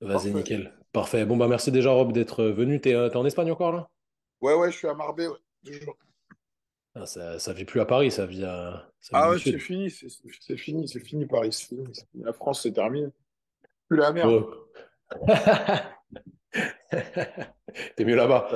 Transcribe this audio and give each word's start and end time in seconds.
Vas-y, 0.00 0.12
Parfait. 0.12 0.32
nickel. 0.32 0.72
Parfait. 0.92 1.24
Bon, 1.24 1.36
bah 1.36 1.48
merci 1.48 1.72
déjà, 1.72 1.90
Rob, 1.90 2.12
d'être 2.12 2.44
venu. 2.44 2.80
T'es, 2.80 2.94
euh, 2.94 3.08
t'es 3.08 3.16
en 3.16 3.24
Espagne 3.26 3.50
encore, 3.50 3.72
là? 3.72 3.88
Ouais, 4.42 4.54
ouais, 4.54 4.70
je 4.70 4.76
suis 4.76 4.86
à 4.88 4.94
Marbella, 4.94 5.30
ouais, 5.30 5.38
toujours. 5.64 5.96
Ah, 6.94 7.06
ça, 7.06 7.38
ça 7.38 7.52
vit 7.52 7.64
plus 7.64 7.80
à 7.80 7.86
Paris, 7.86 8.10
ça 8.10 8.26
vit, 8.26 8.44
à- 8.44 8.90
ça 9.00 9.16
vit 9.16 9.22
Ah 9.22 9.30
ouais, 9.30 9.38
c'est 9.38 9.58
fini, 9.58 9.90
c'est 9.90 10.08
c'est 10.40 10.56
fini, 10.56 10.88
c'est 10.88 11.00
fini 11.00 11.26
Paris, 11.26 11.52
c'est 11.52 11.66
fini. 11.68 11.84
La 12.14 12.32
France, 12.32 12.62
c'est 12.62 12.72
terminé. 12.72 13.08
Plus 13.88 13.98
la 13.98 14.12
mer. 14.12 14.28
Oh. 14.28 14.66
T'es 17.96 18.04
mieux 18.04 18.16
là-bas. 18.16 18.48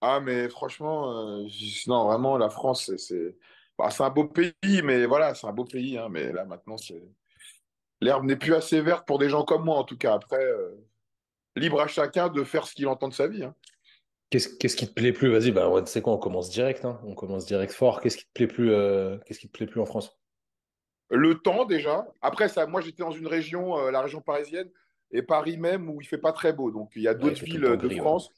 Ah, 0.00 0.20
mais 0.20 0.48
franchement, 0.48 1.12
euh, 1.42 1.48
non, 1.86 2.06
vraiment, 2.06 2.36
la 2.38 2.50
France, 2.50 2.86
c'est 2.86 2.98
c'est 2.98 3.36
bah, 3.78 3.90
c'est 3.90 4.02
un 4.02 4.10
beau 4.10 4.24
pays, 4.26 4.82
mais 4.82 5.06
voilà, 5.06 5.34
c'est 5.34 5.46
un 5.46 5.52
beau 5.52 5.64
pays, 5.64 5.96
hein, 5.96 6.08
mais 6.10 6.32
là, 6.32 6.44
maintenant, 6.44 6.76
c'est 6.76 7.02
l'herbe 8.02 8.24
n'est 8.24 8.36
plus 8.36 8.54
assez 8.54 8.80
verte 8.80 9.06
pour 9.06 9.18
des 9.18 9.28
gens 9.28 9.44
comme 9.44 9.64
moi, 9.64 9.76
en 9.76 9.84
tout 9.84 9.96
cas. 9.96 10.14
Après, 10.14 10.44
euh, 10.44 10.70
libre 11.56 11.80
à 11.80 11.86
chacun 11.86 12.28
de 12.28 12.44
faire 12.44 12.66
ce 12.66 12.74
qu'il 12.74 12.88
entend 12.88 13.08
de 13.08 13.14
sa 13.14 13.28
vie. 13.28 13.44
hein. 13.44 13.54
Qu'est-ce, 14.30 14.48
qu'est-ce 14.56 14.76
qui 14.76 14.88
te 14.88 14.92
plaît 14.92 15.12
plus? 15.12 15.30
Vas-y, 15.30 15.50
bah, 15.50 15.68
ouais, 15.68 15.84
tu 15.84 15.90
sais 15.90 16.02
quoi, 16.02 16.14
on 16.14 16.18
commence 16.18 16.50
direct, 16.50 16.84
hein. 16.84 17.00
On 17.04 17.14
commence 17.14 17.46
direct 17.46 17.72
fort. 17.72 18.00
Qu'est-ce 18.00 18.16
qui 18.16 18.24
te 18.24 18.32
plaît 18.32 18.46
plus, 18.46 18.72
euh, 18.72 19.18
qu'est-ce 19.26 19.38
qui 19.38 19.48
te 19.48 19.52
plaît 19.52 19.66
plus 19.66 19.80
en 19.80 19.86
France? 19.86 20.18
Le 21.10 21.38
temps, 21.38 21.66
déjà. 21.66 22.06
Après, 22.22 22.48
ça, 22.48 22.66
moi, 22.66 22.80
j'étais 22.80 23.02
dans 23.02 23.10
une 23.10 23.26
région, 23.26 23.78
euh, 23.78 23.90
la 23.90 24.00
région 24.00 24.20
parisienne, 24.20 24.70
et 25.10 25.22
Paris 25.22 25.58
même, 25.58 25.90
où 25.90 26.00
il 26.00 26.06
fait 26.06 26.18
pas 26.18 26.32
très 26.32 26.54
beau. 26.54 26.70
Donc, 26.70 26.92
il 26.96 27.02
y 27.02 27.08
a 27.08 27.14
d'autres 27.14 27.44
villes 27.44 27.60
de 27.60 27.76
gris, 27.76 27.94
ouais. 27.96 28.00
France 28.00 28.30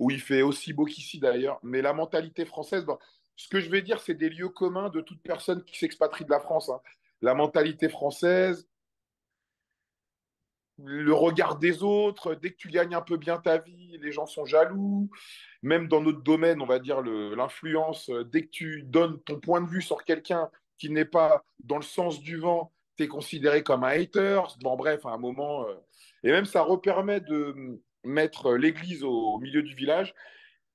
où 0.00 0.10
il 0.10 0.20
fait 0.20 0.42
aussi 0.42 0.72
beau 0.72 0.86
qu'ici 0.86 1.20
d'ailleurs. 1.20 1.60
Mais 1.62 1.80
la 1.82 1.92
mentalité 1.92 2.44
française, 2.44 2.84
ce 3.36 3.48
que 3.48 3.60
je 3.60 3.70
vais 3.70 3.82
dire, 3.82 4.00
c'est 4.00 4.14
des 4.14 4.28
lieux 4.28 4.48
communs 4.48 4.88
de 4.88 5.00
toute 5.00 5.22
personne 5.22 5.62
qui 5.62 5.78
s'expatrie 5.78 6.24
de 6.24 6.30
la 6.30 6.40
France. 6.40 6.68
hein. 6.68 6.80
La 7.20 7.34
mentalité 7.34 7.88
française, 7.88 8.66
le 10.82 11.12
regard 11.12 11.58
des 11.58 11.82
autres, 11.82 12.34
dès 12.34 12.50
que 12.50 12.56
tu 12.56 12.68
gagnes 12.68 12.94
un 12.94 13.00
peu 13.00 13.16
bien 13.16 13.38
ta 13.38 13.58
vie, 13.58 13.96
les 14.00 14.12
gens 14.12 14.26
sont 14.26 14.44
jaloux. 14.44 15.08
Même 15.62 15.88
dans 15.88 16.00
notre 16.00 16.22
domaine, 16.22 16.60
on 16.60 16.66
va 16.66 16.78
dire 16.78 17.00
l'influence, 17.02 18.10
euh, 18.10 18.24
dès 18.24 18.42
que 18.42 18.50
tu 18.50 18.82
donnes 18.82 19.20
ton 19.22 19.38
point 19.40 19.60
de 19.60 19.68
vue 19.68 19.82
sur 19.82 20.04
quelqu'un 20.04 20.50
qui 20.78 20.90
n'est 20.90 21.04
pas 21.04 21.44
dans 21.60 21.76
le 21.76 21.82
sens 21.82 22.20
du 22.20 22.36
vent, 22.36 22.72
tu 22.96 23.04
es 23.04 23.08
considéré 23.08 23.62
comme 23.62 23.84
un 23.84 23.88
hater. 23.88 24.40
Bon, 24.62 24.76
bref, 24.76 25.06
à 25.06 25.10
un 25.10 25.18
moment. 25.18 25.66
euh, 25.68 25.74
Et 26.22 26.30
même 26.30 26.44
ça 26.44 26.62
repermet 26.62 27.20
de 27.20 27.80
mettre 28.04 28.52
l'église 28.54 29.04
au 29.04 29.38
milieu 29.38 29.62
du 29.62 29.74
village 29.74 30.14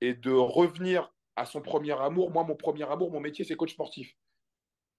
et 0.01 0.13
de 0.13 0.31
revenir 0.31 1.13
à 1.35 1.45
son 1.45 1.61
premier 1.61 1.91
amour. 2.01 2.31
Moi, 2.31 2.43
mon 2.43 2.55
premier 2.55 2.89
amour, 2.89 3.11
mon 3.11 3.19
métier, 3.19 3.45
c'est 3.45 3.55
coach 3.55 3.73
sportif. 3.73 4.15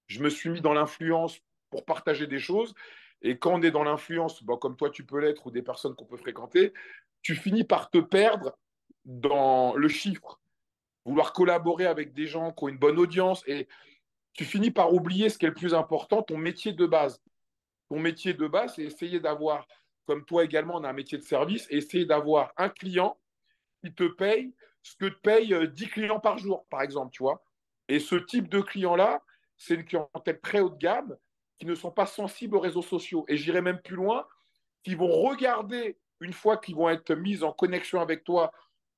Je 0.06 0.22
me 0.22 0.28
suis 0.30 0.50
mis 0.50 0.60
dans 0.60 0.72
l'influence 0.72 1.40
pour 1.70 1.84
partager 1.84 2.26
des 2.26 2.38
choses. 2.38 2.74
Et 3.22 3.38
quand 3.38 3.54
on 3.54 3.62
est 3.62 3.70
dans 3.70 3.84
l'influence, 3.84 4.42
comme 4.60 4.76
toi 4.76 4.90
tu 4.90 5.04
peux 5.04 5.20
l'être 5.20 5.46
ou 5.46 5.50
des 5.50 5.62
personnes 5.62 5.94
qu'on 5.94 6.06
peut 6.06 6.16
fréquenter, 6.16 6.72
tu 7.22 7.34
finis 7.34 7.64
par 7.64 7.90
te 7.90 7.98
perdre 7.98 8.56
dans 9.04 9.74
le 9.74 9.88
chiffre, 9.88 10.40
vouloir 11.04 11.32
collaborer 11.32 11.86
avec 11.86 12.12
des 12.12 12.26
gens 12.26 12.52
qui 12.52 12.64
ont 12.64 12.68
une 12.68 12.78
bonne 12.78 12.98
audience 12.98 13.42
et 13.46 13.68
tu 14.32 14.44
finis 14.44 14.70
par 14.70 14.92
oublier 14.92 15.28
ce 15.28 15.38
qui 15.38 15.46
est 15.46 15.48
le 15.48 15.54
plus 15.54 15.74
important, 15.74 16.22
ton 16.22 16.38
métier 16.38 16.72
de 16.72 16.86
base. 16.86 17.20
Ton 17.88 17.98
métier 17.98 18.32
de 18.32 18.46
base, 18.46 18.76
c'est 18.76 18.84
essayer 18.84 19.18
d'avoir, 19.18 19.66
comme 20.06 20.24
toi 20.24 20.44
également, 20.44 20.76
on 20.76 20.84
a 20.84 20.90
un 20.90 20.94
métier 20.94 21.18
de 21.18 21.24
service, 21.24 21.66
essayer 21.70 22.06
d'avoir 22.06 22.52
un 22.56 22.68
client 22.68 23.18
qui 23.82 23.92
te 23.92 24.04
paye 24.04 24.54
ce 24.82 24.96
que 24.96 25.06
te 25.06 25.20
paye 25.20 25.52
euh, 25.54 25.66
10 25.66 25.88
clients 25.88 26.20
par 26.20 26.38
jour, 26.38 26.66
par 26.70 26.82
exemple, 26.82 27.12
tu 27.12 27.22
vois. 27.22 27.44
Et 27.88 28.00
ce 28.00 28.16
type 28.16 28.48
de 28.48 28.60
client-là, 28.60 29.22
c'est 29.56 29.74
une 29.74 29.84
clientèle 29.84 30.40
très 30.40 30.60
haut 30.60 30.70
de 30.70 30.78
gamme 30.78 31.16
qui 31.60 31.66
ne 31.66 31.74
sont 31.74 31.90
pas 31.90 32.06
sensibles 32.06 32.56
aux 32.56 32.60
réseaux 32.60 32.82
sociaux. 32.82 33.26
Et 33.28 33.36
j'irai 33.36 33.60
même 33.60 33.80
plus 33.80 33.94
loin, 33.94 34.26
qui 34.82 34.94
vont 34.94 35.12
regarder, 35.12 35.98
une 36.20 36.32
fois 36.32 36.56
qu'ils 36.56 36.74
vont 36.74 36.88
être 36.88 37.14
mis 37.14 37.42
en 37.42 37.52
connexion 37.52 38.00
avec 38.00 38.24
toi, 38.24 38.50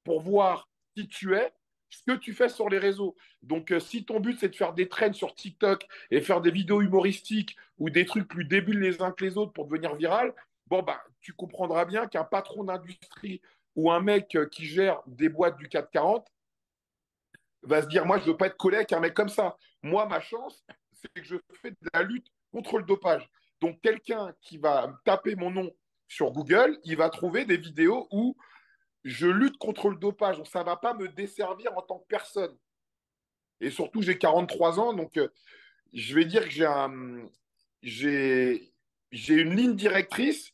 pour 0.05 0.21
voir 0.21 0.69
qui 0.95 1.09
tu 1.09 1.35
es, 1.35 1.53
ce 1.91 2.05
que 2.05 2.17
tu 2.17 2.33
fais 2.33 2.49
sur 2.49 2.69
les 2.69 2.79
réseaux. 2.79 3.17
Donc, 3.43 3.73
euh, 3.73 3.81
si 3.81 4.05
ton 4.05 4.21
but, 4.21 4.39
c'est 4.39 4.49
de 4.49 4.57
faire 4.57 4.73
des 4.73 4.89
trends 4.89 5.13
sur 5.13 5.35
TikTok 5.35 5.86
et 6.11 6.20
faire 6.20 6.41
des 6.41 6.53
vidéos 6.53 6.81
humoristiques 6.81 7.57
ou 7.79 7.91
des 7.91 8.07
trucs 8.07 8.29
plus 8.29 8.45
débiles 8.45 8.79
les 8.79 9.03
uns 9.03 9.11
que 9.11 9.25
les 9.25 9.36
autres 9.36 9.53
pour 9.53 9.67
devenir 9.67 9.97
viral, 9.97 10.33
bon, 10.69 10.83
bah, 10.83 11.03
tu 11.20 11.33
comprendras 11.33 11.85
bien 11.85 12.07
qu'un 12.07 12.25
patron 12.25 12.65
d'industrie 12.65 13.42
ou 13.75 13.91
un 13.91 14.01
mec 14.01 14.36
euh, 14.36 14.47
qui 14.47 14.65
gère 14.67 15.03
des 15.07 15.29
boîtes 15.29 15.59
du 15.59 15.69
440 15.69 16.27
va 17.65 17.83
se 17.83 17.89
dire, 17.89 18.07
moi, 18.07 18.19
je 18.19 18.25
ne 18.25 18.31
veux 18.31 18.36
pas 18.36 18.47
être 18.47 18.57
collègue 18.57 18.79
avec 18.79 18.92
un 18.92 19.01
mec 19.01 19.15
comme 19.15 19.29
ça. 19.29 19.59
Moi, 19.83 20.07
ma 20.07 20.20
chance, 20.20 20.65
c'est 20.92 21.13
que 21.13 21.25
je 21.25 21.36
fais 21.61 21.73
de 21.73 21.91
la 21.92 22.03
lutte 22.03 22.29
contre 22.52 22.79
le 22.79 22.85
dopage. 22.85 23.29
Donc, 23.61 23.80
quelqu'un 23.80 24.35
qui 24.40 24.58
va 24.58 24.95
taper 25.05 25.35
mon 25.35 25.51
nom 25.51 25.70
sur 26.08 26.30
Google, 26.30 26.79
il 26.85 26.96
va 26.96 27.08
trouver 27.08 27.45
des 27.45 27.57
vidéos 27.57 28.07
où 28.11 28.36
je 29.05 29.27
lutte 29.27 29.57
contre 29.58 29.89
le 29.89 29.96
dopage. 29.96 30.36
Donc, 30.36 30.46
ça 30.46 30.61
ne 30.61 30.64
va 30.64 30.77
pas 30.77 30.95
me 30.95 31.08
desservir 31.08 31.77
en 31.77 31.83
tant 31.83 31.98
que 31.98 32.07
personne. 32.07 32.57
Et 33.61 33.70
surtout, 33.70 34.02
j'ai 34.02 34.18
43 34.18 34.80
ans, 34.80 34.92
donc 34.92 35.17
euh, 35.17 35.29
je 35.92 36.14
vais 36.14 36.24
dire 36.24 36.45
que 36.45 37.29
j'ai 37.83 38.73
j'ai 39.12 39.35
une 39.35 39.55
ligne 39.55 39.77
directrice 39.77 40.52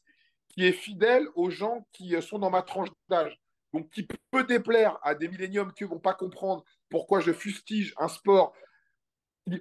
qui 0.49 0.67
est 0.67 0.73
fidèle 0.73 1.27
aux 1.37 1.51
gens 1.51 1.87
qui 1.93 2.17
euh, 2.17 2.21
sont 2.21 2.39
dans 2.39 2.51
ma 2.51 2.63
tranche 2.63 2.89
d'âge. 3.09 3.39
Donc, 3.73 3.91
qui 3.91 4.07
peut 4.31 4.45
déplaire 4.45 4.99
à 5.03 5.15
des 5.15 5.29
milléniums 5.29 5.73
qui 5.73 5.85
ne 5.85 5.89
vont 5.89 6.01
pas 6.01 6.15
comprendre 6.15 6.65
pourquoi 6.89 7.21
je 7.21 7.33
fustige 7.33 7.95
un 7.99 8.09
sport 8.09 8.53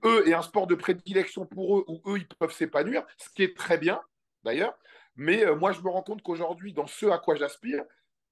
eux, 0.04 0.28
est 0.28 0.34
un 0.34 0.42
sport 0.42 0.68
de 0.68 0.76
prédilection 0.76 1.46
pour 1.46 1.80
eux, 1.80 1.86
où 1.88 2.02
eux, 2.08 2.18
ils 2.18 2.28
peuvent 2.28 2.54
s'épanouir, 2.54 3.06
ce 3.18 3.30
qui 3.30 3.44
est 3.44 3.56
très 3.56 3.78
bien, 3.78 4.02
d'ailleurs. 4.44 4.78
Mais 5.16 5.46
euh, 5.46 5.56
moi, 5.56 5.72
je 5.72 5.82
me 5.82 5.90
rends 5.90 6.04
compte 6.04 6.22
qu'aujourd'hui, 6.22 6.74
dans 6.74 6.88
ce 6.88 7.08
à 7.08 7.18
quoi 7.18 7.36
j'aspire, 7.36 7.84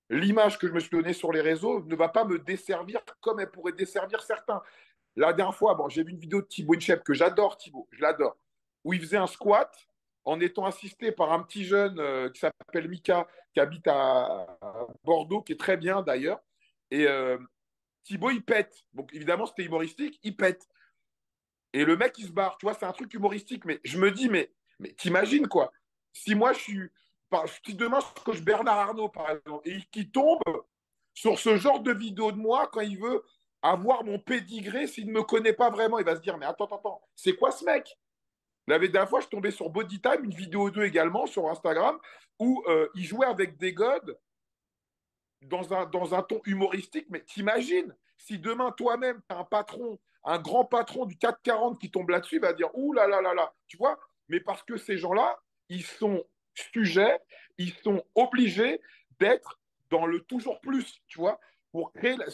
l'image 0.10 0.60
que 0.60 0.68
je 0.68 0.74
me 0.74 0.80
suis 0.80 0.92
donnée 0.92 1.14
sur 1.14 1.32
les 1.32 1.42
réseaux 1.42 1.84
ne 1.84 1.96
va 1.96 2.10
pas 2.10 2.26
me 2.26 2.40
desservir 2.40 3.02
comme 3.22 3.40
elle 3.40 3.50
pourrait 3.50 3.74
desservir 3.74 4.22
certains. 4.22 4.62
La 5.16 5.34
dernière 5.34 5.56
fois, 5.56 5.76
bon, 5.76 5.90
j'ai 5.90 6.04
vu 6.04 6.12
une 6.12 6.20
vidéo 6.20 6.42
de 6.42 6.48
Thibaut 6.48 6.76
Inchep 6.76 7.04
que 7.04 7.14
j'adore, 7.14 7.58
Thibaut, 7.58 7.88
je 7.92 8.02
l'adore, 8.02 8.38
où 8.84 8.94
il 8.94 9.02
faisait 9.02 9.18
un 9.18 9.28
squat 9.28 9.74
en 10.26 10.40
étant 10.40 10.66
assisté 10.66 11.12
par 11.12 11.32
un 11.32 11.42
petit 11.42 11.64
jeune 11.64 12.00
euh, 12.00 12.30
qui 12.30 12.40
s'appelle 12.40 12.90
Mika, 12.90 13.28
qui 13.54 13.60
habite 13.60 13.88
à, 13.88 14.58
à, 14.62 14.88
Bordeaux, 15.04 15.42
qui 15.42 15.54
est 15.54 15.60
très 15.60 15.78
bien 15.78 16.02
d'ailleurs. 16.02 16.42
Et 16.92 17.08
euh, 17.08 17.38
Thibaut, 18.04 18.32
il 18.32 18.44
pète. 18.44 18.76
Donc 18.94 19.14
évidemment, 19.14 19.46
c'était 19.46 19.64
humoristique, 19.64 20.20
il 20.24 20.36
pète. 20.36 20.68
Et 21.76 21.84
le 21.84 21.98
mec, 21.98 22.18
il 22.18 22.28
se 22.28 22.32
barre. 22.32 22.58
Tu 22.58 22.66
vois, 22.66 22.74
c'est 22.74 22.86
un 22.86 22.94
truc 22.94 23.14
humoristique. 23.14 23.66
Mais 23.66 23.82
je 23.84 23.98
me 23.98 24.10
dis, 24.10 24.30
mais, 24.30 24.50
mais 24.80 24.94
t'imagines 24.94 25.46
quoi 25.46 25.74
Si 26.14 26.34
moi, 26.34 26.54
je 26.54 26.60
suis. 26.60 26.90
Si 27.66 27.74
demain, 27.74 28.00
je 28.00 28.24
coach 28.24 28.40
Bernard 28.40 28.78
Arnault, 28.78 29.10
par 29.10 29.30
exemple, 29.30 29.68
et 29.68 29.82
qui 29.92 30.10
tombe 30.10 30.40
sur 31.14 31.38
ce 31.38 31.58
genre 31.58 31.82
de 31.82 31.92
vidéo 31.92 32.32
de 32.32 32.38
moi 32.38 32.70
quand 32.72 32.80
il 32.80 32.98
veut 32.98 33.26
avoir 33.62 34.06
mon 34.06 34.20
pédigré, 34.20 34.88
s'il 34.88 35.08
ne 35.08 35.12
me 35.12 35.24
connaît 35.24 35.52
pas 35.52 35.70
vraiment, 35.70 36.00
il 36.00 36.06
va 36.06 36.16
se 36.16 36.22
dire, 36.22 36.38
mais 36.38 36.46
attends, 36.46 36.64
attends, 36.66 36.78
attends, 36.78 37.02
c'est 37.14 37.36
quoi 37.36 37.52
ce 37.52 37.66
mec? 37.66 37.98
La 38.68 38.80
dernière 38.80 39.10
fois, 39.10 39.20
je 39.20 39.28
tombais 39.28 39.52
sur 39.52 39.70
Bodytime, 39.70 40.24
une 40.24 40.34
vidéo 40.34 40.70
d'eux 40.70 40.86
également 40.86 41.26
sur 41.26 41.50
Instagram, 41.50 42.00
où 42.40 42.64
euh, 42.68 42.88
il 42.96 43.04
jouait 43.04 43.28
avec 43.28 43.58
des 43.58 43.74
godes 43.74 44.18
dans 45.42 45.74
un, 45.74 45.86
dans 45.88 46.16
un 46.16 46.22
ton 46.22 46.40
humoristique. 46.46 47.08
Mais 47.10 47.22
t'imagines, 47.22 47.94
si 48.18 48.40
demain, 48.40 48.72
toi-même, 48.72 49.22
tu 49.28 49.36
as 49.36 49.40
un 49.40 49.44
patron, 49.44 50.00
un 50.26 50.40
grand 50.40 50.66
patron 50.66 51.06
du 51.06 51.18
440 51.18 51.80
qui 51.80 51.92
tombe 51.92 52.10
là-dessus, 52.10 52.40
va 52.40 52.54
dire, 52.54 52.70
ouh 52.74 52.94
là 52.94 53.08
là 53.08 53.22
là 53.22 53.34
là, 53.34 53.54
tu 53.68 53.78
vois 53.78 54.00
Mais 54.28 54.40
parce 54.40 54.64
que 54.64 54.78
ces 54.78 54.98
gens-là, 54.98 55.40
ils 55.70 55.84
sont 55.84 56.24
sujets, 56.54 57.20
ils 57.58 57.74
sont 57.74 58.04
obligés 58.16 58.82
d'être 59.20 59.60
dans 59.90 60.06
le 60.06 60.20
toujours 60.22 60.60
plus, 60.62 61.02
tu 61.08 61.20
vois 61.20 61.40
pour 61.76 61.92
créer 61.92 62.16
la, 62.16 62.26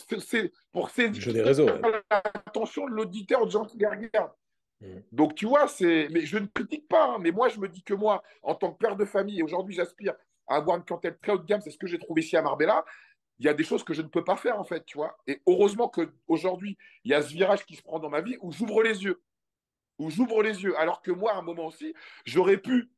pour 0.72 0.92
saisir 0.92 1.34
ouais. 1.34 1.82
l'attention 2.12 2.86
de 2.86 2.92
l'auditeur, 2.92 3.44
de 3.44 3.50
gens 3.50 3.66
qui. 3.66 3.76
Mmh. 3.80 4.86
Donc, 5.12 5.34
tu 5.34 5.48
vois, 5.48 5.68
c'est. 5.68 6.10
Mais 6.12 6.28
je 6.28 6.38
ne 6.38 6.46
critique 6.46 6.88
pas, 6.88 7.14
hein, 7.14 7.18
mais 7.20 7.32
moi, 7.32 7.50
je 7.50 7.60
me 7.60 7.68
dis 7.68 7.82
que 7.82 7.96
moi, 7.96 8.22
en 8.44 8.54
tant 8.54 8.72
que 8.72 8.78
père 8.78 8.96
de 8.96 9.04
famille, 9.04 9.40
et 9.40 9.42
aujourd'hui, 9.42 9.74
j'aspire 9.74 10.14
à 10.48 10.58
avoir 10.58 10.78
une 10.78 10.84
clientèle 10.84 11.18
très 11.20 11.32
haut 11.32 11.40
de 11.40 11.46
gamme, 11.46 11.62
c'est 11.62 11.72
ce 11.72 11.80
que 11.80 11.88
j'ai 11.88 11.98
trouvé 11.98 12.22
ici 12.22 12.38
à 12.38 12.44
Marbella. 12.44 12.86
Il 13.42 13.46
y 13.46 13.50
a 13.50 13.56
des 13.56 13.64
choses 13.64 13.84
que 13.84 13.96
je 13.96 14.04
ne 14.04 14.08
peux 14.08 14.24
pas 14.24 14.36
faire, 14.36 14.60
en 14.60 14.64
fait, 14.64 14.86
tu 14.86 15.00
vois. 15.00 15.18
Et 15.26 15.42
heureusement 15.48 15.90
qu'aujourd'hui, 15.90 16.78
il 17.04 17.10
y 17.10 17.16
a 17.16 17.24
ce 17.24 17.34
virage 17.34 17.66
qui 17.66 17.76
se 17.76 17.82
prend 17.82 17.98
dans 17.98 18.08
ma 18.08 18.22
vie 18.22 18.38
où 18.40 18.52
j'ouvre 18.52 18.84
les 18.84 19.04
yeux. 19.04 19.20
Où 19.98 20.12
j'ouvre 20.12 20.44
les 20.44 20.62
yeux. 20.62 20.78
Alors 20.78 21.02
que 21.02 21.10
moi, 21.10 21.34
à 21.34 21.38
un 21.38 21.42
moment 21.42 21.66
aussi, 21.66 21.92
j'aurais 22.24 22.58
pu 22.58 22.92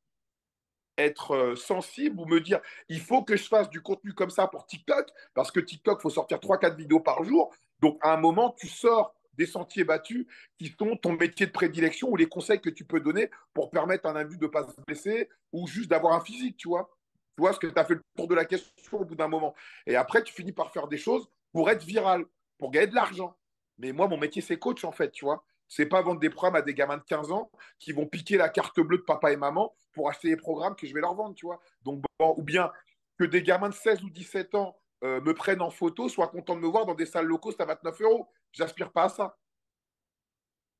être 0.97 1.55
sensible 1.55 2.19
ou 2.19 2.25
me 2.25 2.41
dire 2.41 2.59
il 2.89 2.99
faut 2.99 3.23
que 3.23 3.37
je 3.37 3.45
fasse 3.45 3.69
du 3.69 3.81
contenu 3.81 4.13
comme 4.13 4.29
ça 4.29 4.47
pour 4.47 4.65
TikTok 4.65 5.07
parce 5.33 5.49
que 5.49 5.61
TikTok 5.61 6.01
faut 6.01 6.09
sortir 6.09 6.39
3-4 6.39 6.75
vidéos 6.75 6.99
par 6.99 7.23
jour 7.23 7.51
donc 7.79 7.97
à 8.01 8.13
un 8.13 8.17
moment 8.17 8.53
tu 8.59 8.67
sors 8.67 9.15
des 9.33 9.47
sentiers 9.47 9.85
battus 9.85 10.27
qui 10.59 10.75
sont 10.77 10.95
ton 10.97 11.13
métier 11.13 11.47
de 11.47 11.51
prédilection 11.51 12.09
ou 12.09 12.15
les 12.15 12.27
conseils 12.27 12.61
que 12.61 12.69
tu 12.69 12.85
peux 12.85 12.99
donner 12.99 13.31
pour 13.55 13.71
permettre 13.71 14.05
à 14.05 14.11
un 14.11 14.17
individu 14.17 14.41
de 14.41 14.45
ne 14.45 14.51
pas 14.51 14.67
se 14.67 14.81
blesser 14.85 15.29
ou 15.51 15.65
juste 15.65 15.89
d'avoir 15.89 16.13
un 16.13 16.21
physique 16.21 16.57
tu 16.57 16.67
vois 16.67 16.87
tu 17.35 17.41
vois 17.41 17.53
ce 17.53 17.59
que 17.59 17.67
tu 17.67 17.79
as 17.79 17.85
fait 17.85 17.95
le 17.95 18.01
tour 18.15 18.27
de 18.27 18.35
la 18.35 18.45
question 18.45 18.71
au 18.93 19.05
bout 19.05 19.15
d'un 19.15 19.27
moment 19.27 19.53
et 19.85 19.95
après 19.95 20.23
tu 20.23 20.33
finis 20.33 20.51
par 20.51 20.71
faire 20.71 20.87
des 20.87 20.97
choses 20.97 21.27
pour 21.51 21.69
être 21.69 21.83
viral 21.83 22.25
pour 22.57 22.71
gagner 22.71 22.87
de 22.87 22.95
l'argent 22.95 23.35
mais 23.77 23.91
moi 23.91 24.07
mon 24.07 24.17
métier 24.17 24.41
c'est 24.41 24.57
coach 24.57 24.83
en 24.83 24.91
fait 24.91 25.11
tu 25.11 25.25
vois 25.25 25.43
c'est 25.67 25.87
pas 25.87 26.01
vendre 26.01 26.19
des 26.19 26.29
programmes 26.29 26.55
à 26.55 26.61
des 26.61 26.73
gamins 26.73 26.97
de 26.97 27.03
15 27.03 27.31
ans 27.31 27.49
qui 27.79 27.93
vont 27.93 28.05
piquer 28.05 28.37
la 28.37 28.49
carte 28.49 28.79
bleue 28.79 28.99
de 28.99 29.03
papa 29.03 29.31
et 29.31 29.37
maman 29.37 29.75
pour 29.93 30.09
acheter 30.09 30.27
les 30.27 30.37
programmes 30.37 30.75
que 30.75 30.85
je 30.85 30.93
vais 30.93 31.01
leur 31.01 31.15
vendre, 31.15 31.33
tu 31.35 31.47
vois. 31.47 31.59
Donc, 31.83 32.03
bon, 32.19 32.35
ou 32.37 32.43
bien 32.43 32.71
que 33.17 33.23
des 33.23 33.41
gamins 33.41 33.69
de 33.69 33.73
16 33.73 34.03
ou 34.03 34.09
17 34.09 34.53
ans 34.55 34.77
euh, 35.03 35.19
me 35.21 35.33
prennent 35.33 35.61
en 35.61 35.71
photo, 35.71 36.09
soient 36.09 36.27
contents 36.27 36.55
de 36.55 36.61
me 36.61 36.67
voir 36.67 36.85
dans 36.85 36.93
des 36.93 37.05
salles 37.05 37.25
locaux, 37.25 37.53
à 37.57 37.65
29 37.65 38.01
euros. 38.01 38.27
J'aspire 38.51 38.91
pas 38.91 39.05
à 39.05 39.09
ça. 39.09 39.37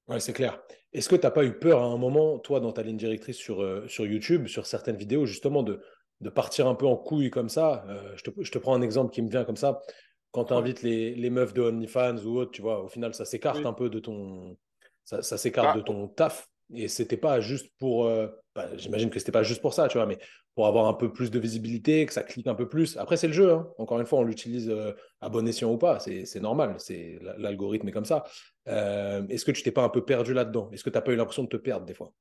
Ouais, 0.08 0.20
c'est 0.20 0.34
clair. 0.34 0.62
Est-ce 0.92 1.10
que 1.10 1.16
tu 1.16 1.24
n'as 1.24 1.32
pas 1.32 1.46
eu 1.46 1.58
peur 1.58 1.82
à 1.82 1.86
un 1.86 1.98
moment, 1.98 2.38
toi, 2.38 2.60
dans 2.60 2.72
ta 2.72 2.84
ligne 2.84 2.98
directrice 2.98 3.38
sur, 3.38 3.64
euh, 3.64 3.88
sur 3.88 4.06
YouTube, 4.06 4.48
sur 4.48 4.66
certaines 4.66 4.98
vidéos, 4.98 5.26
justement, 5.26 5.64
de, 5.64 5.82
de 6.24 6.30
partir 6.30 6.68
un 6.68 6.76
peu 6.76 6.88
en 6.88 6.96
couille 6.96 7.30
comme 7.30 7.50
ça 7.50 7.86
euh, 7.90 8.14
je, 8.16 8.24
te, 8.24 8.32
je, 8.42 8.52
te, 8.52 8.58
prends 8.58 8.74
un 8.74 8.82
exemple 8.82 9.14
qui 9.14 9.22
me 9.22 9.30
vient 9.30 9.44
comme 9.44 9.58
ça. 9.58 9.82
Quand 10.32 10.46
tu 10.46 10.54
invites 10.54 10.82
les, 10.82 11.14
les, 11.14 11.30
meufs 11.30 11.54
de 11.54 11.62
OnlyFans 11.62 12.18
ou 12.26 12.40
autres, 12.40 12.52
tu 12.52 12.64
vois, 12.64 12.84
au 12.84 12.88
final, 12.88 13.14
ça 13.14 13.24
s'écarte 13.24 13.66
un 13.66 13.74
peu 13.74 13.90
de 13.90 14.00
ton, 14.00 14.58
ça, 15.04 15.22
ça 15.22 15.38
s'écarte 15.38 15.76
bah, 15.76 15.76
de 15.76 15.82
ton 15.82 16.08
taf. 16.08 16.48
Et 16.74 16.88
c'était 16.88 17.18
pas 17.18 17.40
juste 17.40 17.72
pour. 17.78 18.06
Euh, 18.06 18.28
bah, 18.56 18.68
J'imagine 18.78 19.10
que 19.12 19.20
c'était 19.20 19.32
pas 19.32 19.44
juste 19.44 19.62
pour 19.62 19.74
ça, 19.74 19.88
tu 19.88 19.98
vois, 19.98 20.08
mais 20.08 20.18
pour 20.56 20.68
avoir 20.68 20.88
un 20.88 20.94
peu 20.94 21.12
plus 21.12 21.30
de 21.30 21.40
visibilité, 21.40 22.06
que 22.06 22.14
ça 22.14 22.24
clique 22.24 22.48
un 22.48 22.56
peu 22.56 22.68
plus. 22.68 22.98
Après, 22.98 23.18
c'est 23.18 23.28
le 23.28 23.34
jeu. 23.34 23.52
Hein. 23.52 23.68
Encore 23.78 24.00
une 24.00 24.06
fois, 24.06 24.20
on 24.20 24.24
l'utilise 24.24 24.70
euh, 24.70 24.92
à 25.22 25.30
bon 25.30 25.48
escient 25.48 25.72
ou 25.72 25.78
pas. 25.78 26.00
C'est 26.00 26.40
normal. 26.40 26.76
C'est 26.78 27.20
L'algorithme 27.38 27.88
est 27.90 27.92
comme 27.92 28.06
ça. 28.06 28.24
Euh, 28.68 29.26
Est-ce 29.30 29.46
que 29.46 29.52
tu 29.52 29.64
t'es 29.64 29.72
pas 29.72 29.84
un 29.84 29.90
peu 29.90 30.04
perdu 30.06 30.34
là-dedans? 30.34 30.70
Est-ce 30.72 30.84
que 30.84 30.90
tu 30.90 30.98
n'as 30.98 31.02
pas 31.02 31.12
eu 31.12 31.16
l'impression 31.16 31.44
de 31.44 31.50
te 31.50 31.58
perdre 31.58 31.86
des 31.86 31.94
fois? 31.94 32.14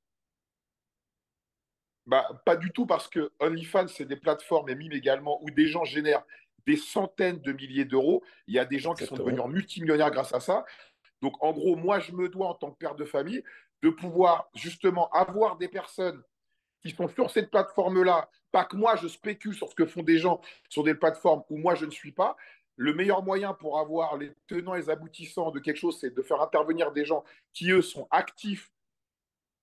Bah, 2.07 2.27
Pas 2.45 2.57
du 2.57 2.71
tout, 2.71 2.87
parce 2.87 3.09
que 3.09 3.33
OnlyFans, 3.41 3.89
c'est 3.89 4.05
des 4.05 4.17
plateformes 4.17 4.69
et 4.69 4.75
Mime 4.75 4.93
également 4.93 5.43
où 5.43 5.51
des 5.51 5.67
gens 5.67 5.85
génèrent 5.85 6.25
des 6.67 6.77
centaines 6.77 7.41
de 7.41 7.53
milliers 7.53 7.85
d'euros. 7.85 8.23
Il 8.47 8.55
y 8.55 8.59
a 8.59 8.65
des 8.65 8.79
gens 8.79 8.95
qui 8.95 9.05
sont 9.05 9.17
devenus 9.17 9.45
multimillionnaires 9.49 10.11
grâce 10.11 10.33
à 10.33 10.41
ça. 10.41 10.65
Donc, 11.21 11.43
en 11.43 11.53
gros, 11.53 11.77
moi, 11.77 11.99
je 12.01 12.13
me 12.13 12.29
dois, 12.29 12.49
en 12.49 12.55
tant 12.55 12.71
que 12.71 12.79
père 12.79 12.95
de 12.95 13.05
famille, 13.05 13.43
de 13.83 13.91
pouvoir 13.91 14.49
justement 14.55 15.11
avoir 15.11 15.57
des 15.57 15.69
personnes 15.69 16.23
qui 16.83 16.91
sont 16.91 17.09
sur 17.09 17.31
cette 17.31 17.51
plateforme-là, 17.51 18.29
pas 18.51 18.65
que 18.65 18.77
moi 18.77 18.97
je 18.97 19.09
spécule 19.09 19.55
sur 19.55 19.69
ce 19.69 19.75
que 19.75 19.87
font 19.87 20.03
des 20.03 20.19
gens 20.19 20.41
sur 20.69 20.83
des 20.83 20.95
plateformes 20.95 21.43
où 21.49 21.57
moi 21.57 21.75
je 21.75 21.87
ne 21.87 21.91
suis 21.91 22.13
pas. 22.13 22.37
Le 22.77 22.93
meilleur 22.95 23.23
moyen 23.23 23.55
pour 23.55 23.79
avoir 23.79 24.17
les 24.17 24.33
tenants 24.47 24.75
et 24.75 24.81
les 24.81 24.91
aboutissants 24.91 25.51
de 25.51 25.61
quelque 25.61 25.77
chose, 25.77 25.99
c'est 26.01 26.15
de 26.15 26.23
faire 26.23 26.41
intervenir 26.41 26.91
des 26.93 27.05
gens 27.05 27.23
qui, 27.53 27.71
eux, 27.71 27.83
sont 27.83 28.09
actifs 28.11 28.73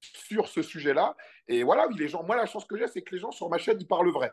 sur 0.01 0.47
ce 0.47 0.61
sujet-là. 0.61 1.17
Et 1.49 1.63
voilà, 1.63 1.87
les 1.97 2.07
gens, 2.07 2.23
moi, 2.23 2.35
la 2.35 2.45
chance 2.45 2.63
que 2.65 2.77
j'ai, 2.77 2.87
c'est 2.87 3.01
que 3.01 3.13
les 3.13 3.19
gens 3.19 3.31
sur 3.31 3.49
ma 3.49 3.57
chaîne, 3.57 3.77
ils 3.79 3.87
parlent 3.87 4.11
vrai. 4.11 4.31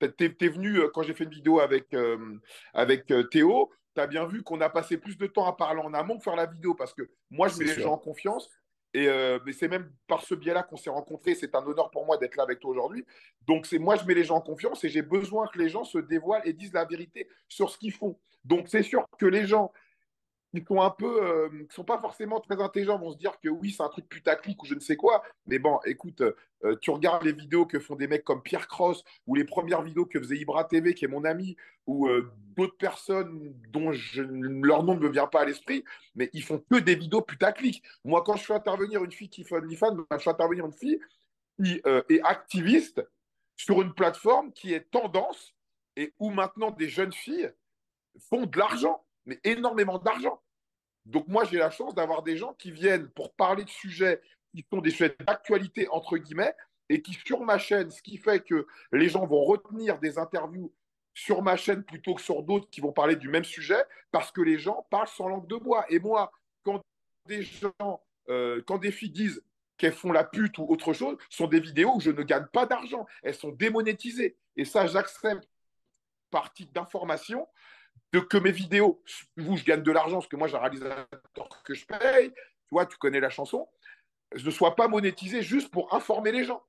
Tu 0.00 0.24
es, 0.24 0.48
venu, 0.48 0.78
euh, 0.78 0.88
quand 0.92 1.02
j'ai 1.02 1.14
fait 1.14 1.24
une 1.24 1.30
vidéo 1.30 1.60
avec, 1.60 1.92
euh, 1.94 2.38
avec 2.72 3.10
euh, 3.10 3.24
Théo, 3.24 3.70
tu 3.94 4.00
as 4.00 4.06
bien 4.06 4.24
vu 4.26 4.42
qu'on 4.42 4.60
a 4.60 4.70
passé 4.70 4.96
plus 4.96 5.18
de 5.18 5.26
temps 5.26 5.46
à 5.46 5.56
parler 5.56 5.80
en 5.82 5.92
amont 5.94 6.16
que 6.16 6.24
faire 6.24 6.36
la 6.36 6.46
vidéo 6.46 6.74
parce 6.74 6.94
que 6.94 7.02
moi, 7.30 7.48
je 7.48 7.58
mets 7.58 7.64
les 7.64 7.82
gens 7.82 7.92
en 7.92 7.98
confiance. 7.98 8.48
Et 8.92 9.08
euh, 9.08 9.40
mais 9.44 9.52
c'est 9.52 9.66
même 9.66 9.90
par 10.06 10.22
ce 10.22 10.36
biais-là 10.36 10.62
qu'on 10.62 10.76
s'est 10.76 10.90
rencontrés. 10.90 11.34
C'est 11.34 11.56
un 11.56 11.66
honneur 11.66 11.90
pour 11.90 12.06
moi 12.06 12.16
d'être 12.16 12.36
là 12.36 12.44
avec 12.44 12.60
toi 12.60 12.70
aujourd'hui. 12.70 13.04
Donc, 13.46 13.66
c'est 13.66 13.78
moi, 13.78 13.96
je 13.96 14.04
mets 14.04 14.14
les 14.14 14.22
gens 14.22 14.36
en 14.36 14.40
confiance 14.40 14.84
et 14.84 14.88
j'ai 14.88 15.02
besoin 15.02 15.48
que 15.48 15.58
les 15.58 15.68
gens 15.68 15.82
se 15.82 15.98
dévoilent 15.98 16.42
et 16.44 16.52
disent 16.52 16.72
la 16.72 16.84
vérité 16.84 17.28
sur 17.48 17.70
ce 17.70 17.78
qu'ils 17.78 17.92
font. 17.92 18.16
Donc, 18.44 18.68
c'est 18.68 18.84
sûr 18.84 19.04
que 19.18 19.26
les 19.26 19.46
gens 19.46 19.72
qui 20.60 20.66
sont 20.66 20.80
un 20.80 20.90
peu, 20.90 21.22
euh, 21.22 21.48
qui 21.68 21.74
sont 21.74 21.84
pas 21.84 21.98
forcément 21.98 22.40
très 22.40 22.60
intelligents 22.60 22.98
vont 22.98 23.12
se 23.12 23.16
dire 23.16 23.38
que 23.40 23.48
oui, 23.48 23.72
c'est 23.72 23.82
un 23.82 23.88
truc 23.88 24.08
putaclic 24.08 24.62
ou 24.62 24.66
je 24.66 24.74
ne 24.74 24.80
sais 24.80 24.96
quoi. 24.96 25.22
Mais 25.46 25.58
bon, 25.58 25.80
écoute, 25.84 26.22
euh, 26.64 26.76
tu 26.80 26.90
regardes 26.90 27.24
les 27.24 27.32
vidéos 27.32 27.66
que 27.66 27.78
font 27.78 27.96
des 27.96 28.06
mecs 28.06 28.24
comme 28.24 28.42
Pierre 28.42 28.68
Cross 28.68 29.04
ou 29.26 29.34
les 29.34 29.44
premières 29.44 29.82
vidéos 29.82 30.06
que 30.06 30.18
faisait 30.18 30.36
Ibra 30.36 30.64
TV, 30.64 30.94
qui 30.94 31.04
est 31.04 31.08
mon 31.08 31.24
ami, 31.24 31.56
ou 31.86 32.08
euh, 32.08 32.30
d'autres 32.56 32.76
personnes 32.76 33.54
dont 33.70 33.92
leur 34.62 34.82
nom 34.84 34.94
ne 34.94 35.00
me 35.00 35.08
vient 35.08 35.26
pas 35.26 35.40
à 35.40 35.44
l'esprit, 35.44 35.84
mais 36.14 36.30
ils 36.32 36.42
font 36.42 36.62
que 36.70 36.78
des 36.78 36.94
vidéos 36.94 37.22
putaclic. 37.22 37.82
Moi, 38.04 38.22
quand 38.24 38.36
je 38.36 38.44
fais 38.44 38.54
intervenir 38.54 39.02
une 39.04 39.12
fille 39.12 39.28
qui 39.28 39.44
fait 39.44 39.56
OnlyFans, 39.56 39.96
je 40.12 40.18
fais 40.18 40.30
intervenir 40.30 40.66
une 40.66 40.72
fille 40.72 41.00
qui 41.56 41.80
est 41.84 42.20
activiste 42.22 43.00
sur 43.56 43.80
une 43.80 43.94
plateforme 43.94 44.52
qui 44.52 44.72
est 44.72 44.90
tendance 44.90 45.54
et 45.96 46.12
où 46.18 46.30
maintenant 46.30 46.70
des 46.70 46.88
jeunes 46.88 47.12
filles 47.12 47.52
font 48.28 48.46
de 48.46 48.58
l'argent, 48.58 49.04
mais 49.26 49.40
énormément 49.44 49.98
d'argent. 49.98 50.40
Donc 51.06 51.28
moi, 51.28 51.44
j'ai 51.44 51.58
la 51.58 51.70
chance 51.70 51.94
d'avoir 51.94 52.22
des 52.22 52.36
gens 52.36 52.54
qui 52.54 52.70
viennent 52.70 53.08
pour 53.10 53.34
parler 53.34 53.64
de 53.64 53.70
sujets 53.70 54.20
qui 54.54 54.64
sont 54.72 54.80
des 54.80 54.90
sujets 54.90 55.16
d'actualité, 55.26 55.88
entre 55.88 56.16
guillemets, 56.16 56.54
et 56.88 57.02
qui, 57.02 57.14
sur 57.26 57.40
ma 57.40 57.58
chaîne, 57.58 57.90
ce 57.90 58.02
qui 58.02 58.18
fait 58.18 58.40
que 58.40 58.66
les 58.92 59.08
gens 59.08 59.26
vont 59.26 59.42
retenir 59.42 59.98
des 59.98 60.18
interviews 60.18 60.72
sur 61.12 61.42
ma 61.42 61.56
chaîne 61.56 61.82
plutôt 61.82 62.14
que 62.14 62.20
sur 62.20 62.42
d'autres 62.42 62.68
qui 62.70 62.80
vont 62.80 62.92
parler 62.92 63.16
du 63.16 63.28
même 63.28 63.44
sujet, 63.44 63.82
parce 64.10 64.30
que 64.30 64.40
les 64.40 64.58
gens 64.58 64.86
parlent 64.90 65.08
sans 65.08 65.28
langue 65.28 65.46
de 65.46 65.56
bois. 65.56 65.84
Et 65.88 65.98
moi, 65.98 66.32
quand 66.62 66.80
des 67.26 67.42
gens, 67.42 68.02
euh, 68.28 68.62
quand 68.66 68.78
des 68.78 68.92
filles 68.92 69.10
disent 69.10 69.42
qu'elles 69.76 69.92
font 69.92 70.12
la 70.12 70.24
pute 70.24 70.58
ou 70.58 70.66
autre 70.68 70.92
chose, 70.92 71.16
sont 71.30 71.46
des 71.46 71.60
vidéos 71.60 71.94
où 71.96 72.00
je 72.00 72.10
ne 72.10 72.22
gagne 72.22 72.46
pas 72.46 72.66
d'argent. 72.66 73.06
Elles 73.22 73.34
sont 73.34 73.50
démonétisées. 73.50 74.36
Et 74.56 74.64
ça, 74.64 74.86
j'accepte 74.86 75.48
par 76.30 76.52
titre 76.52 76.72
d'information 76.72 77.48
de 78.12 78.20
que 78.20 78.36
mes 78.36 78.52
vidéos, 78.52 79.02
où 79.38 79.56
je 79.56 79.64
gagne 79.64 79.82
de 79.82 79.92
l'argent, 79.92 80.18
parce 80.18 80.28
que 80.28 80.36
moi 80.36 80.48
j'ai 80.48 80.56
un 80.56 80.60
réalisateur 80.60 81.62
que 81.64 81.74
je 81.74 81.84
paye, 81.86 82.30
tu 82.30 82.70
vois, 82.70 82.86
tu 82.86 82.96
connais 82.96 83.20
la 83.20 83.30
chanson, 83.30 83.68
ne 84.34 84.50
sois 84.50 84.76
pas 84.76 84.88
monétisé 84.88 85.42
juste 85.42 85.70
pour 85.70 85.92
informer 85.94 86.32
les 86.32 86.44
gens. 86.44 86.62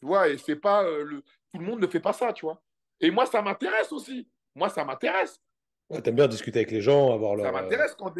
Tu 0.00 0.06
vois, 0.06 0.28
et 0.28 0.38
c'est 0.38 0.56
pas 0.56 0.84
euh, 0.84 1.04
le 1.04 1.22
tout 1.52 1.58
le 1.58 1.64
monde 1.64 1.80
ne 1.80 1.86
fait 1.86 2.00
pas 2.00 2.12
ça, 2.12 2.32
tu 2.32 2.44
vois. 2.44 2.62
Et 3.00 3.10
moi, 3.10 3.26
ça 3.26 3.42
m'intéresse 3.42 3.92
aussi. 3.92 4.28
Moi, 4.54 4.68
ça 4.68 4.84
m'intéresse. 4.84 5.40
Ouais, 5.88 6.00
T'aimes 6.00 6.16
bien 6.16 6.28
discuter 6.28 6.60
avec 6.60 6.70
les 6.70 6.80
gens, 6.80 7.12
avoir 7.12 7.34
leur, 7.34 7.46
ça 7.46 7.52
m'intéresse 7.52 7.94
quand 7.98 8.14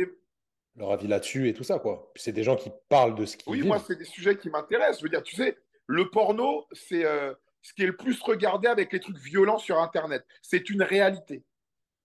leur 0.76 0.92
avis 0.92 1.08
là-dessus 1.08 1.48
et 1.48 1.54
tout 1.54 1.64
ça, 1.64 1.78
quoi. 1.78 2.10
c'est 2.16 2.32
des 2.32 2.42
gens 2.42 2.56
qui 2.56 2.70
parlent 2.88 3.14
de 3.14 3.24
ce 3.24 3.36
qu'ils 3.36 3.52
Oui, 3.52 3.62
moi, 3.62 3.78
c'est 3.78 3.96
des 3.96 4.04
sujets 4.04 4.36
qui 4.36 4.50
m'intéressent. 4.50 4.98
Je 4.98 5.04
veux 5.04 5.10
dire, 5.10 5.22
tu 5.22 5.36
sais, 5.36 5.58
le 5.86 6.10
porno, 6.10 6.66
c'est 6.72 7.04
euh, 7.04 7.34
ce 7.62 7.74
qui 7.74 7.82
est 7.82 7.86
le 7.86 7.96
plus 7.96 8.20
regardé 8.22 8.68
avec 8.68 8.92
les 8.92 9.00
trucs 9.00 9.18
violents 9.18 9.58
sur 9.58 9.78
Internet. 9.78 10.24
C'est 10.42 10.70
une 10.70 10.82
réalité. 10.82 11.44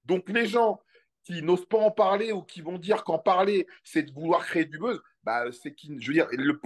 Donc 0.05 0.29
les 0.29 0.45
gens 0.45 0.81
qui 1.23 1.41
n'osent 1.41 1.65
pas 1.65 1.79
en 1.79 1.91
parler 1.91 2.31
ou 2.31 2.43
qui 2.43 2.61
vont 2.61 2.77
dire 2.77 3.03
qu'en 3.03 3.17
parler, 3.17 3.67
c'est 3.83 4.03
de 4.03 4.11
vouloir 4.13 4.45
créer 4.45 4.65
du 4.65 4.77
buzz, 4.77 5.01
bah, 5.23 5.51
c'est 5.51 5.73
qui, 5.73 5.99
je 5.99 6.07
veux 6.07 6.13
dire, 6.13 6.27
le, 6.31 6.59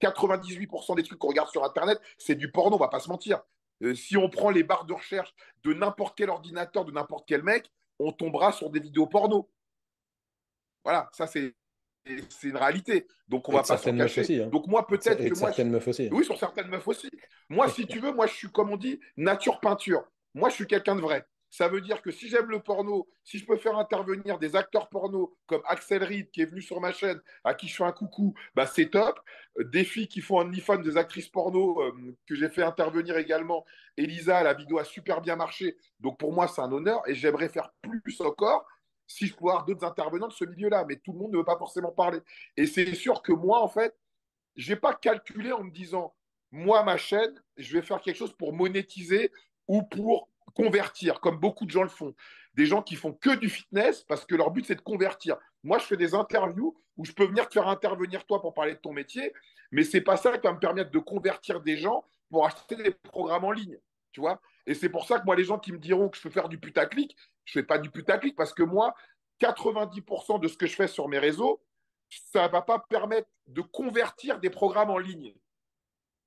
98% 0.00 0.96
des 0.96 1.02
trucs 1.02 1.18
qu'on 1.18 1.28
regarde 1.28 1.50
sur 1.50 1.64
Internet, 1.64 2.00
c'est 2.16 2.34
du 2.34 2.50
porno, 2.50 2.76
on 2.76 2.78
va 2.80 2.88
pas 2.88 3.00
se 3.00 3.08
mentir. 3.08 3.42
Euh, 3.82 3.94
si 3.94 4.16
on 4.16 4.30
prend 4.30 4.50
les 4.50 4.62
barres 4.62 4.86
de 4.86 4.94
recherche 4.94 5.34
de 5.62 5.74
n'importe 5.74 6.16
quel 6.16 6.30
ordinateur, 6.30 6.86
de 6.86 6.92
n'importe 6.92 7.28
quel 7.28 7.42
mec, 7.42 7.70
on 7.98 8.10
tombera 8.10 8.52
sur 8.52 8.70
des 8.70 8.80
vidéos 8.80 9.06
porno. 9.06 9.50
Voilà, 10.82 11.10
ça 11.12 11.26
c'est 11.26 11.54
c'est 12.28 12.48
une 12.48 12.56
réalité. 12.56 13.06
Donc 13.28 13.48
on 13.48 13.52
va 13.52 13.62
pas 13.62 13.76
s'en 13.76 13.96
cacher. 13.96 14.20
Aussi, 14.20 14.40
hein. 14.40 14.46
Donc 14.46 14.66
moi 14.66 14.86
peut-être 14.86 15.18
que 15.18 15.38
moi 15.38 15.48
certaines 15.48 15.70
meufs 15.70 15.88
aussi. 15.88 16.08
Oui, 16.12 16.24
sur 16.24 16.38
certaines 16.38 16.68
meufs 16.68 16.86
aussi. 16.86 17.10
Moi 17.48 17.68
si 17.68 17.86
tu 17.86 17.98
veux, 17.98 18.12
moi 18.12 18.26
je 18.26 18.34
suis 18.34 18.48
comme 18.48 18.70
on 18.70 18.76
dit 18.76 19.00
nature 19.16 19.60
peinture. 19.60 20.04
Moi 20.34 20.48
je 20.48 20.54
suis 20.54 20.66
quelqu'un 20.66 20.94
de 20.94 21.00
vrai. 21.00 21.26
Ça 21.56 21.68
veut 21.68 21.80
dire 21.80 22.02
que 22.02 22.10
si 22.10 22.28
j'aime 22.28 22.50
le 22.50 22.60
porno, 22.60 23.08
si 23.24 23.38
je 23.38 23.46
peux 23.46 23.56
faire 23.56 23.78
intervenir 23.78 24.38
des 24.38 24.56
acteurs 24.56 24.90
porno 24.90 25.34
comme 25.46 25.62
Axel 25.64 26.04
Reed 26.04 26.30
qui 26.30 26.42
est 26.42 26.44
venu 26.44 26.60
sur 26.60 26.82
ma 26.82 26.92
chaîne, 26.92 27.18
à 27.44 27.54
qui 27.54 27.66
je 27.66 27.74
fais 27.74 27.84
un 27.84 27.92
coucou, 27.92 28.34
bah 28.54 28.66
c'est 28.66 28.90
top. 28.90 29.18
Des 29.58 29.84
filles 29.84 30.06
qui 30.06 30.20
font 30.20 30.38
un 30.38 30.48
OnlyFans, 30.48 30.80
des 30.80 30.98
actrices 30.98 31.30
porno 31.30 31.80
euh, 31.80 32.14
que 32.26 32.34
j'ai 32.34 32.50
fait 32.50 32.62
intervenir 32.62 33.16
également. 33.16 33.64
Elisa, 33.96 34.42
la 34.42 34.52
vidéo 34.52 34.78
a 34.78 34.84
super 34.84 35.22
bien 35.22 35.34
marché. 35.34 35.78
Donc 35.98 36.18
pour 36.18 36.30
moi, 36.34 36.46
c'est 36.46 36.60
un 36.60 36.70
honneur 36.70 37.00
et 37.08 37.14
j'aimerais 37.14 37.48
faire 37.48 37.72
plus 37.80 38.20
encore 38.20 38.66
si 39.06 39.26
je 39.26 39.34
pouvais 39.34 39.52
avoir 39.52 39.64
d'autres 39.64 39.86
intervenants 39.86 40.28
de 40.28 40.34
ce 40.34 40.44
milieu-là. 40.44 40.84
Mais 40.86 40.96
tout 40.96 41.14
le 41.14 41.18
monde 41.20 41.32
ne 41.32 41.38
veut 41.38 41.44
pas 41.44 41.56
forcément 41.56 41.90
parler. 41.90 42.18
Et 42.58 42.66
c'est 42.66 42.94
sûr 42.94 43.22
que 43.22 43.32
moi, 43.32 43.62
en 43.62 43.68
fait, 43.68 43.96
je 44.56 44.74
n'ai 44.74 44.78
pas 44.78 44.92
calculé 44.92 45.52
en 45.52 45.64
me 45.64 45.70
disant, 45.70 46.14
moi, 46.52 46.82
ma 46.82 46.98
chaîne, 46.98 47.42
je 47.56 47.72
vais 47.72 47.82
faire 47.82 48.02
quelque 48.02 48.18
chose 48.18 48.36
pour 48.36 48.52
monétiser 48.52 49.32
ou 49.68 49.82
pour 49.82 50.28
convertir, 50.56 51.20
comme 51.20 51.36
beaucoup 51.36 51.66
de 51.66 51.70
gens 51.70 51.82
le 51.82 51.88
font. 51.88 52.14
Des 52.54 52.64
gens 52.64 52.82
qui 52.82 52.96
font 52.96 53.12
que 53.12 53.36
du 53.36 53.50
fitness 53.50 54.02
parce 54.04 54.24
que 54.24 54.34
leur 54.34 54.50
but, 54.50 54.64
c'est 54.64 54.74
de 54.74 54.80
convertir. 54.80 55.36
Moi, 55.62 55.78
je 55.78 55.84
fais 55.84 55.98
des 55.98 56.14
interviews 56.14 56.74
où 56.96 57.04
je 57.04 57.12
peux 57.12 57.26
venir 57.26 57.46
te 57.46 57.52
faire 57.52 57.68
intervenir 57.68 58.24
toi 58.24 58.40
pour 58.40 58.54
parler 58.54 58.72
de 58.72 58.78
ton 58.78 58.92
métier, 58.92 59.32
mais 59.70 59.84
c'est 59.84 60.00
pas 60.00 60.16
ça 60.16 60.36
qui 60.38 60.46
va 60.46 60.54
me 60.54 60.58
permettre 60.58 60.90
de 60.90 60.98
convertir 60.98 61.60
des 61.60 61.76
gens 61.76 62.04
pour 62.30 62.46
acheter 62.46 62.76
des 62.76 62.90
programmes 62.90 63.44
en 63.44 63.52
ligne. 63.52 63.78
Tu 64.12 64.20
vois 64.20 64.40
Et 64.66 64.72
c'est 64.72 64.88
pour 64.88 65.06
ça 65.06 65.20
que 65.20 65.26
moi, 65.26 65.36
les 65.36 65.44
gens 65.44 65.58
qui 65.58 65.72
me 65.72 65.78
diront 65.78 66.08
que 66.08 66.16
je 66.16 66.22
peux 66.22 66.30
faire 66.30 66.48
du 66.48 66.58
putaclic, 66.58 67.14
je 67.44 67.58
ne 67.58 67.62
fais 67.62 67.66
pas 67.66 67.78
du 67.78 67.90
putaclic 67.90 68.34
parce 68.34 68.54
que 68.54 68.62
moi, 68.62 68.94
90% 69.40 70.40
de 70.40 70.48
ce 70.48 70.56
que 70.56 70.66
je 70.66 70.74
fais 70.74 70.88
sur 70.88 71.08
mes 71.08 71.18
réseaux, 71.18 71.62
ça 72.08 72.46
ne 72.46 72.52
va 72.52 72.62
pas 72.62 72.78
permettre 72.78 73.28
de 73.46 73.60
convertir 73.60 74.40
des 74.40 74.48
programmes 74.48 74.90
en 74.90 74.98
ligne. 74.98 75.34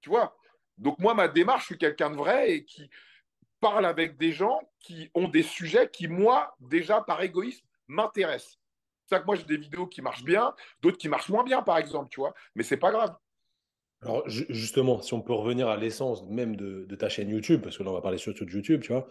Tu 0.02 0.10
vois 0.10 0.38
Donc 0.78 1.00
moi, 1.00 1.16
ma 1.16 1.28
démarche, 1.28 1.62
je 1.62 1.66
suis 1.68 1.78
quelqu'un 1.80 2.12
de 2.12 2.16
vrai 2.16 2.52
et 2.52 2.66
qui, 2.66 2.90
parle 3.60 3.86
avec 3.86 4.18
des 4.18 4.32
gens 4.32 4.60
qui 4.80 5.10
ont 5.14 5.28
des 5.28 5.44
sujets 5.44 5.90
qui, 5.90 6.08
moi, 6.08 6.56
déjà 6.60 7.02
par 7.02 7.22
égoïsme, 7.22 7.66
m'intéressent. 7.88 8.60
C'est 9.06 9.16
ça 9.16 9.22
que 9.22 9.26
moi, 9.26 9.36
j'ai 9.36 9.46
des 9.46 9.58
vidéos 9.58 9.88
qui 9.88 10.02
marchent 10.02 10.24
bien, 10.24 10.54
d'autres 10.82 10.98
qui 10.98 11.10
marchent 11.10 11.30
moins 11.30 11.44
bien, 11.44 11.62
par 11.62 11.78
exemple, 11.78 12.10
tu 12.10 12.20
vois. 12.20 12.34
Mais 12.56 12.64
c'est 12.64 12.78
pas 12.78 12.92
grave. 12.92 13.16
Alors, 14.02 14.24
justement, 14.28 15.02
si 15.02 15.14
on 15.14 15.22
peut 15.22 15.34
revenir 15.34 15.68
à 15.68 15.76
l'essence 15.76 16.26
même 16.28 16.56
de, 16.56 16.96
ta 16.96 17.10
chaîne 17.10 17.30
YouTube, 17.30 17.62
parce 17.62 17.78
que 17.78 17.84
là, 17.84 17.92
on 17.92 17.94
va 17.94 18.02
parler 18.02 18.18
surtout 18.18 18.46
de 18.46 18.52
YouTube, 18.52 18.82
tu 18.82 18.94
vois, 18.94 19.08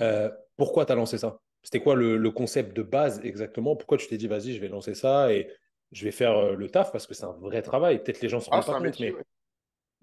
euh, 0.00 0.30
pourquoi 0.56 0.84
tu 0.84 0.92
as 0.92 0.96
lancé 0.96 1.18
ça? 1.18 1.38
C'était 1.62 1.80
quoi 1.80 1.94
le, 1.94 2.30
concept 2.30 2.76
de 2.76 2.82
base 2.82 3.20
exactement? 3.22 3.76
Pourquoi 3.76 3.98
tu 3.98 4.08
t'es 4.08 4.16
dit, 4.16 4.26
vas-y, 4.26 4.52
je 4.54 4.60
vais 4.60 4.68
lancer 4.68 4.94
ça 4.94 5.32
et 5.32 5.48
je 5.92 6.04
vais 6.04 6.10
faire 6.10 6.36
euh, 6.36 6.56
le 6.56 6.68
taf? 6.68 6.90
Parce 6.90 7.06
que 7.06 7.14
c'est 7.14 7.24
un 7.24 7.32
vrai 7.32 7.62
travail. 7.62 8.02
Peut-être 8.02 8.20
les 8.20 8.28
gens 8.28 8.40
se 8.40 8.50
rendent 8.50 8.64
ah, 8.66 8.72
pas 8.72 8.80
compte, 8.80 8.98
mais 8.98 9.14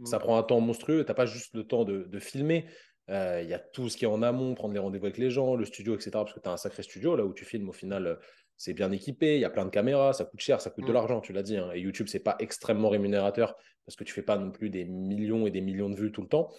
ça 0.06 0.20
prend 0.20 0.38
un 0.38 0.44
temps 0.44 0.62
monstrueux. 0.62 1.03
Tu 1.03 1.10
n'as 1.10 1.15
pas 1.15 1.25
juste 1.25 1.53
le 1.53 1.65
temps 1.65 1.84
de, 1.84 2.03
de 2.03 2.20
filmer. 2.20 2.65
Il 3.09 3.49
y 3.49 3.53
a 3.53 3.59
tout 3.59 3.89
ce 3.89 3.97
qui 3.97 4.05
est 4.05 4.07
en 4.07 4.21
amont, 4.21 4.53
prendre 4.55 4.73
les 4.73 4.79
rendez-vous 4.79 5.05
avec 5.05 5.17
les 5.17 5.29
gens, 5.29 5.55
le 5.55 5.65
studio, 5.65 5.95
etc. 5.95 6.11
Parce 6.13 6.33
que 6.33 6.39
tu 6.39 6.47
as 6.47 6.51
un 6.51 6.57
sacré 6.57 6.83
studio 6.83 7.15
là 7.15 7.25
où 7.25 7.33
tu 7.33 7.43
filmes 7.43 7.69
au 7.69 7.73
final 7.73 8.19
c'est 8.59 8.73
bien 8.73 8.91
équipé, 8.91 9.35
il 9.35 9.39
y 9.39 9.45
a 9.45 9.49
plein 9.49 9.63
de 9.63 9.69
caméras, 9.69 10.11
ça 10.11 10.25
coûte 10.25 10.41
cher, 10.41 10.59
ça 10.59 10.69
coûte 10.69 10.83
de 10.83 10.91
mm. 10.91 10.93
l'argent, 10.93 11.21
tu 11.21 11.31
l'as 11.31 11.43
dit. 11.43 11.55
Hein. 11.55 11.71
Et 11.73 11.79
YouTube, 11.79 12.07
c'est 12.09 12.19
pas 12.19 12.35
extrêmement 12.39 12.89
rémunérateur 12.89 13.55
parce 13.85 13.95
que 13.95 14.03
tu 14.03 14.13
fais 14.13 14.21
pas 14.21 14.37
non 14.37 14.51
plus 14.51 14.69
des 14.69 14.83
millions 14.83 15.47
et 15.47 15.51
des 15.51 15.61
millions 15.61 15.89
de 15.89 15.95
vues 15.95 16.11
tout 16.11 16.21
le 16.21 16.27
temps. 16.27 16.51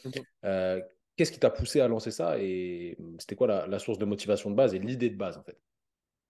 Euh, 0.46 0.80
qu'est-ce 1.16 1.30
qui 1.30 1.38
t'a 1.38 1.50
poussé 1.50 1.82
à 1.82 1.88
lancer 1.88 2.10
ça 2.10 2.38
et 2.38 2.96
c'était 3.18 3.36
quoi 3.36 3.66
la, 3.66 3.78
source 3.78 3.98
de 3.98 4.06
motivation 4.06 4.50
de 4.50 4.56
base 4.56 4.74
et 4.74 4.78
l'idée 4.78 5.10
de 5.10 5.16
base 5.16 5.36
en 5.36 5.42
fait? 5.42 5.60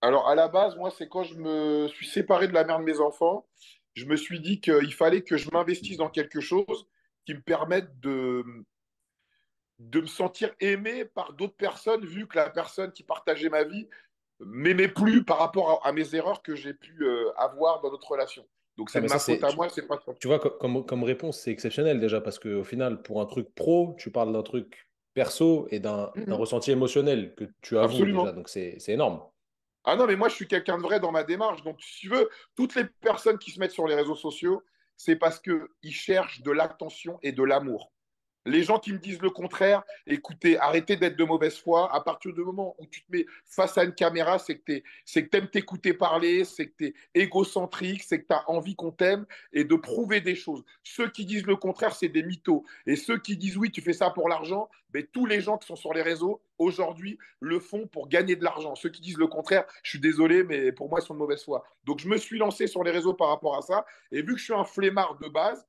Alors 0.01 0.27
à 0.27 0.35
la 0.35 0.49
base, 0.49 0.75
moi, 0.75 0.91
c'est 0.91 1.07
quand 1.07 1.23
je 1.23 1.35
me 1.35 1.87
suis 1.87 2.05
séparé 2.05 2.49
de 2.49 2.53
la 2.53 2.65
mère 2.65 2.79
de 2.79 2.83
mes 2.83 2.99
enfants, 2.99 3.47
je 3.93 4.05
me 4.05 4.17
suis 4.17 4.41
dit 4.41 4.59
qu'il 4.59 4.93
fallait 4.93 5.21
que 5.21 5.37
je 5.37 5.49
m'investisse 5.51 5.95
dans 5.95 6.09
quelque 6.09 6.41
chose 6.41 6.85
qui 7.25 7.33
me 7.33 7.41
permette 7.41 7.97
de, 8.01 8.43
de 9.89 10.01
me 10.01 10.07
sentir 10.07 10.51
aimé 10.59 11.05
par 11.05 11.33
d'autres 11.33 11.55
personnes, 11.55 12.05
vu 12.05 12.27
que 12.27 12.37
la 12.37 12.49
personne 12.49 12.91
qui 12.91 13.03
partageait 13.03 13.49
ma 13.49 13.63
vie 13.63 13.87
m'aimait 14.39 14.87
plus 14.87 15.23
par 15.23 15.39
rapport 15.39 15.81
à, 15.85 15.91
mes 15.91 16.15
erreurs 16.15 16.41
que 16.41 16.55
j'ai 16.55 16.73
pu 16.73 17.03
euh, 17.03 17.31
avoir 17.37 17.81
dans 17.81 17.91
notre 17.91 18.09
relation. 18.09 18.45
Donc 18.77 18.89
c'est 18.89 18.99
ah, 18.99 19.07
ma 19.07 19.19
faute 19.19 19.43
à 19.43 19.51
moi, 19.53 19.69
c'est 19.69 19.87
pas 19.87 19.99
ça. 20.05 20.13
Tu 20.19 20.27
vois, 20.27 20.39
comme, 20.39 20.85
comme 20.85 21.03
réponse, 21.03 21.39
c'est 21.39 21.51
exceptionnel 21.51 21.99
déjà, 21.99 22.21
parce 22.21 22.39
qu'au 22.39 22.63
final, 22.63 23.01
pour 23.01 23.21
un 23.21 23.25
truc 23.25 23.53
pro, 23.53 23.95
tu 23.97 24.11
parles 24.11 24.31
d'un 24.31 24.43
truc 24.43 24.87
perso 25.13 25.67
et 25.71 25.79
d'un 25.79 26.11
mhm. 26.15 26.33
ressenti 26.33 26.71
émotionnel 26.71 27.35
que 27.35 27.45
tu 27.61 27.77
as 27.77 27.83
Absolument. 27.83 28.23
déjà. 28.23 28.35
Donc 28.35 28.49
c'est 28.49 28.77
énorme. 28.87 29.21
Ah 29.83 29.95
non, 29.95 30.05
mais 30.05 30.15
moi, 30.15 30.29
je 30.29 30.35
suis 30.35 30.47
quelqu'un 30.47 30.77
de 30.77 30.83
vrai 30.83 30.99
dans 30.99 31.11
ma 31.11 31.23
démarche. 31.23 31.63
Donc, 31.63 31.81
si 31.81 32.01
tu 32.01 32.09
veux, 32.09 32.29
toutes 32.55 32.75
les 32.75 32.85
personnes 32.85 33.39
qui 33.39 33.49
se 33.49 33.59
mettent 33.59 33.71
sur 33.71 33.87
les 33.87 33.95
réseaux 33.95 34.15
sociaux, 34.15 34.61
c'est 34.95 35.15
parce 35.15 35.39
qu'ils 35.39 35.67
cherchent 35.91 36.41
de 36.43 36.51
l'attention 36.51 37.17
et 37.23 37.31
de 37.31 37.43
l'amour. 37.43 37.91
Les 38.45 38.63
gens 38.63 38.79
qui 38.79 38.91
me 38.91 38.97
disent 38.97 39.21
le 39.21 39.29
contraire, 39.29 39.83
écoutez, 40.07 40.57
arrêtez 40.57 40.95
d'être 40.95 41.15
de 41.15 41.23
mauvaise 41.23 41.57
foi. 41.57 41.93
À 41.93 42.01
partir 42.01 42.33
du 42.33 42.41
moment 42.41 42.75
où 42.79 42.87
tu 42.87 43.03
te 43.03 43.11
mets 43.11 43.25
face 43.45 43.77
à 43.77 43.83
une 43.83 43.93
caméra, 43.93 44.39
c'est 44.39 44.57
que 44.57 44.81
tu 45.05 45.29
aimes 45.33 45.47
t'écouter 45.47 45.93
parler, 45.93 46.43
c'est 46.43 46.69
que 46.69 46.75
tu 46.77 46.85
es 46.87 47.21
égocentrique, 47.21 48.03
c'est 48.03 48.21
que 48.21 48.27
tu 48.27 48.33
as 48.33 48.49
envie 48.49 48.75
qu'on 48.75 48.91
t'aime 48.91 49.25
et 49.53 49.63
de 49.63 49.75
prouver 49.75 50.21
des 50.21 50.35
choses. 50.35 50.63
Ceux 50.83 51.09
qui 51.09 51.25
disent 51.25 51.45
le 51.45 51.55
contraire, 51.55 51.95
c'est 51.95 52.09
des 52.09 52.23
mythos. 52.23 52.63
Et 52.87 52.95
ceux 52.95 53.19
qui 53.19 53.37
disent 53.37 53.57
oui, 53.57 53.71
tu 53.71 53.81
fais 53.81 53.93
ça 53.93 54.09
pour 54.09 54.27
l'argent, 54.27 54.69
mais 54.93 55.01
ben, 55.01 55.07
tous 55.13 55.25
les 55.25 55.39
gens 55.39 55.57
qui 55.57 55.67
sont 55.67 55.75
sur 55.75 55.93
les 55.93 56.01
réseaux 56.01 56.41
aujourd'hui 56.57 57.17
le 57.39 57.59
font 57.59 57.87
pour 57.87 58.09
gagner 58.09 58.35
de 58.35 58.43
l'argent. 58.43 58.75
Ceux 58.75 58.89
qui 58.89 59.01
disent 59.01 59.17
le 59.17 59.27
contraire, 59.27 59.65
je 59.83 59.91
suis 59.91 59.99
désolé, 59.99 60.43
mais 60.43 60.71
pour 60.71 60.89
moi, 60.89 60.99
ils 61.01 61.05
sont 61.05 61.13
de 61.13 61.19
mauvaise 61.19 61.43
foi. 61.43 61.63
Donc, 61.83 61.99
je 61.99 62.07
me 62.07 62.17
suis 62.17 62.37
lancé 62.37 62.67
sur 62.67 62.83
les 62.83 62.91
réseaux 62.91 63.13
par 63.13 63.29
rapport 63.29 63.57
à 63.57 63.61
ça. 63.61 63.85
Et 64.11 64.21
vu 64.21 64.33
que 64.33 64.39
je 64.39 64.45
suis 64.45 64.53
un 64.53 64.65
flemmard 64.65 65.17
de 65.19 65.29
base, 65.29 65.65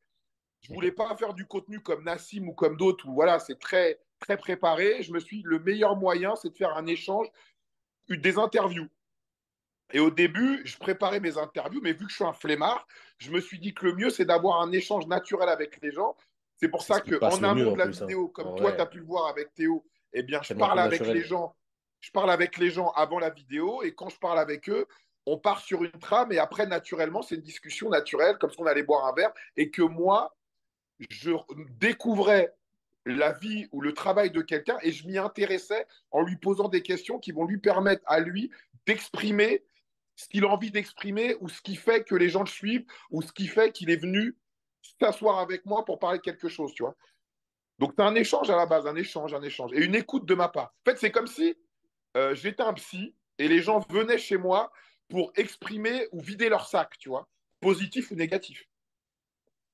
je 0.62 0.72
voulais 0.72 0.92
pas 0.92 1.14
faire 1.16 1.34
du 1.34 1.46
contenu 1.46 1.80
comme 1.80 2.04
Nassim 2.04 2.48
ou 2.48 2.52
comme 2.52 2.76
d'autres 2.76 3.08
où 3.08 3.14
voilà, 3.14 3.38
c'est 3.38 3.58
très 3.58 3.98
très 4.20 4.36
préparé. 4.36 5.02
Je 5.02 5.12
me 5.12 5.18
suis 5.18 5.38
dit, 5.38 5.42
le 5.44 5.58
meilleur 5.58 5.96
moyen, 5.96 6.36
c'est 6.36 6.50
de 6.50 6.56
faire 6.56 6.76
un 6.76 6.86
échange, 6.86 7.26
des 8.08 8.38
interviews. 8.38 8.88
Et 9.92 10.00
au 10.00 10.10
début, 10.10 10.62
je 10.64 10.78
préparais 10.78 11.20
mes 11.20 11.36
interviews, 11.36 11.80
mais 11.82 11.92
vu 11.92 12.06
que 12.06 12.10
je 12.10 12.16
suis 12.16 12.24
un 12.24 12.32
flemmard, 12.32 12.86
je 13.18 13.30
me 13.30 13.40
suis 13.40 13.58
dit 13.58 13.74
que 13.74 13.86
le 13.86 13.94
mieux, 13.94 14.10
c'est 14.10 14.24
d'avoir 14.24 14.62
un 14.62 14.72
échange 14.72 15.06
naturel 15.06 15.48
avec 15.48 15.80
les 15.82 15.90
gens. 15.90 16.16
C'est 16.56 16.68
pour 16.68 16.82
ça 16.82 17.00
qu'en 17.00 17.42
amont 17.42 17.72
de 17.72 17.78
la 17.78 17.84
hein. 17.84 17.90
vidéo, 17.90 18.28
comme 18.28 18.54
toi, 18.56 18.72
tu 18.72 18.80
as 18.80 18.86
pu 18.86 18.98
le 18.98 19.04
voir 19.04 19.26
avec 19.26 19.52
Théo, 19.54 19.84
eh 20.12 20.22
bien, 20.22 20.40
je 20.42 20.54
parle 20.54 20.78
avec 20.78 21.00
les 21.00 21.22
gens. 21.22 21.54
Je 22.00 22.10
parle 22.10 22.30
avec 22.30 22.58
les 22.58 22.70
gens 22.70 22.90
avant 22.90 23.18
la 23.18 23.30
vidéo 23.30 23.82
et 23.82 23.94
quand 23.94 24.08
je 24.08 24.18
parle 24.18 24.38
avec 24.38 24.68
eux, 24.68 24.86
on 25.24 25.38
part 25.38 25.60
sur 25.60 25.84
une 25.84 25.92
trame 25.92 26.32
et 26.32 26.38
après, 26.38 26.66
naturellement, 26.66 27.22
c'est 27.22 27.36
une 27.36 27.42
discussion 27.42 27.90
naturelle, 27.90 28.38
comme 28.38 28.50
si 28.50 28.60
on 28.60 28.66
allait 28.66 28.82
boire 28.82 29.06
un 29.06 29.12
verre 29.12 29.32
et 29.56 29.70
que 29.70 29.82
moi, 29.82 30.34
je 31.10 31.32
découvrais 31.78 32.54
la 33.04 33.32
vie 33.32 33.66
ou 33.72 33.80
le 33.80 33.92
travail 33.92 34.30
de 34.30 34.42
quelqu'un 34.42 34.78
et 34.82 34.92
je 34.92 35.06
m'y 35.06 35.18
intéressais 35.18 35.86
en 36.10 36.22
lui 36.22 36.36
posant 36.36 36.68
des 36.68 36.82
questions 36.82 37.18
qui 37.18 37.32
vont 37.32 37.44
lui 37.44 37.58
permettre 37.58 38.02
à 38.06 38.20
lui 38.20 38.50
d'exprimer 38.86 39.64
ce 40.14 40.28
qu'il 40.28 40.44
a 40.44 40.48
envie 40.48 40.70
d'exprimer 40.70 41.36
ou 41.40 41.48
ce 41.48 41.60
qui 41.62 41.76
fait 41.76 42.04
que 42.04 42.14
les 42.14 42.28
gens 42.28 42.42
le 42.42 42.48
suivent 42.48 42.84
ou 43.10 43.22
ce 43.22 43.32
qui 43.32 43.46
fait 43.46 43.72
qu'il 43.72 43.90
est 43.90 43.96
venu 43.96 44.36
s'asseoir 45.00 45.38
avec 45.38 45.66
moi 45.66 45.84
pour 45.84 45.98
parler 45.98 46.18
de 46.18 46.22
quelque 46.22 46.48
chose, 46.48 46.72
tu 46.74 46.82
vois. 46.82 46.96
Donc, 47.78 47.94
c'est 47.96 48.04
un 48.04 48.14
échange 48.14 48.50
à 48.50 48.56
la 48.56 48.66
base, 48.66 48.86
un 48.86 48.94
échange, 48.94 49.34
un 49.34 49.42
échange. 49.42 49.72
Et 49.72 49.84
une 49.84 49.94
écoute 49.94 50.26
de 50.26 50.34
ma 50.34 50.48
part. 50.48 50.74
En 50.86 50.90
fait, 50.90 50.98
c'est 50.98 51.10
comme 51.10 51.26
si 51.26 51.56
euh, 52.16 52.34
j'étais 52.34 52.62
un 52.62 52.74
psy 52.74 53.14
et 53.38 53.48
les 53.48 53.60
gens 53.60 53.80
venaient 53.88 54.18
chez 54.18 54.36
moi 54.36 54.70
pour 55.08 55.32
exprimer 55.36 56.06
ou 56.12 56.20
vider 56.20 56.48
leur 56.48 56.68
sac, 56.68 56.96
tu 56.98 57.08
vois, 57.08 57.28
positif 57.60 58.10
ou 58.10 58.14
négatif. 58.14 58.68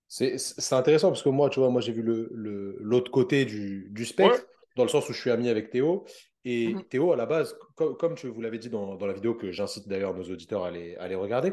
C'est 0.09 0.73
intéressant 0.73 1.09
parce 1.09 1.23
que 1.23 1.29
moi, 1.29 1.51
tu 1.51 1.61
vois, 1.61 1.69
moi 1.69 1.81
j'ai 1.81 1.93
vu 1.93 2.03
l'autre 2.03 2.79
le, 2.79 3.11
côté 3.11 3.45
du, 3.45 3.89
du 3.91 4.07
spectre, 4.07 4.47
dans 4.77 4.85
le 4.85 4.89
sens 4.89 5.09
où 5.09 5.13
je 5.13 5.21
suis 5.21 5.31
ami 5.31 5.49
avec 5.49 5.71
Théo. 5.71 6.05
Et 6.45 6.73
mhm. 6.73 6.85
Théo, 6.85 7.13
à 7.13 7.17
la 7.17 7.27
base, 7.27 7.57
comme 7.75 8.15
tu 8.15 8.29
vous 8.29 8.41
l'avez 8.41 8.59
dit 8.59 8.71
dans, 8.71 8.97
dans, 8.97 9.07
la 9.07 9.13
vidéo, 9.13 9.35
que 9.35 9.53
j'incite 9.53 9.87
d'ailleurs 9.87 10.15
nos 10.15 10.25
auditeurs 10.25 10.65
à 10.65 10.69
aller, 10.69 10.97
à 10.97 11.07
regarder, 11.19 11.53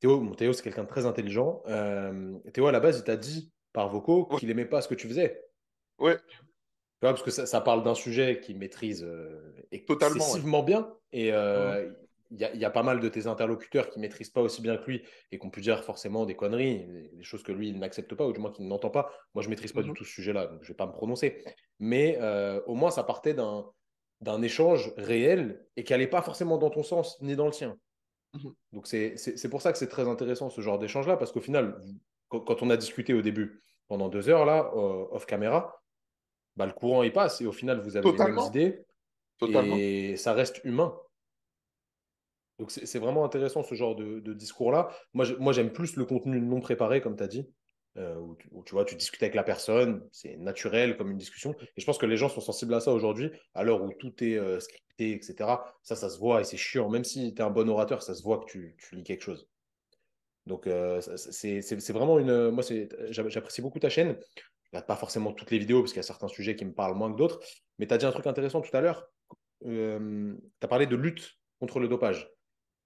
Théo, 0.00 0.34
Théo 0.34 0.52
c'est 0.52 0.62
quelqu'un 0.62 0.82
de 0.82 0.88
très 0.88 1.06
intelligent. 1.06 1.62
Euh, 1.68 2.34
Théo, 2.52 2.66
à 2.66 2.72
la 2.72 2.80
base, 2.80 2.98
il 2.98 3.04
t'a 3.04 3.16
dit 3.16 3.52
par 3.72 3.88
vocaux 3.88 4.26
qu'il 4.26 4.48
n'aimait 4.48 4.64
pas 4.64 4.80
ce 4.80 4.88
que 4.88 4.94
tu 4.94 5.08
faisais. 5.08 5.40
Ouais. 5.98 6.16
parce 7.00 7.22
que 7.22 7.30
ça, 7.30 7.60
parle 7.60 7.84
d'un 7.84 7.94
sujet 7.94 8.40
qu'il 8.40 8.58
maîtrise 8.58 9.04
euh, 9.04 9.52
excessivement 9.70 10.64
bien. 10.64 10.92
Et 11.12 11.32
euh, 11.32 11.92
il 12.30 12.38
y, 12.38 12.64
a 12.64 12.70
pas 12.70 12.82
mal 12.82 13.00
de 13.00 13.08
tes 13.08 13.26
interlocuteurs 13.26 13.90
qui 13.90 13.98
ne 13.98 14.02
maîtrisent 14.02 14.30
pas 14.30 14.40
aussi 14.40 14.62
bien 14.62 14.76
que 14.76 14.90
lui 14.90 15.02
et 15.30 15.38
qu'on 15.38 15.50
peut 15.50 15.60
dire 15.60 15.84
forcément 15.84 16.26
des 16.26 16.34
conneries, 16.34 16.86
des 17.12 17.22
choses 17.22 17.42
que 17.42 17.52
lui, 17.52 17.68
il 17.68 17.78
n'accepte 17.78 18.14
pas 18.14 18.26
ou 18.26 18.32
du 18.32 18.40
moins 18.40 18.50
qu'il 18.50 18.66
n'entend 18.66 18.90
pas. 18.90 19.10
Moi, 19.34 19.42
je 19.42 19.48
ne 19.48 19.50
maîtrise 19.50 19.72
pas 19.72 19.82
du 19.82 19.90
mhm. 19.90 19.96
tout 19.96 20.04
ce 20.04 20.12
sujet-là, 20.12 20.46
donc 20.46 20.62
je 20.62 20.68
ne 20.68 20.68
vais 20.68 20.76
pas 20.76 20.86
me 20.86 20.92
prononcer. 20.92 21.44
Mais 21.78 22.18
euh, 22.20 22.60
au 22.66 22.74
moins, 22.74 22.90
ça 22.90 23.04
partait 23.04 23.34
d'un 23.34 24.42
échange 24.42 24.92
réel 24.96 25.64
et 25.76 25.84
qui 25.84 25.92
n'allait 25.92 26.06
pas 26.06 26.22
forcément 26.22 26.58
dans 26.58 26.70
ton 26.70 26.82
sens 26.82 27.20
ni 27.20 27.36
dans 27.36 27.46
le 27.46 27.52
tien. 27.52 27.76
Mhm. 28.32 28.54
Donc, 28.72 28.86
c'est 28.86 29.48
pour 29.50 29.62
ça 29.62 29.72
que 29.72 29.78
c'est 29.78 29.88
très 29.88 30.08
intéressant 30.08 30.50
ce 30.50 30.60
genre 30.60 30.78
d'échange-là, 30.78 31.16
parce 31.16 31.30
qu'au 31.30 31.40
final, 31.40 31.78
quand, 32.28 32.62
on 32.62 32.70
a 32.70 32.76
discuté 32.76 33.14
au 33.14 33.22
début, 33.22 33.62
pendant 33.86 34.08
deux 34.08 34.28
heures, 34.28 34.46
là, 34.46 34.72
euh, 34.74 35.06
off 35.10 35.26
caméra, 35.26 35.80
bah, 36.56 36.66
le 36.66 36.72
courant, 36.72 37.02
il 37.02 37.12
passe 37.12 37.40
et 37.40 37.46
au 37.46 37.52
final, 37.52 37.80
vous 37.80 37.96
avez 37.96 38.10
des 38.12 38.46
idées. 38.46 38.84
Et 39.76 40.16
ça 40.16 40.32
reste 40.32 40.60
humain. 40.64 40.96
Donc 42.58 42.70
c'est 42.70 42.98
vraiment 42.98 43.24
intéressant 43.24 43.62
ce 43.62 43.74
genre 43.74 43.96
de, 43.96 44.32
discours-là. 44.32 44.88
Moi, 45.12 45.52
j'aime 45.52 45.72
plus 45.72 45.96
le 45.96 46.04
contenu 46.04 46.40
non 46.40 46.60
préparé, 46.60 47.00
comme 47.00 47.16
tu 47.16 47.22
as 47.22 47.28
dit, 47.28 47.48
euh, 47.96 48.16
où, 48.50 48.64
tu 48.64 48.72
vois, 48.72 48.84
tu 48.84 48.96
discutes 48.96 49.22
avec 49.22 49.34
la 49.34 49.44
personne, 49.44 50.06
c'est 50.10 50.36
naturel 50.36 50.96
comme 50.96 51.10
une 51.10 51.18
discussion. 51.18 51.54
Et 51.76 51.80
je 51.80 51.86
pense 51.86 51.98
que 51.98 52.06
les 52.06 52.16
gens 52.16 52.28
sont 52.28 52.40
sensibles 52.40 52.74
à 52.74 52.80
ça 52.80 52.92
aujourd'hui, 52.92 53.30
à 53.54 53.62
l'heure 53.62 53.82
où 53.82 53.92
tout 53.92 54.12
est 54.22 54.36
euh, 54.36 54.58
scripté, 54.58 55.12
etc. 55.12 55.34
Ça, 55.82 55.94
ça 55.94 56.10
se 56.10 56.18
voit 56.18 56.40
et 56.40 56.44
c'est 56.44 56.56
chiant. 56.56 56.88
Même 56.88 57.04
si 57.04 57.34
tu 57.34 57.40
es 57.40 57.44
un 57.44 57.50
bon 57.50 57.68
orateur, 57.68 58.02
ça 58.02 58.14
se 58.14 58.22
voit 58.22 58.40
que 58.40 58.46
tu, 58.46 58.76
lis 58.92 59.04
quelque 59.04 59.22
chose. 59.22 59.48
Donc 60.46 60.66
euh, 60.66 61.00
c'est 61.00 61.92
vraiment 61.92 62.18
une... 62.18 62.50
Moi, 62.50 62.64
j'apprécie 63.10 63.62
beaucoup 63.62 63.78
ta 63.78 63.88
chaîne. 63.88 64.16
Je 64.36 64.70
regarde 64.72 64.86
pas 64.86 64.96
forcément 64.96 65.32
toutes 65.32 65.52
les 65.52 65.58
vidéos 65.58 65.80
parce 65.80 65.92
qu'il 65.92 65.98
y 65.98 66.04
a 66.04 66.04
certains 66.04 66.28
sujets 66.28 66.56
qui 66.56 66.64
me 66.64 66.72
parlent 66.72 66.96
moins 66.96 67.12
que 67.12 67.16
d'autres. 67.16 67.40
Mais 67.78 67.86
tu 67.86 67.94
as 67.94 67.98
dit 67.98 68.06
un 68.06 68.12
truc 68.12 68.26
intéressant 68.26 68.60
tout 68.60 68.76
à 68.76 68.80
l'heure. 68.80 69.08
tu 69.64 70.36
as 70.62 70.68
parlé 70.68 70.86
de 70.86 70.96
lutte 70.96 71.38
contre 71.60 71.78
le 71.78 71.88
dopage. 71.88 72.33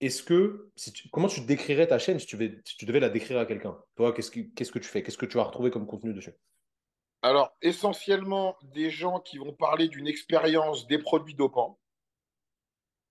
Est-ce 0.00 0.22
que, 0.22 0.70
comment 1.10 1.26
tu 1.26 1.40
décrirais 1.40 1.88
ta 1.88 1.98
chaîne 1.98 2.20
si 2.20 2.26
tu, 2.26 2.36
devais 2.36 3.00
la 3.00 3.08
décrire 3.08 3.38
à 3.38 3.46
quelqu'un? 3.46 3.76
Toi, 3.96 4.12
qu'est-ce 4.12 4.30
que, 4.30 4.78
tu 4.78 4.88
fais? 4.88 5.02
Qu'est-ce 5.02 5.18
que 5.18 5.26
tu 5.26 5.38
as 5.40 5.42
retrouvé 5.42 5.70
comme 5.70 5.86
contenu 5.86 6.14
dessus? 6.14 6.34
Alors, 7.22 7.56
essentiellement, 7.62 8.56
des 8.62 8.90
gens 8.90 9.18
qui 9.18 9.38
vont 9.38 9.52
parler 9.52 9.88
d'une 9.88 10.06
expérience 10.06 10.86
des 10.86 10.98
produits 10.98 11.34
dopants, 11.34 11.80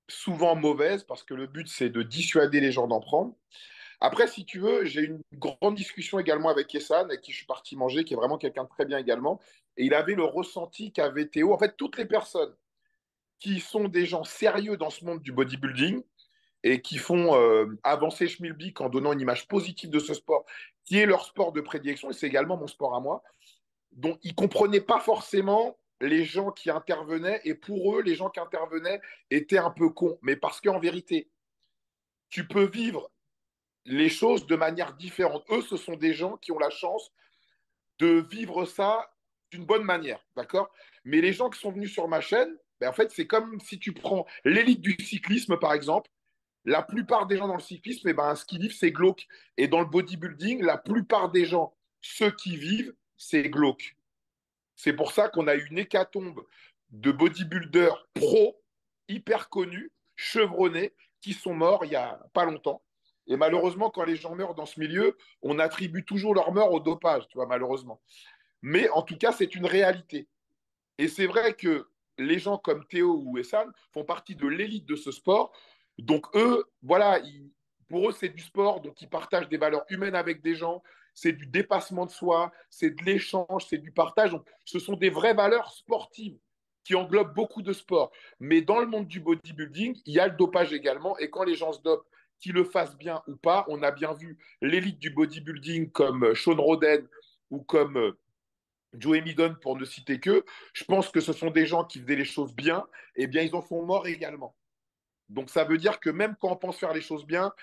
souvent 0.07 0.55
mauvaise, 0.55 1.03
parce 1.03 1.23
que 1.23 1.33
le 1.33 1.47
but, 1.47 1.67
c'est 1.67 1.89
de 1.89 2.03
dissuader 2.03 2.61
les 2.61 2.71
gens 2.71 2.87
d'en 2.87 3.01
prendre. 3.01 3.35
Après, 3.99 4.27
si 4.27 4.45
tu 4.45 4.59
veux, 4.59 4.85
j'ai 4.85 5.01
une 5.01 5.21
grande 5.33 5.75
discussion 5.75 6.19
également 6.19 6.49
avec 6.49 6.73
Essan, 6.73 7.05
avec 7.05 7.19
qui 7.19 7.31
je 7.33 7.37
suis 7.37 7.45
parti 7.45 7.75
manger, 7.75 8.05
qui 8.05 8.13
est 8.13 8.17
vraiment 8.17 8.37
quelqu'un 8.37 8.63
de 8.63 8.69
très 8.69 8.85
bien 8.85 8.97
également. 8.97 9.41
Et 9.75 9.85
il 9.85 9.93
avait 9.93 10.15
le 10.15 10.23
ressenti 10.23 10.93
qu'avait 10.93 11.27
Théo. 11.27 11.53
En 11.53 11.57
fait, 11.57 11.75
toutes 11.75 11.97
les 11.97 12.05
personnes 12.05 12.55
qui 13.39 13.59
sont 13.59 13.87
des 13.87 14.05
gens 14.05 14.23
sérieux 14.23 14.77
dans 14.77 14.89
ce 14.89 15.03
monde 15.03 15.21
du 15.21 15.31
bodybuilding, 15.31 16.01
et 16.63 16.81
qui 16.81 16.97
font 16.97 17.35
euh, 17.35 17.65
avancer 17.83 18.27
Schmilblick 18.27 18.81
en 18.81 18.89
donnant 18.89 19.13
une 19.13 19.21
image 19.21 19.47
positive 19.47 19.89
de 19.89 19.99
ce 19.99 20.13
sport, 20.13 20.45
qui 20.85 20.97
est 20.97 21.05
leur 21.05 21.25
sport 21.25 21.51
de 21.51 21.61
prédilection, 21.61 22.09
et 22.09 22.13
c'est 22.13 22.27
également 22.27 22.57
mon 22.57 22.67
sport 22.67 22.95
à 22.95 22.99
moi. 22.99 23.23
Donc, 23.91 24.19
ils 24.23 24.29
ne 24.31 24.35
comprenaient 24.35 24.81
pas 24.81 24.99
forcément 24.99 25.77
les 26.01 26.25
gens 26.25 26.51
qui 26.51 26.69
intervenaient, 26.69 27.41
et 27.43 27.55
pour 27.55 27.95
eux, 27.95 28.01
les 28.01 28.15
gens 28.15 28.29
qui 28.29 28.39
intervenaient 28.39 29.01
étaient 29.31 29.57
un 29.57 29.71
peu 29.71 29.89
cons. 29.89 30.17
Mais 30.21 30.35
parce 30.35 30.61
qu'en 30.61 30.79
vérité, 30.79 31.29
tu 32.29 32.47
peux 32.47 32.65
vivre 32.65 33.09
les 33.85 34.09
choses 34.09 34.45
de 34.45 34.55
manière 34.55 34.93
différente. 34.93 35.43
Eux, 35.49 35.61
ce 35.61 35.77
sont 35.77 35.95
des 35.95 36.13
gens 36.13 36.37
qui 36.37 36.51
ont 36.51 36.59
la 36.59 36.69
chance 36.69 37.11
de 37.99 38.25
vivre 38.29 38.65
ça 38.65 39.09
d'une 39.51 39.65
bonne 39.65 39.83
manière, 39.83 40.23
d'accord? 40.35 40.69
Mais 41.05 41.21
les 41.21 41.33
gens 41.33 41.49
qui 41.49 41.59
sont 41.59 41.71
venus 41.71 41.93
sur 41.93 42.07
ma 42.07 42.19
chaîne, 42.19 42.55
ben 42.79 42.89
en 42.89 42.93
fait, 42.93 43.11
c'est 43.11 43.25
comme 43.27 43.59
si 43.61 43.79
tu 43.79 43.93
prends 43.93 44.25
l'élite 44.43 44.81
du 44.81 44.95
cyclisme, 45.03 45.57
par 45.57 45.73
exemple, 45.73 46.11
la 46.67 46.83
plupart 46.83 47.27
des 47.27 47.37
gens 47.37 47.47
dans 47.47 47.55
le 47.55 47.61
cyclisme, 47.61 48.09
eh 48.09 48.13
ben, 48.13 48.35
ce 48.35 48.45
qu'ils 48.45 48.59
vivent, 48.59 48.75
c'est 48.75 48.91
glauque. 48.91 49.25
Et 49.55 49.69
dans 49.69 49.79
le 49.79 49.85
bodybuilding, 49.85 50.61
la 50.61 50.77
plupart 50.77 51.31
des 51.31 51.45
gens, 51.45 51.73
ceux 52.01 52.29
qui 52.29 52.57
vivent, 52.57 52.93
c'est 53.15 53.49
glauque. 53.49 53.95
C'est 54.75 54.91
pour 54.91 55.13
ça 55.13 55.29
qu'on 55.29 55.47
a 55.47 55.55
eu 55.55 55.65
une 55.71 55.77
hécatombe 55.77 56.45
de 56.89 57.11
bodybuilders 57.13 58.05
pro, 58.13 58.61
hyper 59.07 59.47
connus, 59.47 59.93
chevronnés, 60.17 60.93
qui 61.21 61.31
sont 61.31 61.53
morts 61.53 61.85
il 61.85 61.91
n'y 61.91 61.95
a 61.95 62.19
pas 62.33 62.43
longtemps. 62.43 62.83
Et 63.27 63.37
malheureusement, 63.37 63.89
quand 63.89 64.03
les 64.03 64.17
gens 64.17 64.35
meurent 64.35 64.55
dans 64.55 64.65
ce 64.65 64.77
milieu, 64.77 65.17
on 65.41 65.59
attribue 65.59 66.03
toujours 66.03 66.35
leur 66.35 66.51
mort 66.51 66.73
au 66.73 66.81
dopage, 66.81 67.29
tu 67.29 67.37
vois, 67.37 67.47
malheureusement. 67.47 68.01
Mais 68.61 68.89
en 68.89 69.03
tout 69.03 69.17
cas, 69.17 69.31
c'est 69.31 69.55
une 69.55 69.65
réalité. 69.65 70.27
Et 70.97 71.07
c'est 71.07 71.27
vrai 71.27 71.53
que 71.53 71.87
les 72.17 72.39
gens 72.39 72.57
comme 72.57 72.85
Théo 72.87 73.21
ou 73.25 73.37
Essan 73.37 73.71
font 73.93 74.03
partie 74.03 74.35
de 74.35 74.47
l'élite 74.47 74.85
de 74.85 74.97
ce 74.97 75.11
sport. 75.11 75.53
Donc 75.97 76.25
eux, 76.35 76.63
voilà, 76.83 77.19
pour 77.89 78.09
eux, 78.09 78.11
c'est 78.11 78.29
du 78.29 78.41
sport, 78.41 78.81
donc 78.81 79.01
ils 79.01 79.09
partagent 79.09 79.49
des 79.49 79.57
valeurs 79.57 79.85
humaines 79.89 80.15
avec 80.15 80.41
des 80.41 80.55
gens, 80.55 80.83
c'est 81.13 81.31
du 81.31 81.47
dépassement 81.47 82.05
de 82.05 82.11
soi, 82.11 82.51
c'est 82.69 82.91
de 82.91 83.03
l'échange, 83.03 83.65
c'est 83.67 83.79
du 83.79 83.91
partage. 83.91 84.31
Donc 84.31 84.47
ce 84.65 84.79
sont 84.79 84.95
des 84.95 85.09
vraies 85.09 85.33
valeurs 85.33 85.71
sportives 85.71 86.37
qui 86.83 86.95
englobent 86.95 87.33
beaucoup 87.33 87.61
de 87.61 87.73
sports. 87.73 88.11
Mais 88.39 88.61
dans 88.61 88.79
le 88.79 88.85
monde 88.85 89.07
du 89.07 89.19
bodybuilding, 89.19 89.99
il 90.05 90.13
y 90.13 90.19
a 90.19 90.27
le 90.27 90.35
dopage 90.35 90.73
également. 90.73 91.17
Et 91.17 91.29
quand 91.29 91.43
les 91.43 91.55
gens 91.55 91.73
se 91.73 91.81
dopent, 91.81 92.07
qu'ils 92.39 92.53
le 92.53 92.63
fassent 92.63 92.97
bien 92.97 93.23
ou 93.27 93.35
pas, 93.35 93.65
on 93.67 93.81
a 93.81 93.91
bien 93.91 94.13
vu 94.13 94.37
l'élite 94.61 94.99
du 94.99 95.09
bodybuilding 95.09 95.91
comme 95.91 96.35
Sean 96.35 96.55
Roden 96.55 97.07
ou 97.49 97.61
comme 97.61 97.97
euh, 97.97 98.19
Joe 98.93 99.21
Midon, 99.21 99.55
pour 99.61 99.75
ne 99.77 99.85
citer 99.85 100.19
que, 100.19 100.45
je 100.73 100.83
pense 100.83 101.09
que 101.09 101.19
ce 101.19 101.33
sont 101.33 101.49
des 101.49 101.65
gens 101.65 101.83
qui 101.83 101.99
faisaient 101.99 102.15
les 102.15 102.25
choses 102.25 102.53
bien, 102.53 102.85
et 103.15 103.23
eh 103.23 103.27
bien 103.27 103.41
ils 103.41 103.55
en 103.55 103.61
sont 103.61 103.83
morts 103.83 104.07
également. 104.07 104.55
Donc 105.29 105.49
ça 105.49 105.63
veut 105.63 105.77
dire 105.77 105.99
que 105.99 106.09
même 106.09 106.35
quand 106.39 106.51
on 106.51 106.55
pense 106.55 106.77
faire 106.77 106.93
les 106.93 107.01
choses 107.01 107.25
bien, 107.25 107.53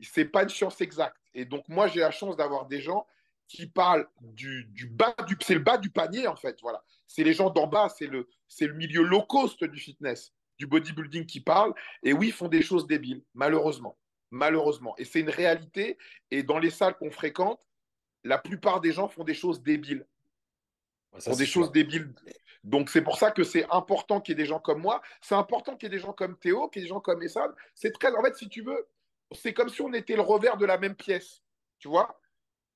c'est 0.00 0.24
pas 0.24 0.42
une 0.42 0.48
science 0.48 0.80
exacte. 0.80 1.16
Et 1.34 1.44
donc 1.44 1.68
moi 1.68 1.88
j'ai 1.88 2.00
la 2.00 2.10
chance 2.10 2.36
d'avoir 2.36 2.66
des 2.66 2.80
gens 2.80 3.06
qui 3.48 3.66
parlent 3.66 4.08
du, 4.20 4.66
bas 4.90 5.14
du 5.26 5.36
c'est 5.42 5.54
le 5.54 5.60
bas 5.60 5.76
du 5.76 5.90
panier 5.90 6.26
en 6.26 6.36
fait 6.36 6.58
voilà. 6.62 6.82
C'est 7.06 7.24
les 7.24 7.34
gens 7.34 7.50
d'en 7.50 7.66
bas 7.66 7.88
c'est 7.88 8.06
le 8.06 8.28
c'est 8.48 8.66
le 8.66 8.74
milieu 8.74 9.02
low 9.02 9.22
cost 9.22 9.62
du 9.64 9.78
fitness 9.78 10.32
du 10.58 10.66
bodybuilding 10.66 11.26
qui 11.26 11.40
parlent. 11.40 11.74
Et 12.02 12.12
oui 12.12 12.28
ils 12.28 12.32
font 12.32 12.48
des 12.48 12.62
choses 12.62 12.86
débiles 12.86 13.22
malheureusement. 13.34 13.98
Malheureusement. 14.30 14.94
Et 14.98 15.04
c'est 15.04 15.20
une 15.20 15.30
réalité. 15.30 15.96
Et 16.30 16.42
dans 16.42 16.58
les 16.58 16.70
salles 16.70 16.96
qu'on 16.96 17.10
fréquente 17.10 17.60
la 18.24 18.38
plupart 18.38 18.80
des 18.80 18.92
gens 18.92 19.06
font 19.06 19.22
des 19.22 19.34
choses 19.34 19.62
débiles. 19.62 20.06
Pour 21.24 21.36
des 21.36 21.46
choses 21.46 21.70
débiles. 21.70 22.12
Donc 22.64 22.88
c'est 22.88 23.02
pour 23.02 23.18
ça 23.18 23.30
que 23.30 23.44
c'est 23.44 23.66
important 23.70 24.20
qu'il 24.20 24.32
y 24.32 24.40
ait 24.40 24.42
des 24.42 24.48
gens 24.48 24.58
comme 24.58 24.80
moi. 24.80 25.02
C'est 25.20 25.34
important 25.34 25.76
qu'il 25.76 25.90
y 25.90 25.94
ait 25.94 25.96
des 25.96 26.02
gens 26.02 26.12
comme 26.12 26.36
Théo, 26.38 26.68
qu'il 26.68 26.80
y 26.80 26.84
ait 26.84 26.86
des 26.86 26.94
gens 26.94 27.00
comme 27.00 27.22
Essad. 27.22 27.54
C'est. 27.74 27.92
En 28.04 28.22
fait, 28.22 28.36
si 28.36 28.48
tu 28.48 28.62
veux, 28.62 28.88
c'est 29.32 29.52
comme 29.52 29.68
si 29.68 29.82
on 29.82 29.92
était 29.92 30.16
le 30.16 30.22
revers 30.22 30.56
de 30.56 30.64
la 30.64 30.78
même 30.78 30.94
pièce. 30.94 31.42
Tu 31.78 31.88
vois? 31.88 32.18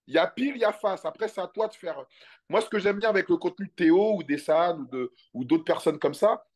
Il 0.06 0.14
y 0.14 0.18
a 0.18 0.26
pile, 0.26 0.54
il 0.56 0.60
y 0.60 0.64
a 0.64 0.72
face. 0.72 1.04
Après, 1.04 1.28
c'est 1.28 1.40
à 1.40 1.46
toi 1.46 1.68
de 1.68 1.74
faire. 1.74 2.04
Moi, 2.48 2.60
ce 2.60 2.68
que 2.68 2.78
j'aime 2.78 2.98
bien 2.98 3.08
avec 3.08 3.28
le 3.28 3.36
contenu 3.36 3.66
de 3.66 3.72
Théo 3.72 4.16
ou 4.16 4.22
d'Essad 4.22 4.78
ou, 4.78 5.08
ou 5.34 5.44
d'autres 5.44 5.64
personnes 5.64 5.98
comme 5.98 6.14
ça, 6.14 6.46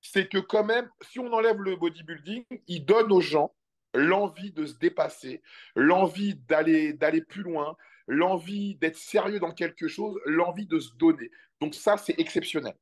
c'est 0.00 0.28
que 0.28 0.38
quand 0.38 0.64
même, 0.64 0.90
si 1.00 1.18
on 1.18 1.32
enlève 1.32 1.60
le 1.60 1.76
bodybuilding, 1.76 2.44
il 2.66 2.84
donne 2.84 3.10
aux 3.12 3.20
gens 3.20 3.54
l'envie 3.94 4.52
de 4.52 4.66
se 4.66 4.74
dépasser, 4.74 5.42
l'envie 5.74 6.34
d'aller, 6.34 6.92
d'aller 6.92 7.22
plus 7.22 7.42
loin, 7.42 7.76
l'envie 8.06 8.76
d'être 8.76 8.96
sérieux 8.96 9.40
dans 9.40 9.52
quelque 9.52 9.88
chose, 9.88 10.18
l'envie 10.26 10.66
de 10.66 10.78
se 10.78 10.94
donner. 10.94 11.30
Donc 11.60 11.74
ça, 11.74 11.96
c'est 11.96 12.18
exceptionnel. 12.18 12.74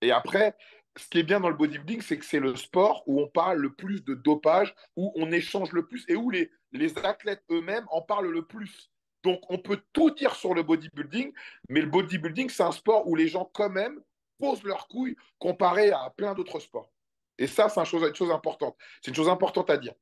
Et 0.00 0.12
après, 0.12 0.56
ce 0.96 1.08
qui 1.08 1.18
est 1.18 1.22
bien 1.22 1.40
dans 1.40 1.48
le 1.48 1.56
bodybuilding, 1.56 2.00
c'est 2.00 2.18
que 2.18 2.24
c'est 2.24 2.40
le 2.40 2.56
sport 2.56 3.02
où 3.06 3.20
on 3.20 3.28
parle 3.28 3.58
le 3.58 3.72
plus 3.72 4.04
de 4.04 4.14
dopage, 4.14 4.74
où 4.96 5.12
on 5.16 5.30
échange 5.32 5.72
le 5.72 5.86
plus 5.86 6.04
et 6.08 6.16
où 6.16 6.30
les, 6.30 6.50
athlètes 7.04 7.42
eux-mêmes 7.50 7.86
en 7.90 8.02
parlent 8.02 8.30
le 8.30 8.46
plus. 8.46 8.90
Donc 9.22 9.40
on 9.48 9.58
peut 9.58 9.80
tout 9.92 10.10
dire 10.10 10.34
sur 10.34 10.54
le 10.54 10.62
bodybuilding, 10.62 11.32
mais 11.68 11.80
le 11.80 11.88
bodybuilding, 11.88 12.50
c'est 12.50 12.62
un 12.62 12.72
sport 12.72 13.06
où 13.08 13.16
les 13.16 13.28
gens 13.28 13.50
quand 13.52 13.70
même 13.70 14.00
posent 14.38 14.62
leurs 14.62 14.86
couilles 14.88 15.16
comparé 15.38 15.90
à 15.90 16.12
plein 16.16 16.34
d'autres 16.34 16.60
sports. 16.60 16.92
Et 17.38 17.46
ça, 17.46 17.68
c'est 17.68 17.80
une 17.80 18.14
chose 18.14 18.30
importante. 18.30 18.76
C'est 19.00 19.10
une 19.10 19.14
chose 19.14 19.28
importante 19.28 19.70
à 19.70 19.76
dire. 19.76 19.94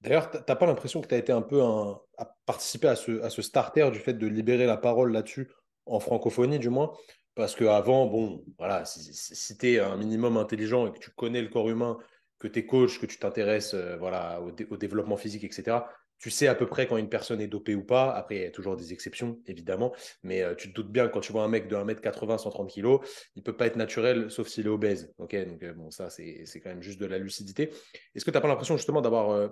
D'ailleurs, 0.00 0.30
tu 0.30 0.38
n'as 0.48 0.56
pas 0.56 0.66
l'impression 0.66 1.00
que 1.00 1.08
tu 1.08 1.14
as 1.14 1.18
été 1.18 1.32
un 1.32 1.42
peu 1.42 1.62
à 1.62 2.36
participer 2.46 2.88
à 2.88 2.96
ce, 2.96 3.42
starter 3.42 3.90
du 3.90 3.98
fait 3.98 4.14
de 4.14 4.26
libérer 4.26 4.66
la 4.66 4.76
parole 4.76 5.12
là-dessus, 5.12 5.50
en 5.86 6.00
francophonie 6.00 6.58
du 6.58 6.70
moins? 6.70 6.92
Parce 7.34 7.54
qu'avant, 7.54 8.06
bon, 8.06 8.44
voilà, 8.58 8.84
si, 8.84 9.56
tu 9.56 9.72
es 9.72 9.78
un 9.78 9.96
minimum 9.96 10.36
intelligent 10.36 10.86
et 10.86 10.92
que 10.92 10.98
tu 10.98 11.10
connais 11.10 11.42
le 11.42 11.48
corps 11.48 11.68
humain, 11.68 11.98
que 12.38 12.48
tu 12.48 12.58
es 12.58 12.66
coach, 12.66 12.98
que 12.98 13.06
tu 13.06 13.18
t'intéresses 13.18 13.74
euh, 13.74 13.96
voilà, 13.98 14.40
au, 14.42 14.76
développement 14.76 15.16
physique, 15.16 15.44
etc., 15.44 15.78
tu 16.18 16.28
sais 16.28 16.48
à 16.48 16.54
peu 16.54 16.66
près 16.66 16.86
quand 16.86 16.98
une 16.98 17.08
personne 17.08 17.40
est 17.40 17.46
dopée 17.46 17.74
ou 17.74 17.82
pas. 17.82 18.12
Après, 18.12 18.36
il 18.36 18.42
y 18.42 18.44
a 18.44 18.50
toujours 18.50 18.76
des 18.76 18.92
exceptions, 18.92 19.38
évidemment. 19.46 19.94
Mais 20.22 20.42
euh, 20.42 20.54
tu 20.54 20.68
te 20.68 20.74
doutes 20.74 20.92
bien 20.92 21.08
quand 21.08 21.20
tu 21.20 21.32
vois 21.32 21.44
un 21.44 21.48
mec 21.48 21.66
de 21.66 21.76
1m80, 21.76 22.36
130 22.36 22.70
kg, 22.70 22.98
il 23.36 23.38
ne 23.38 23.42
peut 23.42 23.56
pas 23.56 23.66
être 23.66 23.76
naturel 23.76 24.30
sauf 24.30 24.46
s'il 24.48 24.66
est 24.66 24.70
obèse. 24.70 25.14
Ok, 25.16 25.34
donc 25.46 25.62
euh, 25.62 25.72
bon, 25.72 25.90
ça, 25.90 26.10
c'est 26.10 26.44
quand 26.62 26.68
même 26.68 26.82
juste 26.82 27.00
de 27.00 27.06
la 27.06 27.16
lucidité. 27.16 27.70
Est-ce 28.14 28.26
que 28.26 28.30
tu 28.30 28.36
n'as 28.36 28.42
pas 28.42 28.48
l'impression 28.48 28.76
justement 28.76 29.00
d'avoir 29.00 29.50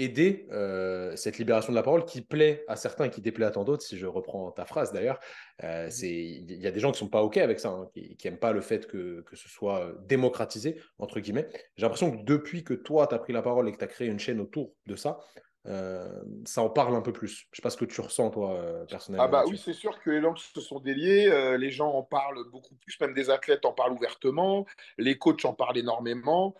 aider 0.00 0.46
euh, 0.50 1.14
cette 1.14 1.38
libération 1.38 1.72
de 1.72 1.76
la 1.76 1.82
parole 1.82 2.06
qui 2.06 2.22
plaît 2.22 2.64
à 2.68 2.76
certains 2.76 3.04
et 3.04 3.10
qui 3.10 3.20
déplaît 3.20 3.44
à 3.44 3.50
tant 3.50 3.64
d'autres, 3.64 3.82
si 3.82 3.98
je 3.98 4.06
reprends 4.06 4.50
ta 4.50 4.64
phrase 4.64 4.92
d'ailleurs. 4.92 5.20
Euh, 5.62 5.88
mmh 5.88 5.90
il 6.02 6.60
y 6.60 6.66
a 6.66 6.70
des 6.70 6.80
gens 6.80 6.90
qui 6.90 6.98
sont 6.98 7.08
pas 7.08 7.22
OK 7.22 7.36
avec 7.36 7.60
ça, 7.60 7.68
hein, 7.68 7.90
qui 7.94 8.16
n'aiment 8.24 8.38
pas 8.38 8.52
le 8.52 8.60
fait 8.60 8.86
que, 8.86 9.20
que, 9.22 9.36
ce 9.36 9.48
soit 9.48 9.80
euh, 9.80 9.94
démocratisé, 10.06 10.80
entre 10.98 11.20
guillemets. 11.20 11.48
J'ai 11.76 11.82
l'impression 11.82 12.10
que 12.10 12.24
depuis 12.24 12.64
que 12.64 12.72
toi, 12.72 13.06
tu 13.06 13.14
as 13.14 13.18
pris 13.18 13.32
la 13.32 13.42
parole 13.42 13.68
et 13.68 13.72
que 13.72 13.76
tu 13.76 13.84
as 13.84 13.88
créé 13.88 14.08
une 14.08 14.18
chaîne 14.18 14.40
autour 14.40 14.74
de 14.86 14.96
ça, 14.96 15.20
ça 15.66 16.62
en 16.62 16.70
parle 16.70 16.96
un 16.96 17.02
peu 17.02 17.12
plus. 17.12 17.46
Je 17.52 17.56
sais 17.56 17.62
pas 17.62 17.68
ce 17.68 17.76
que 17.76 17.84
tu 17.84 18.00
ressens, 18.00 18.30
toi, 18.30 18.86
personnellement. 18.88 19.24
Ah 19.24 19.28
bah 19.28 19.44
oui, 19.46 19.60
c'est 19.62 19.74
sûr 19.74 20.00
que 20.00 20.08
les 20.08 20.20
langues 20.20 20.38
se 20.38 20.60
sont 20.60 20.80
déliées, 20.80 21.56
les 21.58 21.70
gens 21.70 21.92
en 21.92 22.02
parlent 22.02 22.48
beaucoup 22.50 22.74
plus, 22.76 22.98
même 23.00 23.12
des 23.12 23.28
athlètes 23.28 23.66
en 23.66 23.72
parlent 23.72 23.92
ouvertement, 23.92 24.64
les 24.96 25.18
coachs 25.18 25.44
en 25.44 25.52
parlent 25.52 25.76
énormément. 25.76 26.54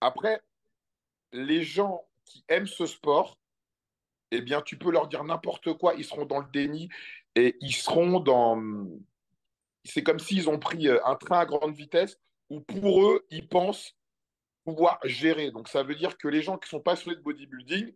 Après, 0.00 0.42
les 1.32 1.62
gens 1.62 2.04
qui 2.24 2.44
aiment 2.48 2.66
ce 2.66 2.86
sport, 2.86 3.38
eh 4.30 4.40
bien, 4.40 4.62
tu 4.62 4.78
peux 4.78 4.90
leur 4.90 5.08
dire 5.08 5.24
n'importe 5.24 5.74
quoi, 5.74 5.94
ils 5.94 6.04
seront 6.04 6.26
dans 6.26 6.40
le 6.40 6.50
déni 6.52 6.88
et 7.34 7.56
ils 7.60 7.74
seront 7.74 8.20
dans. 8.20 8.60
C'est 9.84 10.02
comme 10.02 10.18
s'ils 10.18 10.48
ont 10.48 10.58
pris 10.58 10.88
euh, 10.88 10.98
un 11.04 11.14
train 11.14 11.38
à 11.38 11.46
grande 11.46 11.74
vitesse 11.74 12.18
où 12.50 12.60
pour 12.60 13.04
eux, 13.04 13.26
ils 13.30 13.48
pensent 13.48 13.94
pouvoir 14.64 14.98
gérer. 15.04 15.50
Donc, 15.50 15.68
ça 15.68 15.82
veut 15.82 15.94
dire 15.94 16.16
que 16.16 16.28
les 16.28 16.42
gens 16.42 16.58
qui 16.58 16.68
sont 16.68 16.80
passionnés 16.80 17.16
de 17.16 17.22
bodybuilding 17.22 17.94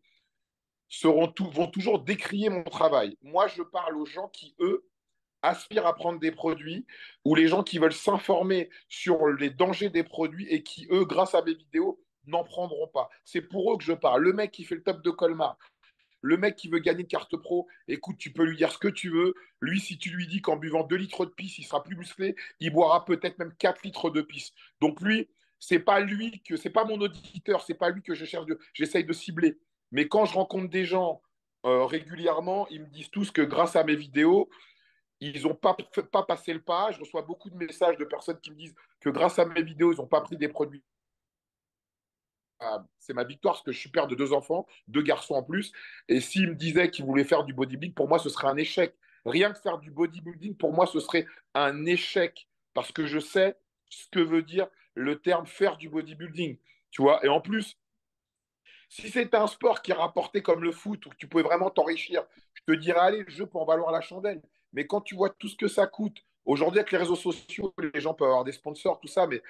seront 0.89 1.33
vont 1.39 1.69
toujours 1.69 2.01
décrier 2.01 2.51
mon 2.51 2.65
travail. 2.65 3.17
Moi, 3.23 3.47
je 3.49 3.63
parle 3.63 3.97
aux 3.97 4.07
gens 4.07 4.29
qui, 4.29 4.55
eux, 4.61 4.87
aspirent 5.43 5.87
à 5.87 5.95
prendre 5.95 6.19
des 6.19 6.33
produits 6.33 6.87
ou 7.25 7.35
les 7.35 7.49
gens 7.49 7.63
qui 7.63 7.79
veulent 7.79 7.93
s'informer 7.93 8.71
sur 8.89 9.29
les 9.29 9.51
dangers 9.51 9.91
des 9.91 10.05
produits 10.05 10.49
et 10.49 10.63
qui, 10.63 10.87
eux, 10.91 11.05
grâce 11.05 11.35
à 11.35 11.43
mes 11.43 11.55
vidéos, 11.55 12.01
n'en 12.29 12.45
prendront 12.45 12.89
pas. 12.89 13.09
C'est 13.25 13.43
pour 13.43 13.73
eux 13.73 13.79
que 13.79 13.85
je 13.85 13.93
parle. 13.93 14.23
Le 14.23 14.33
mec 14.33 14.51
qui 14.51 14.65
fait 14.65 14.75
le 14.75 14.83
top 14.83 15.03
de 15.03 15.11
Colmar, 15.11 15.57
le 16.21 16.37
mec 16.37 16.57
qui 16.57 16.69
veut 16.69 16.79
gagner 16.81 17.07
carte 17.07 17.37
pro, 17.37 17.69
écoute, 17.87 18.17
tu 18.19 18.33
peux 18.33 18.45
lui 18.45 18.57
dire 18.57 18.73
ce 18.73 18.79
que 18.79 18.89
tu 18.89 19.11
veux. 19.11 19.35
Lui, 19.61 19.81
si 19.81 19.99
tu 19.99 20.11
lui 20.11 20.27
dis 20.27 20.41
qu'en 20.41 20.57
buvant 20.57 20.83
2 20.83 20.97
litres 20.97 21.25
de 21.25 21.31
pisse, 21.31 21.59
il 21.59 21.65
sera 21.65 21.83
plus 21.83 21.97
musclé, 21.97 22.35
il 22.61 22.71
boira 22.71 23.05
peut-être 23.05 23.39
même 23.39 23.55
4 23.59 23.83
litres 23.85 24.11
de 24.11 24.21
pisse. 24.21 24.53
Donc 24.81 25.01
lui, 25.01 25.29
c'est 25.61 25.79
pas 25.79 26.01
lui 26.01 26.43
que 26.43 26.57
c'est 26.57 26.71
pas 26.71 26.85
mon 26.85 27.01
auditeur, 27.01 27.63
c'est 27.63 27.75
pas 27.75 27.91
lui 27.91 28.03
que 28.03 28.15
je 28.15 28.25
cherche 28.25 28.47
j'essaye 28.73 29.05
de 29.05 29.13
cibler. 29.13 29.59
Mais 29.93 30.09
quand 30.09 30.25
je 30.25 30.35
rencontre 30.35 30.69
des 30.69 30.85
gens 30.85 31.23
euh, 31.67 31.85
régulièrement, 31.85 32.69
ils 32.69 32.83
me 32.83 32.89
disent 32.89 33.11
tous 33.11 33.31
que 33.31 33.43
grâce 33.43 33.77
à 33.77 33.85
mes 33.85 33.97
vidéos, 33.97 34.49
ils 35.21 35.43
n'ont 35.43 35.55
pas, 35.55 35.77
pas 36.13 36.23
passé 36.23 36.53
le 36.53 36.63
pas. 36.63 36.93
Je 36.93 37.01
reçois 37.01 37.23
beaucoup 37.23 37.51
de 37.51 37.57
messages 37.57 37.97
de 37.97 38.05
personnes 38.05 38.39
qui 38.41 38.51
me 38.51 38.57
disent 38.57 38.75
que 39.01 39.11
grâce 39.11 39.39
à 39.39 39.45
mes 39.45 39.63
vidéos, 39.63 39.93
ils 39.93 39.97
n'ont 39.97 40.07
pas 40.07 40.21
pris 40.21 40.37
des 40.37 40.49
produits 40.49 40.85
c'est 42.99 43.15
ma 43.15 43.25
victoire 43.25 43.55
parce 43.55 43.65
que 43.65 43.73
je 43.73 43.79
suis 43.79 43.91
père 43.91 44.07
de 44.07 44.15
deux 44.15 44.33
enfants, 44.33 44.67
deux 44.89 45.03
garçons 45.03 45.35
en 45.35 45.43
plus. 45.43 45.73
Et 46.09 46.21
s'il 46.21 46.51
me 46.51 46.55
disait 46.55 46.91
qu'il 46.91 47.05
voulait 47.05 47.25
faire 47.25 47.45
du 47.45 47.53
bodybuilding, 47.53 47.95
pour 47.95 48.09
moi, 48.09 48.19
ce 48.19 48.29
serait 48.29 48.49
un 48.49 48.57
échec. 48.57 48.95
Rien 49.25 49.53
que 49.53 49.59
faire 49.59 49.79
du 49.79 49.91
bodybuilding, 49.91 50.57
pour 50.57 50.73
moi, 50.73 50.87
ce 50.87 51.01
serait 51.01 51.27
un 51.55 51.87
échec 51.87 52.49
parce 52.75 52.93
que 52.93 53.07
je 53.07 53.19
sais 53.19 53.57
ce 53.91 54.07
que 54.11 54.21
veut 54.21 54.43
dire 54.43 54.69
le 54.95 55.21
terme 55.21 55.47
faire 55.47 55.77
du 55.77 55.89
bodybuilding. 55.89 56.59
Tu 56.91 57.03
vois, 57.03 57.25
et 57.25 57.29
en 57.29 57.41
plus, 57.41 57.77
si 58.89 59.11
c'était 59.11 59.37
un 59.37 59.47
sport 59.47 59.83
qui 59.83 59.93
rapportait 59.93 60.43
comme 60.43 60.63
le 60.63 60.73
foot 60.73 61.05
où 61.07 61.11
tu 61.19 61.29
pouvais 61.29 61.43
vraiment 61.43 61.71
t'enrichir, 61.71 62.25
je 62.55 62.63
te 62.67 62.73
dirais, 62.73 63.01
allez, 63.01 63.23
le 63.23 63.31
jeu 63.31 63.47
peut 63.47 63.59
en 63.59 63.65
valoir 63.65 63.93
la 63.93 64.01
chandelle. 64.01 64.43
Mais 64.73 64.87
quand 64.87 65.01
tu 65.01 65.15
vois 65.15 65.31
tout 65.31 65.49
ce 65.49 65.57
que 65.57 65.69
ça 65.69 65.87
coûte, 65.87 66.19
aujourd'hui 66.45 66.81
avec 66.81 66.93
les 66.93 66.99
réseaux 66.99 67.17
sociaux, 67.17 67.75
les 67.95 68.01
gens 68.01 68.15
peuvent 68.15 68.29
avoir 68.29 68.45
des 68.45 68.53
sponsors, 68.53 68.99
tout 69.01 69.09
ça, 69.09 69.27
mais 69.27 69.43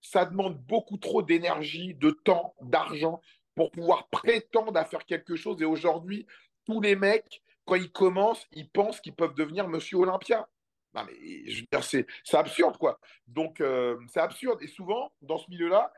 ça 0.00 0.24
demande 0.24 0.58
beaucoup 0.58 0.96
trop 0.96 1.22
d'énergie, 1.22 1.94
de 1.94 2.10
temps, 2.10 2.54
d'argent 2.60 3.20
pour 3.54 3.70
pouvoir 3.70 4.08
prétendre 4.08 4.78
à 4.78 4.84
faire 4.84 5.04
quelque 5.04 5.36
chose. 5.36 5.60
Et 5.60 5.64
aujourd'hui, 5.64 6.26
tous 6.64 6.80
les 6.80 6.96
mecs, 6.96 7.42
quand 7.64 7.74
ils 7.74 7.90
commencent, 7.92 8.46
ils 8.52 8.68
pensent 8.68 9.00
qu'ils 9.00 9.14
peuvent 9.14 9.34
devenir 9.34 9.68
Monsieur 9.68 9.98
Olympia. 9.98 10.48
Mais 10.94 11.02
je 11.46 11.60
veux 11.60 11.66
dire, 11.70 11.84
c'est, 11.84 12.06
absurde, 12.36 12.76
quoi. 12.78 12.98
Donc, 13.26 13.60
euh, 13.60 13.96
c'est 14.08 14.20
absurde. 14.20 14.60
Et 14.62 14.66
souvent, 14.66 15.12
dans 15.22 15.38
ce 15.38 15.48
milieu-là, 15.50 15.92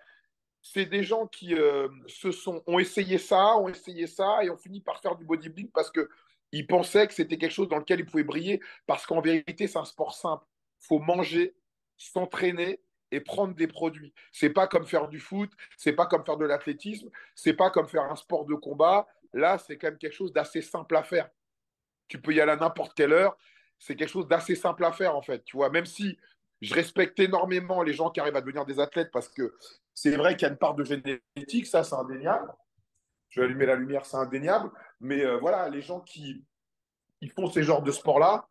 c'est 0.61 0.87
des 0.87 1.03
gens 1.03 1.27
qui 1.27 1.55
euh, 1.55 1.89
se 2.07 2.31
sont, 2.31 2.63
ont 2.67 2.79
essayé 2.79 3.19
ça, 3.19 3.57
ont 3.57 3.69
essayé 3.69 4.07
ça, 4.07 4.45
et 4.45 4.51
ont 4.51 4.57
fini 4.57 4.81
par 4.81 5.01
faire 5.01 5.17
du 5.17 5.25
bodybuilding 5.25 5.71
parce 5.73 5.91
que 5.91 6.09
ils 6.53 6.67
pensaient 6.67 7.07
que 7.07 7.15
c'était 7.15 7.39
quelque 7.39 7.53
chose 7.53 7.69
dans 7.69 7.79
lequel 7.79 8.01
ils 8.01 8.07
pouvaient 8.07 8.25
briller 8.25 8.61
parce 8.87 9.07
qu'en 9.07 9.21
vérité, 9.21 9.67
c'est 9.67 9.79
un 9.79 9.87
sport 9.87 10.15
simple. 10.15 10.45
Il 10.83 10.87
faut 10.87 10.99
manger, 10.99 11.55
s'entraîner 11.97 12.81
et 13.13 13.21
prendre 13.21 13.55
des 13.55 13.69
produits. 13.69 14.13
C'est 14.33 14.51
pas 14.51 14.67
comme 14.67 14.87
faire 14.87 15.07
du 15.07 15.21
foot, 15.21 15.51
c'est 15.77 15.93
pas 15.93 16.07
comme 16.07 16.25
faire 16.25 16.39
de 16.39 16.47
l'athlétisme, 16.47 17.11
c'est 17.35 17.53
pas 17.53 17.71
comme 17.71 17.87
faire 17.87 18.11
un 18.11 18.17
sport 18.17 18.47
de 18.47 18.55
combat. 18.55 19.07
Là, 19.35 19.59
c'est 19.59 19.77
quand 19.77 19.89
même 19.89 19.99
quelque 19.99 20.15
chose 20.15 20.33
d'assez 20.33 20.63
simple 20.63 20.97
à 20.97 21.03
faire. 21.03 21.29
Tu 22.09 22.21
peux 22.21 22.33
y 22.33 22.41
aller 22.41 22.53
à 22.53 22.57
n'importe 22.57 22.95
quelle 22.95 23.13
heure. 23.13 23.37
C'est 23.79 23.97
quelque 23.97 24.09
chose 24.09 24.27
d'assez 24.27 24.55
simple 24.55 24.85
à 24.85 24.93
faire, 24.93 25.15
en 25.15 25.23
fait. 25.23 25.45
Tu 25.45 25.57
vois, 25.57 25.69
même 25.71 25.87
si 25.87 26.19
je 26.63 26.75
respecte 26.75 27.19
énormément 27.21 27.83
les 27.83 27.93
gens 27.93 28.11
qui 28.11 28.21
arrivent 28.21 28.37
à 28.37 28.41
devenir 28.41 28.65
des 28.65 28.81
athlètes 28.81 29.11
parce 29.13 29.29
que 29.29 29.55
c'est 29.95 30.17
vrai 30.17 30.35
qu'il 30.35 30.47
y 30.47 30.49
a 30.49 30.53
une 30.53 30.59
part 30.59 30.75
de 30.75 30.85
génétique, 30.85 31.67
ça, 31.67 31.85
c'est 31.85 31.95
indéniable. 31.95 32.51
Je 33.29 33.41
vais 33.41 33.47
allumer 33.47 33.67
la 33.67 33.77
lumière, 33.77 34.07
c'est 34.07 34.17
indéniable. 34.17 34.71
Mais 35.01 35.25
euh, 35.25 35.39
voilà, 35.39 35.69
les 35.69 35.83
gens 35.83 36.01
qui 36.01 36.45
font 37.37 37.51
ces 37.51 37.63
genres 37.63 37.83
de 37.83 37.91
sports-là, 37.91 38.49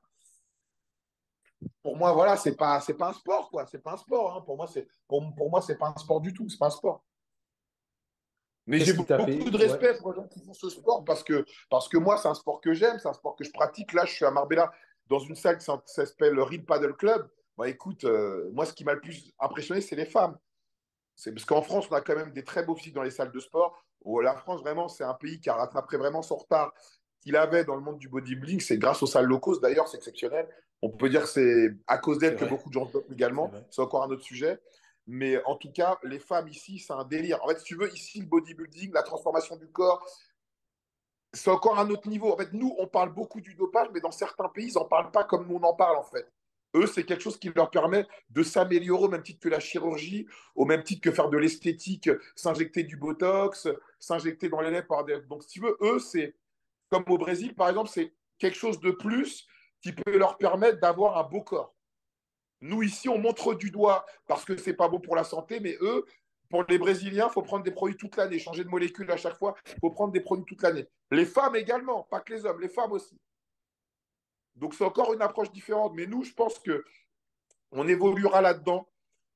pour 1.84 1.98
moi, 1.98 2.12
voilà, 2.14 2.38
c'est 2.38 2.56
pas, 2.56 2.80
c'est 2.82 2.94
pas 2.94 3.10
un 3.10 3.14
sport, 3.14 3.50
quoi. 3.50 3.66
C'est 3.66 3.80
pas 3.80 3.94
un 3.94 3.98
sport. 3.98 4.36
Hein. 4.36 4.42
Pour 4.42 4.58
moi, 4.58 4.68
c'est, 4.68 4.88
pour, 5.08 5.22
moi, 5.50 5.62
c'est 5.62 5.78
pas 5.78 5.94
un 5.96 6.00
sport 6.00 6.22
du 6.22 6.34
tout. 6.34 6.48
C'est 6.50 6.58
pas 6.58 6.68
un 6.68 6.72
sport. 6.72 7.04
Mais 8.68 8.80
j'ai 8.80 8.94
beaucoup, 8.94 9.12
de 9.12 9.58
respect 9.58 9.98
pour 9.98 10.14
les 10.14 10.22
gens 10.22 10.28
qui 10.28 10.40
font 10.46 10.54
ce 10.54 10.70
sport 10.70 11.04
parce 11.04 11.24
que, 11.24 11.44
parce 11.70 11.90
que 11.90 11.98
moi, 11.98 12.18
c'est 12.18 12.28
un 12.28 12.36
sport 12.36 12.62
que 12.62 12.74
j'aime, 12.74 13.00
c'est 13.00 13.10
un 13.10 13.14
sport 13.14 13.36
que 13.36 13.44
je 13.44 13.52
pratique. 13.52 13.92
Là, 13.94 14.06
je 14.06 14.14
suis 14.14 14.26
à 14.26 14.32
Marbella 14.32 14.72
dans 15.08 15.20
une 15.20 15.36
salle 15.36 15.58
qui 15.58 15.66
s'appelle 15.66 16.34
le 16.34 16.44
Real 16.44 16.64
Paddle 16.64 16.94
Club. 16.94 17.28
Bah, 17.58 17.68
écoute, 17.68 18.06
euh, 18.06 18.50
moi, 18.54 18.66
ce 18.66 18.74
qui 18.74 18.84
m'a 18.84 18.94
le 18.94 19.02
plus 19.02 19.34
impressionné, 19.40 19.82
c'est 19.82 19.96
les 19.96 20.06
femmes. 20.06 20.38
C'est 21.16 21.34
parce 21.34 21.46
qu'en 21.46 21.62
France, 21.62 21.88
on 21.92 21.96
a 21.96 22.02
quand 22.02 22.16
même 22.16 22.32
des 22.32 22.44
très 22.44 22.64
beaux 22.64 22.76
physiques 22.76 22.96
dans 22.96 23.04
les 23.04 23.12
salles 23.12 23.32
de 23.32 23.40
sport. 23.40 23.84
la 24.06 24.36
France, 24.36 24.62
vraiment, 24.62 24.88
c'est 24.88 25.04
un 25.04 25.16
pays 25.16 25.40
qui 25.40 25.50
a 25.50 25.56
rattrapé 25.56 25.98
vraiment 25.98 26.22
son 26.22 26.38
retard 26.38 26.72
qu'il 27.22 27.36
avait 27.36 27.64
dans 27.64 27.76
le 27.76 27.82
monde 27.82 27.98
du 27.98 28.10
bodybuilding. 28.10 28.60
C'est 28.60 28.78
grâce 28.78 29.04
aux 29.04 29.08
salles 29.08 29.26
locaux, 29.26 29.60
d'ailleurs, 29.60 29.88
c'est 29.88 29.98
exceptionnel. 29.98 30.48
On 30.82 30.90
peut 30.90 31.10
dire 31.10 31.24
que 31.24 31.28
c'est 31.28 31.76
à 31.88 31.98
cause 31.98 32.18
d'elle 32.18 32.36
que 32.36 32.46
beaucoup 32.46 32.70
de 32.70 32.74
gens 32.74 32.86
dopent 32.86 33.12
également. 33.12 33.52
C'est 33.70 33.82
encore 33.82 34.04
un 34.04 34.10
autre 34.10 34.24
sujet. 34.24 34.60
Mais 35.08 35.44
en 35.46 35.56
tout 35.56 35.72
cas, 35.72 35.98
les 36.04 36.20
femmes 36.20 36.48
ici, 36.48 36.80
c'est 36.80 36.94
un 36.94 37.04
délire. 37.04 37.44
En 37.44 37.48
fait, 37.50 37.60
si 37.60 37.66
tu 37.66 37.76
veux, 37.76 37.94
ici, 37.94 38.20
le 38.20 38.28
bodybuilding, 38.28 38.94
la 38.94 39.04
transformation 39.04 39.56
du 39.56 39.68
corps, 39.68 40.06
c'est 41.34 41.50
encore 41.50 41.80
un 41.80 41.90
autre 41.90 42.08
niveau. 42.08 42.32
En 42.32 42.38
fait, 42.38 42.54
nous, 42.54 42.76
on 42.78 42.88
parle 42.88 43.14
beaucoup 43.14 43.42
du 43.42 43.56
dopage, 43.56 43.88
mais 43.94 44.00
dans 44.00 44.12
certains 44.12 44.50
pays, 44.50 44.70
ils 44.70 44.74
n'en 44.74 44.86
parlent 44.86 45.12
pas 45.12 45.24
comme 45.24 45.48
nous, 45.48 45.56
on 45.56 45.64
en 45.64 45.74
parle, 45.74 45.98
en 45.98 46.04
fait. 46.04 46.28
Eux, 46.76 46.88
c'est 46.88 47.04
quelque 47.04 47.22
chose 47.22 47.38
qui 47.38 47.50
leur 47.50 47.70
permet 47.70 48.08
de 48.30 48.44
s'améliorer 48.44 49.04
au 49.04 49.10
même 49.10 49.24
titre 49.24 49.42
que 49.42 49.50
la 49.50 49.60
chirurgie, 49.60 50.26
au 50.56 50.66
même 50.66 50.84
titre 50.84 51.02
que 51.02 51.12
faire 51.12 51.30
de 51.30 51.38
l'esthétique, 51.38 52.10
s'injecter 52.36 52.84
du 52.84 52.96
botox, 52.96 53.68
s'injecter 54.00 54.50
dans 54.50 54.62
les 54.62 54.72
lèvres 54.72 54.88
par 54.88 55.04
des... 55.04 55.20
Donc, 55.22 55.44
si 55.44 55.50
tu 55.50 55.60
veux, 55.62 55.78
eux, 55.82 56.00
c'est 56.00 56.36
comme 56.90 57.04
au 57.08 57.18
Brésil, 57.18 57.56
par 57.56 57.70
exemple, 57.70 57.90
c'est 57.90 58.14
quelque 58.38 58.58
chose 58.58 58.80
de 58.80 58.92
plus 58.92 59.48
qui 59.82 59.94
peut 59.94 60.18
leur 60.18 60.38
permettre 60.38 60.80
d'avoir 60.80 61.18
un 61.18 61.24
beau 61.24 61.42
corps. 61.42 61.76
Nous, 62.62 62.84
ici, 62.84 63.10
on 63.10 63.18
montre 63.18 63.56
du 63.56 63.72
doigt 63.72 64.06
parce 64.28 64.46
que 64.46 64.56
c'est 64.56 64.76
pas 64.76 64.88
bon 64.88 65.00
pour 65.00 65.16
la 65.16 65.24
santé, 65.24 65.60
mais 65.60 65.78
eux, 65.82 66.06
pour 66.50 66.64
les 66.68 66.78
Brésiliens, 66.78 67.28
il 67.30 67.34
faut 67.34 67.42
prendre 67.42 67.64
des 67.64 67.72
produits 67.72 67.98
toute 67.98 68.18
l'année, 68.18 68.38
changer 68.38 68.64
de 68.64 68.70
molécules 68.70 69.10
à 69.10 69.18
chaque 69.18 69.38
fois, 69.38 69.56
il 69.68 69.80
faut 69.80 69.90
prendre 69.90 70.14
des 70.14 70.20
produits 70.20 70.46
toute 70.46 70.62
l'année. 70.62 70.88
Les 71.10 71.26
femmes 71.26 71.56
également, 71.56 72.04
pas 72.04 72.20
que 72.20 72.34
les 72.34 72.46
hommes, 72.46 72.62
les 72.62 72.70
femmes 72.70 72.92
aussi. 72.92 73.18
Donc 74.56 74.76
c'est 74.76 74.84
encore 74.84 75.14
une 75.14 75.22
approche 75.22 75.52
différente. 75.52 75.94
Mais 75.96 76.06
nous, 76.06 76.24
je 76.24 76.34
pense 76.34 76.60
que 76.60 76.84
on 77.72 77.88
évoluera 77.88 78.42
là-dedans. 78.42 78.88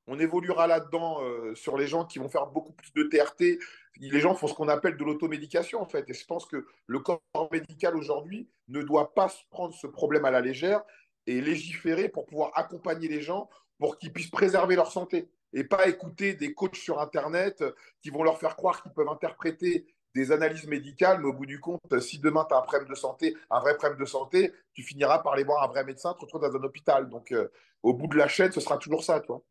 On 0.06 0.20
évoluera 0.20 0.66
là-dedans 0.66 1.22
euh, 1.22 1.54
sur 1.54 1.76
les 1.76 1.88
gens 1.88 2.04
qui 2.04 2.18
vont 2.18 2.28
faire 2.28 2.46
beaucoup 2.46 2.72
plus 2.72 2.92
de 2.92 3.02
TRT. 3.04 3.58
Les 4.00 4.20
gens 4.20 4.34
font 4.34 4.46
ce 4.46 4.54
qu'on 4.54 4.68
appelle 4.68 4.96
de 4.96 5.04
l'automédication, 5.04 5.80
en 5.80 5.86
fait. 5.86 6.08
Et 6.08 6.14
je 6.14 6.24
pense 6.26 6.46
que 6.46 6.66
le 6.86 7.00
corps 7.00 7.20
médical 7.50 7.96
aujourd'hui 7.96 8.48
ne 8.68 8.82
doit 8.82 9.14
pas 9.14 9.32
prendre 9.50 9.74
ce 9.74 9.86
problème 9.86 10.24
à 10.24 10.30
la 10.30 10.40
légère 10.40 10.82
et 11.26 11.40
légiférer 11.40 12.08
pour 12.08 12.26
pouvoir 12.26 12.52
accompagner 12.54 13.08
les 13.08 13.22
gens 13.22 13.48
pour 13.78 13.98
qu'ils 13.98 14.12
puissent 14.12 14.30
préserver 14.30 14.76
leur 14.76 14.90
santé 14.90 15.28
et 15.52 15.64
pas 15.64 15.88
écouter 15.88 16.34
des 16.34 16.54
coachs 16.54 16.76
sur 16.76 17.00
Internet 17.00 17.64
qui 18.02 18.10
vont 18.10 18.22
leur 18.22 18.38
faire 18.38 18.56
croire 18.56 18.82
qu'ils 18.82 18.92
peuvent 18.92 19.08
interpréter 19.08 19.86
des 20.14 20.32
analyses 20.32 20.66
médicales, 20.66 21.20
mais 21.20 21.28
au 21.28 21.32
bout 21.32 21.46
du 21.46 21.60
compte, 21.60 22.00
si 22.00 22.18
demain 22.18 22.46
tu 22.48 22.54
as 22.54 22.58
un 22.58 22.62
problème 22.62 22.88
de 22.88 22.94
santé, 22.94 23.36
un 23.50 23.60
vrai 23.60 23.76
problème 23.76 24.00
de 24.00 24.06
santé, 24.06 24.52
tu 24.72 24.82
finiras 24.82 25.18
par 25.18 25.34
aller 25.34 25.44
voir 25.44 25.62
un 25.62 25.68
vrai 25.68 25.84
médecin, 25.84 26.14
te 26.14 26.20
retrouver 26.20 26.48
dans 26.48 26.56
un 26.56 26.62
hôpital. 26.62 27.10
Donc, 27.10 27.32
euh, 27.32 27.48
au 27.82 27.92
bout 27.92 28.06
de 28.06 28.16
la 28.16 28.26
chaîne, 28.26 28.50
ce 28.50 28.60
sera 28.60 28.78
toujours 28.78 29.04
ça, 29.04 29.20
toi. 29.20 29.42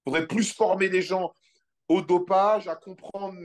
Il 0.00 0.10
faudrait 0.10 0.26
plus 0.26 0.52
former 0.52 0.88
les 0.88 1.00
gens 1.00 1.32
au 1.88 2.02
dopage, 2.02 2.66
à 2.66 2.74
comprendre 2.74 3.38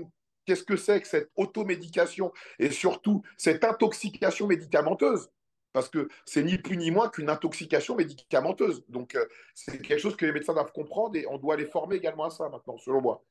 qu'est-ce 0.45 0.63
que 0.63 0.75
c'est 0.75 1.01
que 1.01 1.07
cette 1.07 1.31
automédication 1.35 2.31
et 2.59 2.69
surtout 2.69 3.23
cette 3.37 3.63
intoxication 3.63 4.47
médicamenteuse? 4.47 5.29
Parce 5.73 5.89
que 5.89 6.07
c'est 6.25 6.43
ni 6.43 6.57
plus 6.57 6.77
ni 6.77 6.89
moins 6.89 7.09
qu'une 7.09 7.29
intoxication 7.29 7.95
médicamenteuse. 7.95 8.85
Donc, 8.87 9.15
euh, 9.15 9.25
c'est 9.53 9.81
quelque 9.81 9.99
chose 9.99 10.15
que 10.15 10.25
les 10.25 10.31
médecins 10.31 10.53
doivent 10.53 10.71
comprendre 10.71 11.17
et 11.17 11.25
on 11.27 11.37
doit 11.37 11.57
les 11.57 11.65
former 11.65 11.97
également 11.97 12.25
à 12.25 12.29
ça 12.29 12.47
maintenant, 12.47 12.77
selon 12.77 13.01
moi. 13.01 13.25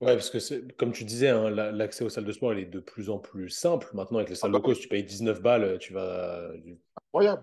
Ouais, 0.00 0.14
parce 0.14 0.30
que 0.30 0.72
comme 0.72 0.92
tu 0.92 1.04
disais, 1.04 1.28
hein, 1.28 1.50
l'accès 1.50 2.04
aux 2.04 2.10
salles 2.10 2.26
de 2.26 2.32
sport 2.32 2.52
il 2.52 2.60
est 2.60 2.66
de 2.66 2.80
plus 2.80 3.08
en 3.08 3.18
plus 3.18 3.48
simple. 3.48 3.88
Maintenant, 3.94 4.18
avec 4.18 4.30
les 4.30 4.36
salles 4.36 4.52
de 4.52 4.58
coach, 4.58 4.80
tu 4.80 4.88
payes 4.88 5.04
19 5.04 5.40
balles, 5.40 5.78
tu 5.78 5.92
vas 5.92 6.50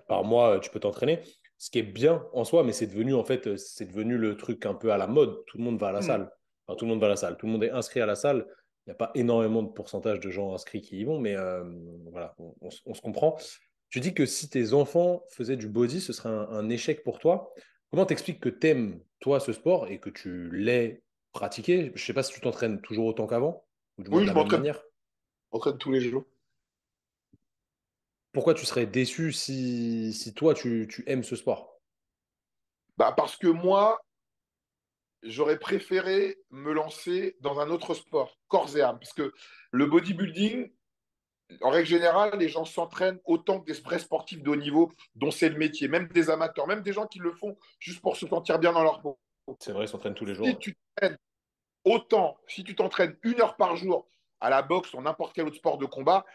par 0.08 0.24
mois, 0.24 0.60
tu 0.60 0.70
peux 0.70 0.80
t'entraîner. 0.80 1.20
Ce 1.58 1.72
qui 1.72 1.80
est 1.80 1.84
bien 1.84 2.26
en 2.34 2.44
soi, 2.44 2.64
mais 2.64 2.74
c'est 2.74 2.88
devenu 2.88 3.14
en 3.14 3.24
fait, 3.24 3.58
c'est 3.58 3.86
devenu 3.86 4.18
le 4.18 4.36
truc 4.36 4.66
un 4.66 4.74
peu 4.74 4.92
à 4.92 4.98
la 4.98 5.08
mode. 5.08 5.46
Tout 5.46 5.58
le 5.58 5.64
monde 5.64 5.80
va 5.80 5.88
à 5.88 5.92
la 5.92 6.00
mmh. 6.00 6.04
salle. 6.04 6.32
Enfin, 6.68 6.78
tout 6.78 6.86
le 6.86 6.92
monde 6.92 7.00
va 7.00 7.08
à 7.08 7.10
la 7.10 7.16
salle. 7.16 7.38
Tout 7.38 7.46
le 7.46 7.52
monde 7.52 7.64
est 7.64 7.72
inscrit 7.72 8.02
à 8.02 8.06
la 8.06 8.16
salle. 8.16 8.46
Il 8.86 8.90
n'y 8.90 8.92
a 8.92 8.96
pas 8.96 9.12
énormément 9.16 9.64
de 9.64 9.70
pourcentage 9.70 10.20
de 10.20 10.30
gens 10.30 10.54
inscrits 10.54 10.82
qui 10.82 11.00
y 11.00 11.04
vont, 11.04 11.20
mais 11.20 11.36
euh, 11.36 11.64
voilà, 12.12 12.36
on, 12.40 12.70
se 12.70 13.02
comprend. 13.02 13.38
Tu 13.90 14.00
dis 14.00 14.14
que 14.14 14.26
si 14.26 14.50
tes 14.50 14.74
enfants 14.74 15.24
faisaient 15.30 15.56
du 15.56 15.70
body, 15.70 16.02
ce 16.02 16.12
serait 16.12 16.30
un, 16.30 16.50
un 16.50 16.70
échec 16.70 17.04
pour 17.04 17.20
toi. 17.20 17.54
Comment 17.92 18.06
t'expliques 18.06 18.40
que 18.40 18.50
t'aimes 18.50 19.00
toi 19.20 19.40
ce 19.40 19.54
sport 19.54 19.88
et 19.88 20.00
que 20.00 20.10
tu 20.10 20.50
l'aies 20.52 21.04
pratiquer 21.32 21.92
Je 21.96 22.02
ne 22.02 22.06
sais 22.06 22.14
pas 22.14 22.24
si 22.24 22.34
tu 22.34 22.42
t'entraînes 22.42 22.82
toujours 22.82 23.06
autant 23.06 23.28
qu'avant 23.28 23.66
ou 23.98 24.04
Oui, 24.10 24.26
je 24.26 24.32
m'entraîne. 24.32 24.74
m'entraîne 25.52 25.78
tous 25.78 25.92
les 25.92 26.02
jours. 26.02 26.26
Pourquoi 28.32 28.56
tu 28.56 28.66
serais 28.66 28.88
déçu 28.88 29.32
si, 29.32 30.12
si 30.14 30.34
toi, 30.34 30.56
tu, 30.56 30.88
tu, 30.90 31.04
aimes 31.06 31.24
ce 31.24 31.36
sport? 31.36 31.80
Bah 32.98 33.14
Parce 33.16 33.38
que 33.38 33.48
moi, 33.48 34.02
j'aurais 35.24 35.58
préféré 35.58 36.38
me 36.52 36.74
lancer 36.74 37.38
dans 37.40 37.60
un 37.60 37.70
autre 37.70 37.94
sport, 37.94 38.38
corps 38.48 38.76
et 38.78 38.82
âme. 38.82 39.00
Parce 39.00 39.14
que 39.14 39.34
le 39.72 39.86
bodybuilding, 39.86 40.72
en 41.62 41.70
règle 41.70 41.88
générale, 41.88 42.38
les 42.38 42.50
gens 42.50 42.66
s'entraînent 42.66 43.20
autant 43.26 43.60
que 43.60 43.72
des 43.72 43.80
vrais 43.82 44.00
sportifs 44.00 44.42
de 44.42 44.50
haut 44.50 44.56
niveau, 44.56 44.92
dont 45.16 45.32
c'est 45.32 45.50
le 45.50 45.58
métier, 45.58 45.88
même 45.88 46.08
des 46.08 46.30
amateurs, 46.30 46.68
même 46.68 46.82
des 46.82 46.94
gens 46.94 47.08
qui 47.08 47.20
le 47.20 47.32
font 47.32 47.58
juste 47.80 48.02
pour 48.02 48.18
se 48.18 48.28
sentir 48.28 48.60
bien 48.60 48.74
dans 48.74 48.84
leur 48.84 49.02
peau. 49.02 49.20
C'est 49.60 49.72
vrai, 49.72 49.86
ils 49.86 49.90
s'entraînent 49.90 50.14
tous 50.14 50.26
les 50.26 50.36
jours. 50.36 50.46
Si 50.46 50.58
tu 50.58 50.76
t'entraînes 50.76 51.18
autant, 51.86 52.38
si 52.48 52.64
tu 52.64 52.76
t'entraînes 52.76 53.18
une 53.24 53.42
heure 53.42 53.56
par 53.56 53.76
jour 53.76 54.08
à 54.40 54.50
la 54.50 54.62
boxe 54.62 54.94
ou 54.94 55.02
n'importe 55.02 55.34
quel 55.34 55.48
autre 55.48 55.58
sport 55.58 55.78
de 55.78 55.86
combat, 55.86 56.26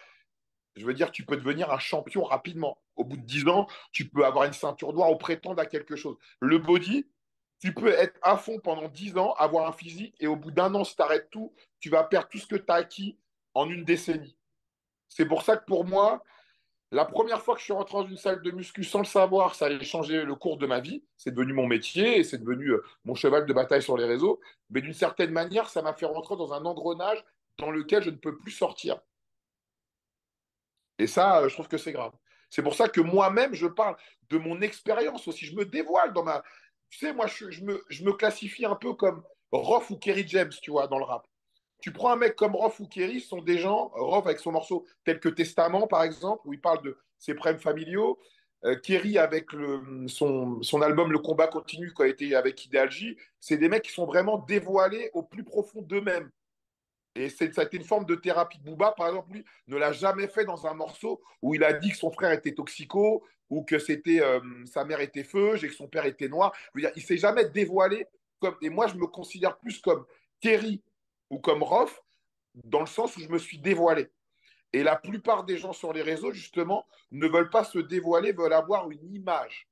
je 0.76 0.86
veux 0.86 0.94
dire, 0.94 1.10
tu 1.10 1.24
peux 1.24 1.36
devenir 1.36 1.72
un 1.72 1.78
champion 1.78 2.22
rapidement. 2.22 2.80
Au 2.96 3.04
bout 3.04 3.16
de 3.16 3.22
10 3.22 3.48
ans, 3.48 3.66
tu 3.92 4.08
peux 4.08 4.24
avoir 4.24 4.44
une 4.44 4.52
ceinture 4.52 4.92
noire 4.92 5.10
ou 5.10 5.16
prétendre 5.16 5.60
à 5.60 5.66
quelque 5.66 5.96
chose. 5.96 6.16
Le 6.40 6.58
body, 6.58 7.06
tu 7.60 7.74
peux 7.74 7.88
être 7.88 8.18
à 8.22 8.36
fond 8.36 8.58
pendant 8.60 8.88
10 8.88 9.18
ans, 9.18 9.32
avoir 9.34 9.68
un 9.68 9.72
physique, 9.72 10.14
et 10.20 10.26
au 10.26 10.36
bout 10.36 10.50
d'un 10.50 10.74
an, 10.74 10.84
si 10.84 10.94
tu 10.94 11.02
arrêtes 11.02 11.30
tout, 11.30 11.52
tu 11.80 11.90
vas 11.90 12.04
perdre 12.04 12.28
tout 12.28 12.38
ce 12.38 12.46
que 12.46 12.56
tu 12.56 12.64
as 12.68 12.74
acquis 12.74 13.18
en 13.54 13.68
une 13.68 13.84
décennie. 13.84 14.36
C'est 15.08 15.26
pour 15.26 15.42
ça 15.42 15.56
que 15.56 15.64
pour 15.64 15.84
moi, 15.84 16.22
la 16.90 17.04
première 17.04 17.42
fois 17.42 17.54
que 17.54 17.60
je 17.60 17.64
suis 17.64 17.72
rentré 17.72 17.98
dans 17.98 18.06
une 18.06 18.16
salle 18.16 18.40
de 18.40 18.50
muscu 18.50 18.82
sans 18.82 19.00
le 19.00 19.04
savoir, 19.04 19.54
ça 19.54 19.66
allait 19.66 19.84
changer 19.84 20.24
le 20.24 20.34
cours 20.34 20.56
de 20.56 20.66
ma 20.66 20.80
vie. 20.80 21.04
C'est 21.16 21.32
devenu 21.32 21.52
mon 21.52 21.66
métier 21.66 22.18
et 22.18 22.24
c'est 22.24 22.38
devenu 22.38 22.70
euh, 22.70 22.82
mon 23.04 23.14
cheval 23.14 23.44
de 23.44 23.52
bataille 23.52 23.82
sur 23.82 23.96
les 23.96 24.06
réseaux. 24.06 24.40
Mais 24.70 24.80
d'une 24.80 24.94
certaine 24.94 25.30
manière, 25.30 25.68
ça 25.68 25.82
m'a 25.82 25.92
fait 25.92 26.06
rentrer 26.06 26.36
dans 26.36 26.54
un 26.54 26.64
engrenage 26.64 27.22
dans 27.58 27.70
lequel 27.70 28.02
je 28.02 28.10
ne 28.10 28.16
peux 28.16 28.38
plus 28.38 28.52
sortir. 28.52 29.00
Et 30.98 31.06
ça, 31.06 31.40
euh, 31.40 31.48
je 31.48 31.54
trouve 31.54 31.68
que 31.68 31.76
c'est 31.76 31.92
grave. 31.92 32.12
C'est 32.48 32.62
pour 32.62 32.74
ça 32.74 32.88
que 32.88 33.02
moi-même, 33.02 33.52
je 33.52 33.66
parle 33.66 33.96
de 34.30 34.38
mon 34.38 34.62
expérience 34.62 35.28
aussi. 35.28 35.44
Je 35.44 35.54
me 35.54 35.66
dévoile 35.66 36.14
dans 36.14 36.24
ma. 36.24 36.42
Tu 36.90 36.98
sais, 36.98 37.12
moi, 37.12 37.26
je, 37.26 37.62
me, 37.62 37.84
je 37.88 38.08
classifie 38.10 38.64
un 38.64 38.74
peu 38.74 38.94
comme 38.94 39.22
Roth 39.52 39.90
ou 39.90 39.96
Kerry 39.96 40.26
James, 40.26 40.52
tu 40.62 40.70
vois, 40.70 40.86
dans 40.88 40.98
le 40.98 41.04
rap. 41.04 41.26
Tu 41.80 41.92
prends 41.92 42.10
un 42.10 42.16
mec 42.16 42.34
comme 42.34 42.56
Roth 42.56 42.78
ou 42.80 42.86
Kerry, 42.86 43.20
ce 43.20 43.28
sont 43.28 43.42
des 43.42 43.58
gens, 43.58 43.90
Roth 43.94 44.26
avec 44.26 44.40
son 44.40 44.52
morceau 44.52 44.84
tel 45.04 45.20
que 45.20 45.28
Testament, 45.28 45.86
par 45.86 46.02
exemple, 46.02 46.42
où 46.46 46.52
il 46.52 46.60
parle 46.60 46.82
de 46.82 46.98
ses 47.18 47.34
problèmes 47.34 47.60
familiaux. 47.60 48.18
Euh, 48.64 48.74
Kerry 48.76 49.18
avec 49.18 49.50
son, 50.08 50.82
album 50.82 51.12
Le 51.12 51.18
combat 51.20 51.46
continue, 51.46 51.92
qui 51.94 52.02
a 52.02 52.06
été 52.06 52.34
avec 52.34 52.64
Ideal 52.64 52.90
c'est 53.38 53.56
des 53.56 53.68
mecs 53.68 53.84
qui 53.84 53.92
sont 53.92 54.06
vraiment 54.06 54.38
dévoilés 54.38 55.10
au 55.14 55.22
plus 55.22 55.44
profond 55.44 55.82
d'eux-mêmes. 55.82 56.30
Et 57.14 57.28
ça 57.28 57.44
a 57.44 57.64
été 57.64 57.76
une 57.76 57.84
forme 57.84 58.04
de 58.04 58.14
thérapie. 58.14 58.60
Booba, 58.60 58.92
par 58.92 59.08
exemple, 59.08 59.32
lui, 59.32 59.44
ne 59.66 59.76
l'a 59.76 59.92
jamais 59.92 60.28
fait 60.28 60.44
dans 60.44 60.66
un 60.66 60.74
morceau 60.74 61.20
où 61.42 61.54
il 61.54 61.64
a 61.64 61.72
dit 61.72 61.90
que 61.90 61.96
son 61.96 62.12
frère 62.12 62.32
était 62.32 62.54
toxico 62.54 63.24
ou 63.50 63.62
que 63.64 63.78
c'était 63.78 64.20
euh, 64.20 64.40
sa 64.66 64.84
mère 64.84 65.00
était 65.00 65.24
feuge 65.24 65.64
et 65.64 65.68
que 65.68 65.74
son 65.74 65.88
père 65.88 66.06
était 66.06 66.28
noir. 66.28 66.52
Je 66.56 66.70
veux 66.74 66.80
dire, 66.82 66.92
il 66.96 67.02
s'est 67.02 67.16
jamais 67.16 67.48
dévoilé 67.48 68.06
comme. 68.40 68.56
Et 68.62 68.70
moi, 68.70 68.86
je 68.86 68.94
me 68.94 69.06
considère 69.06 69.58
plus 69.58 69.80
comme 69.80 70.04
Kerry 70.40 70.82
ou 71.30 71.38
comme 71.38 71.62
Roth, 71.62 72.02
dans 72.54 72.80
le 72.80 72.86
sens 72.86 73.16
où 73.16 73.20
je 73.20 73.28
me 73.28 73.38
suis 73.38 73.58
dévoilé. 73.58 74.10
Et 74.72 74.82
la 74.82 74.96
plupart 74.96 75.44
des 75.44 75.56
gens 75.56 75.72
sur 75.72 75.92
les 75.92 76.02
réseaux, 76.02 76.32
justement, 76.32 76.86
ne 77.10 77.26
veulent 77.26 77.50
pas 77.50 77.64
se 77.64 77.78
dévoiler, 77.78 78.32
veulent 78.32 78.52
avoir 78.52 78.90
une 78.90 79.14
image. 79.14 79.66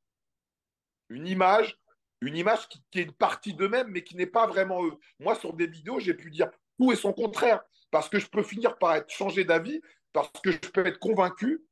Une 1.10 1.26
image, 1.26 1.78
une 2.22 2.36
image 2.36 2.68
qui, 2.68 2.82
qui 2.90 3.00
est 3.00 3.04
une 3.04 3.12
partie 3.12 3.52
d'eux-mêmes, 3.52 3.88
mais 3.88 4.02
qui 4.02 4.16
n'est 4.16 4.26
pas 4.26 4.46
vraiment 4.46 4.84
eux. 4.84 4.94
Moi, 5.20 5.34
sur 5.34 5.52
des 5.52 5.66
vidéos, 5.66 6.00
j'ai 6.00 6.14
pu 6.14 6.30
dire 6.30 6.50
tout 6.78 6.92
et 6.92 6.96
son 6.96 7.12
contraire, 7.12 7.62
parce 7.90 8.08
que 8.08 8.18
je 8.18 8.26
peux 8.26 8.42
finir 8.42 8.78
par 8.78 8.94
être 8.94 9.10
changé 9.10 9.44
d'avis, 9.44 9.80
parce 10.12 10.30
que 10.42 10.50
je 10.50 10.58
peux 10.58 10.86
être 10.86 10.98
convaincu, 10.98 11.62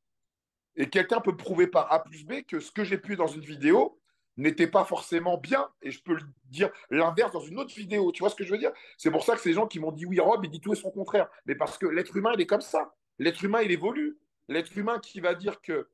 et 0.76 0.88
quelqu'un 0.88 1.20
peut 1.20 1.36
prouver 1.36 1.66
par 1.66 1.92
A 1.92 2.02
plus 2.02 2.24
B 2.24 2.42
que 2.46 2.60
ce 2.60 2.70
que 2.70 2.84
j'ai 2.84 2.98
pu 2.98 3.16
dans 3.16 3.26
une 3.26 3.42
vidéo 3.42 3.98
n'était 4.36 4.66
pas 4.66 4.84
forcément 4.84 5.38
bien, 5.38 5.68
et 5.80 5.92
je 5.92 6.02
peux 6.02 6.14
le 6.14 6.22
dire 6.46 6.70
l'inverse 6.90 7.32
dans 7.32 7.40
une 7.40 7.58
autre 7.58 7.72
vidéo. 7.72 8.10
Tu 8.10 8.20
vois 8.20 8.30
ce 8.30 8.34
que 8.34 8.44
je 8.44 8.50
veux 8.50 8.58
dire? 8.58 8.72
C'est 8.98 9.10
pour 9.10 9.24
ça 9.24 9.34
que 9.34 9.40
ces 9.40 9.52
gens 9.52 9.66
qui 9.66 9.78
m'ont 9.78 9.92
dit 9.92 10.06
oui, 10.06 10.18
Rob, 10.18 10.44
il 10.44 10.50
dit 10.50 10.60
tout 10.60 10.72
et 10.72 10.76
son 10.76 10.90
contraire. 10.90 11.28
Mais 11.46 11.54
parce 11.54 11.78
que 11.78 11.86
l'être 11.86 12.16
humain, 12.16 12.32
il 12.34 12.40
est 12.40 12.46
comme 12.46 12.60
ça. 12.60 12.94
L'être 13.18 13.44
humain, 13.44 13.62
il 13.62 13.70
évolue. 13.70 14.18
L'être 14.48 14.76
humain 14.76 14.98
qui 14.98 15.20
va 15.20 15.34
dire 15.34 15.60
que 15.60 15.88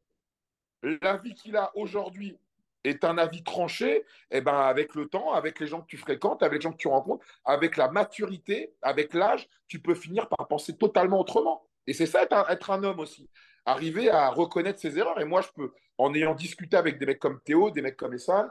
l'avis 0.82 1.34
qu'il 1.34 1.56
a 1.56 1.70
aujourd'hui 1.76 2.38
est 2.84 3.04
un 3.04 3.18
avis 3.18 3.42
tranché, 3.42 4.06
eh 4.30 4.40
ben 4.40 4.54
avec 4.54 4.94
le 4.94 5.06
temps, 5.06 5.32
avec 5.32 5.60
les 5.60 5.66
gens 5.66 5.82
que 5.82 5.86
tu 5.86 5.98
fréquentes, 5.98 6.42
avec 6.42 6.62
les 6.62 6.62
gens 6.62 6.72
que 6.72 6.78
tu 6.78 6.88
rencontres, 6.88 7.24
avec 7.44 7.76
la 7.76 7.90
maturité, 7.90 8.72
avec 8.80 9.12
l'âge, 9.12 9.48
tu 9.68 9.80
peux 9.80 9.94
finir 9.94 10.28
par 10.28 10.48
penser 10.48 10.76
totalement 10.76 11.20
autrement. 11.20 11.66
Et 11.86 11.92
c'est 11.92 12.06
ça 12.06 12.22
être 12.22 12.70
un, 12.70 12.84
homme 12.84 13.00
aussi. 13.00 13.28
Arriver 13.66 14.10
à 14.10 14.30
reconnaître 14.30 14.80
ses 14.80 14.98
erreurs. 14.98 15.20
Et 15.20 15.24
moi, 15.24 15.42
je 15.42 15.48
peux, 15.54 15.72
en 15.98 16.14
ayant 16.14 16.34
discuté 16.34 16.76
avec 16.76 16.98
des 16.98 17.06
mecs 17.06 17.18
comme 17.18 17.40
Théo, 17.42 17.70
des 17.70 17.82
mecs 17.82 17.96
comme 17.96 18.14
Essan, 18.14 18.48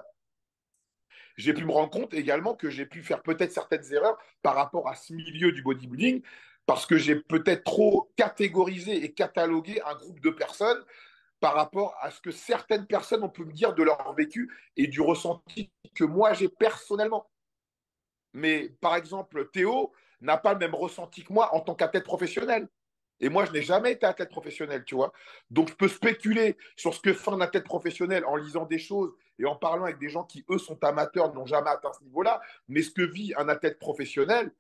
j'ai 1.36 1.54
pu 1.54 1.64
me 1.64 1.72
rendre 1.72 1.90
compte 1.90 2.14
également 2.14 2.54
que 2.54 2.70
j'ai 2.70 2.86
pu 2.86 3.02
faire 3.02 3.24
peut-être 3.24 3.54
certaines 3.54 3.94
erreurs 3.94 4.18
par 4.42 4.56
rapport 4.56 4.90
à 4.90 4.96
ce 4.96 5.14
milieu 5.14 5.52
du 5.52 5.62
bodybuilding, 5.62 6.22
parce 6.66 6.86
que 6.86 6.98
j'ai 6.98 7.16
peut-être 7.16 7.64
trop 7.64 8.12
catégorisé 8.18 9.04
et 9.04 9.14
catalogué 9.14 9.82
un 9.86 9.96
groupe 9.96 10.20
de 10.20 10.30
personnes 10.30 10.84
par 11.40 11.56
rapport 11.56 11.96
à 12.02 12.12
ce 12.12 12.20
que 12.20 12.32
certaines 12.32 12.86
personnes 12.86 13.24
ont 13.24 13.30
pu 13.30 13.46
me 13.46 13.54
dire 13.54 13.74
de 13.74 13.84
leur 13.84 14.14
vécu 14.14 14.54
et 14.76 14.88
du 14.88 15.00
ressenti 15.00 15.72
que 15.96 16.04
moi 16.04 16.34
j'ai 16.34 16.50
personnellement. 16.50 17.30
Mais 18.34 18.70
par 18.82 18.96
exemple, 18.96 19.50
Théo 19.52 19.94
n'a 20.22 20.38
pas 20.38 20.54
le 20.54 20.60
même 20.60 20.76
ressenti 20.76 21.24
que 21.24 21.32
moi 21.32 21.56
en 21.56 21.62
tant 21.62 21.76
qu'athlète 21.76 22.04
professionnel. 22.04 22.68
Et 23.22 23.30
moi, 23.30 23.46
je 23.46 23.52
n'ai 23.52 23.62
jamais 23.62 23.94
été 23.94 24.06
athlète 24.06 24.30
professionnel, 24.30 24.84
tu 24.86 24.96
vois. 24.96 25.12
Donc, 25.50 25.70
je 25.70 25.76
peux 25.76 25.88
spéculer 25.88 26.58
sur 26.76 26.94
ce 26.94 27.02
que 27.02 27.14
fait 27.14 27.32
un 27.32 27.42
athlète 27.42 27.66
professionnel 27.66 28.24
en 28.26 28.36
lisant 28.36 28.66
des 28.66 28.80
choses 28.80 29.14
et 29.38 29.46
en 29.46 29.56
parlant 29.56 29.84
avec 29.84 30.00
des 30.00 30.10
gens 30.10 30.24
qui, 30.24 30.46
eux, 30.50 30.58
sont 30.58 30.82
amateurs, 30.84 31.34
n'ont 31.34 31.46
jamais 31.46 31.70
atteint 31.70 31.92
ce 31.94 32.04
niveau-là. 32.04 32.42
Mais 32.68 32.82
ce 32.82 32.92
que 32.92 33.02
vit 33.02 33.34
un 33.38 33.50
athlète 33.50 33.78
professionnel, 33.78 34.52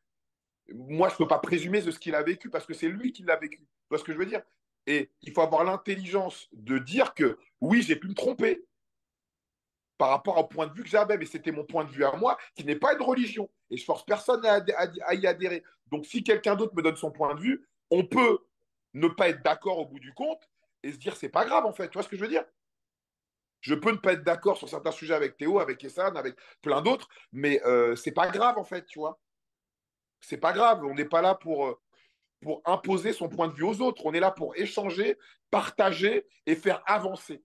moi, 0.73 1.07
je 1.09 1.13
ne 1.13 1.17
peux 1.19 1.27
pas 1.27 1.39
présumer 1.39 1.81
de 1.81 1.91
ce 1.91 1.99
qu'il 1.99 2.15
a 2.15 2.23
vécu 2.23 2.49
parce 2.49 2.65
que 2.65 2.73
c'est 2.73 2.89
lui 2.89 3.11
qui 3.11 3.23
l'a 3.23 3.37
vécu. 3.37 3.59
Tu 3.59 3.65
vois 3.89 3.97
ce 3.97 4.03
que 4.03 4.13
je 4.13 4.17
veux 4.17 4.25
dire? 4.25 4.41
Et 4.87 5.09
il 5.21 5.31
faut 5.31 5.41
avoir 5.41 5.63
l'intelligence 5.63 6.49
de 6.51 6.77
dire 6.77 7.13
que 7.13 7.37
oui, 7.61 7.81
j'ai 7.81 7.95
pu 7.95 8.07
me 8.07 8.13
tromper 8.13 8.65
par 9.97 10.09
rapport 10.09 10.37
au 10.37 10.45
point 10.45 10.67
de 10.67 10.73
vue 10.73 10.83
que 10.83 10.89
j'avais, 10.89 11.17
mais 11.17 11.25
c'était 11.25 11.51
mon 11.51 11.65
point 11.65 11.83
de 11.83 11.91
vue 11.91 12.05
à 12.05 12.15
moi, 12.15 12.37
qui 12.55 12.63
n'est 12.63 12.75
pas 12.77 12.93
une 12.93 13.01
religion. 13.01 13.49
Et 13.69 13.77
je 13.77 13.83
force 13.83 14.05
personne 14.05 14.45
à, 14.45 14.61
à 15.05 15.13
y 15.13 15.27
adhérer. 15.27 15.63
Donc, 15.91 16.05
si 16.05 16.23
quelqu'un 16.23 16.55
d'autre 16.55 16.73
me 16.75 16.81
donne 16.81 16.95
son 16.95 17.11
point 17.11 17.35
de 17.35 17.41
vue, 17.41 17.67
on 17.91 18.05
peut 18.05 18.39
ne 18.93 19.07
pas 19.07 19.29
être 19.29 19.43
d'accord 19.43 19.79
au 19.79 19.85
bout 19.85 19.99
du 19.99 20.13
compte 20.13 20.49
et 20.83 20.91
se 20.91 20.97
dire 20.97 21.15
c'est 21.15 21.29
pas 21.29 21.45
grave 21.45 21.65
en 21.65 21.73
fait. 21.73 21.89
Tu 21.89 21.93
vois 21.93 22.03
ce 22.03 22.09
que 22.09 22.15
je 22.15 22.21
veux 22.21 22.29
dire? 22.29 22.45
Je 23.61 23.75
peux 23.75 23.91
ne 23.91 23.97
pas 23.97 24.13
être 24.13 24.23
d'accord 24.23 24.57
sur 24.57 24.69
certains 24.69 24.91
sujets 24.91 25.13
avec 25.13 25.37
Théo, 25.37 25.59
avec 25.59 25.83
Essan, 25.83 26.15
avec 26.15 26.35
plein 26.61 26.81
d'autres, 26.81 27.09
mais 27.33 27.61
euh, 27.65 27.95
c'est 27.95 28.13
pas 28.13 28.29
grave 28.29 28.57
en 28.57 28.63
fait, 28.63 28.85
tu 28.85 28.99
vois. 28.99 29.19
C'est 30.21 30.37
pas 30.37 30.53
grave. 30.53 30.83
On 30.83 30.93
n'est 30.93 31.05
pas 31.05 31.21
là 31.21 31.35
pour, 31.35 31.67
euh, 31.67 31.79
pour 32.41 32.61
imposer 32.65 33.13
son 33.13 33.29
point 33.29 33.47
de 33.47 33.53
vue 33.53 33.63
aux 33.63 33.81
autres. 33.81 34.05
On 34.05 34.13
est 34.13 34.19
là 34.19 34.31
pour 34.31 34.55
échanger, 34.55 35.17
partager 35.51 36.25
et 36.45 36.55
faire 36.55 36.81
avancer. 36.85 37.43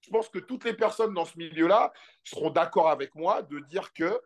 Je 0.00 0.10
pense 0.10 0.28
que 0.28 0.38
toutes 0.38 0.64
les 0.64 0.74
personnes 0.74 1.12
dans 1.12 1.24
ce 1.24 1.36
milieu-là 1.38 1.92
seront 2.22 2.50
d'accord 2.50 2.88
avec 2.88 3.14
moi 3.14 3.42
de 3.42 3.58
dire 3.60 3.92
que 3.92 4.20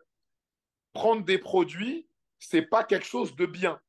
prendre 0.93 1.23
des 1.23 1.39
produits, 1.39 2.07
c'est 2.39 2.61
pas 2.61 2.83
quelque 2.83 3.05
chose 3.05 3.35
de 3.35 3.45
bien. 3.47 3.81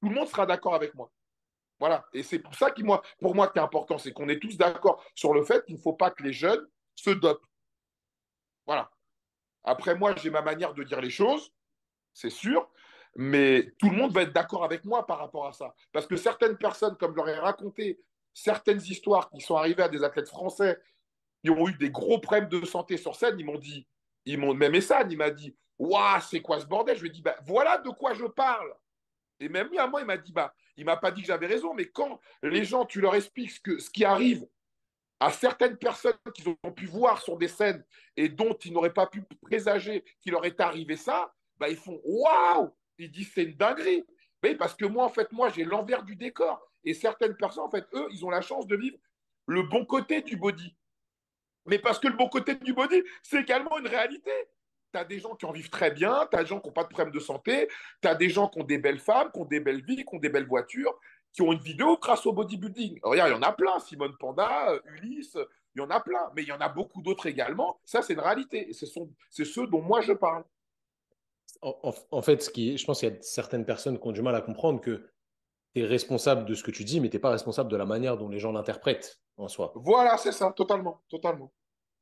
Tout 0.00 0.08
le 0.08 0.14
monde 0.14 0.28
sera 0.28 0.46
d'accord 0.46 0.74
avec 0.74 0.94
moi. 0.94 1.10
Voilà. 1.82 2.06
Et 2.12 2.22
c'est 2.22 2.38
pour 2.38 2.54
ça 2.54 2.70
qui, 2.70 2.84
moi, 2.84 3.02
pour 3.18 3.34
moi, 3.34 3.48
qui 3.48 3.58
est 3.58 3.60
important, 3.60 3.98
c'est 3.98 4.12
qu'on 4.12 4.28
est 4.28 4.38
tous 4.38 4.56
d'accord 4.56 5.04
sur 5.16 5.34
le 5.34 5.42
fait 5.42 5.64
qu'il 5.66 5.74
ne 5.74 5.80
faut 5.80 5.94
pas 5.94 6.12
que 6.12 6.22
les 6.22 6.32
jeunes 6.32 6.64
se 6.94 7.10
dopent. 7.10 7.44
Voilà. 8.66 8.88
Après, 9.64 9.96
moi, 9.96 10.14
j'ai 10.14 10.30
ma 10.30 10.42
manière 10.42 10.74
de 10.74 10.84
dire 10.84 11.00
les 11.00 11.10
choses, 11.10 11.52
c'est 12.14 12.30
sûr, 12.30 12.70
mais 13.16 13.72
tout 13.80 13.90
le 13.90 13.96
monde 13.96 14.12
va 14.12 14.22
être 14.22 14.32
d'accord 14.32 14.62
avec 14.62 14.84
moi 14.84 15.04
par 15.08 15.18
rapport 15.18 15.44
à 15.44 15.52
ça. 15.52 15.74
Parce 15.90 16.06
que 16.06 16.14
certaines 16.14 16.56
personnes, 16.56 16.96
comme 16.96 17.10
je 17.10 17.16
leur 17.16 17.28
ai 17.28 17.38
raconté 17.40 17.98
certaines 18.32 18.80
histoires 18.80 19.28
qui 19.30 19.40
sont 19.40 19.56
arrivées 19.56 19.82
à 19.82 19.88
des 19.88 20.04
athlètes 20.04 20.28
français 20.28 20.80
qui 21.42 21.50
ont 21.50 21.66
eu 21.66 21.76
des 21.78 21.90
gros 21.90 22.20
problèmes 22.20 22.48
de 22.48 22.64
santé 22.64 22.96
sur 22.96 23.16
scène, 23.16 23.40
ils 23.40 23.44
m'ont 23.44 23.58
dit, 23.58 23.88
ils 24.24 24.38
m'ont 24.38 24.54
même 24.54 24.80
ça, 24.80 25.02
il 25.10 25.18
m'a 25.18 25.30
dit, 25.30 25.56
waouh, 25.80 26.20
c'est 26.20 26.42
quoi 26.42 26.60
ce 26.60 26.66
bordel? 26.66 26.94
Je 26.94 27.02
lui 27.02 27.08
ai 27.08 27.12
dit, 27.12 27.22
bah, 27.22 27.34
voilà 27.44 27.78
de 27.78 27.90
quoi 27.90 28.14
je 28.14 28.26
parle. 28.26 28.72
Et 29.40 29.48
même 29.48 29.66
lui, 29.66 29.80
à 29.80 29.88
moi, 29.88 30.00
il 30.00 30.06
m'a 30.06 30.16
dit, 30.16 30.30
bah, 30.30 30.54
il 30.76 30.84
m'a 30.84 30.96
pas 30.96 31.10
dit 31.10 31.22
que 31.22 31.26
j'avais 31.26 31.46
raison, 31.46 31.74
mais 31.74 31.86
quand 31.86 32.20
les 32.42 32.64
gens, 32.64 32.84
tu 32.84 33.00
leur 33.00 33.14
expliques 33.14 33.50
ce, 33.50 33.60
que, 33.60 33.78
ce 33.78 33.90
qui 33.90 34.04
arrive 34.04 34.46
à 35.20 35.30
certaines 35.30 35.76
personnes 35.76 36.16
qu'ils 36.34 36.48
ont 36.48 36.72
pu 36.72 36.86
voir 36.86 37.22
sur 37.22 37.36
des 37.36 37.48
scènes 37.48 37.84
et 38.16 38.28
dont 38.28 38.54
ils 38.64 38.72
n'auraient 38.72 38.92
pas 38.92 39.06
pu 39.06 39.22
présager 39.40 40.04
qu'il 40.20 40.32
leur 40.32 40.44
est 40.44 40.60
arrivé 40.60 40.96
ça, 40.96 41.32
bah, 41.58 41.68
ils 41.68 41.76
font 41.76 42.00
waouh 42.04 42.74
Ils 42.98 43.10
disent 43.10 43.30
c'est 43.32 43.44
une 43.44 43.56
dinguerie. 43.56 44.04
Mais 44.42 44.56
parce 44.56 44.74
que 44.74 44.84
moi, 44.84 45.04
en 45.04 45.08
fait, 45.08 45.30
moi, 45.30 45.48
j'ai 45.50 45.64
l'envers 45.64 46.02
du 46.02 46.16
décor. 46.16 46.60
Et 46.84 46.94
certaines 46.94 47.36
personnes, 47.36 47.62
en 47.62 47.70
fait, 47.70 47.86
eux, 47.92 48.08
ils 48.10 48.24
ont 48.24 48.30
la 48.30 48.40
chance 48.40 48.66
de 48.66 48.74
vivre 48.74 48.98
le 49.46 49.62
bon 49.62 49.84
côté 49.84 50.22
du 50.22 50.36
body. 50.36 50.74
Mais 51.66 51.78
parce 51.78 52.00
que 52.00 52.08
le 52.08 52.16
bon 52.16 52.28
côté 52.28 52.56
du 52.56 52.72
body, 52.72 53.02
c'est 53.22 53.40
également 53.40 53.78
une 53.78 53.86
réalité 53.86 54.32
tu 54.92 54.98
as 54.98 55.04
des 55.04 55.18
gens 55.18 55.34
qui 55.34 55.46
en 55.46 55.52
vivent 55.52 55.70
très 55.70 55.90
bien, 55.90 56.26
tu 56.30 56.36
as 56.36 56.42
des 56.42 56.48
gens 56.48 56.60
qui 56.60 56.68
n'ont 56.68 56.72
pas 56.72 56.84
de 56.84 56.88
problème 56.88 57.12
de 57.12 57.20
santé, 57.20 57.68
tu 58.00 58.08
as 58.08 58.14
des 58.14 58.28
gens 58.28 58.48
qui 58.48 58.60
ont 58.60 58.64
des 58.64 58.78
belles 58.78 58.98
femmes, 58.98 59.30
qui 59.32 59.40
ont 59.40 59.44
des 59.44 59.60
belles 59.60 59.82
vies, 59.82 60.04
qui 60.04 60.14
ont 60.14 60.18
des 60.18 60.28
belles 60.28 60.46
voitures, 60.46 60.94
qui 61.32 61.42
ont 61.42 61.52
une 61.52 61.60
vidéo 61.60 61.96
grâce 61.96 62.26
au 62.26 62.32
bodybuilding. 62.32 63.00
Regarde, 63.02 63.30
il 63.30 63.34
y 63.34 63.38
en 63.38 63.42
a 63.42 63.52
plein, 63.52 63.78
Simone 63.80 64.16
Panda, 64.18 64.70
euh, 64.70 64.80
Ulysse, 64.96 65.36
il 65.74 65.80
y 65.80 65.84
en 65.84 65.90
a 65.90 66.00
plein, 66.00 66.30
mais 66.36 66.42
il 66.42 66.48
y 66.48 66.52
en 66.52 66.60
a 66.60 66.68
beaucoup 66.68 67.00
d'autres 67.00 67.26
également. 67.26 67.80
Ça, 67.84 68.02
c'est 68.02 68.12
une 68.12 68.20
réalité. 68.20 68.68
Et 68.68 68.72
c'est 68.74 69.44
ceux 69.44 69.66
dont 69.66 69.80
moi 69.80 70.02
je 70.02 70.12
parle. 70.12 70.44
En, 71.62 72.22
fait, 72.22 72.42
ce 72.42 72.50
qui, 72.50 72.76
je 72.76 72.84
pense 72.84 73.00
qu'il 73.00 73.08
y 73.08 73.12
a 73.12 73.22
certaines 73.22 73.64
personnes 73.64 73.98
qui 73.98 74.08
ont 74.08 74.12
du 74.12 74.22
mal 74.22 74.34
à 74.34 74.40
comprendre 74.40 74.80
que 74.80 75.08
tu 75.74 75.82
es 75.82 75.84
responsable 75.84 76.44
de 76.44 76.54
ce 76.54 76.62
que 76.62 76.70
tu 76.70 76.84
dis, 76.84 77.00
mais 77.00 77.08
tu 77.08 77.16
n'es 77.16 77.20
pas 77.20 77.30
responsable 77.30 77.70
de 77.70 77.76
la 77.76 77.86
manière 77.86 78.18
dont 78.18 78.28
les 78.28 78.38
gens 78.38 78.52
l'interprètent 78.52 79.20
en 79.36 79.48
soi. 79.48 79.72
Voilà, 79.76 80.16
c'est 80.16 80.32
ça, 80.32 80.52
totalement, 80.52 81.02
totalement. 81.08 81.52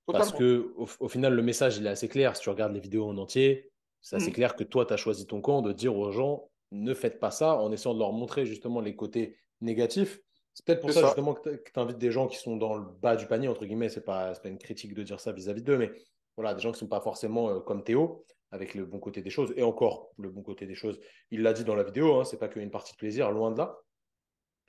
Parce 0.07 0.33
que 0.33 0.73
au, 0.77 1.09
final, 1.09 1.35
le 1.35 1.43
message, 1.43 1.79
il 1.79 1.87
est 1.87 1.91
assez 1.91 2.09
clair. 2.09 2.37
Si 2.37 2.43
tu 2.43 2.51
regardes 2.51 2.73
les 2.73 2.81
vidéos 2.81 3.07
en 3.07 3.17
entier, 3.17 3.71
c'est 4.01 4.17
assez 4.17 4.31
mm. 4.31 4.35
clair 4.35 4.57
que 4.57 4.65
toi, 4.65 4.85
tu 4.85 4.93
as 4.93 4.97
choisi 4.97 5.27
ton 5.27 5.41
camp 5.41 5.63
de 5.63 5.73
dire 5.73 5.97
aux 5.97 6.11
gens, 6.11 6.51
ne 6.73 6.95
faites 6.95 7.21
pas 7.21 7.31
ça, 7.31 7.57
en 7.57 7.71
essayant 7.71 7.95
de 7.95 7.99
leur 7.99 8.13
montrer 8.13 8.47
justement 8.47 8.81
les 8.81 8.97
côtés 8.97 9.37
négatifs. 9.61 10.21
C'est 10.55 10.65
peut-être 10.65 10.81
pour 10.81 10.93
ça, 10.93 11.03
justement 11.03 11.35
que 11.35 11.51
tu 11.51 11.81
invites 11.81 11.99
des 11.99 12.11
gens 12.11 12.27
qui 12.27 12.37
sont 12.37 12.57
dans 12.57 12.75
le 12.75 12.85
bas 13.01 13.17
du 13.17 13.27
panier, 13.27 13.49
entre 13.49 13.65
guillemets. 13.65 13.89
Ce 13.89 14.01
n'est 14.01 14.05
pas, 14.05 14.33
pas 14.35 14.49
une 14.49 14.59
critique 14.59 14.95
de 14.95 15.03
dire 15.03 15.21
ça 15.21 15.33
vis-à-vis 15.33 15.63
d'eux, 15.63 15.79
mais 15.79 15.93
voilà, 16.37 16.55
des 16.55 16.61
gens 16.61 16.71
qui 16.71 16.77
ne 16.77 16.81
sont 16.81 16.89
pas 16.89 17.01
forcément 17.01 17.51
euh, 17.51 17.61
comme 17.61 17.85
Théo, 17.85 18.25
avec 18.51 18.75
le 18.75 18.85
bon 18.85 18.99
côté 18.99 19.23
des 19.23 19.31
choses. 19.31 19.53
Et 19.57 19.63
encore, 19.63 20.11
le 20.19 20.31
bon 20.31 20.43
côté 20.43 20.67
des 20.67 20.75
choses, 20.75 20.99
il 21.31 21.43
l'a 21.43 21.53
dit 21.53 21.65
dans 21.65 21.77
la 21.77 21.85
vidéo, 21.85 22.19
hein, 22.19 22.25
ce 22.25 22.33
n'est 22.33 22.39
pas 22.39 22.49
qu'une 22.49 22.71
partie 22.71 22.93
de 22.93 22.99
plaisir, 22.99 23.31
loin 23.31 23.53
de 23.53 23.59
là. 23.59 23.79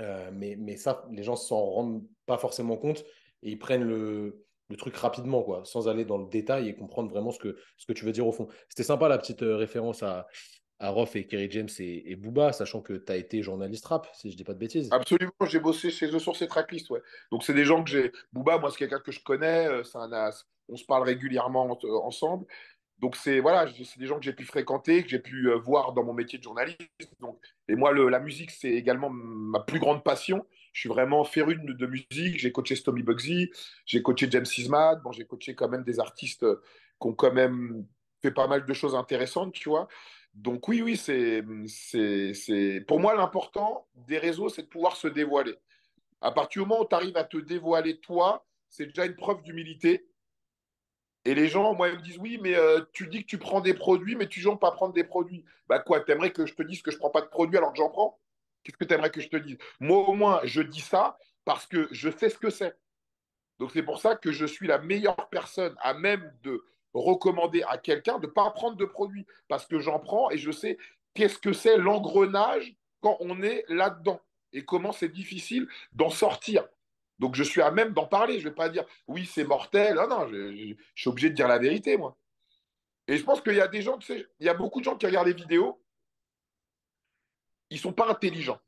Euh, 0.01 0.29
mais, 0.33 0.55
mais 0.57 0.77
ça, 0.77 1.07
les 1.11 1.23
gens 1.23 1.33
ne 1.33 1.37
s'en 1.37 1.63
rendent 1.63 2.03
pas 2.25 2.37
forcément 2.37 2.77
compte 2.77 3.03
et 3.43 3.51
ils 3.51 3.59
prennent 3.59 3.83
le, 3.83 4.43
le 4.71 4.77
truc 4.77 4.95
rapidement, 4.95 5.43
quoi, 5.43 5.61
sans 5.65 5.87
aller 5.87 6.05
dans 6.05 6.17
le 6.17 6.27
détail 6.27 6.69
et 6.69 6.75
comprendre 6.75 7.11
vraiment 7.11 7.31
ce 7.31 7.39
que, 7.39 7.57
ce 7.77 7.85
que 7.85 7.93
tu 7.93 8.05
veux 8.05 8.11
dire 8.11 8.25
au 8.25 8.31
fond. 8.31 8.47
C'était 8.69 8.83
sympa 8.83 9.07
la 9.07 9.17
petite 9.17 9.43
euh, 9.43 9.57
référence 9.57 10.01
à, 10.01 10.27
à 10.79 10.89
Roth 10.89 11.15
et 11.15 11.27
Kerry 11.27 11.51
James 11.51 11.69
et, 11.79 12.15
Booba, 12.15 12.53
sachant 12.53 12.81
que 12.81 12.93
tu 12.93 13.11
as 13.11 13.17
été 13.17 13.43
journaliste 13.43 13.85
rap, 13.85 14.07
si 14.13 14.31
je 14.31 14.37
dis 14.37 14.43
pas 14.43 14.53
de 14.53 14.59
bêtises. 14.59 14.89
Absolument, 14.91 15.31
j'ai 15.45 15.59
bossé 15.59 15.91
chez 15.91 16.07
eux 16.07 16.19
sur 16.19 16.35
ces 16.35 16.47
tracklists, 16.47 16.89
ouais. 16.89 17.01
Donc 17.31 17.43
c'est 17.43 17.53
des 17.53 17.65
gens 17.65 17.83
que 17.83 17.89
j'ai. 17.89 18.11
Booba, 18.33 18.57
moi, 18.57 18.71
c'est 18.71 18.77
quelqu'un 18.77 18.99
que 18.99 19.11
je 19.11 19.21
connais, 19.21 19.67
euh, 19.67 19.83
c'est 19.83 19.97
un 19.97 20.11
as. 20.11 20.47
On 20.69 20.77
se 20.77 20.85
parle 20.85 21.03
régulièrement 21.03 21.77
euh, 21.83 21.97
ensemble. 22.03 22.45
Donc 22.99 23.15
c'est 23.15 23.39
voilà, 23.39 23.67
c'est 23.67 23.99
des 23.99 24.05
gens 24.05 24.17
que 24.17 24.23
j'ai 24.23 24.33
pu 24.33 24.45
fréquenter, 24.45 25.03
que 25.03 25.09
j'ai 25.09 25.19
pu 25.19 25.51
voir 25.63 25.91
dans 25.93 26.03
mon 26.03 26.13
métier 26.13 26.37
de 26.37 26.43
journaliste. 26.43 26.79
Donc, 27.19 27.39
et 27.67 27.75
moi, 27.75 27.93
la 27.93 28.19
musique, 28.19 28.51
c'est 28.51 28.69
également 28.69 29.09
ma 29.09 29.59
plus 29.59 29.79
grande 29.79 30.03
passion. 30.03 30.45
Je 30.71 30.81
suis 30.81 30.89
vraiment 30.89 31.23
féru 31.23 31.55
de, 31.55 31.85
musique. 31.85 32.39
J'ai 32.39 32.51
coaché 32.51 32.75
Stomy 32.75 33.03
Bugsy, 33.03 33.51
j'ai 33.85 34.01
coaché 34.01 34.27
James 34.29 34.45
Sismad. 34.45 35.01
Bon, 35.01 35.11
j'ai 35.11 35.25
coaché 35.25 35.55
quand 35.55 35.69
même 35.69 35.83
des 35.83 35.99
artistes 35.99 36.45
qui 37.01 37.07
ont 37.07 37.13
quand 37.13 37.33
même 37.33 37.85
fait 38.21 38.31
pas 38.31 38.47
mal 38.47 38.65
de 38.65 38.73
choses 38.73 38.95
intéressantes, 38.95 39.53
tu 39.53 39.69
vois. 39.69 39.87
Donc 40.33 40.67
oui, 40.69 40.81
oui, 40.81 40.95
c'est, 40.95 41.43
c'est, 41.67 42.85
pour 42.87 42.99
moi 42.99 43.15
l'important 43.15 43.87
des 43.95 44.17
réseaux, 44.17 44.49
c'est 44.49 44.63
de 44.63 44.67
pouvoir 44.67 44.95
se 44.95 45.07
dévoiler. 45.07 45.55
À 46.21 46.31
partir 46.31 46.63
du 46.63 46.69
moment 46.69 46.83
où 46.83 46.87
tu 46.87 46.95
arrives 46.95 47.17
à 47.17 47.23
te 47.23 47.37
dévoiler 47.37 47.99
toi, 47.99 48.45
c'est 48.69 48.85
déjà 48.85 49.05
une 49.05 49.15
preuve 49.15 49.41
d'humilité. 49.43 50.07
Et 51.25 51.35
les 51.35 51.49
gens, 51.49 51.75
moi, 51.75 51.89
ils 51.89 51.97
me 51.97 52.01
disent 52.01 52.17
oui, 52.17 52.39
mais 52.41 52.55
euh, 52.55 52.81
tu 52.93 53.07
dis 53.07 53.23
que 53.23 53.27
tu 53.27 53.37
prends 53.37 53.61
des 53.61 53.73
produits, 53.73 54.15
mais 54.15 54.27
tu 54.27 54.47
ne 54.47 54.55
pas 54.55 54.71
prendre 54.71 54.93
des 54.93 55.03
produits. 55.03 55.43
Bah 55.67 55.79
quoi, 55.79 55.99
t'aimerais 55.99 56.31
que 56.31 56.45
je 56.45 56.55
te 56.55 56.63
dise 56.63 56.81
que 56.81 56.91
je 56.91 56.97
prends 56.97 57.09
pas 57.09 57.21
de 57.21 57.27
produits 57.27 57.57
alors 57.57 57.73
que 57.73 57.77
j'en 57.77 57.89
prends? 57.89 58.20
Qu'est-ce 58.63 58.77
que 58.77 58.85
tu 58.85 58.93
aimerais 58.93 59.11
que 59.11 59.21
je 59.21 59.29
te 59.29 59.37
dise? 59.37 59.57
Moi, 59.79 59.97
au 60.07 60.13
moins, 60.13 60.41
je 60.43 60.61
dis 60.61 60.81
ça 60.81 61.17
parce 61.45 61.65
que 61.65 61.87
je 61.91 62.09
sais 62.09 62.29
ce 62.29 62.37
que 62.37 62.49
c'est. 62.49 62.75
Donc, 63.59 63.71
c'est 63.73 63.83
pour 63.83 63.99
ça 63.99 64.15
que 64.15 64.31
je 64.31 64.45
suis 64.45 64.67
la 64.67 64.79
meilleure 64.79 65.29
personne 65.29 65.75
à 65.81 65.93
même 65.93 66.33
de 66.43 66.63
recommander 66.93 67.63
à 67.67 67.77
quelqu'un 67.77 68.19
de 68.19 68.27
ne 68.27 68.31
pas 68.31 68.49
prendre 68.51 68.75
de 68.75 68.85
produit 68.85 69.25
parce 69.47 69.65
que 69.65 69.79
j'en 69.79 69.99
prends 69.99 70.29
et 70.29 70.37
je 70.37 70.51
sais 70.51 70.77
qu'est-ce 71.13 71.37
que 71.37 71.53
c'est 71.53 71.77
l'engrenage 71.77 72.75
quand 73.01 73.17
on 73.19 73.41
est 73.41 73.63
là-dedans 73.69 74.21
et 74.53 74.65
comment 74.65 74.91
c'est 74.91 75.09
difficile 75.09 75.67
d'en 75.93 76.09
sortir. 76.09 76.67
Donc, 77.19 77.35
je 77.35 77.43
suis 77.43 77.61
à 77.61 77.71
même 77.71 77.93
d'en 77.93 78.05
parler. 78.05 78.39
Je 78.39 78.45
ne 78.45 78.49
vais 78.49 78.55
pas 78.55 78.69
dire 78.69 78.85
oui, 79.07 79.25
c'est 79.25 79.43
mortel. 79.43 79.95
Non, 79.95 80.07
non, 80.07 80.27
je, 80.27 80.55
je, 80.55 80.75
suis 80.95 81.09
obligé 81.09 81.29
de 81.29 81.35
dire 81.35 81.47
la 81.47 81.59
vérité, 81.59 81.97
moi. 81.97 82.17
Et 83.07 83.17
je 83.17 83.23
pense 83.23 83.41
qu'il 83.41 83.55
y 83.55 83.61
a 83.61 83.67
des 83.67 83.81
gens, 83.81 83.97
tu 83.97 84.07
sais, 84.07 84.27
il 84.39 84.45
y 84.45 84.49
a 84.49 84.53
beaucoup 84.53 84.79
de 84.79 84.85
gens 84.85 84.95
qui 84.95 85.05
regardent 85.05 85.27
les 85.27 85.33
vidéos, 85.33 85.80
ils 87.71 87.79
sont 87.79 87.93
pas 87.93 88.09
intelligents. 88.09 88.59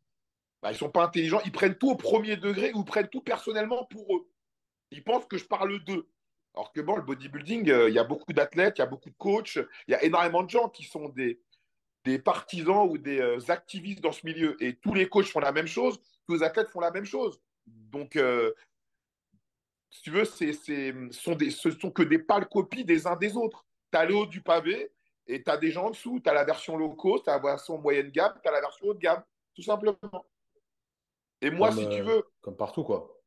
Bah, 0.64 0.72
ils 0.72 0.78
sont 0.78 0.90
pas 0.90 1.04
intelligents, 1.04 1.42
ils 1.46 1.52
prennent 1.52 1.76
tout 1.76 1.92
au 1.92 1.96
premier 1.96 2.38
degré 2.38 2.72
ou 2.74 2.84
prennent 2.84 3.10
tout 3.10 3.22
personnellement 3.22 3.86
pour 3.86 4.16
eux. 4.16 4.30
Ils 4.92 5.04
pensent 5.04 5.26
que 5.26 5.38
je 5.38 5.46
parle 5.46 5.84
d'eux. 5.84 6.10
Alors 6.56 6.72
que 6.72 6.82
bon, 6.82 6.96
le 6.96 7.02
bodybuilding, 7.02 7.70
euh, 7.70 7.90
il 7.90 7.96
y 7.96 8.00
a 8.00 8.04
beaucoup 8.04 8.32
d'athlètes, 8.32 8.76
il 8.78 8.82
y 8.82 8.84
a 8.84 8.88
beaucoup 8.88 9.10
de 9.10 9.16
coachs, 9.18 9.58
il 9.88 9.92
y 9.92 9.94
a 9.94 10.04
énormément 10.04 10.42
de 10.42 10.50
gens 10.50 10.70
qui 10.70 10.84
sont 10.84 11.10
des, 11.10 11.42
des 12.06 12.18
partisans 12.18 12.88
ou 12.90 12.98
des 12.98 13.20
euh, 13.20 13.40
activistes 13.50 14.02
dans 14.02 14.12
ce 14.12 14.26
milieu. 14.26 14.56
Et 14.64 14.76
tous 14.76 14.94
les 14.94 15.10
coachs 15.10 15.26
font 15.26 15.40
la 15.40 15.52
même 15.52 15.68
chose, 15.68 16.00
tous 16.26 16.36
les 16.36 16.44
athlètes 16.44 16.70
font 16.70 16.80
la 16.80 16.92
même 16.92 17.06
chose. 17.06 17.42
Donc, 17.66 18.16
euh, 18.16 18.54
si 19.90 20.04
tu 20.04 20.12
veux, 20.12 20.26
c'est, 20.26 20.54
c'est, 20.54 20.94
sont 21.12 21.36
des, 21.36 21.50
ce 21.50 21.72
sont 21.72 21.92
que 21.92 22.04
des 22.04 22.20
pâles 22.20 22.48
copies 22.48 22.86
des 22.86 23.06
uns 23.06 23.18
des 23.18 23.36
autres. 23.36 23.66
Tu 23.92 23.98
as 23.98 24.06
le 24.06 24.16
haut 24.16 24.26
du 24.26 24.42
pavé 24.42 24.92
et 25.28 25.44
tu 25.44 25.50
as 25.50 25.58
des 25.58 25.72
gens 25.72 25.86
en 25.86 25.90
dessous. 25.92 26.20
Tu 26.24 26.30
as 26.30 26.34
la 26.34 26.44
version 26.44 26.78
low 26.78 26.94
cost, 26.94 27.26
tu 27.26 27.30
as 27.30 27.36
la 27.36 27.42
version 27.42 27.78
moyenne 27.78 28.10
gamme, 28.10 28.34
tu 28.42 28.48
as 28.48 28.52
la 28.52 28.62
version 28.62 28.88
haut 28.88 28.94
de 28.94 29.00
gamme, 29.00 29.24
tout 29.56 29.62
simplement. 29.62 29.98
Et 31.42 31.50
moi, 31.50 31.70
comme, 31.70 31.78
si 31.80 31.90
tu 31.90 32.02
euh, 32.02 32.04
veux. 32.04 32.24
Comme 32.42 32.56
partout, 32.56 32.84
quoi. 32.84 33.20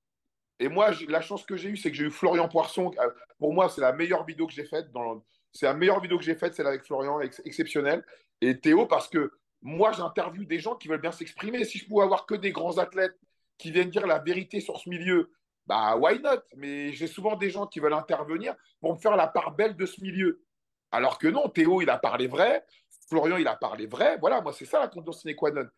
Et 0.59 0.69
moi, 0.69 0.91
la 1.09 1.21
chance 1.21 1.45
que 1.45 1.57
j'ai 1.57 1.69
eue, 1.69 1.77
c'est 1.77 1.91
que 1.91 1.97
j'ai 1.97 2.05
eu 2.05 2.11
Florian 2.11 2.49
Poisson. 2.49 2.91
Euh, 2.99 3.11
pour 3.39 3.53
moi, 3.53 3.69
c'est 3.69 3.83
la 3.83 3.93
meilleure 3.93 4.25
vidéo 4.25 4.47
que 4.47 4.53
j'ai 4.53 4.65
faite. 4.65 4.91
Dans... 4.93 5.23
C'est 5.53 5.67
la 5.67 5.75
meilleure 5.75 6.01
vidéo 6.01 6.19
que 6.19 6.25
j'ai 6.25 6.35
faite, 6.35 6.55
celle 6.55 6.67
avec 6.67 6.85
Florian, 6.85 7.21
ex 7.21 7.43
exceptionnelle. 7.45 8.05
Et 8.41 8.59
Théo, 8.59 8.87
parce 8.87 9.09
que 9.09 9.33
moi, 9.61 9.93
j'interviewe 9.93 10.47
des 10.47 10.59
gens 10.59 10.77
qui 10.77 10.89
veulent 10.89 11.01
bien 11.01 11.13
s'exprimer. 11.13 11.65
Si 11.65 11.79
je 11.79 11.87
pouvais 11.87 12.05
avoir 12.05 12.27
que 12.27 12.35
des 12.35 12.53
grands 12.53 12.79
athlètes 12.79 13.19
qui 13.59 13.71
viennent 13.71 13.91
dire 13.91 14.07
la 14.07 14.19
vérité 14.19 14.61
sur 14.61 14.79
ce 14.79 14.89
milieu, 14.89 15.31
bah, 15.67 15.97
why 15.97 16.21
not? 16.21 16.43
Mais 16.57 16.93
j'ai 16.93 17.07
souvent 17.07 17.37
des 17.37 17.51
gens 17.51 17.67
qui 17.67 17.81
veulent 17.81 17.93
intervenir 17.93 18.55
pour 18.81 18.95
me 18.95 18.99
faire 18.99 19.17
la 19.17 19.27
part 19.27 19.53
belle 19.53 19.77
de 19.77 19.85
ce 19.85 20.01
milieu. 20.01 20.43
Alors 20.91 21.19
que 21.19 21.29
non, 21.29 21.49
Théo, 21.49 21.83
il 21.83 21.91
a 21.91 21.99
parlé 21.99 22.27
vrai. 22.27 22.65
Florian, 23.09 23.37
il 23.37 23.49
a 23.49 23.57
parlé 23.57 23.87
vrai. 23.87 24.19
Voilà, 24.19 24.41
moi, 24.41 24.53
c'est 24.53 24.65
ça 24.65 24.79
la 24.79 24.89
condition 24.89 25.13
sine 25.13 25.37
qua 25.37 25.51
non. 25.51 25.69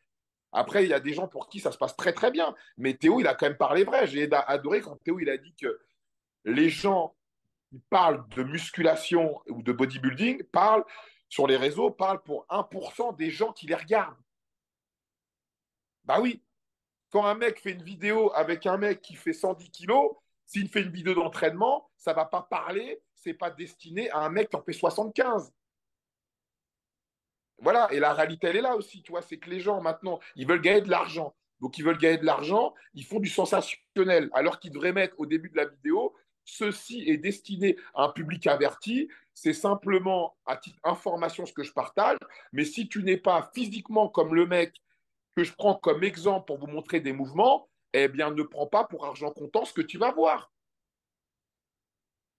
Après, 0.53 0.85
il 0.85 0.91
y 0.91 0.95
a 0.95 1.01
des 1.01 1.13
gens 1.13 1.29
pour 1.29 1.49
qui 1.49 1.61
ça 1.61 1.73
se 1.73 1.79
passe 1.79 1.97
très, 1.97 2.13
très 2.13 2.31
bien. 2.31 2.55
Mais 2.77 2.95
Théo, 2.95 3.21
il 3.21 3.27
a 3.27 3.35
quand 3.35 3.47
même 3.47 3.57
parlé 3.57 3.85
vrai. 3.85 4.07
J'ai 4.07 4.29
adoré 4.33 4.81
quand 4.81 4.97
Théo, 5.05 5.19
il 5.21 5.29
a 5.29 5.37
dit 5.37 5.55
que 5.55 5.79
les 6.45 6.69
gens 6.69 7.15
qui 7.71 7.81
parlent 7.91 8.27
de 8.31 8.43
musculation 8.43 9.41
ou 9.49 9.63
de 9.63 9.73
bodybuilding 9.73 10.45
parlent 10.45 10.85
sur 11.29 11.47
les 11.47 11.57
réseaux, 11.57 11.91
parlent 11.91 12.23
pour 12.23 12.47
1% 12.49 13.17
des 13.17 13.31
gens 13.31 13.53
qui 13.53 13.67
les 13.67 13.75
regardent. 13.75 14.17
Bah 16.05 16.21
oui. 16.21 16.43
Quand 17.11 17.25
un 17.25 17.35
mec 17.35 17.61
fait 17.61 17.73
une 17.73 17.83
vidéo 17.83 18.33
avec 18.35 18.67
un 18.67 18.79
mec 18.79 19.01
qui 19.03 19.15
fait 19.15 19.33
110 19.33 19.71
kilos, 19.71 20.13
s'il 20.47 20.69
fait 20.69 20.83
une 20.83 20.91
vidéo 20.91 21.15
d'entraînement, 21.15 21.91
ça 21.97 22.13
ne 22.13 22.17
va 22.17 22.25
pas 22.25 22.43
parler, 22.43 23.03
c'est 23.29 23.35
pas 23.35 23.51
destiné 23.51 24.11
à 24.11 24.21
un 24.21 24.31
mec 24.31 24.49
qui 24.49 24.57
en 24.57 24.63
fait 24.63 24.73
75. 24.73 25.53
Voilà, 27.59 27.89
et 27.93 28.01
la 28.01 28.15
réalité, 28.15 28.47
elle 28.47 28.57
est 28.57 28.63
là 28.63 28.75
aussi, 28.75 29.03
tu 29.03 29.13
vois, 29.13 29.21
c'est 29.21 29.37
que 29.37 29.51
les 29.51 29.61
gens, 29.61 29.83
maintenant, 29.83 30.19
ils 30.35 30.47
veulent 30.47 30.63
gagner 30.63 30.81
de 30.81 30.89
l'argent. 30.89 31.35
Donc, 31.61 31.77
ils 31.77 31.85
veulent 31.85 31.99
gagner 31.99 32.17
de 32.17 32.25
l'argent, 32.25 32.73
ils 32.95 33.05
font 33.05 33.21
du 33.21 33.29
sensationnel, 33.29 34.31
alors 34.33 34.61
qu'ils 34.61 34.71
devraient 34.71 34.93
mettre 34.93 35.15
au 35.19 35.27
début 35.27 35.51
de 35.51 35.57
la 35.57 35.67
vidéo, 35.67 36.15
ceci 36.45 37.05
est 37.07 37.19
destiné 37.19 37.77
à 37.95 38.05
un 38.05 38.13
public 38.13 38.47
averti, 38.47 39.11
c'est 39.35 39.53
simplement 39.53 40.37
à 40.47 40.57
titre 40.57 40.79
information 40.85 41.45
ce 41.45 41.53
que 41.53 41.65
je 41.65 41.73
partage, 41.73 42.17
mais 42.53 42.65
si 42.65 42.89
tu 42.89 43.03
n'es 43.03 43.19
pas 43.19 43.51
physiquement 43.55 44.09
comme 44.09 44.35
le 44.35 44.47
mec 44.47 44.81
que 45.37 45.45
je 45.45 45.53
prends 45.53 45.75
comme 45.75 46.03
exemple 46.03 46.47
pour 46.47 46.59
vous 46.59 46.69
montrer 46.69 47.01
des 47.01 47.13
mouvements, 47.13 47.69
eh 47.93 48.09
bien, 48.09 48.31
ne 48.31 48.43
prends 48.43 48.69
pas 48.69 48.85
pour 48.85 49.05
argent 49.05 49.33
comptant 49.33 49.67
ce 49.67 49.75
que 49.75 49.83
tu 49.83 49.99
vas 49.99 50.13
voir. 50.13 50.51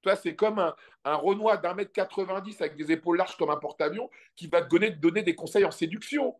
Toi, 0.02 0.16
c'est 0.16 0.36
comme 0.36 0.60
un, 0.60 0.76
un 1.04 1.16
Renoir 1.16 1.60
d'un 1.62 1.74
mètre 1.74 1.92
90 1.92 2.62
avec 2.62 2.76
des 2.76 2.92
épaules 2.92 3.18
larges 3.18 3.38
comme 3.38 3.50
un 3.50 3.58
porte-avions 3.58 4.10
qui 4.36 4.48
va 4.48 4.62
te 4.62 4.70
donner, 4.70 4.92
donner 4.92 5.24
des 5.24 5.36
conseils 5.36 5.66
en 5.66 5.72
séduction. 5.72 6.36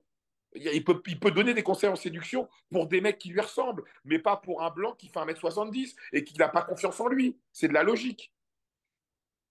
Il 0.56 0.84
peut, 0.84 1.02
il 1.06 1.20
peut 1.20 1.32
donner 1.32 1.54
des 1.54 1.62
conseils 1.62 1.90
en 1.90 1.96
séduction 1.96 2.50
pour 2.72 2.88
des 2.88 3.02
mecs 3.02 3.20
qui 3.20 3.30
lui 3.30 3.42
ressemblent, 3.42 3.84
mais 4.04 4.18
pas 4.18 4.38
pour 4.38 4.64
un 4.64 4.72
blanc 4.72 4.94
qui 4.94 5.10
fait 5.10 5.20
1m70 5.20 5.96
et 6.14 6.24
qui 6.24 6.38
n'a 6.38 6.50
pas 6.50 6.64
confiance 6.64 7.00
en 7.00 7.08
lui. 7.08 7.38
C'est 7.52 7.68
de 7.68 7.74
la 7.74 7.84
logique. 7.84 8.34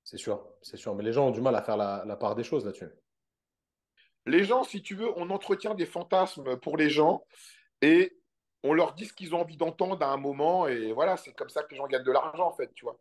C'est 0.03 0.19
sûr, 0.19 0.45
c'est 0.63 0.77
sûr. 0.77 0.95
Mais 0.95 1.05
les 1.05 1.13
gens 1.13 1.29
ont 1.29 1.31
du 1.31 1.41
mal 1.41 1.55
à 1.55 1.63
faire 1.63 1.77
la, 1.77 2.03
la 2.05 2.17
part 2.17 2.35
des 2.35 2.43
choses 2.43 2.65
là-dessus. 2.65 2.89
Les 4.27 4.45
gens, 4.45 4.65
si 4.65 4.83
tu 4.83 4.95
veux, 4.95 5.11
on 5.17 5.31
entretient 5.31 5.75
des 5.75 5.87
fantasmes 5.87 6.57
pour 6.57 6.77
les 6.77 6.91
gens 6.91 7.25
et 7.81 8.19
on 8.63 8.73
leur 8.73 8.95
dit 8.95 9.07
ce 9.07 9.13
qu'ils 9.13 9.35
ont 9.35 9.41
envie 9.41 9.57
d'entendre 9.57 10.03
à 10.05 10.13
un 10.13 10.17
moment. 10.17 10.67
Et 10.67 10.93
voilà, 10.93 11.17
c'est 11.17 11.33
comme 11.33 11.49
ça 11.49 11.63
que 11.63 11.71
les 11.71 11.77
gens 11.77 11.87
gagnent 11.87 12.03
de 12.03 12.13
l'argent, 12.13 12.47
en 12.47 12.53
fait, 12.53 12.73
tu 12.75 12.85
vois 12.85 12.99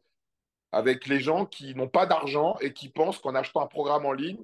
avec 0.71 1.07
les 1.07 1.19
gens 1.19 1.45
qui 1.45 1.75
n'ont 1.75 1.87
pas 1.87 2.05
d'argent 2.05 2.57
et 2.61 2.73
qui 2.73 2.89
pensent 2.89 3.19
qu'en 3.19 3.35
achetant 3.35 3.61
un 3.61 3.67
programme 3.67 4.05
en 4.05 4.11
ligne, 4.11 4.43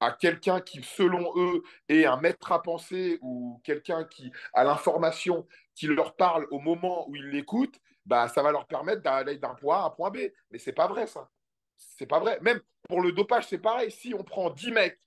à 0.00 0.12
quelqu'un 0.12 0.60
qui, 0.60 0.82
selon 0.82 1.32
eux, 1.36 1.62
est 1.88 2.04
un 2.04 2.18
maître 2.18 2.52
à 2.52 2.62
penser 2.62 3.18
ou 3.22 3.60
quelqu'un 3.64 4.04
qui 4.04 4.30
a 4.52 4.64
l'information 4.64 5.46
qui 5.74 5.86
leur 5.86 6.14
parle 6.16 6.46
au 6.50 6.58
moment 6.58 7.08
où 7.08 7.16
ils 7.16 7.30
l'écoutent, 7.30 7.80
bah, 8.04 8.28
ça 8.28 8.42
va 8.42 8.52
leur 8.52 8.66
permettre 8.66 9.02
d'aller 9.02 9.36
d'un 9.38 9.54
point 9.54 9.78
A 9.78 9.82
à 9.82 9.86
un 9.86 9.90
point 9.90 10.10
B. 10.10 10.18
Mais 10.50 10.58
c'est 10.58 10.72
pas 10.72 10.86
vrai, 10.86 11.06
ça. 11.06 11.30
C'est 11.76 12.06
pas 12.06 12.20
vrai. 12.20 12.38
Même 12.42 12.60
pour 12.88 13.00
le 13.00 13.12
dopage, 13.12 13.46
c'est 13.48 13.58
pareil. 13.58 13.90
Si 13.90 14.14
on 14.14 14.22
prend 14.22 14.50
10 14.50 14.70
mecs 14.72 15.00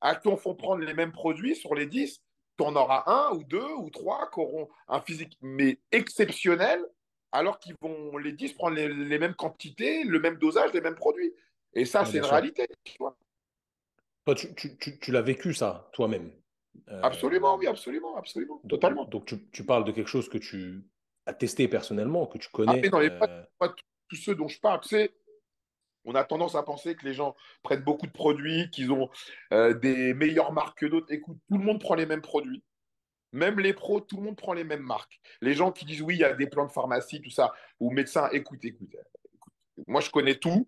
à 0.00 0.14
qui 0.14 0.28
on 0.28 0.36
fait 0.36 0.54
prendre 0.54 0.82
les 0.82 0.94
mêmes 0.94 1.12
produits 1.12 1.56
sur 1.56 1.74
les 1.74 1.86
10, 1.86 2.22
tu 2.58 2.64
en 2.64 2.76
auras 2.76 3.04
un 3.06 3.34
ou 3.34 3.44
deux 3.44 3.72
ou 3.78 3.90
trois 3.90 4.30
qui 4.30 4.40
auront 4.40 4.68
un 4.88 5.00
physique 5.00 5.36
mais 5.40 5.78
exceptionnel 5.92 6.84
alors 7.32 7.58
qu'ils 7.58 7.76
vont 7.80 8.16
les 8.18 8.32
10 8.32 8.54
prendre 8.54 8.76
les, 8.76 8.88
les, 8.88 9.18
mêmes 9.18 9.34
quantités, 9.34 10.04
le 10.04 10.18
même 10.20 10.36
dosage, 10.36 10.72
les 10.72 10.80
mêmes 10.80 10.94
produits. 10.94 11.32
Et 11.74 11.84
ça, 11.84 12.04
c'est 12.04 12.18
une 12.18 12.24
sûr. 12.24 12.32
réalité. 12.32 12.66
Tu 12.84 12.96
vois. 12.98 13.16
Toi, 14.24 14.34
tu, 14.34 14.54
tu, 14.54 14.76
tu, 14.78 14.98
tu 14.98 15.12
l'as 15.12 15.22
vécu, 15.22 15.54
ça, 15.54 15.88
toi-même 15.92 16.32
euh... 16.88 17.00
Absolument, 17.02 17.56
oui, 17.56 17.66
absolument, 17.66 18.16
absolument, 18.16 18.60
donc, 18.62 18.70
totalement. 18.70 19.04
Donc, 19.06 19.32
tu, 19.52 19.64
parles 19.64 19.84
de 19.84 19.92
quelque 19.92 20.08
chose 20.08 20.28
que 20.28 20.38
tu 20.38 20.84
as 21.26 21.32
testé 21.32 21.68
personnellement, 21.68 22.26
que 22.26 22.38
tu 22.38 22.48
connais. 22.50 22.82
Ah, 22.84 22.88
non, 22.90 22.98
mais 22.98 23.10
pas, 23.10 23.28
pas, 23.58 23.74
tous 24.08 24.16
ceux 24.16 24.34
dont 24.34 24.48
je 24.48 24.60
parle. 24.60 24.80
Tu 24.80 24.88
sais, 24.88 25.14
on 26.04 26.14
a 26.14 26.24
tendance 26.24 26.54
à 26.54 26.62
penser 26.62 26.94
que 26.94 27.04
les 27.04 27.14
gens 27.14 27.34
prennent 27.62 27.82
beaucoup 27.82 28.06
de 28.06 28.12
produits, 28.12 28.70
qu'ils 28.70 28.92
ont 28.92 29.10
euh, 29.52 29.74
des 29.74 30.14
meilleures 30.14 30.52
marques 30.52 30.78
que 30.78 30.86
d'autres. 30.86 31.12
Écoute, 31.12 31.38
tout 31.48 31.58
le 31.58 31.64
monde 31.64 31.80
prend 31.80 31.94
les 31.94 32.06
mêmes 32.06 32.22
produits. 32.22 32.62
Même 33.36 33.60
les 33.60 33.74
pros, 33.74 34.00
tout 34.00 34.16
le 34.16 34.22
monde 34.22 34.36
prend 34.36 34.54
les 34.54 34.64
mêmes 34.64 34.82
marques. 34.82 35.20
Les 35.42 35.52
gens 35.52 35.70
qui 35.70 35.84
disent 35.84 36.00
oui, 36.00 36.14
il 36.14 36.20
y 36.20 36.24
a 36.24 36.32
des 36.32 36.46
plans 36.46 36.64
de 36.64 36.72
pharmacie, 36.72 37.20
tout 37.20 37.30
ça, 37.30 37.52
ou 37.78 37.90
médecins, 37.90 38.30
écoute, 38.32 38.64
écoute, 38.64 38.94
écoute. 39.34 39.52
Moi, 39.86 40.00
je 40.00 40.10
connais 40.10 40.36
tout. 40.36 40.66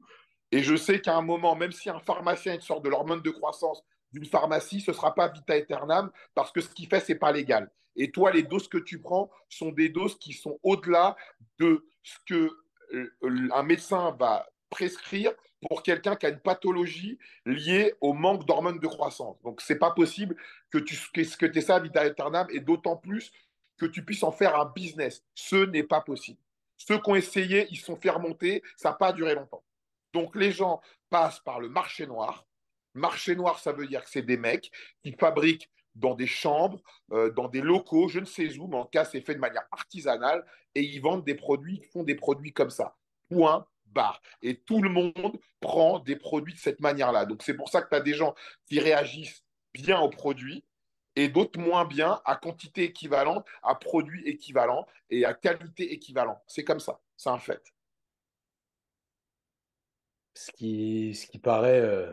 Et 0.53 0.63
je 0.63 0.77
sais 0.77 1.01
qu'à 1.01 1.17
un 1.17 1.23
moment, 1.23 1.57
même 1.57 1.73
si 1.73 1.89
un 1.89 1.99
pharmacien 1.99 2.55
une 2.55 2.61
sorte 2.61 2.85
de 2.85 2.91
l'hormone 2.91 3.23
de 3.23 3.31
croissance 3.31 3.83
d'une 4.13 4.27
pharmacie, 4.27 4.83
ce 4.83 4.91
ne 4.91 4.97
sera 4.97 5.15
pas 5.15 5.29
vita 5.29 5.55
aeternam 5.55 6.11
parce 6.35 6.53
que 6.53 6.61
ce 6.61 6.69
qu'il 6.69 6.89
fait, 6.89 7.01
ce 7.01 7.13
n'est 7.13 7.19
pas 7.19 7.33
légal. 7.33 7.71
Et 7.97 8.11
toi, 8.11 8.31
les 8.33 8.43
doses 8.43 8.69
que 8.69 8.79
tu 8.79 9.01
prends 9.01 9.31
sont 9.49 9.73
des 9.73 9.89
doses 9.89 10.19
qui 10.19 10.35
sont 10.35 10.59
au-delà 10.63 11.17
de 11.59 11.87
ce 12.03 12.19
que 12.27 12.51
euh, 12.93 13.49
un 13.53 13.63
médecin 13.63 14.15
va 14.21 14.47
prescrire 14.69 15.33
pour 15.69 15.83
quelqu'un 15.83 16.17
qui 16.17 16.27
a 16.27 16.31
une 16.31 16.41
pathologie 16.41 17.19
liée 17.45 17.95
au 18.01 18.13
manque 18.13 18.47
d'hormones 18.47 18.79
de 18.79 18.87
croissance. 18.87 19.41
Donc, 19.43 19.61
ce 19.61 19.73
n'est 19.73 19.79
pas 19.79 19.91
possible 19.91 20.37
que 20.71 20.79
tu 20.79 20.97
que, 21.13 21.21
que 21.21 21.59
aies 21.59 21.61
ça 21.61 21.81
vita 21.81 22.01
aeternam 22.01 22.47
et 22.51 22.61
d'autant 22.61 22.97
plus 22.97 23.33
que 23.77 23.87
tu 23.87 24.05
puisses 24.05 24.23
en 24.23 24.33
faire 24.33 24.59
un 24.59 24.67
business. 24.67 25.25
Ce 25.35 25.57
n'est 25.57 25.83
pas 25.83 26.01
possible. 26.01 26.39
Ceux 26.77 26.99
qui 27.01 27.11
ont 27.11 27.17
essayé, 27.17 27.67
ils 27.71 27.79
sont 27.79 27.97
fait 27.97 28.11
remonter, 28.11 28.63
ça 28.77 28.91
n'a 28.91 28.95
pas 28.95 29.13
duré 29.13 29.35
longtemps. 29.35 29.65
Donc, 30.13 30.37
les 30.37 30.53
gens 30.53 30.81
passent 31.11 31.41
par 31.41 31.61
le 31.61 31.69
marché 31.69 32.07
noir. 32.07 32.47
Marché 32.95 33.35
noir, 33.37 33.59
ça 33.59 33.73
veut 33.73 33.87
dire 33.87 34.03
que 34.03 34.11
c'est 34.11 34.23
des 34.23 34.37
mecs 34.37 34.71
qui 35.03 35.13
fabriquent 35.13 35.69
dans 35.95 36.15
des 36.15 36.27
chambres, 36.27 36.81
euh, 37.13 37.31
dans 37.31 37.49
des 37.49 37.61
locaux, 37.61 38.09
je 38.09 38.21
ne 38.21 38.25
sais 38.25 38.57
où, 38.59 38.69
mais 38.69 38.77
en 38.77 38.85
tout 38.85 38.91
cas, 38.91 39.05
c'est 39.05 39.21
fait 39.21 39.35
de 39.35 39.41
manière 39.41 39.67
artisanale 39.73 40.45
et 40.75 40.83
ils 40.83 41.01
vendent 41.01 41.25
des 41.25 41.35
produits, 41.35 41.81
ils 41.83 41.89
font 41.89 42.05
des 42.05 42.15
produits 42.15 42.53
comme 42.53 42.71
ça. 42.71 42.97
Point 43.29 43.67
Et 44.43 44.61
tout 44.61 44.83
le 44.83 44.89
monde 44.89 45.39
prend 45.61 45.99
des 45.99 46.17
produits 46.17 46.55
de 46.55 46.59
cette 46.59 46.81
manière-là. 46.81 47.27
Donc, 47.27 47.43
c'est 47.43 47.55
pour 47.55 47.69
ça 47.69 47.83
que 47.83 47.89
tu 47.89 47.95
as 47.95 48.01
des 48.01 48.15
gens 48.15 48.35
qui 48.67 48.81
réagissent 48.81 49.45
bien 49.75 50.01
aux 50.01 50.11
produits 50.11 50.65
et 51.17 51.29
d'autres 51.29 51.59
moins 51.59 51.85
bien 51.85 52.21
à 52.25 52.37
quantité 52.37 52.85
équivalente, 52.85 53.45
à 53.63 53.75
produit 53.75 54.27
équivalent 54.27 54.87
et 55.11 55.25
à 55.25 55.35
qualité 55.35 55.93
équivalente. 55.93 56.39
C'est 56.47 56.65
comme 56.65 56.81
ça, 56.81 57.01
c'est 57.17 57.31
un 57.31 57.39
fait. 57.39 57.63
Ce 60.35 60.53
qui, 60.53 61.15
ce 61.17 61.27
qui 61.27 61.39
paraît 61.39 61.81
euh, 61.81 62.13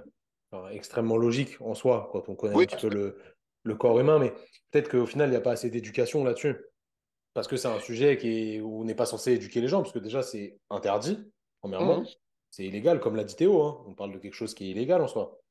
extrêmement 0.72 1.18
logique 1.18 1.62
en 1.62 1.76
soi, 1.76 2.10
quand 2.12 2.30
on 2.30 2.36
connaît 2.36 2.56
oui, 2.56 2.64
un 2.64 2.68
petit 2.68 2.88
peu 2.88 2.94
le, 2.94 3.22
le 3.62 3.76
corps 3.76 4.00
humain, 4.00 4.18
mais 4.18 4.34
peut-être 4.72 4.90
qu'au 4.90 5.06
final, 5.06 5.28
il 5.28 5.32
n'y 5.32 5.38
a 5.38 5.42
pas 5.42 5.52
assez 5.52 5.70
d'éducation 5.70 6.24
là-dessus. 6.24 6.56
Parce 7.36 7.48
que 7.48 7.58
c'est 7.58 7.68
un 7.68 7.80
sujet 7.80 8.18
qui 8.18 8.56
est, 8.56 8.62
où 8.62 8.82
on 8.82 8.86
n'est 8.86 8.96
pas 8.96 9.06
censé 9.06 9.34
éduquer 9.34 9.60
les 9.60 9.68
gens, 9.68 9.82
parce 9.82 9.94
que 9.94 10.00
déjà, 10.00 10.24
c'est 10.24 10.58
interdit, 10.70 11.20
premièrement. 11.66 12.01
Mhm. 12.01 12.07
C'est 12.51 12.66
illégal, 12.66 12.99
comme 12.99 13.16
l'a 13.16 13.24
dit 13.24 13.36
Théo. 13.36 13.61
Hein. 13.63 13.84
On 13.88 13.93
parle 13.93 14.13
de 14.13 14.20
quelque 14.20 14.34
chose 14.34 14.53
qui 14.53 14.68
est 14.68 14.72
illégal 14.72 15.01
en 15.01 15.07
soi. 15.07 15.41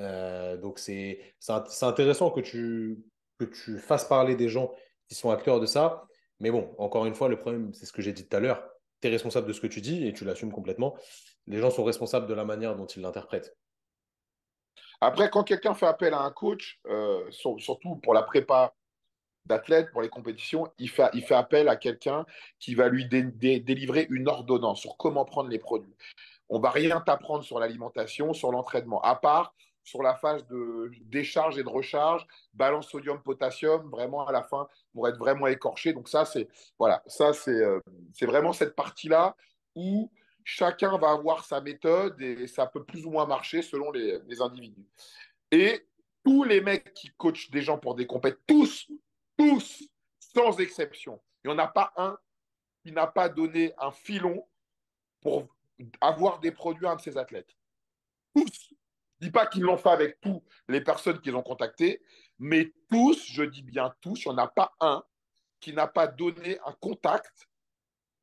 Euh, 0.00 0.56
donc, 0.56 0.78
c'est 0.78 1.20
intéressant 1.82 2.30
que 2.30 2.40
tu, 2.40 3.04
que 3.38 3.44
tu 3.44 3.78
fasses 3.78 4.06
parler 4.06 4.34
des 4.34 4.48
gens 4.48 4.74
qui 5.08 5.14
sont 5.14 5.30
acteurs 5.30 5.60
de 5.60 5.66
ça. 5.66 6.08
Mais 6.40 6.50
bon, 6.50 6.74
encore 6.78 7.06
une 7.06 7.14
fois, 7.14 7.28
le 7.28 7.38
problème, 7.38 7.72
c'est 7.72 7.86
ce 7.86 7.92
que 7.92 8.02
j'ai 8.02 8.12
dit 8.12 8.26
tout 8.26 8.36
à 8.36 8.40
l'heure. 8.40 8.66
Tu 9.00 9.08
es 9.08 9.10
responsable 9.10 9.46
de 9.46 9.52
ce 9.52 9.60
que 9.60 9.66
tu 9.66 9.80
dis 9.80 10.06
et 10.06 10.12
tu 10.12 10.24
l'assumes 10.24 10.50
complètement. 10.50 10.96
Les 11.46 11.58
gens 11.58 11.70
sont 11.70 11.84
responsables 11.84 12.26
de 12.26 12.34
la 12.34 12.44
manière 12.44 12.74
dont 12.74 12.86
ils 12.86 13.02
l'interprètent. 13.02 13.56
Après, 15.00 15.30
quand 15.30 15.44
quelqu'un 15.44 15.74
fait 15.74 15.86
appel 15.86 16.14
à 16.14 16.22
un 16.22 16.30
coach, 16.30 16.80
euh, 16.86 17.30
surtout 17.30 17.96
pour 17.96 18.14
la 18.14 18.22
prépa 18.22 18.74
d'athlète, 19.46 19.90
pour 19.90 20.02
les 20.02 20.08
compétitions, 20.08 20.68
il 20.78 20.88
fait, 20.88 21.08
il 21.12 21.22
fait 21.22 21.34
appel 21.34 21.68
à 21.68 21.76
quelqu'un 21.76 22.24
qui 22.58 22.74
va 22.74 22.88
lui 22.88 23.06
délivrer 23.06 24.06
une 24.10 24.28
ordonnance 24.28 24.80
sur 24.80 24.96
comment 24.96 25.24
prendre 25.24 25.50
les 25.50 25.58
produits. 25.58 25.94
On 26.48 26.58
va 26.58 26.70
rien 26.70 27.00
t'apprendre 27.00 27.44
sur 27.44 27.58
l'alimentation, 27.58 28.32
sur 28.32 28.50
l'entraînement, 28.52 29.00
à 29.02 29.16
part 29.16 29.54
sur 29.84 30.02
la 30.02 30.14
phase 30.14 30.46
de 30.48 30.90
décharge 31.02 31.58
et 31.58 31.62
de 31.62 31.68
recharge, 31.68 32.26
balance 32.54 32.88
sodium-potassium, 32.88 33.90
vraiment 33.90 34.26
à 34.26 34.32
la 34.32 34.42
fin, 34.42 34.66
pour 34.92 35.06
être 35.08 35.18
vraiment 35.18 35.46
écorché. 35.46 35.92
Donc 35.92 36.08
ça, 36.08 36.24
c'est 36.24 36.48
voilà, 36.78 37.02
ça 37.06 37.32
c'est 37.34 37.50
euh, 37.50 37.80
vraiment 38.22 38.52
cette 38.52 38.74
partie-là 38.74 39.36
où 39.74 40.10
chacun 40.42 40.96
va 40.98 41.10
avoir 41.10 41.44
sa 41.44 41.60
méthode 41.60 42.20
et 42.20 42.46
ça 42.46 42.66
peut 42.66 42.84
plus 42.84 43.04
ou 43.06 43.10
moins 43.10 43.26
marcher 43.26 43.62
selon 43.62 43.90
les, 43.92 44.40
individus. 44.40 44.86
Et 45.50 45.86
tous 46.24 46.44
les 46.44 46.60
mecs 46.60 46.94
qui 46.94 47.10
coachent 47.16 47.50
des 47.50 47.60
gens 47.60 47.78
pour 47.78 47.94
des 47.94 48.06
compètes, 48.06 48.38
tous, 48.46 48.88
tous, 49.36 49.82
sans 50.18 50.58
exception, 50.60 51.22
il 51.44 51.50
n'y 51.50 51.54
en 51.54 51.58
a 51.58 51.68
pas 51.68 51.92
un 51.96 52.18
qui 52.82 52.92
n'a 52.92 53.06
pas 53.06 53.28
donné 53.28 53.72
un 53.78 53.90
filon 53.90 54.46
pour 55.20 55.48
avoir 56.00 56.40
des 56.40 56.52
produits 56.52 56.86
à 56.86 56.92
un 56.92 56.96
de 56.96 57.00
ses 57.00 57.16
athlètes. 57.16 57.56
Tous. 58.34 58.74
Je 59.20 59.26
ne 59.26 59.30
dis 59.30 59.32
pas 59.32 59.46
qu'ils 59.46 59.62
l'ont 59.62 59.78
fait 59.78 59.90
avec 59.90 60.20
tous 60.20 60.42
les 60.68 60.80
personnes 60.80 61.20
qu'ils 61.20 61.36
ont 61.36 61.42
contactées, 61.42 62.02
mais 62.38 62.72
tous, 62.90 63.24
je 63.32 63.42
dis 63.44 63.62
bien 63.62 63.94
tous, 64.00 64.24
il 64.24 64.28
n'y 64.28 64.34
en 64.34 64.38
a 64.38 64.48
pas 64.48 64.74
un 64.80 65.02
qui 65.60 65.72
n'a 65.72 65.86
pas 65.86 66.06
donné 66.06 66.58
un 66.66 66.72
contact 66.72 67.48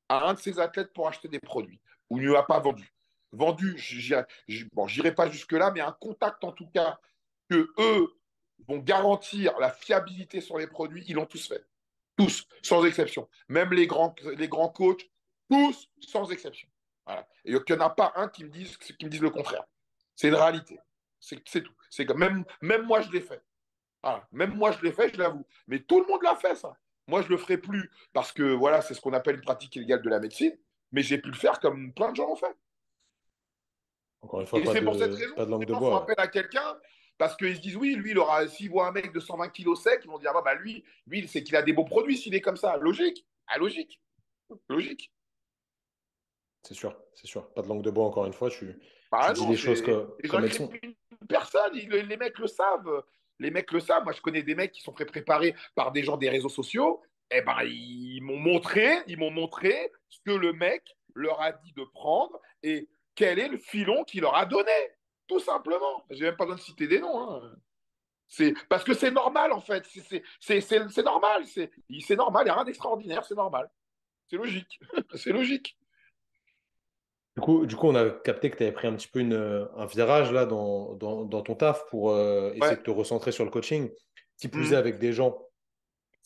à 0.10 0.28
un 0.28 0.34
de 0.34 0.40
ses 0.40 0.60
athlètes 0.60 0.94
pour 0.94 1.08
acheter 1.08 1.28
des 1.28 1.40
produits 1.40 1.82
ou 2.10 2.20
ne 2.20 2.32
l'a 2.32 2.44
pas 2.44 2.60
vendu. 2.60 2.94
Vendu, 3.32 3.78
je 3.78 4.16
n'irai 4.48 5.16
pas 5.16 5.30
jusque-là, 5.30 5.72
mais 5.72 5.80
un 5.80 5.94
contact 5.94 6.44
en 6.44 6.52
tout 6.52 6.68
cas 6.68 7.00
que 7.50 7.72
eux 7.80 8.21
vont 8.68 8.78
garantir 8.78 9.58
la 9.60 9.72
fiabilité 9.72 10.42
sur 10.42 10.58
les 10.58 10.68
produits, 10.68 11.04
ils 11.08 11.16
l'ont 11.16 11.26
tous 11.26 11.48
fait. 11.48 11.66
Tous, 12.18 12.48
sans 12.62 12.86
exception. 12.86 13.28
Même 13.48 13.74
les 13.74 13.88
grands, 13.88 14.16
les 14.38 14.48
grands 14.48 14.70
coachs, 14.70 15.10
tous, 15.50 15.90
sans 16.00 16.32
exception. 16.32 16.68
Voilà. 17.06 17.28
Et 17.46 17.52
il 17.52 17.60
n'y 17.68 17.76
en 17.76 17.86
a 17.86 17.90
pas 17.90 18.14
un 18.16 18.28
qui 18.28 18.44
me 18.44 18.50
dise, 18.50 18.78
qui 18.78 19.06
me 19.06 19.10
dise 19.10 19.22
le 19.22 19.30
contraire. 19.30 19.64
C'est 20.16 20.28
une 20.28 20.36
réalité. 20.36 20.80
C'est 21.20 21.42
tout. 21.62 21.74
C'est 21.90 22.06
que 22.06 22.14
même, 22.14 22.46
même 22.62 22.84
moi, 22.84 23.02
je 23.02 23.12
l'ai 23.12 23.22
fait. 23.22 23.42
Même 24.32 24.56
moi, 24.56 24.72
je 24.72 24.82
l'ai 24.82 24.92
fait, 24.92 25.14
je 25.14 25.20
l'avoue. 25.20 25.46
Mais 25.68 25.80
tout 25.80 26.00
le 26.00 26.08
monde 26.08 26.24
l'a 26.24 26.36
fait, 26.36 26.56
ça. 26.56 26.76
Moi, 27.08 27.22
je 27.22 27.28
ne 27.28 27.32
le 27.32 27.38
ferai 27.38 27.58
plus 27.58 27.92
parce 28.14 28.32
que 28.32 28.44
voilà, 28.44 28.82
c'est 28.82 28.94
ce 28.94 29.02
qu'on 29.02 29.14
appelle 29.14 29.36
une 29.36 29.42
pratique 29.42 29.76
illégale 29.76 30.02
de 30.02 30.10
la 30.10 30.20
médecine 30.20 30.58
mais 30.92 31.02
j'ai 31.02 31.18
pu 31.18 31.30
le 31.30 31.36
faire 31.36 31.60
comme 31.60 31.94
plein 31.94 32.12
de 32.12 32.16
gens 32.16 32.28
l'ont 32.28 32.36
fait. 32.36 32.56
Encore 34.22 34.42
une 34.42 34.48
fois, 34.48 34.62
pas, 34.62 34.74
de, 34.74 34.80
pour 34.82 34.96
cette 34.96 35.14
raison, 35.14 35.36
pas 35.36 35.46
de 35.46 35.52
langue 35.52 35.66
de 35.66 35.74
bois. 35.74 36.04
appel 36.04 36.16
à 36.18 36.28
quelqu'un 36.28 36.78
parce 37.22 37.38
qu'ils 37.38 37.56
se 37.56 37.62
disent 37.62 37.76
oui, 37.76 37.94
lui, 37.94 38.12
il 38.12 38.18
aura, 38.18 38.48
s'il 38.48 38.72
voit 38.72 38.88
un 38.88 38.92
mec 38.92 39.14
de 39.14 39.20
120 39.20 39.50
kilos 39.50 39.84
sec, 39.84 40.02
ils 40.04 40.10
vont 40.10 40.18
dire 40.18 40.32
ah, 40.34 40.42
bah, 40.42 40.56
lui, 40.56 40.84
lui 41.06 41.28
c'est 41.28 41.44
qu'il 41.44 41.56
a 41.56 41.62
des 41.62 41.72
beaux 41.72 41.86
produits 41.86 42.18
s'il 42.18 42.34
est 42.34 42.42
comme 42.42 42.58
ça. 42.58 42.78
Logique. 42.78 43.28
Ah, 43.46 43.60
logique. 43.60 44.02
Logique. 44.68 45.14
C'est 46.64 46.74
sûr, 46.74 46.98
c'est 47.14 47.28
sûr. 47.28 47.48
Pas 47.54 47.62
de 47.62 47.68
langue 47.68 47.84
de 47.84 47.92
bois, 47.92 48.06
encore 48.06 48.26
une 48.26 48.34
fois. 48.34 48.50
Tu, 48.50 48.76
bah 49.12 49.34
dis 49.34 49.46
les 49.46 49.56
choses 49.56 49.84
que, 49.84 50.08
comme 50.30 50.46
elles 50.46 50.54
sont. 50.54 50.72
Personne, 51.30 51.74
les 51.74 52.18
mecs 52.18 52.40
le 52.40 52.48
savent. 52.48 53.04
Les 53.38 53.52
mecs 53.52 53.72
le 53.72 53.82
savent. 53.82 54.04
Moi, 54.04 54.14
je 54.14 54.22
connais 54.22 54.42
des 54.42 54.56
mecs 54.56 54.72
qui 54.72 54.82
sont 54.82 54.92
préparés 54.92 55.54
par 55.76 55.92
des 55.92 56.02
gens 56.02 56.18
des 56.18 56.30
réseaux 56.30 56.50
sociaux 56.50 57.04
eh 57.30 57.42
ben, 57.42 57.62
ils 57.64 58.22
m'ont 58.22 58.40
montré, 58.40 58.90
ils 59.06 59.18
m'ont 59.20 59.30
montré 59.30 59.92
ce 60.10 60.20
que 60.26 60.32
le 60.32 60.54
mec 60.54 60.84
leur 61.14 61.40
a 61.40 61.52
dit 61.52 61.72
de 61.74 61.84
prendre 61.94 62.42
et 62.64 62.90
quel 63.14 63.38
est 63.38 63.48
le 63.48 63.60
filon 63.60 64.04
qu'il 64.06 64.22
leur 64.22 64.36
a 64.36 64.46
donné, 64.46 64.72
tout 65.32 65.40
simplement. 65.40 66.04
J'ai 66.10 66.26
même 66.26 66.36
pas 66.36 66.44
besoin 66.44 66.58
de 66.58 66.62
citer 66.62 66.88
des 66.88 67.00
noms. 67.00 67.22
Hein. 67.22 67.56
C'est 68.28 68.54
parce 68.68 68.84
que 68.84 68.94
c'est 68.94 69.12
normal 69.12 69.54
en 69.54 69.62
fait. 69.62 69.86
C'est 70.40 71.04
normal. 71.04 71.46
C'est 71.46 72.16
normal. 72.16 72.44
Il 72.44 72.46
n'y 72.46 72.52
a 72.52 72.56
rien 72.56 72.66
d'extraordinaire. 72.66 73.24
C'est 73.24 73.36
normal. 73.36 73.70
C'est 74.30 74.36
logique. 74.36 74.80
c'est 75.16 75.32
logique. 75.32 75.78
Du 77.38 77.42
coup, 77.42 77.66
du 77.66 77.78
coup, 77.78 77.88
on 77.88 77.96
a 77.96 78.10
capté 78.10 78.52
que 78.52 78.58
tu 78.58 78.64
avais 78.64 78.74
pris 78.74 78.88
un 78.88 78.96
petit 78.96 79.08
peu 79.08 79.20
une, 79.20 79.70
un 79.78 79.86
virage 79.86 80.34
là 80.34 80.46
dans, 80.46 80.96
dans, 80.96 81.24
dans 81.24 81.42
ton 81.42 81.56
taf 81.56 81.86
pour 81.90 82.12
euh, 82.12 82.52
essayer 82.56 82.76
de 82.76 82.82
te 82.82 82.92
recentrer 82.92 83.32
sur 83.32 83.46
le 83.46 83.52
coaching. 83.52 83.90
Qui 84.38 84.50
plus 84.50 84.74
est 84.74 84.76
avec 84.76 85.00
des 85.00 85.14
gens 85.14 85.38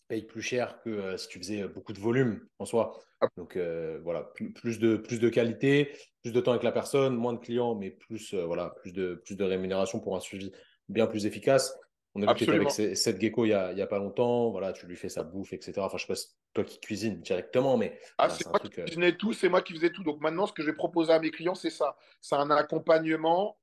paye 0.08 0.24
plus 0.24 0.42
cher 0.42 0.80
que 0.84 0.90
euh, 0.90 1.18
si 1.18 1.28
tu 1.28 1.40
faisais 1.40 1.64
euh, 1.64 1.68
beaucoup 1.68 1.94
de 1.94 2.00
volume 2.00 2.46
en 2.60 2.66
soi. 2.66 3.00
Ah. 3.22 3.28
Donc 3.38 3.56
euh, 3.56 4.00
voilà, 4.04 4.24
plus, 4.56 4.80
de, 4.80 4.98
plus 4.98 5.20
de 5.20 5.30
qualité, 5.30 5.92
plus 6.22 6.32
de 6.32 6.40
temps 6.40 6.52
avec 6.52 6.64
la 6.64 6.72
personne, 6.72 7.16
moins 7.16 7.34
de 7.34 7.40
clients, 7.40 7.76
mais 7.76 7.92
plus, 7.92 8.34
voilà, 8.34 8.72
plus, 8.82 8.92
de, 8.92 9.22
plus 9.26 9.36
de 9.36 9.44
rémunération 9.44 10.00
pour 10.00 10.16
un 10.16 10.20
suivi 10.20 10.52
bien 10.90 11.08
plus 11.08 11.26
efficace. 11.26 11.78
On 12.18 12.24
a 12.24 12.34
vu 12.34 12.46
que 12.46 12.52
avec 12.52 12.72
cette 12.72 13.20
gecko 13.20 13.44
il 13.44 13.50
n'y 13.50 13.54
a, 13.54 13.68
a, 13.68 13.88
pas 13.88 13.98
longtemps, 13.98 14.50
voilà, 14.52 14.72
tu 14.72 14.86
lui 14.88 14.96
fais 14.96 15.10
sa 15.10 15.24
bouffe, 15.24 15.52
etc. 15.52 15.74
Enfin, 15.80 15.98
je 15.98 16.06
sais 16.06 16.14
pas 16.14 16.20
toi 16.54 16.64
qui 16.64 16.80
cuisines 16.80 17.20
directement, 17.20 17.76
mais. 17.76 18.00
Ah, 18.18 18.30
c'est 18.30 18.48
moi 18.48 18.60
qui 18.60 18.70
cuisinais 18.70 19.18
tout, 19.18 19.34
c'est 19.34 19.50
moi 19.50 19.62
qui 19.62 19.74
faisais 19.74 19.90
tout. 19.90 20.04
Donc 20.04 20.22
maintenant, 20.22 20.48
ce 20.48 20.54
que 20.54 20.62
je 20.62 20.68
vais 20.68 20.76
proposer 20.76 21.12
à 21.12 21.20
mes 21.20 21.30
clients, 21.30 21.56
c'est 21.56 21.70
ça. 21.70 21.98
C'est 22.22 22.36
un 22.36 22.50
accompagnement 22.52 23.58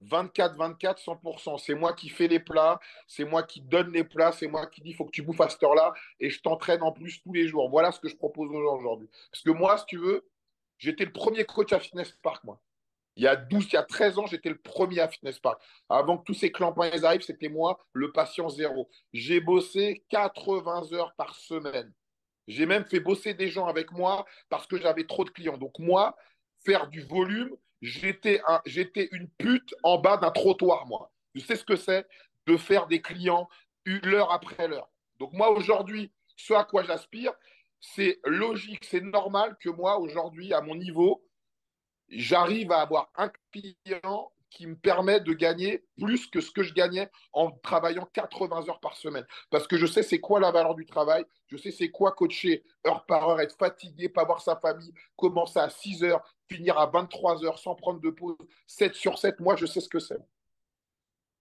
24, 0.00 0.56
24, 0.56 1.00
100%. 1.00 1.58
C'est 1.58 1.74
moi 1.74 1.92
qui 1.92 2.08
fais 2.08 2.28
les 2.28 2.40
plats, 2.40 2.80
c'est 3.06 3.24
moi 3.24 3.42
qui 3.42 3.60
donne 3.60 3.92
les 3.92 4.04
plats, 4.04 4.32
c'est 4.32 4.48
moi 4.48 4.66
qui 4.66 4.80
dis 4.80 4.92
faut 4.92 5.04
que 5.04 5.10
tu 5.10 5.22
bouffes 5.22 5.40
à 5.40 5.48
cette 5.48 5.62
heure-là 5.62 5.92
et 6.20 6.30
je 6.30 6.40
t'entraîne 6.40 6.82
en 6.82 6.92
plus 6.92 7.20
tous 7.22 7.32
les 7.32 7.48
jours. 7.48 7.68
Voilà 7.70 7.92
ce 7.92 8.00
que 8.00 8.08
je 8.08 8.16
propose 8.16 8.50
aujourd'hui. 8.50 9.08
Parce 9.30 9.42
que 9.42 9.50
moi, 9.50 9.78
si 9.78 9.86
tu 9.86 9.98
veux, 9.98 10.26
j'étais 10.78 11.04
le 11.04 11.12
premier 11.12 11.44
coach 11.44 11.72
à 11.72 11.80
Fitness 11.80 12.12
Park, 12.22 12.44
moi. 12.44 12.60
Il 13.16 13.24
y 13.24 13.26
a 13.26 13.34
12, 13.34 13.66
il 13.66 13.72
y 13.72 13.76
a 13.76 13.82
13 13.82 14.18
ans, 14.20 14.26
j'étais 14.26 14.48
le 14.48 14.58
premier 14.58 15.00
à 15.00 15.08
Fitness 15.08 15.40
Park. 15.40 15.60
Avant 15.88 16.18
que 16.18 16.22
tous 16.22 16.34
ces 16.34 16.52
clampins 16.52 16.88
arrivent, 17.02 17.22
c'était 17.22 17.48
moi, 17.48 17.84
le 17.92 18.12
patient 18.12 18.48
zéro. 18.48 18.88
J'ai 19.12 19.40
bossé 19.40 20.04
80 20.10 20.92
heures 20.92 21.12
par 21.16 21.34
semaine. 21.34 21.92
J'ai 22.46 22.64
même 22.64 22.84
fait 22.84 23.00
bosser 23.00 23.34
des 23.34 23.48
gens 23.48 23.66
avec 23.66 23.90
moi 23.90 24.24
parce 24.48 24.68
que 24.68 24.78
j'avais 24.78 25.04
trop 25.04 25.24
de 25.24 25.30
clients. 25.30 25.58
Donc 25.58 25.80
moi, 25.80 26.16
faire 26.64 26.86
du 26.86 27.02
volume, 27.02 27.56
j'étais 27.80 28.40
une 29.12 29.28
pute 29.30 29.74
en 29.82 29.98
bas 29.98 30.16
d'un 30.16 30.30
trottoir, 30.30 30.86
moi. 30.86 31.12
Je 31.34 31.40
sais 31.40 31.56
ce 31.56 31.64
que 31.64 31.76
c'est 31.76 32.06
de 32.46 32.56
faire 32.56 32.86
des 32.86 33.02
clients 33.02 33.48
l'heure 33.84 34.32
après 34.32 34.68
l'heure. 34.68 34.90
Donc 35.18 35.32
moi, 35.32 35.50
aujourd'hui, 35.50 36.12
ce 36.36 36.52
à 36.54 36.64
quoi 36.64 36.82
j'aspire, 36.82 37.32
c'est 37.80 38.20
logique, 38.24 38.84
c'est 38.84 39.00
normal 39.00 39.56
que 39.60 39.68
moi, 39.68 39.98
aujourd'hui, 39.98 40.52
à 40.52 40.60
mon 40.60 40.74
niveau, 40.74 41.24
j'arrive 42.08 42.72
à 42.72 42.80
avoir 42.80 43.10
un 43.16 43.30
client 43.52 44.32
qui 44.50 44.66
me 44.66 44.76
permet 44.76 45.20
de 45.20 45.32
gagner 45.32 45.84
plus 45.98 46.26
que 46.26 46.40
ce 46.40 46.50
que 46.50 46.62
je 46.62 46.72
gagnais 46.72 47.08
en 47.32 47.50
travaillant 47.50 48.08
80 48.12 48.68
heures 48.68 48.80
par 48.80 48.96
semaine. 48.96 49.26
Parce 49.50 49.66
que 49.66 49.76
je 49.76 49.86
sais 49.86 50.02
c'est 50.02 50.20
quoi 50.20 50.40
la 50.40 50.50
valeur 50.50 50.74
du 50.74 50.86
travail, 50.86 51.24
je 51.46 51.56
sais 51.56 51.70
c'est 51.70 51.90
quoi 51.90 52.12
coacher 52.12 52.64
heure 52.86 53.04
par 53.06 53.28
heure, 53.28 53.40
être 53.40 53.56
fatigué, 53.56 54.08
pas 54.08 54.24
voir 54.24 54.40
sa 54.40 54.56
famille, 54.56 54.92
commencer 55.16 55.58
à 55.58 55.68
6 55.68 56.04
heures, 56.04 56.22
finir 56.48 56.78
à 56.78 56.86
23 56.86 57.44
heures 57.44 57.58
sans 57.58 57.74
prendre 57.74 58.00
de 58.00 58.10
pause, 58.10 58.36
7 58.66 58.94
sur 58.94 59.18
7, 59.18 59.40
moi 59.40 59.56
je 59.56 59.66
sais 59.66 59.80
ce 59.80 59.88
que 59.88 59.98
c'est. 59.98 60.18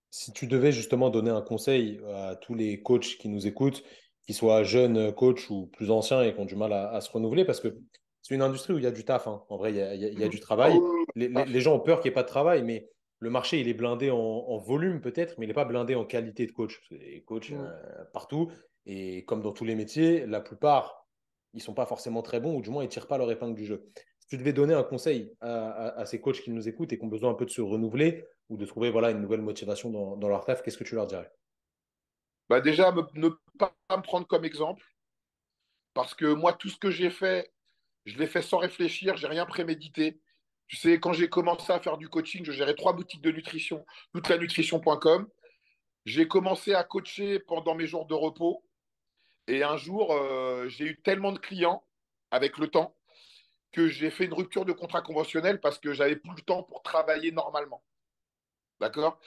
Si 0.09 0.31
tu 0.31 0.47
devais 0.47 0.71
justement 0.71 1.09
donner 1.09 1.31
un 1.31 1.41
conseil 1.41 1.99
à 2.13 2.35
tous 2.35 2.55
les 2.55 2.81
coachs 2.81 3.17
qui 3.17 3.27
nous 3.29 3.45
écoutent, 3.45 3.83
qu'ils 4.25 4.35
soient 4.35 4.63
jeunes 4.63 5.13
coachs 5.13 5.49
ou 5.49 5.67
plus 5.67 5.91
anciens 5.91 6.21
et 6.23 6.33
qui 6.33 6.39
ont 6.39 6.45
du 6.45 6.55
mal 6.55 6.73
à, 6.73 6.99
se 7.01 7.09
renouveler, 7.11 7.45
parce 7.45 7.59
que 7.59 7.77
c'est 8.21 8.35
une 8.35 8.41
industrie 8.41 8.73
où 8.73 8.77
il 8.77 8.83
y 8.83 8.87
a 8.87 8.91
du 8.91 9.05
taf. 9.05 9.27
Hein. 9.27 9.43
En 9.49 9.57
vrai, 9.57 9.71
il 9.71 9.77
y 9.77 9.81
a, 9.81 9.93
il 9.93 10.19
y 10.19 10.23
a, 10.23 10.27
du 10.27 10.39
travail. 10.39 10.73
Oh, 10.75 11.05
les, 11.15 11.29
les, 11.29 11.61
gens 11.61 11.75
ont 11.75 11.79
peur 11.79 12.01
qu'il 12.01 12.09
n'y 12.09 12.13
ait 12.13 12.15
pas 12.15 12.23
de 12.23 12.27
travail, 12.27 12.63
mais 12.63 12.89
le 13.19 13.29
marché, 13.29 13.59
il 13.59 13.67
est 13.67 13.73
blindé 13.73 14.11
en, 14.11 14.57
volume 14.57 15.01
peut-être, 15.01 15.37
mais 15.37 15.45
il 15.45 15.47
n'est 15.47 15.53
pas 15.53 15.65
blindé 15.65 15.95
en 15.95 16.05
qualité 16.05 16.45
de 16.45 16.51
coach. 16.51 16.81
Les 16.91 17.23
coachs 17.23 17.51
euh, 17.51 18.05
partout. 18.13 18.51
Et 18.85 19.25
comme 19.25 19.41
dans 19.41 19.51
tous 19.51 19.65
les 19.65 19.75
métiers, 19.75 20.25
la 20.25 20.39
plupart, 20.39 21.07
ils 21.53 21.57
ne 21.57 21.63
sont 21.63 21.73
pas 21.73 21.85
forcément 21.85 22.21
très 22.21 22.39
bons, 22.39 22.55
ou 22.55 22.61
du 22.61 22.69
moins, 22.69 22.83
ils 22.83 22.87
ne 22.87 22.91
tirent 22.91 23.07
pas 23.07 23.17
leur 23.17 23.29
épingle 23.31 23.55
du 23.55 23.65
jeu. 23.65 23.89
Si 24.19 24.27
tu 24.27 24.37
devais 24.37 24.53
donner 24.53 24.73
un 24.73 24.83
conseil 24.83 25.33
à, 25.41 26.05
ces 26.05 26.21
coachs 26.21 26.41
qui 26.41 26.51
nous 26.51 26.67
écoutent 26.67 26.93
et 26.93 26.99
qui 26.99 27.03
ont 27.03 27.09
besoin 27.09 27.31
un 27.31 27.33
peu 27.33 27.45
de 27.45 27.49
se 27.49 27.61
renouveler 27.61 28.25
ou 28.49 28.57
de 28.57 28.65
trouver 28.65 28.91
voilà, 28.91 29.11
une 29.11 29.21
nouvelle 29.21 29.41
motivation 29.41 29.89
dans, 29.89 30.27
leur 30.27 30.45
taf, 30.45 30.61
qu'est-ce 30.61 30.77
que 30.77 30.83
tu 30.83 30.95
leur 30.95 31.07
dirais? 31.07 31.31
Bah 32.49 32.61
Déjà, 32.61 32.91
ne 32.91 33.29
pas 33.57 33.75
me 33.89 34.01
prendre 34.01 34.27
comme 34.27 34.45
exemple. 34.45 34.85
Parce 35.93 36.13
que 36.13 36.25
moi, 36.25 36.53
tout 36.53 36.69
ce 36.69 36.77
que 36.77 36.91
j'ai 36.91 37.09
fait, 37.09 37.51
je 38.05 38.17
l'ai 38.17 38.27
fait 38.27 38.41
sans 38.41 38.59
réfléchir, 38.59 39.17
j'ai 39.17 39.27
rien 39.27 39.45
prémédité. 39.45 40.19
Tu 40.67 40.75
sais, 40.75 40.99
quand 40.99 41.13
j'ai 41.13 41.29
commencé 41.29 41.71
à 41.71 41.79
faire 41.79 41.97
du 41.97 42.09
coaching, 42.09 42.43
je 42.43 42.51
gérais 42.51 42.75
trois 42.75 42.93
boutiques 42.93 43.21
de 43.21 43.31
nutrition, 43.31 43.85
toute 44.13 44.27
la 44.29 44.37
nutrition.com. 44.37 45.27
j'ai 46.05 46.27
commencé 46.27 46.73
à 46.73 46.83
coacher 46.83 47.39
pendant 47.39 47.75
mes 47.75 47.87
jours 47.87 48.05
de 48.05 48.13
repos. 48.13 48.63
Et 49.47 49.63
un 49.63 49.77
jour, 49.77 50.13
euh, 50.13 50.67
j'ai 50.67 50.85
eu 50.85 51.01
tellement 51.01 51.31
de 51.31 51.39
clients 51.39 51.83
avec 52.31 52.57
le 52.57 52.67
temps 52.67 52.95
que 53.71 53.87
j'ai 53.87 54.09
fait 54.09 54.25
une 54.25 54.33
rupture 54.33 54.65
de 54.65 54.73
contrat 54.73 55.01
conventionnel 55.01 55.61
parce 55.61 55.79
que 55.79 55.93
j'avais 55.93 56.15
plus 56.17 56.35
le 56.35 56.41
temps 56.41 56.63
pour 56.63 56.83
travailler 56.83 57.31
normalement. 57.31 57.83
D'accord? 58.79 59.19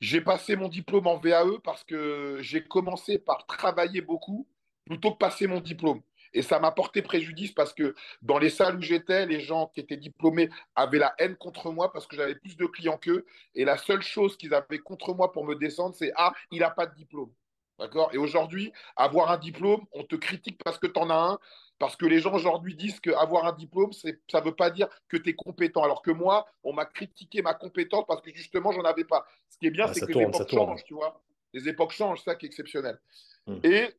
J'ai 0.00 0.20
passé 0.20 0.56
mon 0.56 0.68
diplôme 0.68 1.06
en 1.06 1.18
VAE 1.18 1.58
parce 1.62 1.84
que 1.84 2.38
j'ai 2.40 2.64
commencé 2.64 3.18
par 3.18 3.46
travailler 3.46 4.00
beaucoup 4.00 4.48
plutôt 4.84 5.12
que 5.12 5.18
passer 5.18 5.46
mon 5.46 5.60
diplôme. 5.60 6.02
Et 6.34 6.42
ça 6.42 6.58
m'a 6.58 6.72
porté 6.72 7.00
préjudice 7.00 7.52
parce 7.52 7.72
que 7.72 7.94
dans 8.20 8.38
les 8.38 8.50
salles 8.50 8.76
où 8.76 8.82
j'étais, 8.82 9.24
les 9.24 9.40
gens 9.40 9.70
qui 9.72 9.80
étaient 9.80 9.96
diplômés 9.96 10.50
avaient 10.74 10.98
la 10.98 11.14
haine 11.18 11.36
contre 11.36 11.70
moi 11.70 11.92
parce 11.92 12.06
que 12.06 12.16
j'avais 12.16 12.34
plus 12.34 12.56
de 12.56 12.66
clients 12.66 12.98
qu'eux. 12.98 13.24
Et 13.54 13.64
la 13.64 13.78
seule 13.78 14.02
chose 14.02 14.36
qu'ils 14.36 14.52
avaient 14.52 14.78
contre 14.78 15.14
moi 15.14 15.32
pour 15.32 15.44
me 15.44 15.54
descendre, 15.54 15.94
c'est 15.94 16.12
Ah, 16.16 16.32
il 16.50 16.60
n'a 16.60 16.70
pas 16.70 16.86
de 16.86 16.94
diplôme. 16.94 17.30
D'accord? 17.78 18.10
Et 18.12 18.18
aujourd'hui, 18.18 18.72
avoir 18.96 19.30
un 19.30 19.38
diplôme, 19.38 19.84
on 19.92 20.04
te 20.04 20.16
critique 20.16 20.60
parce 20.62 20.78
que 20.78 20.86
tu 20.86 20.98
en 20.98 21.10
as 21.10 21.32
un. 21.32 21.38
Parce 21.78 21.96
que 21.96 22.06
les 22.06 22.20
gens 22.20 22.32
aujourd'hui 22.32 22.76
disent 22.76 23.00
qu'avoir 23.00 23.46
un 23.46 23.52
diplôme, 23.52 23.92
ça 23.92 24.08
ne 24.08 24.44
veut 24.44 24.54
pas 24.54 24.70
dire 24.70 24.88
que 25.08 25.16
tu 25.16 25.30
es 25.30 25.34
compétent. 25.34 25.82
Alors 25.82 26.02
que 26.02 26.12
moi, 26.12 26.46
on 26.62 26.72
m'a 26.72 26.84
critiqué 26.84 27.42
ma 27.42 27.54
compétence 27.54 28.04
parce 28.06 28.20
que 28.20 28.32
justement, 28.32 28.70
j'en 28.70 28.84
avais 28.84 29.04
pas. 29.04 29.26
Ce 29.48 29.58
qui 29.58 29.66
est 29.66 29.70
bien, 29.70 29.86
ah, 29.88 29.92
c'est 29.92 30.06
que 30.06 30.12
les 30.12 30.22
époques 30.22 30.48
changent, 30.48 30.84
tu 30.84 30.94
vois. 30.94 31.20
Les 31.52 31.68
époques 31.68 31.92
changent, 31.92 32.22
ça 32.22 32.36
qui 32.36 32.46
est 32.46 32.48
exceptionnel. 32.48 32.98
Hmm. 33.46 33.58
Et 33.64 33.92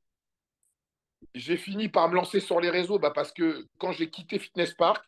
j'ai 1.34 1.58
fini 1.58 1.90
par 1.90 2.10
me 2.10 2.16
lancer 2.16 2.40
sur 2.40 2.60
les 2.60 2.70
réseaux 2.70 3.00
bah, 3.00 3.12
parce 3.12 3.32
que 3.32 3.68
quand 3.78 3.92
j'ai 3.92 4.10
quitté 4.10 4.40
Fitness 4.40 4.74
Park, 4.74 5.04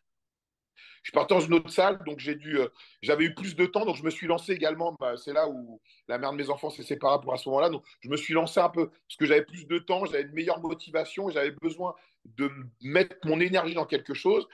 je 1.04 1.12
parti 1.14 1.34
dans 1.34 1.40
une 1.40 1.54
autre 1.54 1.70
salle, 1.70 2.00
donc 2.06 2.20
j'ai 2.20 2.36
dû, 2.36 2.60
euh, 2.60 2.68
j'avais 3.02 3.24
eu 3.24 3.34
plus 3.34 3.56
de 3.56 3.66
temps, 3.66 3.86
donc 3.86 3.96
je 3.96 4.04
me 4.04 4.10
suis 4.10 4.28
lancé 4.28 4.52
également. 4.52 4.94
Bah, 5.00 5.16
c'est 5.16 5.32
là 5.32 5.48
où 5.48 5.80
la 6.10 6.18
mère 6.18 6.34
de 6.34 6.38
mes 6.38 6.50
enfants 6.50 6.70
s'est 6.70 6.84
séparée 6.84 7.22
pour 7.22 7.34
à 7.34 7.38
ce 7.38 7.48
moment-là, 7.48 7.70
donc 7.70 7.84
je 8.02 8.10
me 8.10 8.18
suis 8.18 8.34
lancé 8.34 8.60
un 8.60 8.70
peu 8.70 8.90
parce 8.90 9.16
que 9.18 9.26
j'avais 9.26 9.46
plus 9.46 9.66
de 9.68 9.80
temps, 9.80 10.06
j'avais 10.06 10.24
une 10.24 10.34
meilleure 10.34 10.60
motivation, 10.60 11.30
j'avais 11.30 11.52
besoin 11.52 11.96
de 12.26 12.52
mettre 12.82 13.16
mon 13.26 13.40
énergie 13.40 13.74
dans 13.74 13.86
quelque 13.86 14.14
chose. 14.14 14.48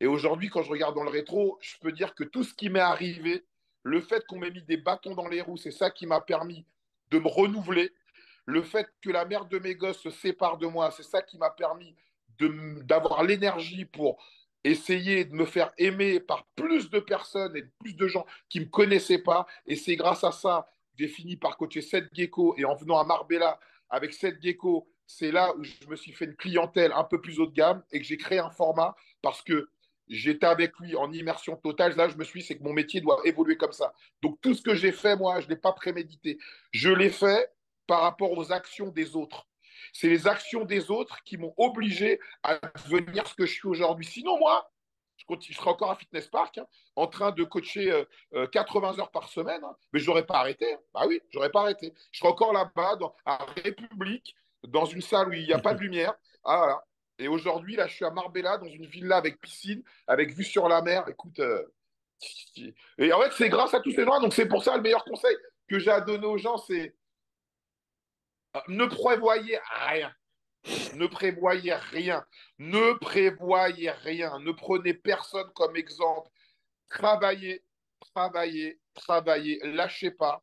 Et 0.00 0.06
aujourd'hui, 0.06 0.48
quand 0.48 0.62
je 0.62 0.70
regarde 0.70 0.94
dans 0.94 1.04
le 1.04 1.10
rétro, 1.10 1.58
je 1.60 1.76
peux 1.80 1.92
dire 1.92 2.14
que 2.14 2.24
tout 2.24 2.42
ce 2.42 2.54
qui 2.54 2.70
m'est 2.70 2.80
arrivé, 2.80 3.44
le 3.84 4.00
fait 4.00 4.26
qu'on 4.26 4.38
m'ait 4.38 4.50
mis 4.50 4.62
des 4.62 4.78
bâtons 4.78 5.14
dans 5.14 5.28
les 5.28 5.40
roues, 5.40 5.58
c'est 5.58 5.70
ça 5.70 5.90
qui 5.90 6.06
m'a 6.06 6.20
permis 6.20 6.66
de 7.10 7.18
me 7.18 7.28
renouveler, 7.28 7.92
le 8.46 8.62
fait 8.62 8.88
que 9.02 9.10
la 9.10 9.24
mère 9.24 9.46
de 9.46 9.58
mes 9.58 9.74
gosses 9.74 10.00
se 10.00 10.10
sépare 10.10 10.58
de 10.58 10.66
moi, 10.66 10.90
c'est 10.90 11.02
ça 11.02 11.22
qui 11.22 11.38
m'a 11.38 11.50
permis 11.50 11.94
d'avoir 12.38 13.22
l'énergie 13.22 13.84
pour 13.84 14.22
essayer 14.64 15.24
de 15.24 15.34
me 15.34 15.44
faire 15.44 15.72
aimer 15.78 16.20
par 16.20 16.46
plus 16.54 16.90
de 16.90 17.00
personnes 17.00 17.56
et 17.56 17.64
plus 17.78 17.94
de 17.94 18.06
gens 18.06 18.26
qui 18.48 18.60
ne 18.60 18.64
me 18.64 18.70
connaissaient 18.70 19.22
pas. 19.22 19.46
Et 19.66 19.76
c'est 19.76 19.96
grâce 19.96 20.24
à 20.24 20.32
ça 20.32 20.68
que 20.92 21.04
j'ai 21.04 21.08
fini 21.08 21.36
par 21.36 21.56
coacher 21.56 21.80
Seth 21.80 22.08
Gecko. 22.12 22.54
Et 22.58 22.64
en 22.64 22.74
venant 22.74 22.98
à 22.98 23.04
Marbella 23.04 23.58
avec 23.88 24.12
Seth 24.12 24.40
Gecko, 24.42 24.88
c'est 25.06 25.32
là 25.32 25.54
où 25.56 25.64
je 25.64 25.86
me 25.88 25.96
suis 25.96 26.12
fait 26.12 26.26
une 26.26 26.36
clientèle 26.36 26.92
un 26.92 27.04
peu 27.04 27.20
plus 27.20 27.40
haut 27.40 27.46
de 27.46 27.52
gamme 27.52 27.82
et 27.90 28.00
que 28.00 28.06
j'ai 28.06 28.16
créé 28.16 28.38
un 28.38 28.50
format 28.50 28.94
parce 29.22 29.42
que 29.42 29.68
j'étais 30.08 30.46
avec 30.46 30.78
lui 30.78 30.94
en 30.96 31.12
immersion 31.12 31.56
totale. 31.56 31.96
Là, 31.96 32.08
je 32.08 32.16
me 32.16 32.24
suis 32.24 32.40
dit, 32.40 32.46
c'est 32.46 32.58
que 32.58 32.62
mon 32.62 32.72
métier 32.72 33.00
doit 33.00 33.20
évoluer 33.24 33.56
comme 33.56 33.72
ça. 33.72 33.92
Donc, 34.22 34.40
tout 34.40 34.54
ce 34.54 34.62
que 34.62 34.74
j'ai 34.74 34.92
fait, 34.92 35.16
moi, 35.16 35.40
je 35.40 35.46
ne 35.46 35.50
l'ai 35.50 35.56
pas 35.56 35.72
prémédité. 35.72 36.38
Je 36.72 36.90
l'ai 36.90 37.10
fait 37.10 37.50
par 37.90 38.02
rapport 38.02 38.38
aux 38.38 38.52
actions 38.52 38.86
des 38.92 39.16
autres. 39.16 39.48
C'est 39.92 40.06
les 40.06 40.28
actions 40.28 40.64
des 40.64 40.92
autres 40.92 41.24
qui 41.24 41.36
m'ont 41.36 41.52
obligé 41.56 42.20
à 42.44 42.60
devenir 42.84 43.26
ce 43.26 43.34
que 43.34 43.46
je 43.46 43.52
suis 43.52 43.66
aujourd'hui. 43.66 44.06
Sinon, 44.06 44.38
moi, 44.38 44.70
je, 45.16 45.52
serais 45.52 45.70
encore 45.70 45.90
à 45.90 45.96
Fitness 45.96 46.28
Park, 46.28 46.58
hein, 46.58 46.66
en 46.94 47.08
train 47.08 47.32
de 47.32 47.42
coacher 47.42 47.86
80 48.52 48.88
euh, 48.88 48.92
euh, 48.92 49.00
heures 49.00 49.10
par 49.10 49.28
semaine, 49.28 49.60
hein. 49.64 49.74
mais 49.92 49.98
je 49.98 50.06
n'aurais 50.06 50.24
pas 50.24 50.36
arrêté. 50.36 50.72
Hein. 50.72 50.78
Bah 50.94 51.02
oui, 51.08 51.20
j'aurais 51.30 51.50
pas 51.50 51.62
arrêté. 51.62 51.92
Je 52.12 52.20
serais 52.20 52.28
encore 52.28 52.52
là-bas, 52.52 52.96
à 53.26 53.44
République, 53.64 54.36
dans 54.68 54.84
une 54.84 55.02
salle 55.02 55.30
où 55.30 55.32
il 55.32 55.44
n'y 55.44 55.52
a 55.52 55.58
pas 55.58 55.74
de 55.74 55.80
lumière. 55.80 56.14
Ah, 56.44 56.82
Et 57.18 57.28
aujourd'hui, 57.28 57.76
là, 57.76 57.86
je 57.86 57.96
suis 57.96 58.04
à 58.04 58.10
Marbella, 58.10 58.56
dans 58.56 58.68
une 58.68 58.86
villa 58.86 59.18
avec 59.18 59.40
piscine, 59.40 59.82
avec 60.06 60.32
vue 60.32 60.44
sur 60.44 60.68
la 60.68 60.80
mer. 60.80 61.06
Écoute, 61.06 61.38
euh, 61.40 61.66
et 62.96 63.12
en 63.12 63.20
fait, 63.20 63.32
c'est 63.32 63.50
grâce 63.50 63.74
à 63.74 63.80
tous 63.80 63.90
ces 63.90 64.04
gens. 64.04 64.20
Donc, 64.20 64.32
c'est 64.32 64.46
pour 64.46 64.62
ça 64.64 64.74
le 64.76 64.82
meilleur 64.82 65.04
conseil 65.04 65.36
que 65.68 65.78
j'ai 65.78 65.90
à 65.90 66.00
donner 66.00 66.26
aux 66.26 66.38
gens, 66.38 66.56
c'est 66.56 66.94
ne 68.68 68.86
prévoyez 68.86 69.58
rien. 69.86 70.12
Ne 70.94 71.06
prévoyez 71.06 71.74
rien. 71.74 72.24
Ne 72.58 72.92
prévoyez 72.94 73.90
rien. 73.90 74.38
Ne 74.40 74.52
prenez 74.52 74.94
personne 74.94 75.50
comme 75.54 75.76
exemple. 75.76 76.30
Travaillez, 76.90 77.62
travaillez, 78.00 78.80
travaillez. 78.94 79.60
Lâchez 79.64 80.10
pas. 80.10 80.42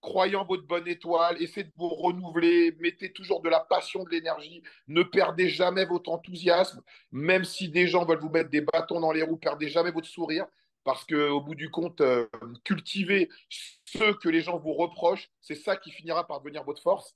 Croyez 0.00 0.36
en 0.36 0.44
votre 0.44 0.66
bonne 0.66 0.86
étoile. 0.86 1.42
Essayez 1.42 1.64
de 1.64 1.72
vous 1.76 1.88
renouveler. 1.88 2.76
Mettez 2.78 3.12
toujours 3.12 3.42
de 3.42 3.48
la 3.48 3.60
passion, 3.60 4.04
de 4.04 4.10
l'énergie. 4.10 4.62
Ne 4.86 5.02
perdez 5.02 5.48
jamais 5.48 5.84
votre 5.84 6.10
enthousiasme. 6.10 6.82
Même 7.10 7.44
si 7.44 7.68
des 7.68 7.88
gens 7.88 8.04
veulent 8.04 8.20
vous 8.20 8.30
mettre 8.30 8.50
des 8.50 8.60
bâtons 8.60 9.00
dans 9.00 9.12
les 9.12 9.22
roues, 9.22 9.38
perdez 9.38 9.68
jamais 9.68 9.90
votre 9.90 10.08
sourire. 10.08 10.46
Parce 10.84 11.04
qu'au 11.04 11.40
bout 11.40 11.56
du 11.56 11.68
compte, 11.68 12.00
euh, 12.00 12.28
cultivez 12.62 13.28
ce 13.48 14.12
que 14.12 14.28
les 14.28 14.42
gens 14.42 14.58
vous 14.58 14.74
reprochent. 14.74 15.28
C'est 15.40 15.56
ça 15.56 15.76
qui 15.76 15.90
finira 15.90 16.24
par 16.24 16.40
devenir 16.40 16.62
votre 16.62 16.80
force. 16.80 17.12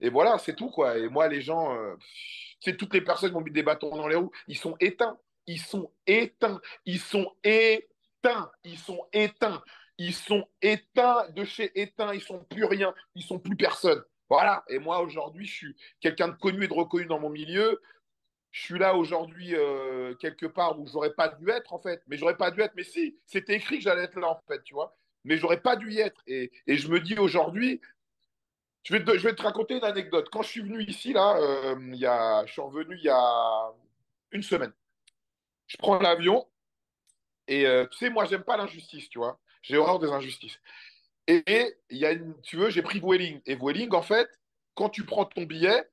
Et 0.00 0.08
voilà, 0.08 0.38
c'est 0.38 0.54
tout, 0.54 0.70
quoi. 0.70 0.98
Et 0.98 1.08
moi, 1.08 1.28
les 1.28 1.40
gens, 1.40 1.76
c'est 2.60 2.72
euh, 2.72 2.76
toutes 2.76 2.94
les 2.94 3.00
personnes 3.02 3.30
qui 3.30 3.36
ont 3.36 3.42
mis 3.42 3.50
des 3.50 3.62
bâtons 3.62 3.94
dans 3.94 4.08
les 4.08 4.16
roues, 4.16 4.32
ils 4.48 4.58
sont 4.58 4.76
éteints. 4.80 5.18
Ils 5.46 5.60
sont 5.60 5.90
éteints. 6.06 6.60
Ils 6.86 7.00
sont 7.00 7.32
éteints. 7.44 8.50
Ils 8.64 8.78
sont 8.78 9.06
éteints. 9.12 9.62
Ils 9.98 10.14
sont 10.14 10.48
éteints 10.62 11.28
de 11.30 11.44
chez 11.44 11.70
éteints. 11.80 12.14
Ils 12.14 12.20
sont 12.20 12.44
plus 12.44 12.64
rien. 12.64 12.94
Ils 13.14 13.22
sont 13.22 13.38
plus 13.38 13.56
personne. 13.56 14.02
Voilà. 14.28 14.64
Et 14.68 14.78
moi, 14.78 15.00
aujourd'hui, 15.00 15.44
je 15.46 15.52
suis 15.52 15.76
quelqu'un 16.00 16.28
de 16.28 16.36
connu 16.36 16.64
et 16.64 16.68
de 16.68 16.72
reconnu 16.72 17.06
dans 17.06 17.20
mon 17.20 17.30
milieu. 17.30 17.80
Je 18.52 18.62
suis 18.62 18.78
là 18.78 18.96
aujourd'hui 18.96 19.54
euh, 19.54 20.14
quelque 20.14 20.46
part 20.46 20.78
où 20.80 20.86
j'aurais 20.86 21.12
pas 21.12 21.28
dû 21.28 21.48
être, 21.50 21.72
en 21.72 21.78
fait. 21.78 22.02
Mais 22.06 22.16
j'aurais 22.16 22.36
pas 22.36 22.50
dû 22.50 22.60
être. 22.62 22.74
Mais 22.74 22.84
si, 22.84 23.18
c'était 23.26 23.54
écrit 23.54 23.78
que 23.78 23.84
j'allais 23.84 24.04
être 24.04 24.18
là, 24.18 24.30
en 24.30 24.40
fait, 24.48 24.62
tu 24.62 24.74
vois. 24.74 24.96
Mais 25.24 25.36
j'aurais 25.36 25.60
pas 25.60 25.76
dû 25.76 25.92
y 25.92 26.00
être. 26.00 26.22
Et, 26.26 26.50
et 26.66 26.76
je 26.76 26.88
me 26.88 27.00
dis 27.00 27.18
aujourd'hui, 27.18 27.80
je 28.82 28.96
vais, 28.96 29.04
te, 29.04 29.42
raconter 29.42 29.76
une 29.76 29.84
anecdote. 29.84 30.28
Quand 30.30 30.42
je 30.42 30.48
suis 30.48 30.62
venu 30.62 30.82
ici, 30.82 31.12
là, 31.12 31.36
euh, 31.36 31.76
je 32.46 32.52
suis 32.52 32.62
revenu 32.62 32.96
il 32.96 33.04
y 33.04 33.10
a 33.10 33.72
une 34.32 34.42
semaine. 34.42 34.72
Je 35.66 35.76
prends 35.76 35.98
l'avion 35.98 36.46
et 37.50 37.66
euh, 37.66 37.84
tu 37.86 37.98
sais, 37.98 38.10
moi, 38.10 38.24
j'aime 38.26 38.44
pas 38.44 38.56
l'injustice, 38.56 39.08
tu 39.08 39.18
vois. 39.18 39.38
J'ai 39.62 39.76
horreur 39.76 39.98
des 39.98 40.08
injustices. 40.08 40.60
Et 41.26 41.74
y 41.90 42.06
a 42.06 42.12
une, 42.12 42.40
tu 42.42 42.56
veux, 42.56 42.70
j'ai 42.70 42.80
pris 42.80 43.00
Vueling. 43.00 43.40
Et 43.44 43.56
Vueling, 43.56 43.92
en 43.92 44.02
fait, 44.02 44.30
quand 44.74 44.88
tu 44.88 45.04
prends 45.04 45.24
ton 45.24 45.42
billet, 45.42 45.84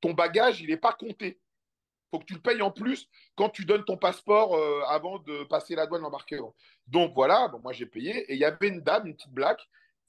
ton 0.00 0.12
bagage, 0.12 0.60
il 0.60 0.68
n'est 0.68 0.76
pas 0.76 0.92
compté. 0.92 1.38
Il 1.38 2.10
faut 2.10 2.18
que 2.18 2.24
tu 2.24 2.34
le 2.34 2.40
payes 2.40 2.62
en 2.62 2.72
plus 2.72 3.08
quand 3.36 3.48
tu 3.48 3.64
donnes 3.64 3.84
ton 3.84 3.96
passeport 3.96 4.56
euh, 4.56 4.82
avant 4.88 5.20
de 5.20 5.44
passer 5.44 5.76
la 5.76 5.86
douane 5.86 6.02
l'embarquement. 6.02 6.54
Donc 6.88 7.14
voilà, 7.14 7.50
moi 7.62 7.72
j'ai 7.72 7.86
payé. 7.86 8.30
Et 8.30 8.34
il 8.34 8.40
y 8.40 8.44
avait 8.44 8.68
une 8.68 8.80
dame, 8.80 9.06
une 9.06 9.14
petite 9.14 9.32
blague, 9.32 9.58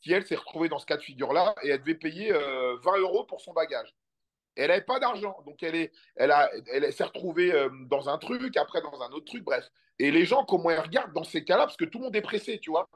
qui, 0.06 0.14
elle, 0.14 0.26
s'est 0.26 0.36
retrouvée 0.36 0.70
dans 0.70 0.78
ce 0.78 0.86
cas 0.86 0.98
de 0.98 1.02
figure-là 1.02 1.56
et 1.64 1.70
elle 1.70 1.80
devait 1.80 1.96
payer 1.96 2.32
20 2.32 2.38
euh, 2.38 3.00
euros 3.00 3.24
pour 3.24 3.42
son 3.42 3.54
bagage. 3.54 3.96
elle 4.56 4.68
n'avait 4.68 4.82
pas 4.82 5.00
d'argent. 5.00 5.36
Donc, 5.48 5.64
elle, 5.64 5.76
est, 5.76 5.92
elle, 6.16 6.30
a, 6.30 6.50
elle 6.72 6.94
s'est 6.94 7.04
retrouvée 7.04 7.52
euh, 7.52 7.70
dans 7.90 8.08
un 8.08 8.20
truc, 8.20 8.56
après 8.56 8.82
dans 8.82 9.02
un 9.02 9.10
autre 9.10 9.26
truc, 9.26 9.44
bref. 9.44 9.68
Et 9.98 10.12
les 10.12 10.26
gens, 10.26 10.46
comment 10.46 10.70
ils 10.70 10.80
regardent 10.80 11.14
dans 11.14 11.24
ces 11.24 11.44
cas-là, 11.44 11.64
parce 11.64 11.78
que 11.78 11.86
tout 11.86 11.98
le 11.98 12.06
monde 12.06 12.16
est 12.16 12.22
pressé, 12.22 12.60
tu 12.60 12.70
vois. 12.70 12.88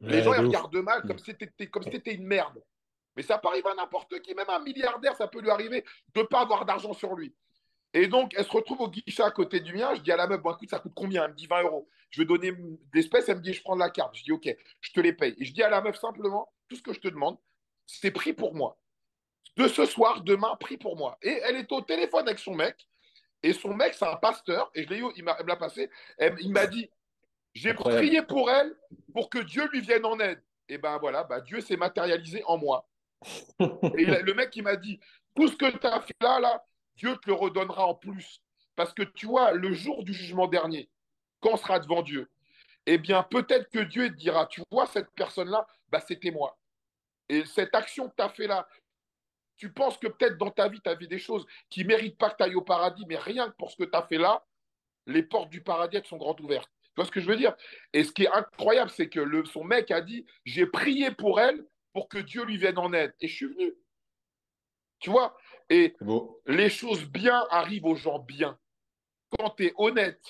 Les 0.00 0.22
gens, 0.22 0.34
ils 0.34 0.40
regardent 0.40 0.76
mal, 0.76 1.02
comme 1.02 1.18
si 1.18 1.34
c'était 1.38 1.68
comme 1.68 1.84
si 1.84 1.90
une 2.06 2.26
merde. 2.26 2.60
Mais 3.14 3.22
ça 3.22 3.38
peut 3.38 3.48
arriver 3.48 3.70
à 3.70 3.74
n'importe 3.74 4.20
qui, 4.20 4.34
même 4.34 4.50
un 4.50 4.58
milliardaire, 4.58 5.14
ça 5.16 5.28
peut 5.28 5.40
lui 5.40 5.50
arriver 5.50 5.84
de 6.14 6.20
ne 6.20 6.26
pas 6.26 6.40
avoir 6.40 6.66
d'argent 6.66 6.92
sur 6.92 7.14
lui. 7.14 7.32
Et 7.94 8.08
donc, 8.08 8.34
elle 8.36 8.44
se 8.44 8.50
retrouve 8.50 8.82
au 8.82 8.90
guichet 8.90 9.22
à 9.22 9.30
côté 9.30 9.60
du 9.60 9.72
mien. 9.72 9.94
Je 9.94 10.02
dis 10.02 10.12
à 10.12 10.16
la 10.16 10.26
meuf, 10.26 10.42
bon, 10.42 10.52
écoute, 10.52 10.68
ça 10.68 10.78
coûte 10.80 10.92
combien? 10.94 11.24
Elle 11.24 11.30
me 11.30 11.36
dit 11.36 11.46
20 11.46 11.62
euros. 11.62 11.88
Je 12.10 12.20
vais 12.20 12.26
donner 12.26 12.52
l'espèce. 12.92 13.28
Elle 13.28 13.38
me 13.38 13.42
dit, 13.42 13.54
je 13.54 13.62
prends 13.62 13.74
la 13.74 13.88
carte. 13.88 14.14
Je 14.16 14.24
dis, 14.24 14.32
OK, 14.32 14.54
je 14.80 14.92
te 14.92 15.00
les 15.00 15.14
paye. 15.14 15.34
Et 15.38 15.46
je 15.46 15.54
dis 15.54 15.62
à 15.62 15.70
la 15.70 15.80
meuf 15.80 15.98
simplement, 15.98 16.52
tout 16.68 16.76
ce 16.76 16.82
que 16.82 16.92
je 16.92 17.00
te 17.00 17.08
demande, 17.08 17.38
c'est 17.86 18.10
pris 18.10 18.32
pour 18.32 18.54
moi. 18.54 18.78
De 19.56 19.68
ce 19.68 19.86
soir, 19.86 20.22
demain, 20.22 20.54
pris 20.56 20.76
pour 20.76 20.96
moi. 20.96 21.18
Et 21.22 21.40
elle 21.44 21.56
est 21.56 21.70
au 21.72 21.80
téléphone 21.80 22.26
avec 22.26 22.38
son 22.38 22.54
mec. 22.54 22.86
Et 23.42 23.52
son 23.52 23.74
mec, 23.74 23.94
c'est 23.94 24.06
un 24.06 24.16
pasteur. 24.16 24.70
Et 24.74 24.84
je 24.84 24.88
l'ai 24.88 24.98
eu, 24.98 25.06
il 25.16 25.24
m'a, 25.24 25.34
passé. 25.56 25.90
il 26.40 26.52
m'a 26.52 26.66
dit, 26.66 26.90
j'ai 27.54 27.72
prié 27.72 28.22
pour 28.22 28.50
elle 28.50 28.76
pour 29.14 29.30
que 29.30 29.38
Dieu 29.38 29.68
lui 29.72 29.80
vienne 29.80 30.04
en 30.04 30.18
aide. 30.20 30.42
Et 30.68 30.78
ben 30.78 30.98
voilà, 30.98 31.24
bah, 31.24 31.40
Dieu 31.40 31.60
s'est 31.60 31.76
matérialisé 31.76 32.42
en 32.46 32.58
moi. 32.58 32.88
et 33.60 34.04
le 34.04 34.34
mec, 34.34 34.54
il 34.56 34.62
m'a 34.62 34.76
dit, 34.76 35.00
tout 35.34 35.48
ce 35.48 35.56
que 35.56 35.70
tu 35.76 35.86
as 35.86 36.00
fait 36.00 36.16
là, 36.20 36.40
là, 36.40 36.64
Dieu 36.96 37.16
te 37.16 37.28
le 37.28 37.34
redonnera 37.34 37.86
en 37.86 37.94
plus. 37.94 38.42
Parce 38.74 38.92
que 38.92 39.02
tu 39.02 39.26
vois, 39.26 39.52
le 39.52 39.72
jour 39.72 40.04
du 40.04 40.12
jugement 40.12 40.48
dernier, 40.48 40.90
quand 41.40 41.52
on 41.52 41.56
sera 41.56 41.78
devant 41.78 42.02
Dieu, 42.02 42.28
eh 42.86 42.98
bien, 42.98 43.22
peut-être 43.24 43.68
que 43.70 43.80
Dieu 43.80 44.08
te 44.08 44.14
dira, 44.14 44.46
tu 44.46 44.62
vois, 44.70 44.86
cette 44.86 45.10
personne-là, 45.12 45.66
bah, 45.88 46.00
c'était 46.00 46.30
moi. 46.30 46.58
Et 47.28 47.44
cette 47.44 47.74
action 47.74 48.08
que 48.08 48.14
tu 48.16 48.22
as 48.22 48.28
fait 48.28 48.46
là, 48.46 48.68
tu 49.56 49.72
penses 49.72 49.98
que 49.98 50.06
peut-être 50.06 50.38
dans 50.38 50.50
ta 50.50 50.68
vie, 50.68 50.80
tu 50.80 50.88
as 50.88 50.94
vu 50.94 51.08
des 51.08 51.18
choses 51.18 51.46
qui 51.70 51.82
ne 51.82 51.88
méritent 51.88 52.18
pas 52.18 52.30
que 52.30 52.36
tu 52.36 52.44
ailles 52.44 52.54
au 52.54 52.62
paradis, 52.62 53.04
mais 53.08 53.16
rien 53.16 53.50
que 53.50 53.56
pour 53.56 53.70
ce 53.70 53.76
que 53.76 53.84
tu 53.84 53.96
as 53.96 54.02
fait 54.02 54.18
là, 54.18 54.44
les 55.06 55.22
portes 55.22 55.50
du 55.50 55.62
paradis 55.62 56.00
sont 56.04 56.16
grandes 56.16 56.40
ouvertes. 56.40 56.70
Tu 56.82 56.92
vois 56.96 57.04
ce 57.04 57.10
que 57.10 57.20
je 57.20 57.26
veux 57.26 57.36
dire? 57.36 57.54
Et 57.92 58.04
ce 58.04 58.12
qui 58.12 58.24
est 58.24 58.32
incroyable, 58.32 58.90
c'est 58.90 59.08
que 59.08 59.20
le, 59.20 59.44
son 59.44 59.64
mec 59.64 59.90
a 59.90 60.00
dit, 60.00 60.26
j'ai 60.44 60.66
prié 60.66 61.10
pour 61.10 61.40
elle 61.40 61.66
pour 61.92 62.08
que 62.08 62.18
Dieu 62.18 62.44
lui 62.44 62.56
vienne 62.56 62.78
en 62.78 62.92
aide. 62.92 63.14
Et 63.20 63.28
je 63.28 63.34
suis 63.34 63.46
venu. 63.46 63.74
Tu 64.98 65.10
vois? 65.10 65.36
Et 65.68 65.94
les 66.46 66.70
choses 66.70 67.04
bien 67.04 67.46
arrivent 67.50 67.84
aux 67.84 67.96
gens 67.96 68.18
bien. 68.18 68.58
Quand 69.38 69.50
tu 69.50 69.66
es 69.66 69.74
honnête, 69.76 70.22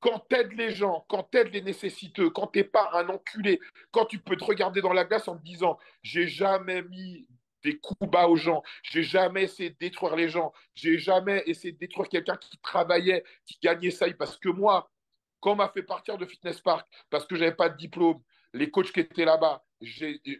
quand 0.00 0.24
tu 0.28 0.36
aides 0.36 0.52
les 0.52 0.70
gens, 0.70 1.04
quand 1.08 1.28
tu 1.30 1.38
aides 1.38 1.52
les 1.52 1.62
nécessiteux, 1.62 2.30
quand 2.30 2.48
tu 2.48 2.58
n'es 2.58 2.64
pas 2.64 2.90
un 2.92 3.08
enculé, 3.08 3.60
quand 3.90 4.06
tu 4.06 4.18
peux 4.18 4.36
te 4.36 4.44
regarder 4.44 4.80
dans 4.80 4.92
la 4.92 5.04
glace 5.04 5.28
en 5.28 5.36
te 5.36 5.42
disant 5.42 5.78
j'ai 6.02 6.26
jamais 6.28 6.82
mis 6.82 7.26
des 7.62 7.78
coups 7.78 8.08
bas 8.08 8.28
aux 8.28 8.36
gens, 8.36 8.62
j'ai 8.82 9.02
jamais 9.02 9.44
essayé 9.44 9.70
de 9.70 9.76
détruire 9.78 10.14
les 10.14 10.28
gens, 10.28 10.52
j'ai 10.74 10.98
jamais 10.98 11.42
essayé 11.46 11.72
de 11.72 11.78
détruire 11.78 12.08
quelqu'un 12.08 12.36
qui 12.36 12.58
travaillait, 12.58 13.24
qui 13.44 13.58
gagnait 13.60 13.90
ça, 13.90 14.06
parce 14.16 14.36
que 14.36 14.48
moi, 14.48 14.88
quand 15.40 15.52
on 15.52 15.56
m'a 15.56 15.68
fait 15.68 15.82
partir 15.82 16.16
de 16.16 16.26
Fitness 16.26 16.60
Park, 16.60 16.86
parce 17.10 17.26
que 17.26 17.34
j'avais 17.34 17.54
pas 17.54 17.68
de 17.68 17.76
diplôme, 17.76 18.22
les 18.52 18.70
coachs 18.70 18.92
qui 18.92 19.00
étaient 19.00 19.24
là-bas, 19.24 19.64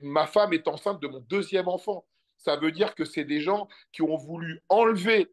ma 0.03 0.27
femme 0.27 0.53
est 0.53 0.69
enceinte 0.69 1.01
de 1.01 1.09
mon 1.09 1.21
deuxième 1.21 1.69
enfant. 1.69 2.07
Ça 2.39 2.57
veut 2.57 2.73
dire 2.73 2.95
que 2.95 3.05
c'est 3.05 3.25
des 3.25 3.41
gens 3.41 3.69
qui 3.93 4.03
ont 4.03 4.17
voulu 4.17 4.63
enlever 4.69 5.33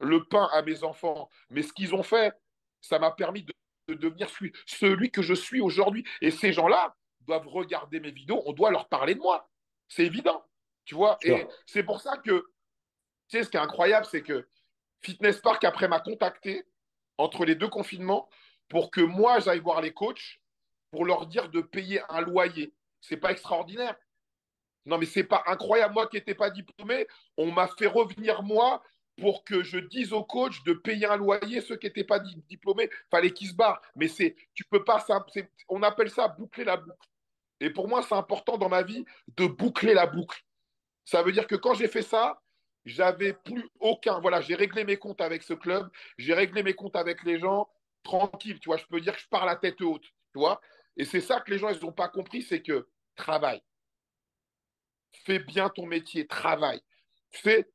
le 0.00 0.24
pain 0.24 0.48
à 0.52 0.62
mes 0.62 0.84
enfants. 0.84 1.28
Mais 1.50 1.62
ce 1.62 1.72
qu'ils 1.72 1.94
ont 1.94 2.02
fait, 2.02 2.32
ça 2.80 2.98
m'a 2.98 3.10
permis 3.10 3.42
de, 3.42 3.54
devenir 3.94 4.28
celui 4.66 5.10
que 5.10 5.22
je 5.22 5.34
suis 5.34 5.60
aujourd'hui. 5.60 6.04
Et 6.20 6.30
ces 6.30 6.52
gens-là 6.52 6.94
doivent 7.22 7.48
regarder 7.48 8.00
mes 8.00 8.10
vidéos, 8.10 8.42
on 8.46 8.52
doit 8.52 8.70
leur 8.70 8.88
parler 8.88 9.14
de 9.14 9.20
moi. 9.20 9.48
C'est 9.88 10.04
évident. 10.04 10.44
Tu 10.84 10.94
vois 10.94 11.18
Et 11.22 11.46
c'est 11.66 11.82
pour 11.82 12.00
ça 12.00 12.16
que, 12.16 12.46
tu 13.28 13.38
sais, 13.38 13.44
ce 13.44 13.50
qui 13.50 13.56
est 13.56 13.60
incroyable, 13.60 14.06
c'est 14.06 14.22
que 14.22 14.48
Fitness 15.02 15.40
Park, 15.40 15.64
après, 15.64 15.88
m'a 15.88 16.00
contacté 16.00 16.64
entre 17.18 17.44
les 17.44 17.54
deux 17.54 17.68
confinements 17.68 18.28
pour 18.68 18.90
que 18.90 19.00
moi, 19.00 19.40
j'aille 19.40 19.60
voir 19.60 19.80
les 19.80 19.92
coachs 19.92 20.40
pour 20.90 21.04
leur 21.04 21.26
dire 21.26 21.48
de 21.48 21.60
payer 21.60 22.00
un 22.08 22.20
loyer. 22.20 22.74
C'est 23.00 23.16
pas 23.16 23.32
extraordinaire. 23.32 23.96
Non, 24.86 24.98
mais 24.98 25.06
c'est 25.06 25.24
pas 25.24 25.42
incroyable. 25.46 25.94
Moi 25.94 26.06
qui 26.08 26.16
n'étais 26.16 26.34
pas 26.34 26.50
diplômé, 26.50 27.06
on 27.36 27.52
m'a 27.52 27.68
fait 27.68 27.86
revenir 27.86 28.42
moi 28.42 28.82
pour 29.20 29.44
que 29.44 29.62
je 29.62 29.78
dise 29.78 30.12
au 30.12 30.24
coach 30.24 30.64
de 30.64 30.72
payer 30.72 31.06
un 31.06 31.16
loyer. 31.16 31.60
Ceux 31.60 31.76
qui 31.76 31.86
n'étaient 31.86 32.04
pas 32.04 32.18
diplômés, 32.48 32.90
fallait 33.10 33.30
qu'ils 33.32 33.50
se 33.50 33.54
barrent. 33.54 33.80
Mais 33.94 34.08
c'est, 34.08 34.34
tu 34.54 34.64
peux 34.64 34.82
pas, 34.82 35.04
on 35.68 35.82
appelle 35.82 36.10
ça 36.10 36.26
boucler 36.28 36.64
la 36.64 36.78
boucle. 36.78 37.08
Et 37.60 37.70
pour 37.70 37.86
moi, 37.88 38.02
c'est 38.02 38.14
important 38.14 38.56
dans 38.56 38.70
ma 38.70 38.82
vie 38.82 39.04
de 39.36 39.46
boucler 39.46 39.94
la 39.94 40.06
boucle. 40.06 40.42
Ça 41.04 41.22
veut 41.22 41.32
dire 41.32 41.46
que 41.46 41.54
quand 41.54 41.74
j'ai 41.74 41.88
fait 41.88 42.02
ça, 42.02 42.42
j'avais 42.86 43.34
plus 43.34 43.68
aucun. 43.78 44.18
Voilà, 44.20 44.40
j'ai 44.40 44.54
réglé 44.54 44.84
mes 44.84 44.96
comptes 44.96 45.20
avec 45.20 45.42
ce 45.42 45.52
club, 45.52 45.90
j'ai 46.16 46.32
réglé 46.32 46.62
mes 46.62 46.74
comptes 46.74 46.96
avec 46.96 47.22
les 47.24 47.38
gens, 47.38 47.68
tranquille. 48.02 48.58
Tu 48.60 48.70
vois, 48.70 48.78
je 48.78 48.86
peux 48.86 49.00
dire 49.00 49.14
que 49.14 49.20
je 49.20 49.28
pars 49.28 49.44
la 49.44 49.56
tête 49.56 49.82
haute. 49.82 50.04
Tu 50.32 50.38
vois, 50.38 50.60
et 50.96 51.04
c'est 51.04 51.20
ça 51.20 51.40
que 51.40 51.50
les 51.50 51.58
gens 51.58 51.68
ils 51.68 51.80
n'ont 51.84 51.92
pas 51.92 52.08
compris, 52.08 52.40
c'est 52.42 52.62
que 52.62 52.88
travaille, 53.16 53.62
fais 55.24 55.38
bien 55.38 55.68
ton 55.68 55.86
métier, 55.86 56.26
travaille. 56.26 56.80
Fais, 57.32 57.68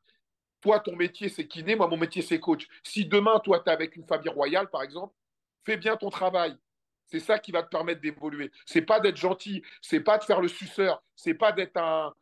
toi, 0.61 0.79
ton 0.79 0.95
métier, 0.95 1.29
c'est 1.29 1.47
kiné, 1.47 1.75
moi, 1.75 1.87
mon 1.87 1.97
métier, 1.97 2.21
c'est 2.21 2.39
coach. 2.39 2.67
Si 2.83 3.05
demain, 3.05 3.39
toi, 3.39 3.59
tu 3.59 3.69
es 3.69 3.73
avec 3.73 3.95
une 3.95 4.05
famille 4.05 4.29
royale, 4.29 4.69
par 4.69 4.83
exemple, 4.83 5.13
fais 5.63 5.77
bien 5.77 5.95
ton 5.97 6.09
travail. 6.09 6.57
C'est 7.07 7.19
ça 7.19 7.39
qui 7.39 7.51
va 7.51 7.63
te 7.63 7.69
permettre 7.69 8.01
d'évoluer. 8.01 8.51
C'est 8.65 8.81
pas 8.81 8.99
d'être 8.99 9.17
gentil, 9.17 9.61
c'est 9.81 9.99
pas 9.99 10.17
de 10.17 10.23
faire 10.23 10.41
le 10.41 10.47
suceur, 10.47 11.03
c'est 11.15 11.35
pas 11.35 11.51
d'être 11.51 11.77
un, 11.77 12.13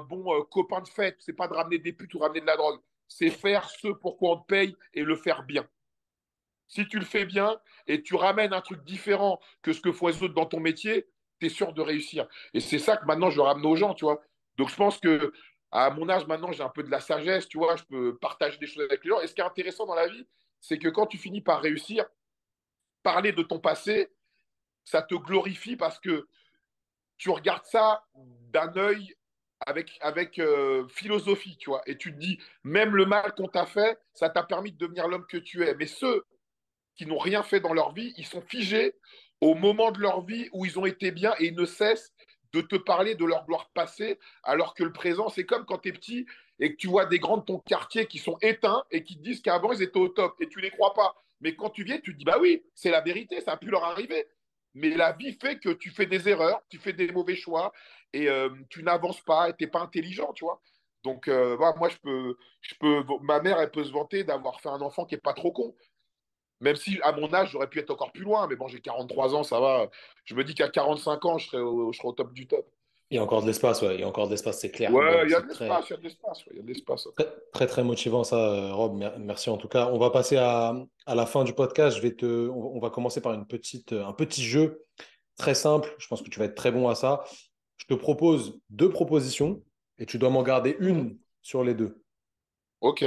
bon 0.00 0.34
euh, 0.34 0.42
copain 0.44 0.80
de 0.80 0.88
fête, 0.88 1.16
c'est 1.18 1.32
pas 1.32 1.48
de 1.48 1.54
ramener 1.54 1.78
des 1.78 1.92
putes 1.92 2.14
ou 2.14 2.18
ramener 2.18 2.40
de 2.40 2.46
la 2.46 2.56
drogue. 2.56 2.80
C'est 3.08 3.30
faire 3.30 3.68
ce 3.68 3.88
pour 3.88 4.16
quoi 4.16 4.32
on 4.32 4.36
te 4.38 4.46
paye 4.46 4.76
et 4.92 5.02
le 5.02 5.16
faire 5.16 5.44
bien. 5.44 5.66
Si 6.68 6.88
tu 6.88 6.98
le 6.98 7.04
fais 7.04 7.26
bien 7.26 7.60
et 7.86 8.02
tu 8.02 8.14
ramènes 8.14 8.52
un 8.52 8.60
truc 8.60 8.82
différent 8.84 9.38
que 9.62 9.72
ce 9.72 9.80
que 9.80 9.92
font 9.92 10.08
les 10.08 10.22
autres 10.22 10.34
dans 10.34 10.46
ton 10.46 10.60
métier, 10.60 11.06
tu 11.38 11.46
es 11.46 11.48
sûr 11.48 11.72
de 11.72 11.82
réussir. 11.82 12.26
Et 12.54 12.60
c'est 12.60 12.78
ça 12.78 12.96
que 12.96 13.04
maintenant 13.04 13.30
je 13.30 13.40
ramène 13.40 13.66
aux 13.66 13.76
gens, 13.76 13.94
tu 13.94 14.04
vois. 14.04 14.20
Donc 14.56 14.70
je 14.70 14.76
pense 14.76 14.98
que 14.98 15.32
à 15.76 15.90
mon 15.90 16.08
âge 16.08 16.24
maintenant, 16.28 16.52
j'ai 16.52 16.62
un 16.62 16.68
peu 16.68 16.84
de 16.84 16.90
la 16.90 17.00
sagesse, 17.00 17.48
tu 17.48 17.58
vois, 17.58 17.74
je 17.74 17.82
peux 17.82 18.16
partager 18.18 18.58
des 18.58 18.66
choses 18.68 18.84
avec 18.84 19.02
les 19.02 19.10
gens. 19.10 19.20
Et 19.20 19.26
ce 19.26 19.34
qui 19.34 19.40
est 19.40 19.44
intéressant 19.44 19.86
dans 19.86 19.96
la 19.96 20.06
vie, 20.06 20.24
c'est 20.60 20.78
que 20.78 20.88
quand 20.88 21.06
tu 21.06 21.18
finis 21.18 21.40
par 21.40 21.60
réussir, 21.60 22.06
parler 23.02 23.32
de 23.32 23.42
ton 23.42 23.58
passé, 23.58 24.08
ça 24.84 25.02
te 25.02 25.16
glorifie 25.16 25.74
parce 25.74 25.98
que 25.98 26.28
tu 27.16 27.28
regardes 27.30 27.64
ça 27.64 28.04
d'un 28.14 28.72
œil 28.76 29.16
avec, 29.66 30.38
euh, 30.38 30.86
philosophie, 30.88 31.56
tu 31.56 31.70
vois. 31.70 31.82
Et 31.86 31.98
tu 31.98 32.12
te 32.12 32.18
dis, 32.18 32.38
même 32.62 32.94
le 32.94 33.04
mal 33.04 33.34
qu'on 33.34 33.48
t'a 33.48 33.66
fait, 33.66 33.98
ça 34.12 34.28
t'a 34.28 34.44
permis 34.44 34.70
de 34.70 34.78
devenir 34.78 35.08
l'homme 35.08 35.26
que 35.26 35.38
tu 35.38 35.64
es. 35.64 35.74
Mais 35.74 35.86
ceux 35.86 36.24
qui 36.94 37.04
n'ont 37.04 37.18
rien 37.18 37.42
fait 37.42 37.58
dans 37.58 37.72
leur 37.72 37.92
vie, 37.92 38.14
ils 38.16 38.26
sont 38.26 38.42
figés 38.42 38.94
au 39.40 39.56
moment 39.56 39.90
de 39.90 39.98
leur 39.98 40.24
vie 40.24 40.48
où 40.52 40.64
ils 40.64 40.78
ont 40.78 40.86
été 40.86 41.10
bien 41.10 41.34
et 41.40 41.46
ils 41.46 41.56
ne 41.56 41.64
cessent 41.64 42.12
de 42.54 42.60
te 42.60 42.76
parler 42.76 43.16
de 43.16 43.24
leur 43.24 43.44
gloire 43.46 43.68
passée, 43.74 44.18
alors 44.44 44.74
que 44.74 44.84
le 44.84 44.92
présent, 44.92 45.28
c'est 45.28 45.44
comme 45.44 45.64
quand 45.66 45.78
tu 45.78 45.88
es 45.88 45.92
petit 45.92 46.26
et 46.60 46.70
que 46.70 46.76
tu 46.76 46.86
vois 46.86 47.04
des 47.04 47.18
grands 47.18 47.38
de 47.38 47.44
ton 47.44 47.58
quartier 47.58 48.06
qui 48.06 48.18
sont 48.18 48.38
éteints 48.42 48.84
et 48.92 49.02
qui 49.02 49.16
te 49.16 49.22
disent 49.22 49.42
qu'avant, 49.42 49.72
ils 49.72 49.82
étaient 49.82 49.98
au 49.98 50.08
top 50.08 50.40
et 50.40 50.48
tu 50.48 50.58
ne 50.58 50.62
les 50.62 50.70
crois 50.70 50.94
pas. 50.94 51.16
Mais 51.40 51.56
quand 51.56 51.70
tu 51.70 51.82
viens, 51.82 51.98
tu 51.98 52.12
te 52.12 52.18
dis, 52.18 52.24
bah 52.24 52.38
oui, 52.40 52.64
c'est 52.76 52.90
la 52.90 53.00
vérité, 53.00 53.40
ça 53.40 53.52
a 53.52 53.56
pu 53.56 53.70
leur 53.70 53.84
arriver. 53.84 54.28
Mais 54.74 54.90
la 54.90 55.12
vie 55.12 55.32
fait 55.32 55.58
que 55.58 55.70
tu 55.70 55.90
fais 55.90 56.06
des 56.06 56.28
erreurs, 56.28 56.62
tu 56.68 56.78
fais 56.78 56.92
des 56.92 57.10
mauvais 57.10 57.34
choix 57.34 57.72
et 58.12 58.28
euh, 58.28 58.48
tu 58.70 58.84
n'avances 58.84 59.20
pas 59.20 59.50
et 59.50 59.54
tu 59.56 59.64
n'es 59.64 59.70
pas 59.70 59.80
intelligent, 59.80 60.32
tu 60.32 60.44
vois. 60.44 60.60
Donc, 61.02 61.26
euh, 61.26 61.56
moi, 61.58 61.88
je 61.88 61.96
peux, 61.96 62.36
je 62.60 62.74
peux, 62.76 63.04
ma 63.22 63.40
mère, 63.40 63.58
elle 63.58 63.70
peut 63.70 63.84
se 63.84 63.92
vanter 63.92 64.22
d'avoir 64.24 64.60
fait 64.60 64.68
un 64.68 64.80
enfant 64.80 65.04
qui 65.04 65.14
n'est 65.14 65.20
pas 65.20 65.34
trop 65.34 65.52
con. 65.52 65.74
Même 66.60 66.76
si 66.76 66.98
à 67.02 67.12
mon 67.12 67.32
âge, 67.34 67.50
j'aurais 67.50 67.68
pu 67.68 67.78
être 67.78 67.90
encore 67.90 68.12
plus 68.12 68.22
loin, 68.22 68.46
mais 68.46 68.56
bon, 68.56 68.68
j'ai 68.68 68.80
43 68.80 69.34
ans, 69.34 69.42
ça 69.42 69.60
va. 69.60 69.90
Je 70.24 70.34
me 70.34 70.44
dis 70.44 70.54
qu'à 70.54 70.68
45 70.68 71.24
ans, 71.24 71.38
je 71.38 71.46
serai, 71.48 71.58
au, 71.58 71.92
je 71.92 71.98
serai 71.98 72.08
au 72.08 72.12
top 72.12 72.32
du 72.32 72.46
top. 72.46 72.66
Il 73.10 73.16
y 73.16 73.18
a 73.18 73.22
encore 73.22 73.42
de 73.42 73.46
l'espace, 73.46 73.82
ouais. 73.82 73.96
Il 73.96 74.00
y 74.00 74.02
a 74.02 74.08
encore 74.08 74.26
de 74.26 74.32
l'espace, 74.32 74.60
c'est 74.60 74.70
clair. 74.70 74.92
Ouais, 74.92 75.24
il 75.24 75.30
y 75.30 75.34
a 75.34 75.40
de 75.40 75.46
l'espace, 75.46 75.88
il 75.88 75.90
y 75.90 75.94
a 75.94 75.96
de 75.98 76.02
l'espace. 76.02 76.44
il 76.50 76.56
y 76.56 76.58
a 76.58 76.62
de 76.62 76.68
l'espace. 76.68 77.08
Très, 77.52 77.66
très, 77.66 77.84
motivant, 77.84 78.24
ça, 78.24 78.72
Rob. 78.72 79.02
Merci 79.18 79.50
en 79.50 79.56
tout 79.58 79.68
cas. 79.68 79.88
On 79.92 79.98
va 79.98 80.10
passer 80.10 80.36
à, 80.36 80.74
à 81.06 81.14
la 81.14 81.26
fin 81.26 81.44
du 81.44 81.52
podcast. 81.52 81.96
Je 81.96 82.02
vais 82.02 82.14
te, 82.14 82.48
on 82.48 82.80
va 82.80 82.90
commencer 82.90 83.20
par 83.20 83.34
une 83.34 83.46
petite, 83.46 83.92
un 83.92 84.12
petit 84.12 84.42
jeu 84.42 84.84
très 85.36 85.54
simple. 85.54 85.94
Je 85.98 86.06
pense 86.08 86.22
que 86.22 86.30
tu 86.30 86.38
vas 86.38 86.46
être 86.46 86.54
très 86.54 86.72
bon 86.72 86.88
à 86.88 86.94
ça. 86.94 87.24
Je 87.76 87.86
te 87.86 87.94
propose 87.94 88.58
deux 88.70 88.88
propositions 88.88 89.62
et 89.98 90.06
tu 90.06 90.18
dois 90.18 90.30
m'en 90.30 90.42
garder 90.42 90.76
une 90.80 91.18
sur 91.42 91.62
les 91.62 91.74
deux. 91.74 92.02
Ok. 92.80 93.04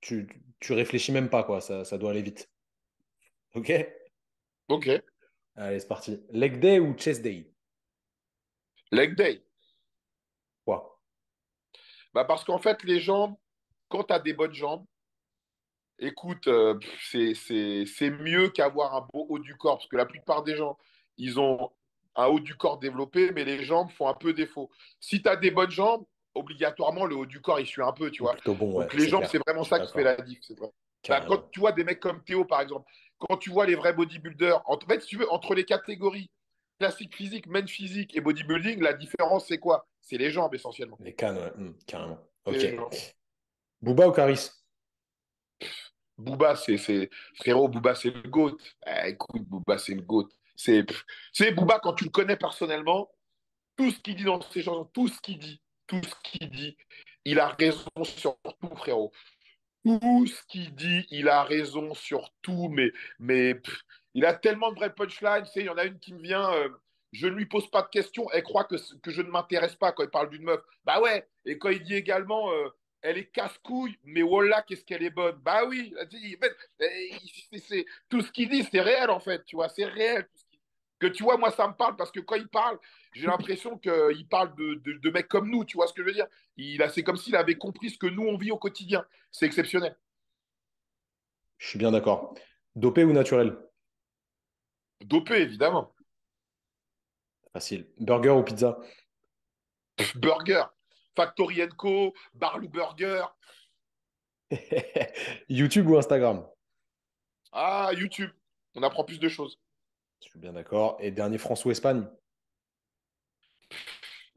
tu, 0.00 0.28
tu 0.62 0.72
réfléchis 0.72 1.12
même 1.12 1.28
pas, 1.28 1.44
quoi. 1.44 1.60
Ça, 1.60 1.84
ça 1.84 1.98
doit 1.98 2.10
aller 2.10 2.22
vite. 2.22 2.50
Ok? 3.54 3.72
Ok. 4.68 4.88
Allez, 5.56 5.80
c'est 5.80 5.88
parti. 5.88 6.22
Leg 6.30 6.60
day 6.60 6.78
ou 6.78 6.94
chest 6.94 7.22
day? 7.22 7.52
Leg 8.90 9.14
day. 9.14 9.44
Quoi? 10.64 10.98
Bah 12.14 12.24
Parce 12.24 12.44
qu'en 12.44 12.58
fait, 12.58 12.82
les 12.84 13.00
jambes, 13.00 13.36
quand 13.88 14.04
tu 14.04 14.14
as 14.14 14.20
des 14.20 14.32
bonnes 14.32 14.54
jambes, 14.54 14.86
écoute, 15.98 16.46
euh, 16.46 16.78
c'est 17.10 18.10
mieux 18.10 18.48
qu'avoir 18.48 18.94
un 18.94 19.06
beau 19.12 19.26
haut 19.28 19.38
du 19.38 19.56
corps. 19.56 19.78
Parce 19.78 19.88
que 19.88 19.96
la 19.96 20.06
plupart 20.06 20.42
des 20.42 20.56
gens, 20.56 20.78
ils 21.18 21.38
ont 21.38 21.70
un 22.14 22.26
haut 22.26 22.40
du 22.40 22.54
corps 22.54 22.78
développé, 22.78 23.32
mais 23.32 23.44
les 23.44 23.64
jambes 23.64 23.90
font 23.90 24.08
un 24.08 24.14
peu 24.14 24.32
défaut. 24.32 24.70
Si 25.00 25.22
tu 25.22 25.28
as 25.28 25.36
des 25.36 25.50
bonnes 25.50 25.70
jambes, 25.70 26.04
obligatoirement, 26.34 27.04
le 27.06 27.16
haut 27.16 27.26
du 27.26 27.40
corps, 27.40 27.60
il 27.60 27.66
suit 27.66 27.82
un 27.82 27.92
peu, 27.92 28.10
tu 28.10 28.22
vois. 28.22 28.36
Donc 28.44 28.94
les 28.94 29.08
jambes, 29.08 29.24
c'est 29.30 29.38
vraiment 29.38 29.64
ça 29.64 29.80
qui 29.80 29.92
fait 29.92 30.04
la 30.04 30.16
diff. 30.16 30.40
Bah, 31.08 31.20
quand 31.26 31.50
tu 31.50 31.60
vois 31.60 31.72
des 31.72 31.84
mecs 31.84 32.00
comme 32.00 32.22
Théo, 32.22 32.44
par 32.44 32.60
exemple, 32.60 32.90
quand 33.18 33.36
tu 33.36 33.50
vois 33.50 33.66
les 33.66 33.74
vrais 33.74 33.92
bodybuilders, 33.92 34.62
en 34.66 34.78
fait, 34.78 35.00
si 35.00 35.08
tu 35.08 35.16
veux, 35.16 35.30
entre 35.32 35.54
les 35.54 35.64
catégories 35.64 36.30
classique 36.78 37.14
physique, 37.14 37.46
men 37.46 37.68
physique 37.68 38.16
et 38.16 38.20
bodybuilding, 38.20 38.80
la 38.80 38.92
différence, 38.92 39.46
c'est 39.46 39.58
quoi? 39.58 39.86
C'est 40.00 40.18
les 40.18 40.30
jambes, 40.30 40.52
essentiellement. 40.54 40.98
Les 41.00 41.14
cannes, 41.14 41.38
ouais. 41.38 41.52
Hum, 41.56 41.76
carrément. 41.86 42.18
Ok. 42.44 42.56
Booba 43.80 44.08
ou 44.08 44.12
Caris? 44.12 44.50
Booba, 46.18 46.56
c'est, 46.56 46.76
frérot, 47.36 47.68
Booba, 47.68 47.94
c'est 47.94 48.10
le 48.10 48.22
GOAT. 48.28 48.56
Eh, 48.86 49.10
écoute, 49.10 49.42
Booba, 49.42 49.78
c'est 49.78 49.94
le 49.94 50.02
GOAT. 50.02 50.28
C'est, 50.56 50.84
sais, 51.32 51.52
Booba, 51.52 51.78
quand 51.80 51.94
tu 51.94 52.04
le 52.04 52.10
connais 52.10 52.36
personnellement, 52.36 53.08
tout 53.76 53.90
ce 53.90 54.00
qu'il 54.00 54.16
dit 54.16 54.24
dans 54.24 54.40
ses 54.40 54.62
chansons, 54.62 54.90
tout 54.92 55.08
ce 55.08 55.20
qu'il 55.20 55.38
dit, 55.38 55.60
tout 55.92 56.08
ce 56.08 56.14
qu'il 56.22 56.48
dit, 56.48 56.76
il 57.26 57.38
a 57.38 57.48
raison 57.48 57.90
sur 58.04 58.38
tout, 58.42 58.74
frérot. 58.76 59.12
Tout 59.84 60.26
ce 60.26 60.42
qu'il 60.48 60.74
dit, 60.74 61.06
il 61.10 61.28
a 61.28 61.42
raison 61.42 61.92
sur 61.92 62.30
tout, 62.40 62.68
mais, 62.70 62.92
mais 63.18 63.60
il 64.14 64.24
a 64.24 64.32
tellement 64.32 64.70
de 64.70 64.76
vraies 64.76 64.94
punchlines. 64.94 65.44
il 65.54 65.64
y 65.64 65.68
en 65.68 65.76
a 65.76 65.84
une 65.84 65.98
qui 65.98 66.14
me 66.14 66.22
vient, 66.22 66.50
euh, 66.54 66.68
je 67.12 67.26
ne 67.26 67.34
lui 67.34 67.44
pose 67.44 67.70
pas 67.70 67.82
de 67.82 67.88
questions, 67.88 68.26
elle 68.32 68.42
croit 68.42 68.64
que, 68.64 68.76
que 69.00 69.10
je 69.10 69.20
ne 69.20 69.30
m'intéresse 69.30 69.76
pas 69.76 69.92
quand 69.92 70.02
il 70.02 70.08
parle 70.08 70.30
d'une 70.30 70.44
meuf. 70.44 70.60
Bah 70.84 71.00
ouais, 71.00 71.28
et 71.44 71.58
quand 71.58 71.68
il 71.68 71.82
dit 71.82 71.94
également, 71.94 72.50
euh, 72.52 72.68
elle 73.02 73.18
est 73.18 73.30
casse-couille, 73.30 73.98
mais 74.04 74.22
voilà, 74.22 74.62
qu'est-ce 74.62 74.84
qu'elle 74.84 75.02
est 75.02 75.10
bonne. 75.10 75.36
Bah 75.42 75.66
oui, 75.66 75.92
c'est, 77.68 77.84
tout 78.08 78.22
ce 78.22 78.32
qu'il 78.32 78.48
dit, 78.48 78.66
c'est 78.70 78.80
réel 78.80 79.10
en 79.10 79.20
fait, 79.20 79.44
tu 79.44 79.56
vois, 79.56 79.68
c'est 79.68 79.84
réel. 79.84 80.26
Que 81.02 81.08
tu 81.08 81.24
vois, 81.24 81.36
moi, 81.36 81.50
ça 81.50 81.66
me 81.66 81.72
parle 81.74 81.96
parce 81.96 82.12
que 82.12 82.20
quand 82.20 82.36
il 82.36 82.46
parle, 82.46 82.78
j'ai 83.12 83.26
l'impression 83.26 83.76
qu'il 83.76 84.24
parle 84.30 84.54
de, 84.54 84.74
de, 84.84 85.10
mecs 85.10 85.26
comme 85.26 85.50
nous, 85.50 85.64
tu 85.64 85.76
vois 85.76 85.88
ce 85.88 85.92
que 85.92 86.00
je 86.00 86.06
veux 86.06 86.12
dire? 86.12 86.28
Il 86.56 86.80
C'est 86.94 87.02
comme 87.02 87.16
s'il 87.16 87.34
avait 87.34 87.56
compris 87.56 87.90
ce 87.90 87.98
que 87.98 88.06
nous, 88.06 88.22
on 88.22 88.36
vit 88.36 88.52
au 88.52 88.56
quotidien. 88.56 89.04
C'est 89.32 89.44
exceptionnel. 89.44 89.98
Je 91.58 91.66
suis 91.66 91.78
bien 91.80 91.90
d'accord. 91.90 92.36
Dopé 92.76 93.02
ou 93.02 93.12
naturel? 93.12 93.58
Dopé, 95.00 95.42
évidemment. 95.42 95.92
Facile. 97.52 97.88
Burger 97.98 98.30
ou 98.30 98.44
pizza? 98.44 98.78
Burger. 100.14 100.66
Factory 101.16 101.68
Co, 101.76 102.14
Barlou 102.32 102.68
Burger. 102.68 103.24
YouTube 105.48 105.88
ou 105.88 105.98
Instagram? 105.98 106.46
Ah, 107.50 107.90
YouTube. 107.92 108.30
On 108.76 108.84
apprend 108.84 109.02
plus 109.02 109.18
de 109.18 109.28
choses. 109.28 109.58
Je 110.22 110.28
suis 110.30 110.38
bien 110.38 110.52
d'accord. 110.52 110.96
Et 111.00 111.10
dernier, 111.10 111.38
France 111.38 111.64
ou 111.64 111.70
Espagne 111.70 112.06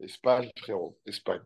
Espagne, 0.00 0.50
frérot. 0.58 0.98
Espagne. 1.06 1.42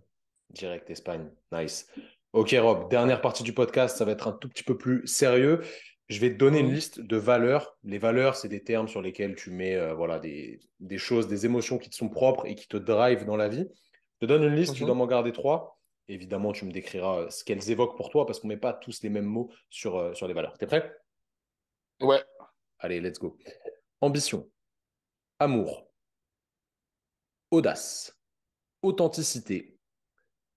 Direct 0.51 0.91
Espagne. 0.91 1.31
Nice. 1.53 1.89
Ok, 2.33 2.55
Rob, 2.59 2.89
dernière 2.91 3.21
partie 3.21 3.43
du 3.43 3.53
podcast, 3.53 3.97
ça 3.97 4.05
va 4.05 4.13
être 4.13 4.29
un 4.29 4.33
tout 4.33 4.49
petit 4.49 4.65
peu 4.65 4.77
plus 4.77 5.07
sérieux. 5.07 5.61
Je 6.09 6.19
vais 6.21 6.31
te 6.31 6.37
donner 6.37 6.61
une 6.61 6.73
liste 6.73 7.01
de 7.01 7.17
valeurs. 7.17 7.77
Les 7.85 7.99
valeurs, 7.99 8.35
c'est 8.35 8.49
des 8.49 8.65
termes 8.65 8.89
sur 8.89 9.03
lesquels 9.03 9.37
tu 9.37 9.51
mets 9.51 9.77
euh, 9.77 9.95
voilà, 9.95 10.19
des, 10.19 10.59
des, 10.81 10.99
choses, 10.99 11.29
des 11.29 11.47
émotions 11.47 11.79
qui 11.79 11.89
te 11.89 11.95
sont 11.95 12.09
propres 12.09 12.47
et 12.47 12.57
qui 12.57 12.67
te 12.67 12.77
drivent 12.77 13.25
dans 13.25 13.37
la 13.37 13.49
vie. 13.49 13.69
Je 14.15 14.27
te 14.27 14.27
donne 14.27 14.43
une 14.43 14.55
liste, 14.55 14.75
tu 14.75 14.85
dois 14.85 14.95
mhm. 14.95 14.99
m'en 14.99 15.07
garder 15.07 15.33
trois. 15.33 15.81
Évidemment, 16.09 16.53
tu 16.53 16.65
me 16.65 16.73
décriras 16.73 17.21
euh, 17.21 17.31
ce 17.31 17.45
qu'elles 17.45 17.71
évoquent 17.71 17.97
pour 17.97 18.11
toi 18.11 18.27
parce 18.27 18.41
qu'on 18.41 18.49
ne 18.49 18.55
met 18.55 18.61
pas 18.61 18.73
tous 18.73 19.03
les 19.03 19.11
mêmes 19.11 19.25
mots 19.25 19.51
sur, 19.69 19.97
euh, 19.97 20.15
sur 20.15 20.27
les 20.27 20.35
valeurs. 20.35 20.59
Tu 20.59 20.65
es 20.65 20.67
prêt? 20.67 20.93
Ouais. 22.01 22.23
Allez, 22.81 23.01
let's 23.01 23.19
go. 23.19 23.37
Ambition, 24.01 24.51
amour, 25.39 25.91
audace, 27.51 28.19
authenticité, 28.83 29.79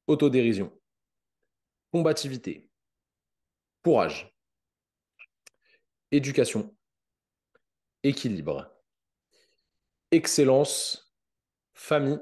autodérision, 0.08 0.72
combativité, 1.92 2.70
courage, 3.84 4.34
éducation, 6.12 6.76
équilibre, 8.04 8.72
excellence, 10.12 11.14
famille, 11.74 12.20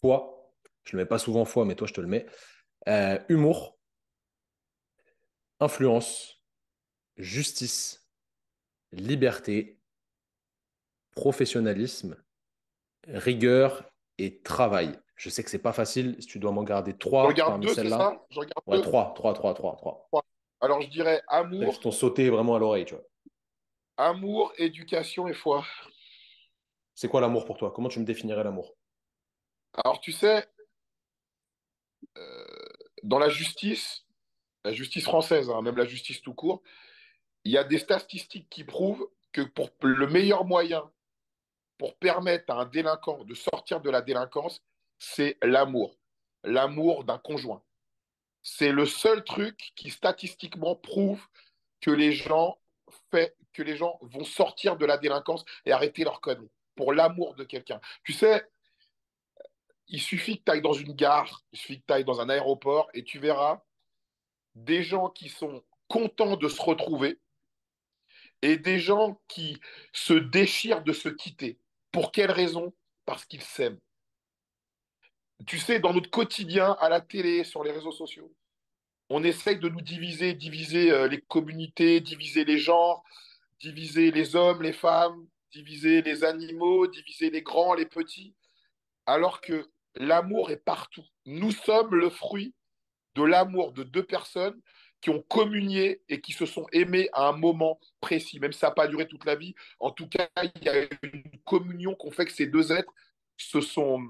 foi, 0.00 0.52
je 0.84 0.96
ne 0.96 0.98
le 0.98 1.04
mets 1.04 1.08
pas 1.08 1.18
souvent 1.18 1.44
foi, 1.44 1.64
mais 1.64 1.76
toi 1.76 1.86
je 1.86 1.94
te 1.94 2.00
le 2.00 2.06
mets, 2.06 2.26
euh, 2.88 3.18
humour, 3.28 3.78
influence, 5.60 6.42
justice, 7.16 8.10
liberté, 8.92 9.80
professionnalisme, 11.14 12.16
rigueur 13.08 13.84
et 14.18 14.40
travail. 14.42 14.98
Je 15.16 15.30
sais 15.30 15.44
que 15.44 15.50
c'est 15.50 15.58
pas 15.58 15.72
facile. 15.72 16.16
Si 16.20 16.26
tu 16.26 16.38
dois 16.38 16.50
m'en 16.50 16.64
garder 16.64 16.96
trois 16.96 17.32
parmi 17.34 17.68
celles-là. 17.68 18.20
Ouais, 18.66 18.80
trois, 18.82 19.14
trois, 19.14 19.32
trois, 19.34 19.54
trois, 19.54 19.76
trois. 19.76 20.08
Alors, 20.60 20.80
je 20.80 20.88
dirais 20.88 21.22
amour. 21.28 21.74
Ils 21.74 21.80
t'ont 21.80 21.90
sauté 21.90 22.30
vraiment 22.30 22.56
à 22.56 22.58
l'oreille, 22.58 22.84
tu 22.84 22.94
vois. 22.94 23.04
Amour, 23.96 24.52
éducation 24.56 25.28
et 25.28 25.34
foi. 25.34 25.64
C'est 26.94 27.08
quoi 27.08 27.20
l'amour 27.20 27.44
pour 27.44 27.56
toi? 27.56 27.70
Comment 27.70 27.88
tu 27.88 28.00
me 28.00 28.04
définirais 28.04 28.42
l'amour? 28.42 28.74
Alors, 29.74 30.00
tu 30.00 30.10
sais, 30.10 30.48
euh, 32.16 32.44
dans 33.02 33.18
la 33.18 33.28
justice, 33.28 34.06
la 34.64 34.72
justice 34.72 35.04
française, 35.04 35.50
hein, 35.50 35.60
même 35.62 35.76
la 35.76 35.84
justice 35.84 36.22
tout 36.22 36.34
court, 36.34 36.62
il 37.44 37.52
y 37.52 37.58
a 37.58 37.64
des 37.64 37.78
statistiques 37.78 38.48
qui 38.48 38.64
prouvent 38.64 39.08
que 39.32 39.42
pour 39.42 39.70
le 39.82 40.06
meilleur 40.06 40.44
moyen 40.44 40.90
pour 41.78 41.96
permettre 41.96 42.52
à 42.52 42.60
un 42.60 42.66
délinquant 42.66 43.24
de 43.24 43.34
sortir 43.34 43.80
de 43.80 43.90
la 43.90 44.02
délinquance, 44.02 44.62
c'est 44.98 45.36
l'amour. 45.42 45.96
L'amour 46.44 47.04
d'un 47.04 47.18
conjoint 47.18 47.62
c'est 48.44 48.72
le 48.72 48.84
seul 48.84 49.24
truc 49.24 49.72
qui 49.74 49.90
statistiquement 49.90 50.76
prouve 50.76 51.26
que 51.80 51.90
les 51.90 52.12
gens 52.12 52.58
vont 54.02 54.24
sortir 54.24 54.76
de 54.76 54.84
la 54.84 54.98
délinquance 54.98 55.44
et 55.64 55.72
arrêter 55.72 56.04
leur 56.04 56.20
conneries 56.20 56.50
pour 56.76 56.92
l'amour 56.92 57.34
de 57.34 57.44
quelqu'un. 57.44 57.80
Tu 58.04 58.12
sais, 58.12 58.46
il 59.88 60.00
suffit 60.00 60.38
que 60.38 60.44
tu 60.44 60.52
ailles 60.52 60.62
dans 60.62 60.74
une 60.74 60.92
gare, 60.92 61.42
il 61.52 61.58
suffit 61.58 61.80
que 61.80 61.86
tu 61.86 61.92
ailles 61.94 62.04
dans 62.04 62.20
un 62.20 62.28
aéroport 62.28 62.90
et 62.92 63.02
tu 63.02 63.18
verras 63.18 63.64
des 64.54 64.82
gens 64.82 65.08
qui 65.08 65.30
sont 65.30 65.64
contents 65.88 66.36
de 66.36 66.48
se 66.48 66.60
retrouver 66.60 67.18
et 68.42 68.58
des 68.58 68.78
gens 68.78 69.20
qui 69.26 69.58
se 69.92 70.12
déchirent 70.12 70.84
de 70.84 70.92
se 70.92 71.08
quitter. 71.08 71.58
Pour 71.94 72.12
quelle 72.12 72.30
raison? 72.30 72.74
Parce 73.06 73.24
qu'ils 73.24 73.42
s'aiment 73.42 73.80
tu 75.46 75.58
sais, 75.58 75.78
dans 75.78 75.92
notre 75.92 76.10
quotidien, 76.10 76.76
à 76.80 76.88
la 76.88 77.00
télé, 77.00 77.44
sur 77.44 77.64
les 77.64 77.72
réseaux 77.72 77.92
sociaux, 77.92 78.32
on 79.10 79.22
essaye 79.22 79.58
de 79.58 79.68
nous 79.68 79.80
diviser, 79.80 80.32
diviser 80.34 80.90
euh, 80.90 81.08
les 81.08 81.20
communautés, 81.20 82.00
diviser 82.00 82.44
les 82.44 82.58
genres, 82.58 83.02
diviser 83.60 84.10
les 84.10 84.36
hommes, 84.36 84.62
les 84.62 84.72
femmes, 84.72 85.26
diviser 85.52 86.02
les 86.02 86.24
animaux, 86.24 86.86
diviser 86.86 87.30
les 87.30 87.42
grands, 87.42 87.74
les 87.74 87.86
petits, 87.86 88.34
alors 89.06 89.40
que 89.40 89.68
l'amour 89.96 90.50
est 90.50 90.64
partout. 90.64 91.04
Nous 91.26 91.50
sommes 91.50 91.94
le 91.94 92.10
fruit 92.10 92.54
de 93.14 93.22
l'amour 93.22 93.72
de 93.72 93.82
deux 93.82 94.04
personnes 94.04 94.58
qui 95.04 95.10
ont 95.10 95.20
communié 95.20 96.00
et 96.08 96.22
qui 96.22 96.32
se 96.32 96.46
sont 96.46 96.66
aimées 96.72 97.10
à 97.12 97.28
un 97.28 97.32
moment 97.32 97.78
précis, 98.00 98.40
même 98.40 98.54
ça 98.54 98.68
n'a 98.68 98.72
pas 98.72 98.88
duré 98.88 99.06
toute 99.06 99.26
la 99.26 99.34
vie. 99.34 99.54
En 99.78 99.90
tout 99.90 100.08
cas, 100.08 100.30
il 100.42 100.64
y 100.64 100.68
a 100.70 100.84
une 101.02 101.22
communion 101.44 101.94
qu'on 101.94 102.10
fait 102.10 102.24
que 102.24 102.32
ces 102.32 102.46
deux 102.46 102.72
êtres 102.72 102.90
se 103.36 103.60
sont 103.60 104.00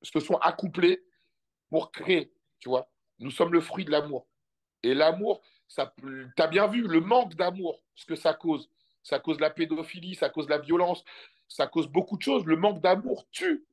se 0.00 0.20
sont 0.20 0.36
accouplés 0.36 1.04
pour 1.68 1.92
créer, 1.92 2.32
tu 2.58 2.70
vois. 2.70 2.90
Nous 3.18 3.30
sommes 3.30 3.52
le 3.52 3.60
fruit 3.60 3.84
de 3.84 3.90
l'amour. 3.90 4.26
Et 4.82 4.94
l'amour, 4.94 5.42
tu 5.68 5.82
as 6.38 6.46
bien 6.46 6.68
vu 6.68 6.88
le 6.88 7.02
manque 7.02 7.34
d'amour, 7.34 7.82
ce 7.94 8.06
que 8.06 8.16
ça 8.16 8.32
cause. 8.32 8.70
Ça 9.02 9.18
cause 9.18 9.38
la 9.40 9.50
pédophilie, 9.50 10.14
ça 10.14 10.30
cause 10.30 10.48
la 10.48 10.56
violence, 10.56 11.04
ça 11.48 11.66
cause 11.66 11.88
beaucoup 11.88 12.16
de 12.16 12.22
choses. 12.22 12.46
Le 12.46 12.56
manque 12.56 12.80
d'amour 12.80 13.26
tue. 13.30 13.66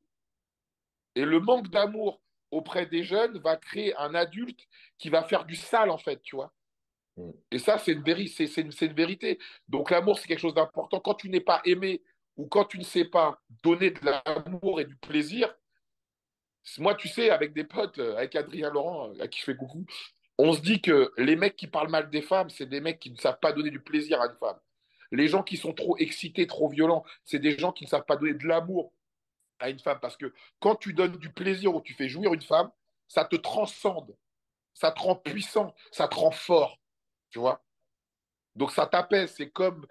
Et 1.15 1.23
le 1.23 1.39
manque 1.39 1.69
d'amour 1.69 2.19
auprès 2.51 2.85
des 2.85 3.03
jeunes 3.03 3.37
va 3.39 3.57
créer 3.57 3.95
un 3.97 4.13
adulte 4.13 4.59
qui 4.97 5.09
va 5.09 5.23
faire 5.23 5.45
du 5.45 5.55
sale, 5.55 5.89
en 5.89 5.97
fait, 5.97 6.21
tu 6.21 6.35
vois. 6.35 6.53
Mm. 7.17 7.31
Et 7.51 7.59
ça, 7.59 7.77
c'est 7.77 7.93
une, 7.93 8.03
une, 8.07 8.71
une, 8.81 8.93
vérité. 8.93 9.39
Donc 9.67 9.89
l'amour, 9.89 10.19
c'est 10.19 10.27
quelque 10.27 10.39
chose 10.39 10.53
d'important. 10.53 10.99
Quand 10.99 11.15
tu 11.15 11.29
n'es 11.29 11.41
pas 11.41 11.61
aimé 11.65 12.03
ou 12.37 12.47
quand 12.47 12.65
tu 12.65 12.77
ne 12.77 12.83
sais 12.83 13.05
pas 13.05 13.41
donner 13.63 13.91
de 13.91 13.99
l'amour 14.03 14.81
et 14.81 14.85
du 14.85 14.95
plaisir, 14.95 15.53
moi, 16.77 16.95
tu 16.95 17.07
sais, 17.07 17.29
avec 17.29 17.53
des 17.53 17.63
potes, 17.63 17.97
euh, 17.99 18.15
avec 18.17 18.35
Adrien 18.35 18.69
Laurent, 18.69 19.09
euh, 19.09 19.23
à 19.23 19.27
qui 19.27 19.39
je 19.39 19.45
fais 19.45 19.55
coucou, 19.55 19.85
on 20.37 20.53
se 20.53 20.61
dit 20.61 20.81
que 20.81 21.11
les 21.17 21.35
mecs 21.35 21.55
qui 21.55 21.67
parlent 21.67 21.89
mal 21.89 22.09
des 22.09 22.21
femmes, 22.21 22.49
c'est 22.49 22.65
des 22.65 22.81
mecs 22.81 22.99
qui 22.99 23.11
ne 23.11 23.17
savent 23.17 23.39
pas 23.39 23.51
donner 23.51 23.71
du 23.71 23.79
plaisir 23.79 24.21
à 24.21 24.27
une 24.27 24.37
femme. 24.39 24.59
Les 25.11 25.27
gens 25.27 25.43
qui 25.43 25.57
sont 25.57 25.73
trop 25.73 25.97
excités, 25.97 26.47
trop 26.47 26.69
violents, 26.69 27.03
c'est 27.25 27.39
des 27.39 27.57
gens 27.57 27.71
qui 27.71 27.83
ne 27.83 27.89
savent 27.89 28.05
pas 28.05 28.15
donner 28.15 28.33
de 28.33 28.47
l'amour 28.47 28.93
à 29.61 29.69
une 29.69 29.79
femme. 29.79 29.99
Parce 30.01 30.17
que 30.17 30.33
quand 30.59 30.75
tu 30.75 30.93
donnes 30.93 31.17
du 31.17 31.31
plaisir 31.31 31.75
ou 31.75 31.81
tu 31.81 31.93
fais 31.93 32.09
jouir 32.09 32.33
une 32.33 32.41
femme, 32.41 32.71
ça 33.07 33.25
te 33.25 33.35
transcende, 33.35 34.15
ça 34.73 34.91
te 34.91 34.99
rend 34.99 35.15
puissant, 35.15 35.75
ça 35.91 36.07
te 36.07 36.15
rend 36.15 36.31
fort. 36.31 36.79
Tu 37.29 37.39
vois 37.39 37.63
Donc 38.55 38.71
ça 38.71 38.85
t'apaise. 38.85 39.33
C'est 39.35 39.49
comme 39.49 39.85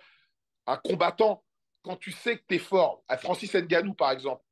un 0.66 0.76
combattant. 0.76 1.44
Quand 1.82 1.96
tu 1.96 2.12
sais 2.12 2.38
que 2.38 2.44
tu 2.46 2.56
es 2.56 2.58
fort, 2.58 3.02
à 3.08 3.16
Francis 3.16 3.54
Nganou 3.54 3.94
par 3.94 4.10
exemple, 4.10 4.44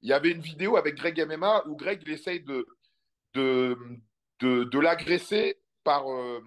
il 0.00 0.08
y 0.08 0.12
avait 0.12 0.30
une 0.30 0.40
vidéo 0.40 0.76
avec 0.76 0.94
Greg 0.94 1.20
MMA 1.20 1.66
où 1.66 1.76
Greg 1.76 2.02
il 2.06 2.12
essaye 2.12 2.40
de, 2.40 2.66
de, 3.34 4.00
de, 4.40 4.78
l'agresser 4.78 5.60
par 5.84 6.10
euh, 6.10 6.40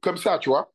comme 0.00 0.16
ça, 0.16 0.38
tu 0.38 0.48
vois. 0.48 0.72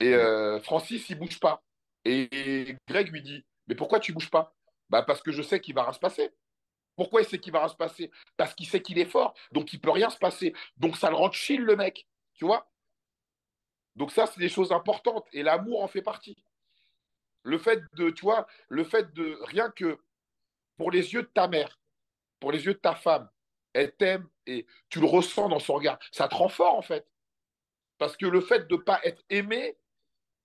Et 0.00 0.14
euh, 0.14 0.60
Francis, 0.60 1.08
il 1.10 1.18
bouge 1.18 1.40
pas. 1.40 1.62
Et 2.04 2.76
Greg 2.86 3.10
lui 3.10 3.22
dit 3.22 3.44
Mais 3.66 3.74
pourquoi 3.74 4.00
tu 4.00 4.12
bouges 4.12 4.30
pas? 4.30 4.54
Bah 4.90 5.02
Parce 5.02 5.22
que 5.22 5.32
je 5.32 5.42
sais 5.42 5.60
qu'il 5.60 5.74
va 5.74 5.84
rien 5.84 5.92
se 5.92 5.98
passer. 5.98 6.30
Pourquoi 6.96 7.22
il 7.22 7.28
sait 7.28 7.38
qu'il 7.38 7.52
va 7.52 7.60
rien 7.60 7.68
se 7.68 7.76
passer? 7.76 8.10
Parce 8.36 8.54
qu'il 8.54 8.68
sait 8.68 8.82
qu'il 8.82 8.98
est 8.98 9.04
fort, 9.04 9.34
donc 9.52 9.72
il 9.72 9.80
peut 9.80 9.90
rien 9.90 10.10
se 10.10 10.18
passer. 10.18 10.52
Donc 10.76 10.96
ça 10.96 11.10
le 11.10 11.16
rend 11.16 11.30
chill, 11.30 11.60
le 11.60 11.76
mec. 11.76 12.08
Tu 12.34 12.44
vois? 12.44 12.68
Donc 13.94 14.12
ça, 14.12 14.26
c'est 14.26 14.40
des 14.40 14.48
choses 14.48 14.72
importantes. 14.72 15.26
Et 15.32 15.42
l'amour 15.42 15.82
en 15.82 15.88
fait 15.88 16.02
partie. 16.02 16.36
Le 17.44 17.58
fait 17.58 17.82
de, 17.94 18.10
tu 18.10 18.22
vois, 18.22 18.46
le 18.68 18.84
fait 18.84 19.12
de 19.14 19.38
rien 19.44 19.70
que 19.70 19.98
pour 20.76 20.90
les 20.90 21.14
yeux 21.14 21.22
de 21.22 21.28
ta 21.28 21.48
mère, 21.48 21.78
pour 22.40 22.52
les 22.52 22.66
yeux 22.66 22.74
de 22.74 22.78
ta 22.78 22.94
femme, 22.94 23.28
elle 23.72 23.94
t'aime 23.94 24.28
et 24.46 24.66
tu 24.88 25.00
le 25.00 25.06
ressens 25.06 25.48
dans 25.48 25.58
son 25.60 25.74
regard. 25.74 25.98
Ça 26.10 26.28
te 26.28 26.34
rend 26.34 26.48
fort, 26.48 26.74
en 26.74 26.82
fait. 26.82 27.06
Parce 27.98 28.16
que 28.16 28.26
le 28.26 28.40
fait 28.40 28.68
de 28.68 28.76
ne 28.76 28.80
pas 28.80 29.00
être 29.04 29.22
aimé, 29.30 29.76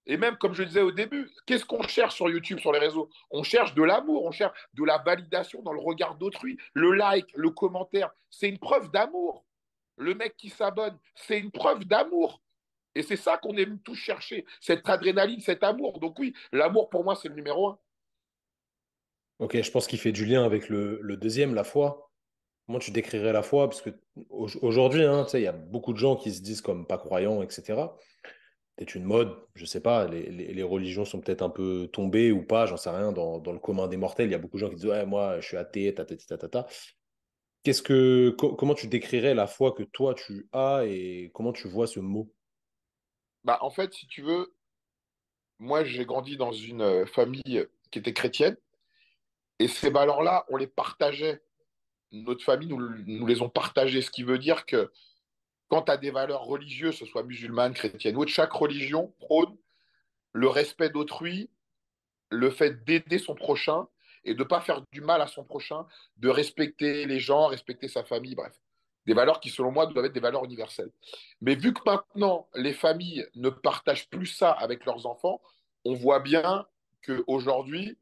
et 0.05 0.17
même 0.17 0.35
comme 0.37 0.53
je 0.53 0.63
disais 0.63 0.81
au 0.81 0.91
début, 0.91 1.29
qu'est-ce 1.45 1.65
qu'on 1.65 1.83
cherche 1.83 2.15
sur 2.15 2.29
YouTube, 2.29 2.59
sur 2.59 2.73
les 2.73 2.79
réseaux? 2.79 3.09
On 3.31 3.43
cherche 3.43 3.73
de 3.73 3.83
l'amour, 3.83 4.25
on 4.25 4.31
cherche 4.31 4.57
de 4.73 4.83
la 4.83 4.97
validation 4.97 5.61
dans 5.61 5.73
le 5.73 5.79
regard 5.79 6.15
d'autrui. 6.15 6.57
Le 6.73 6.91
like, 6.93 7.27
le 7.35 7.49
commentaire, 7.51 8.11
c'est 8.29 8.49
une 8.49 8.59
preuve 8.59 8.91
d'amour. 8.91 9.45
Le 9.97 10.13
mec 10.15 10.35
qui 10.35 10.49
s'abonne, 10.49 10.97
c'est 11.15 11.39
une 11.39 11.51
preuve 11.51 11.85
d'amour. 11.85 12.41
Et 12.95 13.01
c'est 13.01 13.15
ça 13.15 13.37
qu'on 13.37 13.55
aime 13.57 13.79
tous 13.79 13.95
chercher, 13.95 14.45
cette 14.59 14.87
adrénaline, 14.87 15.39
cet 15.39 15.63
amour. 15.63 15.99
Donc 15.99 16.19
oui, 16.19 16.33
l'amour 16.51 16.89
pour 16.89 17.03
moi, 17.03 17.15
c'est 17.15 17.29
le 17.29 17.35
numéro 17.35 17.69
un. 17.69 17.79
Ok, 19.39 19.59
je 19.59 19.71
pense 19.71 19.87
qu'il 19.87 19.99
fait 19.99 20.11
du 20.11 20.25
lien 20.25 20.43
avec 20.43 20.69
le, 20.69 21.17
deuxième, 21.17 21.55
la 21.55 21.63
foi. 21.63 22.11
Comment 22.65 22.79
tu 22.79 22.91
décrirais 22.91 23.33
la 23.33 23.41
foi 23.41 23.67
Parce 23.67 23.81
que 23.81 23.89
aujourd'hui, 24.29 25.03
hein, 25.03 25.25
il 25.33 25.41
y 25.41 25.47
a 25.47 25.51
beaucoup 25.51 25.91
de 25.91 25.97
gens 25.97 26.15
qui 26.15 26.31
se 26.31 26.41
disent 26.41 26.61
comme 26.61 26.85
pas 26.85 26.97
croyants, 26.97 27.41
etc. 27.41 27.87
peut-être 28.75 28.95
une 28.95 29.03
mode, 29.03 29.35
je 29.55 29.65
sais 29.65 29.81
pas, 29.81 30.07
les, 30.07 30.63
religions 30.63 31.05
sont 31.05 31.21
peut-être 31.21 31.41
un 31.41 31.49
peu 31.49 31.87
tombées 31.91 32.31
ou 32.31 32.43
pas, 32.43 32.65
j'en 32.65 32.77
sais 32.77 32.89
rien, 32.89 33.11
dans, 33.11 33.39
le 33.39 33.59
commun 33.59 33.87
des 33.87 33.97
mortels, 33.97 34.29
il 34.29 34.31
y 34.31 34.35
a 34.35 34.39
beaucoup 34.39 34.57
de 34.57 34.61
gens 34.61 34.69
qui 34.69 34.75
disent 34.75 34.85
ouais, 34.85 35.05
moi 35.05 35.39
je 35.39 35.47
suis 35.47 35.57
athée, 35.57 35.93
ta 35.93 36.05
ta 36.05 36.37
ta. 36.37 36.67
Qu'est-ce 37.63 37.81
que, 37.81 38.31
comment 38.31 38.73
tu 38.73 38.87
décrirais 38.87 39.33
la 39.33 39.47
foi 39.47 39.71
que 39.71 39.83
toi 39.83 40.13
tu 40.13 40.49
as 40.51 40.83
et 40.85 41.31
comment 41.33 41.53
tu 41.53 41.67
vois 41.67 41.87
ce 41.87 41.99
mot? 41.99 42.33
Bah, 43.43 43.57
En 43.61 43.69
fait, 43.69 43.93
si 43.93 44.07
tu 44.07 44.21
veux, 44.21 44.53
moi 45.59 45.83
j'ai 45.83 46.05
grandi 46.05 46.35
dans 46.35 46.51
une 46.51 46.81
euh, 46.81 47.05
famille 47.05 47.67
qui 47.91 47.99
était 47.99 48.13
chrétienne 48.13 48.57
et 49.59 49.67
ces 49.67 49.91
valeurs-là, 49.91 50.45
on 50.49 50.57
les 50.57 50.67
partageait. 50.67 51.41
Notre 52.11 52.43
famille 52.43 52.67
nous, 52.67 52.79
nous 53.05 53.25
les 53.25 53.41
ont 53.41 53.49
partagées, 53.49 54.01
ce 54.01 54.11
qui 54.11 54.23
veut 54.23 54.39
dire 54.39 54.65
que 54.65 54.91
quand 55.69 55.83
tu 55.83 55.91
as 55.91 55.97
des 55.97 56.11
valeurs 56.11 56.43
religieuses, 56.43 56.99
que 56.99 57.05
ce 57.05 57.11
soit 57.11 57.23
musulmanes, 57.23 57.73
chrétiennes 57.73 58.15
ou 58.15 58.21
autre, 58.21 58.31
chaque 58.31 58.51
religion 58.51 59.13
prône 59.19 59.57
le 60.33 60.47
respect 60.47 60.89
d'autrui, 60.89 61.49
le 62.29 62.49
fait 62.49 62.83
d'aider 62.83 63.19
son 63.19 63.35
prochain 63.35 63.87
et 64.23 64.33
de 64.33 64.39
ne 64.39 64.43
pas 64.43 64.61
faire 64.61 64.81
du 64.91 65.01
mal 65.01 65.21
à 65.21 65.27
son 65.27 65.43
prochain, 65.43 65.85
de 66.17 66.29
respecter 66.29 67.05
les 67.05 67.19
gens, 67.19 67.47
respecter 67.47 67.87
sa 67.87 68.03
famille, 68.03 68.35
bref. 68.35 68.53
Des 69.05 69.13
valeurs 69.13 69.41
qui, 69.41 69.49
selon 69.49 69.71
moi, 69.71 69.85
doivent 69.85 70.05
être 70.05 70.13
des 70.13 70.21
valeurs 70.21 70.45
universelles. 70.45 70.91
Mais 71.41 71.55
vu 71.55 71.73
que 71.73 71.81
maintenant, 71.85 72.47
les 72.55 72.73
familles 72.73 73.27
ne 73.35 73.49
partagent 73.49 74.09
plus 74.09 74.27
ça 74.27 74.51
avec 74.51 74.85
leurs 74.85 75.05
enfants, 75.05 75.41
on 75.83 75.93
voit 75.93 76.21
bien 76.21 76.65
qu'aujourd'hui, 77.05 77.97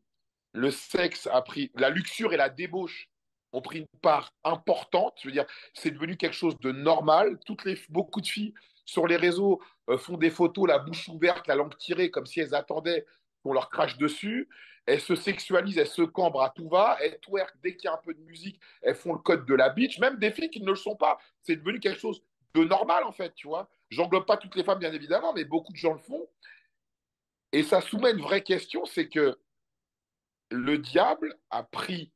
le 0.54 0.70
sexe 0.70 1.28
a 1.32 1.42
pris, 1.42 1.72
la 1.76 1.90
luxure 1.90 2.34
et 2.34 2.38
la 2.38 2.50
débauche 2.50 3.10
ont 3.54 3.62
pris 3.62 3.80
une 3.80 4.00
part 4.02 4.34
importante. 4.44 5.14
Je 5.22 5.28
veux 5.28 5.34
dire, 5.34 5.46
c'est 5.74 5.92
devenu 5.92 6.18
quelque 6.18 6.36
chose 6.36 6.58
de 6.60 6.72
normal. 6.72 7.40
Toutes 7.46 7.66
les, 7.66 7.80
beaucoup 7.90 8.22
de 8.22 8.28
filles 8.28 8.54
sur 8.86 9.08
les 9.08 9.18
réseaux 9.18 9.62
euh, 9.90 9.98
font 9.98 10.18
des 10.18 10.30
photos, 10.30 10.68
la 10.68 10.80
bouche 10.80 11.08
ouverte, 11.10 11.48
la 11.48 11.56
langue 11.56 11.78
tirée, 11.78 12.12
comme 12.12 12.26
si 12.26 12.40
elles 12.40 12.56
attendaient 12.56 13.06
qu'on 13.44 13.54
leur 13.54 13.70
crache 13.70 13.98
dessus. 13.98 14.50
Elles 14.86 15.02
se 15.02 15.16
sexualisent, 15.16 15.78
elles 15.78 15.88
se 15.88 16.02
cambrent 16.02 16.42
à 16.42 16.50
tout 16.50 16.68
va, 16.68 16.98
elles 17.02 17.20
twerk 17.20 17.56
dès 17.62 17.76
qu'il 17.76 17.86
y 17.86 17.88
a 17.88 17.94
un 17.94 18.02
peu 18.04 18.14
de 18.14 18.22
musique, 18.22 18.60
elles 18.82 18.96
font 18.96 19.14
le 19.14 19.20
code 19.20 19.46
de 19.46 19.54
la 19.54 19.70
bitch, 19.70 20.00
même 20.00 20.18
des 20.18 20.32
filles 20.32 20.50
qui 20.50 20.62
ne 20.62 20.70
le 20.70 20.76
sont 20.76 20.96
pas. 20.96 21.20
C'est 21.44 21.56
devenu 21.56 21.80
quelque 21.80 22.00
chose 22.00 22.24
de 22.56 22.64
normal, 22.64 23.04
en 23.04 23.12
fait, 23.12 23.34
tu 23.36 23.48
vois. 23.48 23.70
J'englobe 23.90 24.26
pas 24.26 24.38
toutes 24.38 24.56
les 24.56 24.64
femmes, 24.64 24.80
bien 24.80 24.92
évidemment, 24.92 25.34
mais 25.34 25.46
beaucoup 25.46 25.72
de 25.72 25.78
gens 25.78 25.94
le 25.94 26.00
font. 26.00 26.28
Et 27.52 27.64
ça 27.64 27.82
soumet 27.82 28.12
une 28.12 28.22
vraie 28.22 28.44
question, 28.44 28.86
c'est 28.86 29.08
que 29.08 29.38
le 30.50 30.78
diable 30.78 31.38
a 31.50 31.64
pris 31.64 32.12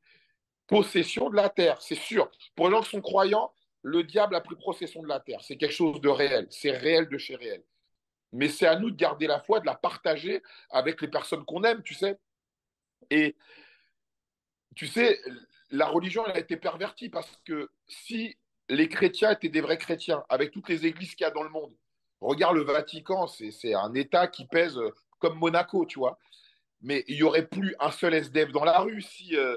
possession 0.66 1.30
de 1.30 1.36
la 1.36 1.48
terre, 1.48 1.80
c'est 1.80 1.94
sûr. 1.94 2.30
Pour 2.54 2.68
les 2.68 2.74
gens 2.74 2.82
qui 2.82 2.90
sont 2.90 3.00
croyants, 3.00 3.52
le 3.82 4.02
diable 4.02 4.34
a 4.34 4.40
pris 4.40 4.56
possession 4.56 5.02
de 5.02 5.08
la 5.08 5.20
terre. 5.20 5.40
C'est 5.42 5.56
quelque 5.56 5.72
chose 5.72 6.00
de 6.00 6.08
réel, 6.08 6.46
c'est 6.50 6.72
réel 6.72 7.08
de 7.08 7.18
chez 7.18 7.36
réel. 7.36 7.62
Mais 8.32 8.48
c'est 8.48 8.66
à 8.66 8.76
nous 8.76 8.90
de 8.90 8.96
garder 8.96 9.26
la 9.26 9.40
foi, 9.40 9.60
de 9.60 9.66
la 9.66 9.74
partager 9.74 10.42
avec 10.70 11.00
les 11.00 11.08
personnes 11.08 11.44
qu'on 11.44 11.62
aime, 11.62 11.82
tu 11.82 11.94
sais. 11.94 12.18
Et 13.10 13.36
tu 14.74 14.86
sais, 14.86 15.20
la 15.70 15.86
religion, 15.86 16.24
elle 16.26 16.32
a 16.32 16.38
été 16.38 16.56
pervertie 16.56 17.08
parce 17.08 17.30
que 17.44 17.70
si 17.86 18.36
les 18.68 18.88
chrétiens 18.88 19.30
étaient 19.30 19.48
des 19.48 19.60
vrais 19.60 19.78
chrétiens, 19.78 20.24
avec 20.28 20.50
toutes 20.50 20.68
les 20.68 20.86
églises 20.86 21.14
qu'il 21.14 21.24
y 21.24 21.28
a 21.28 21.30
dans 21.30 21.44
le 21.44 21.50
monde, 21.50 21.72
regarde 22.20 22.56
le 22.56 22.62
Vatican, 22.62 23.26
c'est 23.26 23.74
un 23.74 23.94
État 23.94 24.26
qui 24.26 24.46
pèse 24.46 24.78
comme 25.18 25.38
Monaco, 25.38 25.86
tu 25.86 25.98
vois. 25.98 26.18
Mais 26.82 27.04
il 27.08 27.16
n'y 27.16 27.22
aurait 27.22 27.46
plus 27.46 27.74
un 27.80 27.90
seul 27.90 28.14
SDF 28.14 28.50
dans 28.52 28.64
la 28.64 28.80
rue 28.80 29.00
si, 29.00 29.36
euh, 29.36 29.56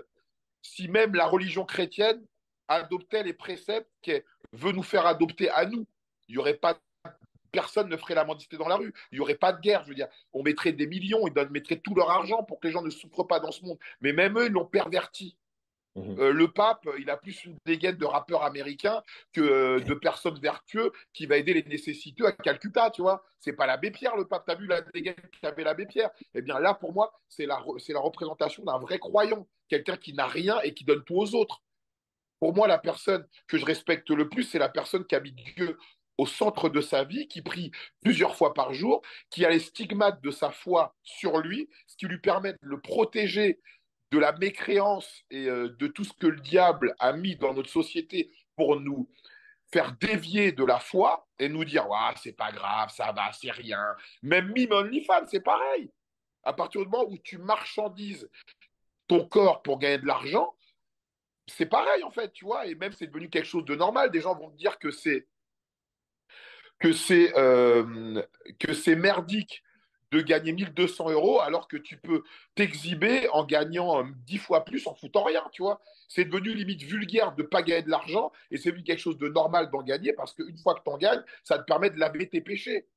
si 0.62 0.88
même 0.88 1.16
la 1.16 1.26
religion 1.26 1.66
chrétienne 1.66 2.24
adoptait 2.68 3.24
les 3.24 3.34
préceptes 3.34 3.89
qu'elle 4.01 4.24
veut 4.53 4.72
nous 4.72 4.84
faire 4.84 5.05
adopter 5.05 5.49
à 5.49 5.66
nous. 5.66 5.86
Il 6.28 6.36
y 6.36 6.38
aurait 6.38 6.53
pas 6.55 6.80
personne 7.51 7.89
ne 7.89 7.97
ferait 7.97 8.16
la 8.16 8.26
mendicité 8.26 8.57
dans 8.57 8.68
la 8.68 8.76
rue. 8.76 8.93
Il 9.12 9.16
n'y 9.16 9.22
aurait 9.22 9.36
pas 9.36 9.53
de 9.53 9.60
guerre. 9.60 9.84
Je 9.84 9.89
veux 9.89 9.95
dire, 9.95 10.07
on 10.34 10.43
mettrait 10.43 10.72
des 10.72 10.88
millions, 10.88 11.28
ils 11.28 11.49
mettraient 11.49 11.80
tout 11.80 11.95
leur 11.95 12.10
argent 12.10 12.43
pour 12.43 12.60
que 12.60 12.68
les 12.68 12.74
gens 12.74 12.82
ne 12.82 12.89
souffrent 12.89 13.24
pas 13.24 13.39
dans 13.39 13.51
ce 13.51 13.64
monde. 13.64 13.80
Mais 14.01 14.14
même 14.14 14.38
eux, 14.38 14.45
ils 14.45 14.51
l'ont 14.51 14.66
perverti. 14.66 15.36
Mhm. 15.96 16.20
Euh, 16.20 16.32
le 16.32 16.52
pape, 16.52 16.88
il 17.00 17.10
a 17.10 17.18
plus 17.18 17.46
une 17.46 17.58
dégaine 17.66 17.98
de 17.98 18.06
rappeurs 18.06 18.44
américains 18.44 19.02
que 19.34 19.42
euh, 19.42 19.80
de 19.80 19.94
personnes 19.94 20.40
vertueuses 20.40 20.92
qui 21.14 21.26
va 21.26 21.38
aider 21.38 21.54
les 21.54 21.64
nécessiteux 21.64 22.26
à 22.26 22.32
Calcutta, 22.32 22.92
tu 22.92 23.02
vois. 23.02 23.24
C'est 23.40 23.54
pas 23.54 23.66
l'abbé 23.66 23.92
Pierre, 23.92 24.16
le 24.16 24.28
pape. 24.28 24.44
T'as 24.46 24.56
vu 24.56 24.68
la 24.68 24.82
dégaine 24.82 25.16
qu'avait 25.42 25.64
l'abbé 25.64 25.86
Pierre? 25.86 26.12
Eh 26.34 26.42
bien 26.42 26.60
là, 26.60 26.74
pour 26.74 26.94
moi, 26.94 27.12
c'est 27.28 27.46
la, 27.46 27.64
la 27.90 28.00
représentation 28.00 28.64
d'un 28.64 28.78
vrai 28.78 29.00
croyant, 29.00 29.48
quelqu'un 29.68 29.98
qui 29.98 30.14
n'a 30.14 30.28
rien 30.28 30.60
et 30.62 30.74
qui 30.74 30.86
donne 30.86 31.04
tout 31.04 31.16
aux 31.16 31.36
autres. 31.36 31.62
Pour 32.40 32.54
moi, 32.54 32.68
la 32.68 32.78
personne 32.78 33.28
que 33.48 33.58
je 33.58 33.66
respecte 33.66 34.10
le 34.10 34.30
plus, 34.30 34.44
c'est 34.44 34.60
la 34.60 34.70
personne 34.70 35.06
qui 35.06 35.16
habite 35.16 35.36
Dieu 35.36 35.78
au 36.18 36.26
centre 36.26 36.70
de 36.70 36.82
sa 36.82 37.06
vie, 37.06 37.28
qui 37.28 37.42
prie 37.42 37.72
plusieurs 38.02 38.36
fois 38.36 38.54
par 38.54 38.74
jour, 38.74 39.02
qui 39.30 39.46
a 39.46 39.50
les 39.50 39.60
stigmates 39.60 40.22
de 40.22 40.32
sa 40.32 40.52
foi 40.52 40.96
sur 41.02 41.38
lui, 41.40 41.70
ce 41.88 41.96
qui 41.96 42.08
lui 42.08 42.20
permet 42.20 42.52
de 42.52 42.58
le 42.62 42.80
protéger 42.80 43.60
de 44.12 44.18
la 44.18 44.32
mécréance 44.34 45.24
et 45.30 45.47
euh, 45.47 45.70
de 45.78 45.88
tout 45.88 46.03
ce 46.03 46.14
que 46.14 46.28
le 46.28 46.39
diable 46.39 46.95
a 46.99 47.14
mis 47.14 47.36
dans 47.36 47.53
notre 47.53 47.70
société 47.70 48.32
pour 48.55 48.80
nous 48.80 49.10
faire 49.72 49.95
dévier 49.99 50.51
de 50.51 50.66
la 50.66 50.80
foi 50.80 51.28
et 51.38 51.47
nous 51.47 51.64
dire 51.64 51.88
ouais, 51.89 52.16
c'est 52.22 52.34
pas 52.34 52.51
grave, 52.51 52.89
ça 52.91 53.12
va, 53.12 53.32
c'est 53.34 53.51
rien. 53.51 53.95
Même 54.24 54.51
Mime 54.53 54.72
OnlyFans, 54.72 55.28
c'est 55.28 55.41
pareil. 55.41 55.91
À 56.43 56.53
partir 56.53 56.82
du 56.82 56.88
moment 56.88 57.05
où 57.07 57.18
tu 57.18 57.38
marchandises 57.38 58.30
ton 59.07 59.28
corps 59.28 59.62
pour 59.62 59.78
gagner 59.78 59.99
de 59.99 60.07
l'argent, 60.07 60.55
c'est 61.47 61.66
pareil 61.68 62.03
en 62.03 62.12
fait, 62.12 62.32
tu 62.32 62.45
vois, 62.45 62.66
et 62.66 62.76
même 62.76 62.93
c'est 62.93 63.07
devenu 63.07 63.30
quelque 63.30 63.47
chose 63.47 63.66
de 63.66 63.76
normal. 63.76 64.12
Des 64.12 64.22
gens 64.22 64.36
vont 64.36 64.49
te 64.49 64.57
dire 64.57 64.80
que 64.80 64.91
c'est 64.91 65.28
que 66.80 66.93
c'est 66.93 67.38
euh, 67.38 68.24
que 68.60 68.74
c'est 68.74 68.95
merdique 68.95 69.64
de 70.12 70.22
gagner 70.22 70.53
1200 70.53 71.12
euros 71.12 71.39
alors 71.41 71.68
que 71.68 71.78
tu 71.78 71.97
peux 71.97 72.24
t'exhiber 72.55 73.30
en 73.30 73.45
gagnant 73.45 74.03
10 74.26 74.36
euh, 74.36 74.39
fois 74.39 74.66
plus 74.66 74.88
en 74.88 74.95
foutant 74.95 75.24
rien, 75.24 75.43
tu 75.51 75.62
vois. 75.62 75.82
C'est 76.07 76.26
devenu 76.26 76.53
limite 76.53 76.82
vulgaire 76.82 77.36
de 77.36 77.43
ne 77.43 77.47
pas 77.47 77.62
gagner 77.62 77.84
de 77.84 77.89
l'argent 77.89 78.32
et 78.51 78.57
c'est 78.57 78.70
devenu 78.70 78.84
quelque 78.84 78.99
chose 78.99 79.18
de 79.18 79.28
normal 79.30 79.70
d'en 79.70 79.84
gagner 79.84 80.14
parce 80.14 80.34
qu'une 80.34 80.57
fois 80.57 80.76
que 80.76 80.82
tu 80.84 80.89
en 80.89 80.97
gagnes, 80.97 81.24
ça 81.43 81.60
te 81.60 81.64
permet 81.64 81.89
de 81.89 81.99
laver 81.99 82.28
tes 82.28 82.41
péchés. 82.41 82.88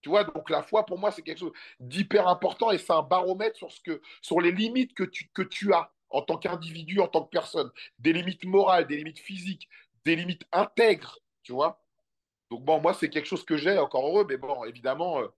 Tu 0.00 0.08
vois, 0.08 0.24
donc 0.24 0.50
la 0.50 0.62
foi, 0.62 0.84
pour 0.84 0.98
moi, 0.98 1.12
c'est 1.12 1.22
quelque 1.22 1.38
chose 1.38 1.52
d'hyper 1.78 2.26
important 2.26 2.70
et 2.72 2.78
c'est 2.78 2.92
un 2.92 3.02
baromètre 3.02 3.56
sur, 3.56 3.70
ce 3.70 3.80
que, 3.80 4.00
sur 4.20 4.40
les 4.40 4.50
limites 4.50 4.94
que 4.94 5.04
tu, 5.04 5.30
que 5.32 5.42
tu 5.42 5.72
as 5.72 5.92
en 6.10 6.22
tant 6.22 6.38
qu'individu, 6.38 7.00
en 7.00 7.08
tant 7.08 7.22
que 7.22 7.30
personne. 7.30 7.70
Des 7.98 8.12
limites 8.12 8.44
morales, 8.44 8.86
des 8.86 8.96
limites 8.96 9.20
physiques, 9.20 9.68
des 10.04 10.16
limites 10.16 10.44
intègres, 10.50 11.18
tu 11.42 11.52
vois. 11.52 11.82
Donc 12.50 12.64
bon, 12.64 12.80
moi, 12.80 12.94
c'est 12.94 13.08
quelque 13.08 13.26
chose 13.26 13.44
que 13.44 13.56
j'ai, 13.56 13.78
encore 13.78 14.06
heureux, 14.06 14.26
mais 14.28 14.36
bon, 14.36 14.64
évidemment, 14.64 15.20
euh, 15.20 15.28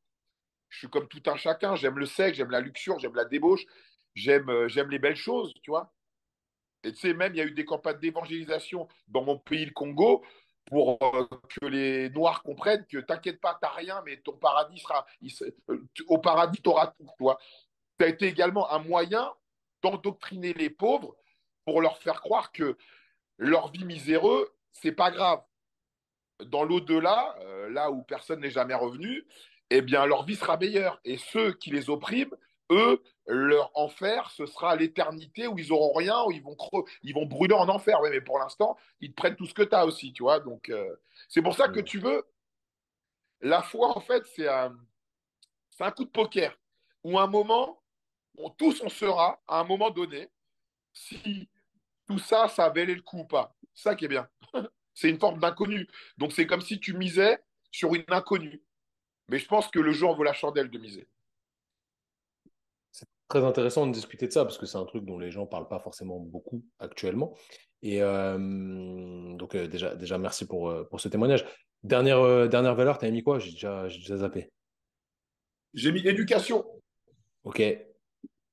je 0.74 0.80
suis 0.80 0.88
comme 0.88 1.08
tout 1.08 1.22
un 1.26 1.36
chacun. 1.36 1.76
J'aime 1.76 1.98
le 1.98 2.06
sexe, 2.06 2.36
j'aime 2.36 2.50
la 2.50 2.60
luxure, 2.60 2.98
j'aime 2.98 3.14
la 3.14 3.24
débauche, 3.24 3.64
j'aime 4.14 4.48
euh, 4.50 4.68
j'aime 4.68 4.90
les 4.90 4.98
belles 4.98 5.16
choses, 5.16 5.54
tu 5.62 5.70
vois. 5.70 5.94
Et 6.82 6.92
tu 6.92 6.98
sais, 6.98 7.14
même, 7.14 7.32
il 7.34 7.38
y 7.38 7.40
a 7.40 7.44
eu 7.44 7.52
des 7.52 7.64
campagnes 7.64 7.98
d'évangélisation 8.00 8.88
dans 9.08 9.22
mon 9.22 9.38
pays, 9.38 9.64
le 9.64 9.72
Congo, 9.72 10.24
pour 10.66 10.98
euh, 11.02 11.26
que 11.48 11.66
les 11.66 12.10
Noirs 12.10 12.42
comprennent 12.42 12.84
que 12.86 12.98
t'inquiète 12.98 13.40
pas, 13.40 13.56
t'as 13.60 13.70
rien, 13.70 14.02
mais 14.04 14.16
ton 14.18 14.36
paradis 14.36 14.80
sera. 14.80 15.06
Euh, 15.70 15.86
au 16.08 16.18
paradis, 16.18 16.60
tu 16.60 16.68
auras 16.68 16.88
tout, 16.88 17.08
toi. 17.18 17.38
Ça 17.98 18.06
a 18.06 18.08
été 18.08 18.26
également 18.26 18.70
un 18.72 18.80
moyen 18.80 19.32
d'endoctriner 19.82 20.52
les 20.54 20.70
pauvres 20.70 21.14
pour 21.64 21.80
leur 21.80 21.98
faire 21.98 22.20
croire 22.20 22.50
que 22.50 22.76
leur 23.38 23.70
vie 23.70 23.84
miséreuse, 23.84 24.48
c'est 24.72 24.92
pas 24.92 25.10
grave. 25.12 25.40
Dans 26.46 26.64
l'au-delà, 26.64 27.36
là 27.70 27.90
où 27.92 28.02
personne 28.02 28.40
n'est 28.40 28.50
jamais 28.50 28.74
revenu, 28.74 29.24
eh 29.70 29.82
bien, 29.82 30.06
leur 30.06 30.24
vie 30.24 30.36
sera 30.36 30.56
meilleure. 30.56 31.00
Et 31.04 31.16
ceux 31.18 31.52
qui 31.52 31.70
les 31.70 31.90
oppriment, 31.90 32.34
eux, 32.70 33.02
leur 33.26 33.70
enfer, 33.74 34.30
ce 34.30 34.46
sera 34.46 34.76
l'éternité 34.76 35.46
où 35.46 35.58
ils 35.58 35.72
auront 35.72 35.92
rien, 35.92 36.24
où 36.24 36.32
ils 36.32 36.42
vont, 36.42 36.56
ils 37.02 37.14
vont 37.14 37.26
brûler 37.26 37.54
en 37.54 37.68
enfer. 37.68 37.98
mais 38.02 38.20
pour 38.20 38.38
l'instant, 38.38 38.76
ils 39.00 39.10
te 39.10 39.14
prennent 39.14 39.36
tout 39.36 39.46
ce 39.46 39.54
que 39.54 39.62
tu 39.62 39.74
as 39.74 39.86
aussi, 39.86 40.12
tu 40.12 40.22
vois. 40.22 40.40
Donc, 40.40 40.68
euh, 40.68 40.96
c'est 41.28 41.42
pour 41.42 41.54
ça 41.54 41.68
que 41.68 41.80
tu 41.80 41.98
veux. 41.98 42.24
La 43.40 43.62
foi, 43.62 43.96
en 43.96 44.00
fait, 44.00 44.24
c'est 44.34 44.48
un, 44.48 44.76
un 45.80 45.90
coup 45.90 46.04
de 46.04 46.10
poker. 46.10 46.56
Où 47.02 47.18
un 47.18 47.26
moment, 47.26 47.82
on, 48.38 48.50
tous 48.50 48.82
on 48.82 48.88
sera, 48.88 49.42
à 49.46 49.60
un 49.60 49.64
moment 49.64 49.90
donné, 49.90 50.30
si 50.92 51.48
tout 52.06 52.18
ça, 52.18 52.48
ça 52.48 52.68
valait 52.68 52.94
le 52.94 53.02
coup 53.02 53.20
ou 53.20 53.24
pas. 53.24 53.56
Ça 53.74 53.94
qui 53.94 54.04
est 54.06 54.08
bien. 54.08 54.28
c'est 54.94 55.10
une 55.10 55.18
forme 55.18 55.40
d'inconnu. 55.40 55.88
Donc, 56.18 56.32
c'est 56.32 56.46
comme 56.46 56.60
si 56.60 56.80
tu 56.80 56.94
misais 56.94 57.42
sur 57.70 57.94
une 57.94 58.04
inconnue. 58.08 58.62
Mais 59.28 59.38
je 59.38 59.46
pense 59.46 59.68
que 59.68 59.78
le 59.78 59.92
jeu 59.92 60.06
en 60.06 60.14
vaut 60.14 60.24
la 60.24 60.32
chandelle 60.32 60.70
de 60.70 60.78
miser. 60.78 61.08
C'est 62.92 63.08
très 63.28 63.44
intéressant 63.44 63.86
de 63.86 63.92
discuter 63.92 64.26
de 64.26 64.32
ça 64.32 64.44
parce 64.44 64.58
que 64.58 64.66
c'est 64.66 64.78
un 64.78 64.84
truc 64.84 65.04
dont 65.04 65.18
les 65.18 65.30
gens 65.30 65.42
ne 65.42 65.48
parlent 65.48 65.68
pas 65.68 65.78
forcément 65.78 66.20
beaucoup 66.20 66.64
actuellement. 66.78 67.34
Et 67.82 68.02
euh, 68.02 68.38
donc, 69.36 69.54
euh, 69.54 69.66
déjà, 69.66 69.94
déjà, 69.94 70.18
merci 70.18 70.46
pour, 70.46 70.70
euh, 70.70 70.84
pour 70.84 71.00
ce 71.00 71.08
témoignage. 71.08 71.44
Dernière, 71.82 72.48
dernière 72.48 72.74
valeur, 72.74 72.98
tu 72.98 73.04
as 73.04 73.10
mis 73.10 73.22
quoi? 73.22 73.38
J'ai 73.38 73.52
déjà, 73.52 73.88
déjà 73.88 74.16
zappé. 74.18 74.50
J'ai 75.74 75.92
mis 75.92 76.06
éducation. 76.06 76.64
Ok. 77.44 77.62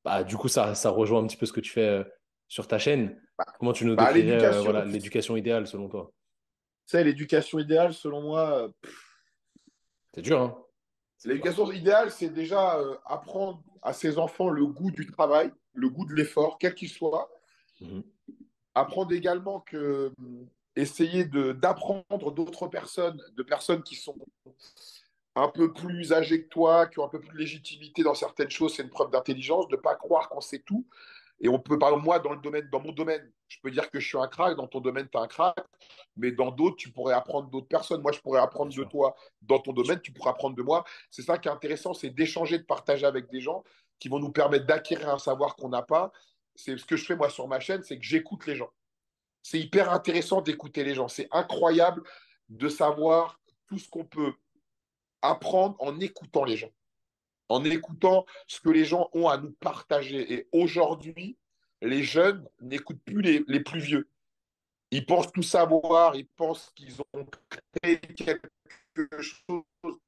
Bah, 0.03 0.23
du 0.23 0.35
coup, 0.35 0.49
ça, 0.49 0.75
ça 0.75 0.89
rejoint 0.89 1.23
un 1.23 1.27
petit 1.27 1.37
peu 1.37 1.45
ce 1.45 1.53
que 1.53 1.61
tu 1.61 1.71
fais 1.71 2.03
sur 2.49 2.67
ta 2.67 2.77
chaîne. 2.77 3.21
Bah, 3.37 3.45
Comment 3.57 3.71
tu 3.71 3.85
nous 3.85 3.95
bah, 3.95 4.11
décrirais 4.11 4.85
l'éducation 4.85 5.37
idéale 5.37 5.65
selon 5.67 5.87
toi? 5.87 6.11
Tu 6.87 6.97
sais, 6.97 7.03
l'éducation 7.03 7.59
idéale, 7.59 7.93
selon 7.93 8.21
moi, 8.21 8.69
c'est 10.13 10.21
dur, 10.21 10.41
hein 10.41 10.57
L'éducation 11.23 11.71
idéale, 11.71 12.09
c'est 12.09 12.29
déjà 12.29 12.79
euh, 12.79 12.95
apprendre 13.05 13.63
à 13.83 13.93
ses 13.93 14.17
enfants 14.17 14.49
le 14.49 14.65
goût 14.65 14.89
du 14.89 15.05
travail, 15.05 15.51
le 15.73 15.87
goût 15.89 16.05
de 16.05 16.13
l'effort, 16.13 16.57
quel 16.59 16.73
qu'il 16.73 16.89
soit. 16.89 17.29
Mhm. 17.79 18.03
Apprendre 18.73 19.11
également 19.13 19.59
que 19.59 20.11
essayer 20.75 21.25
d'apprendre 21.25 22.31
d'autres 22.31 22.67
personnes, 22.67 23.21
de 23.35 23.43
personnes 23.43 23.83
qui 23.83 23.95
sont 23.95 24.15
un 25.35 25.49
peu 25.49 25.73
plus 25.73 26.13
âgées 26.13 26.43
que 26.43 26.49
toi, 26.49 26.87
qui 26.87 26.99
ont 26.99 27.05
un 27.05 27.09
peu 27.09 27.19
plus 27.19 27.33
de 27.33 27.37
légitimité 27.37 28.03
dans 28.03 28.15
certaines 28.15 28.49
choses, 28.49 28.75
c'est 28.75 28.83
une 28.83 28.89
preuve 28.89 29.11
d'intelligence, 29.11 29.67
de 29.67 29.75
ne 29.75 29.81
pas 29.81 29.95
croire 29.95 30.29
qu'on 30.29 30.41
sait 30.41 30.59
tout. 30.59 30.87
Et 31.39 31.49
on 31.49 31.59
peut, 31.59 31.77
par 31.77 31.89
exemple, 31.89 32.05
moi, 32.05 32.19
dans, 32.19 32.31
le 32.31 32.41
domaine, 32.41 32.69
dans 32.71 32.79
mon 32.79 32.91
domaine, 32.91 33.31
je 33.51 33.59
peux 33.61 33.69
dire 33.69 33.89
que 33.89 33.99
je 33.99 34.07
suis 34.07 34.17
un 34.17 34.27
crack, 34.27 34.55
dans 34.55 34.67
ton 34.67 34.79
domaine, 34.79 35.09
tu 35.11 35.17
as 35.17 35.21
un 35.21 35.27
crack, 35.27 35.57
mais 36.15 36.31
dans 36.31 36.51
d'autres, 36.51 36.77
tu 36.77 36.89
pourrais 36.89 37.13
apprendre 37.13 37.49
d'autres 37.49 37.67
personnes. 37.67 38.01
Moi, 38.01 38.13
je 38.13 38.19
pourrais 38.21 38.39
apprendre 38.39 38.73
de 38.73 38.83
toi 38.85 39.13
dans 39.41 39.59
ton 39.59 39.73
domaine, 39.73 39.99
tu 39.99 40.13
pourrais 40.13 40.29
apprendre 40.29 40.55
de 40.55 40.61
moi. 40.61 40.85
C'est 41.09 41.21
ça 41.21 41.37
qui 41.37 41.49
est 41.49 41.51
intéressant, 41.51 41.93
c'est 41.93 42.11
d'échanger, 42.11 42.59
de 42.59 42.63
partager 42.63 43.05
avec 43.05 43.29
des 43.29 43.41
gens 43.41 43.65
qui 43.99 44.07
vont 44.07 44.19
nous 44.19 44.31
permettre 44.31 44.65
d'acquérir 44.65 45.09
un 45.09 45.19
savoir 45.19 45.57
qu'on 45.57 45.67
n'a 45.67 45.81
pas. 45.81 46.13
C'est 46.55 46.77
ce 46.77 46.85
que 46.85 46.95
je 46.95 47.05
fais, 47.05 47.15
moi, 47.17 47.29
sur 47.29 47.45
ma 47.49 47.59
chaîne, 47.59 47.83
c'est 47.83 47.97
que 47.97 48.05
j'écoute 48.05 48.45
les 48.47 48.55
gens. 48.55 48.71
C'est 49.43 49.59
hyper 49.59 49.91
intéressant 49.91 50.41
d'écouter 50.41 50.85
les 50.85 50.95
gens. 50.95 51.09
C'est 51.09 51.27
incroyable 51.31 52.03
de 52.47 52.69
savoir 52.69 53.41
tout 53.67 53.77
ce 53.77 53.89
qu'on 53.89 54.05
peut 54.05 54.33
apprendre 55.21 55.75
en 55.79 55.99
écoutant 55.99 56.45
les 56.45 56.55
gens 56.55 56.71
en 57.51 57.65
écoutant 57.65 58.25
ce 58.47 58.61
que 58.61 58.69
les 58.69 58.85
gens 58.85 59.09
ont 59.13 59.27
à 59.27 59.37
nous 59.37 59.51
partager. 59.51 60.33
Et 60.33 60.47
aujourd'hui, 60.53 61.37
les 61.81 62.03
jeunes 62.03 62.47
n'écoutent 62.61 63.03
plus 63.03 63.21
les, 63.21 63.59
plus 63.59 63.79
vieux. 63.79 64.09
Ils 64.91 65.05
pensent 65.05 65.31
tout 65.31 65.43
savoir, 65.43 66.15
ils 66.15 66.27
pensent 66.27 66.71
qu'ils 66.75 67.01
ont 67.13 67.25
créé 67.81 67.99
quelque 67.99 69.21
chose. 69.21 69.99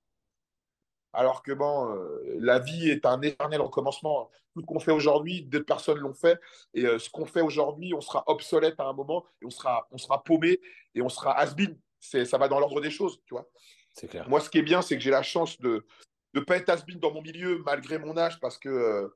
Alors 1.13 1.43
que 1.43 1.51
bon, 1.51 1.95
euh, 1.95 2.37
la 2.39 2.59
vie 2.59 2.89
est 2.89 3.05
un 3.05 3.21
éternel 3.21 3.61
recommencement. 3.61 4.29
Tout 4.53 4.61
ce 4.61 4.65
qu'on 4.65 4.79
fait 4.79 4.91
aujourd'hui, 4.91 5.43
d'autres 5.43 5.65
personnes 5.65 5.99
l'ont 5.99 6.13
fait. 6.13 6.39
Et 6.73 6.85
euh, 6.85 6.99
ce 6.99 7.09
qu'on 7.09 7.25
fait 7.25 7.41
aujourd'hui, 7.41 7.93
on 7.93 8.01
sera 8.01 8.23
obsolète 8.27 8.79
à 8.79 8.85
un 8.85 8.93
moment, 8.93 9.25
et 9.41 9.45
on 9.45 9.51
sera, 9.51 9.87
on 9.91 9.97
sera 9.97 10.23
paumé, 10.23 10.59
et 10.95 11.01
on 11.01 11.09
sera 11.09 11.37
has-been. 11.39 11.77
Ça 11.99 12.37
va 12.37 12.47
dans 12.47 12.59
l'ordre 12.59 12.81
des 12.81 12.91
choses, 12.91 13.21
tu 13.25 13.33
vois. 13.33 13.47
C'est 13.93 14.07
clair. 14.07 14.27
Moi, 14.27 14.39
ce 14.41 14.49
qui 14.49 14.57
est 14.57 14.63
bien, 14.63 14.81
c'est 14.81 14.95
que 14.95 15.01
j'ai 15.01 15.11
la 15.11 15.23
chance 15.23 15.59
de, 15.61 15.85
de 16.33 16.39
ne 16.39 16.45
pas 16.45 16.57
être 16.57 16.69
has 16.69 16.83
dans 16.95 17.11
mon 17.11 17.21
milieu 17.21 17.59
malgré 17.59 17.99
mon 17.99 18.17
âge 18.17 18.39
parce 18.39 18.57
que, 18.57 18.69
euh, 18.69 19.07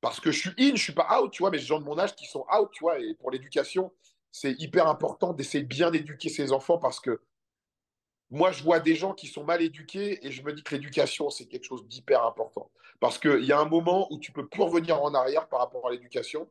parce 0.00 0.20
que 0.20 0.30
je 0.30 0.38
suis 0.38 0.50
in, 0.58 0.76
je 0.76 0.82
suis 0.82 0.92
pas 0.92 1.20
out, 1.20 1.30
tu 1.32 1.42
vois, 1.42 1.50
mais 1.50 1.58
des 1.58 1.64
gens 1.64 1.80
de 1.80 1.84
mon 1.84 1.98
âge 1.98 2.14
qui 2.14 2.26
sont 2.26 2.44
out, 2.56 2.70
tu 2.72 2.84
vois, 2.84 2.98
et 3.00 3.14
pour 3.14 3.30
l'éducation, 3.30 3.92
c'est 4.30 4.52
hyper 4.60 4.86
important 4.86 5.32
d'essayer 5.32 5.62
de 5.62 5.68
bien 5.68 5.92
éduquer 5.92 6.28
ses 6.28 6.52
enfants 6.52 6.78
parce 6.78 7.00
que 7.00 7.20
moi, 8.30 8.52
je 8.52 8.62
vois 8.62 8.78
des 8.78 8.94
gens 8.94 9.14
qui 9.14 9.26
sont 9.26 9.42
mal 9.44 9.62
éduqués 9.62 10.26
et 10.26 10.30
je 10.30 10.42
me 10.42 10.52
dis 10.52 10.62
que 10.62 10.74
l'éducation, 10.74 11.30
c'est 11.30 11.46
quelque 11.46 11.64
chose 11.64 11.86
d'hyper 11.86 12.24
important. 12.24 12.70
Parce 13.00 13.18
qu'il 13.18 13.44
y 13.44 13.52
a 13.52 13.58
un 13.58 13.64
moment 13.64 14.06
où 14.12 14.18
tu 14.18 14.32
peux 14.32 14.46
plus 14.46 14.62
revenir 14.62 15.02
en 15.02 15.14
arrière 15.14 15.48
par 15.48 15.60
rapport 15.60 15.86
à 15.88 15.90
l'éducation. 15.90 16.48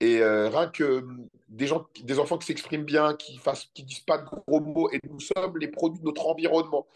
Et 0.00 0.20
euh, 0.20 0.48
rien 0.48 0.68
que 0.68 0.98
hum, 0.98 1.28
des, 1.48 1.66
gens, 1.66 1.86
des 2.02 2.18
enfants 2.18 2.38
qui 2.38 2.46
s'expriment 2.46 2.84
bien, 2.84 3.14
qui 3.14 3.36
ne 3.36 3.52
qui 3.72 3.84
disent 3.84 4.00
pas 4.00 4.18
de 4.18 4.24
gros 4.24 4.60
mots, 4.60 4.90
et 4.90 5.00
nous 5.08 5.20
sommes 5.20 5.56
les 5.58 5.68
produits 5.68 6.00
de 6.00 6.04
notre 6.04 6.26
environnement 6.26 6.86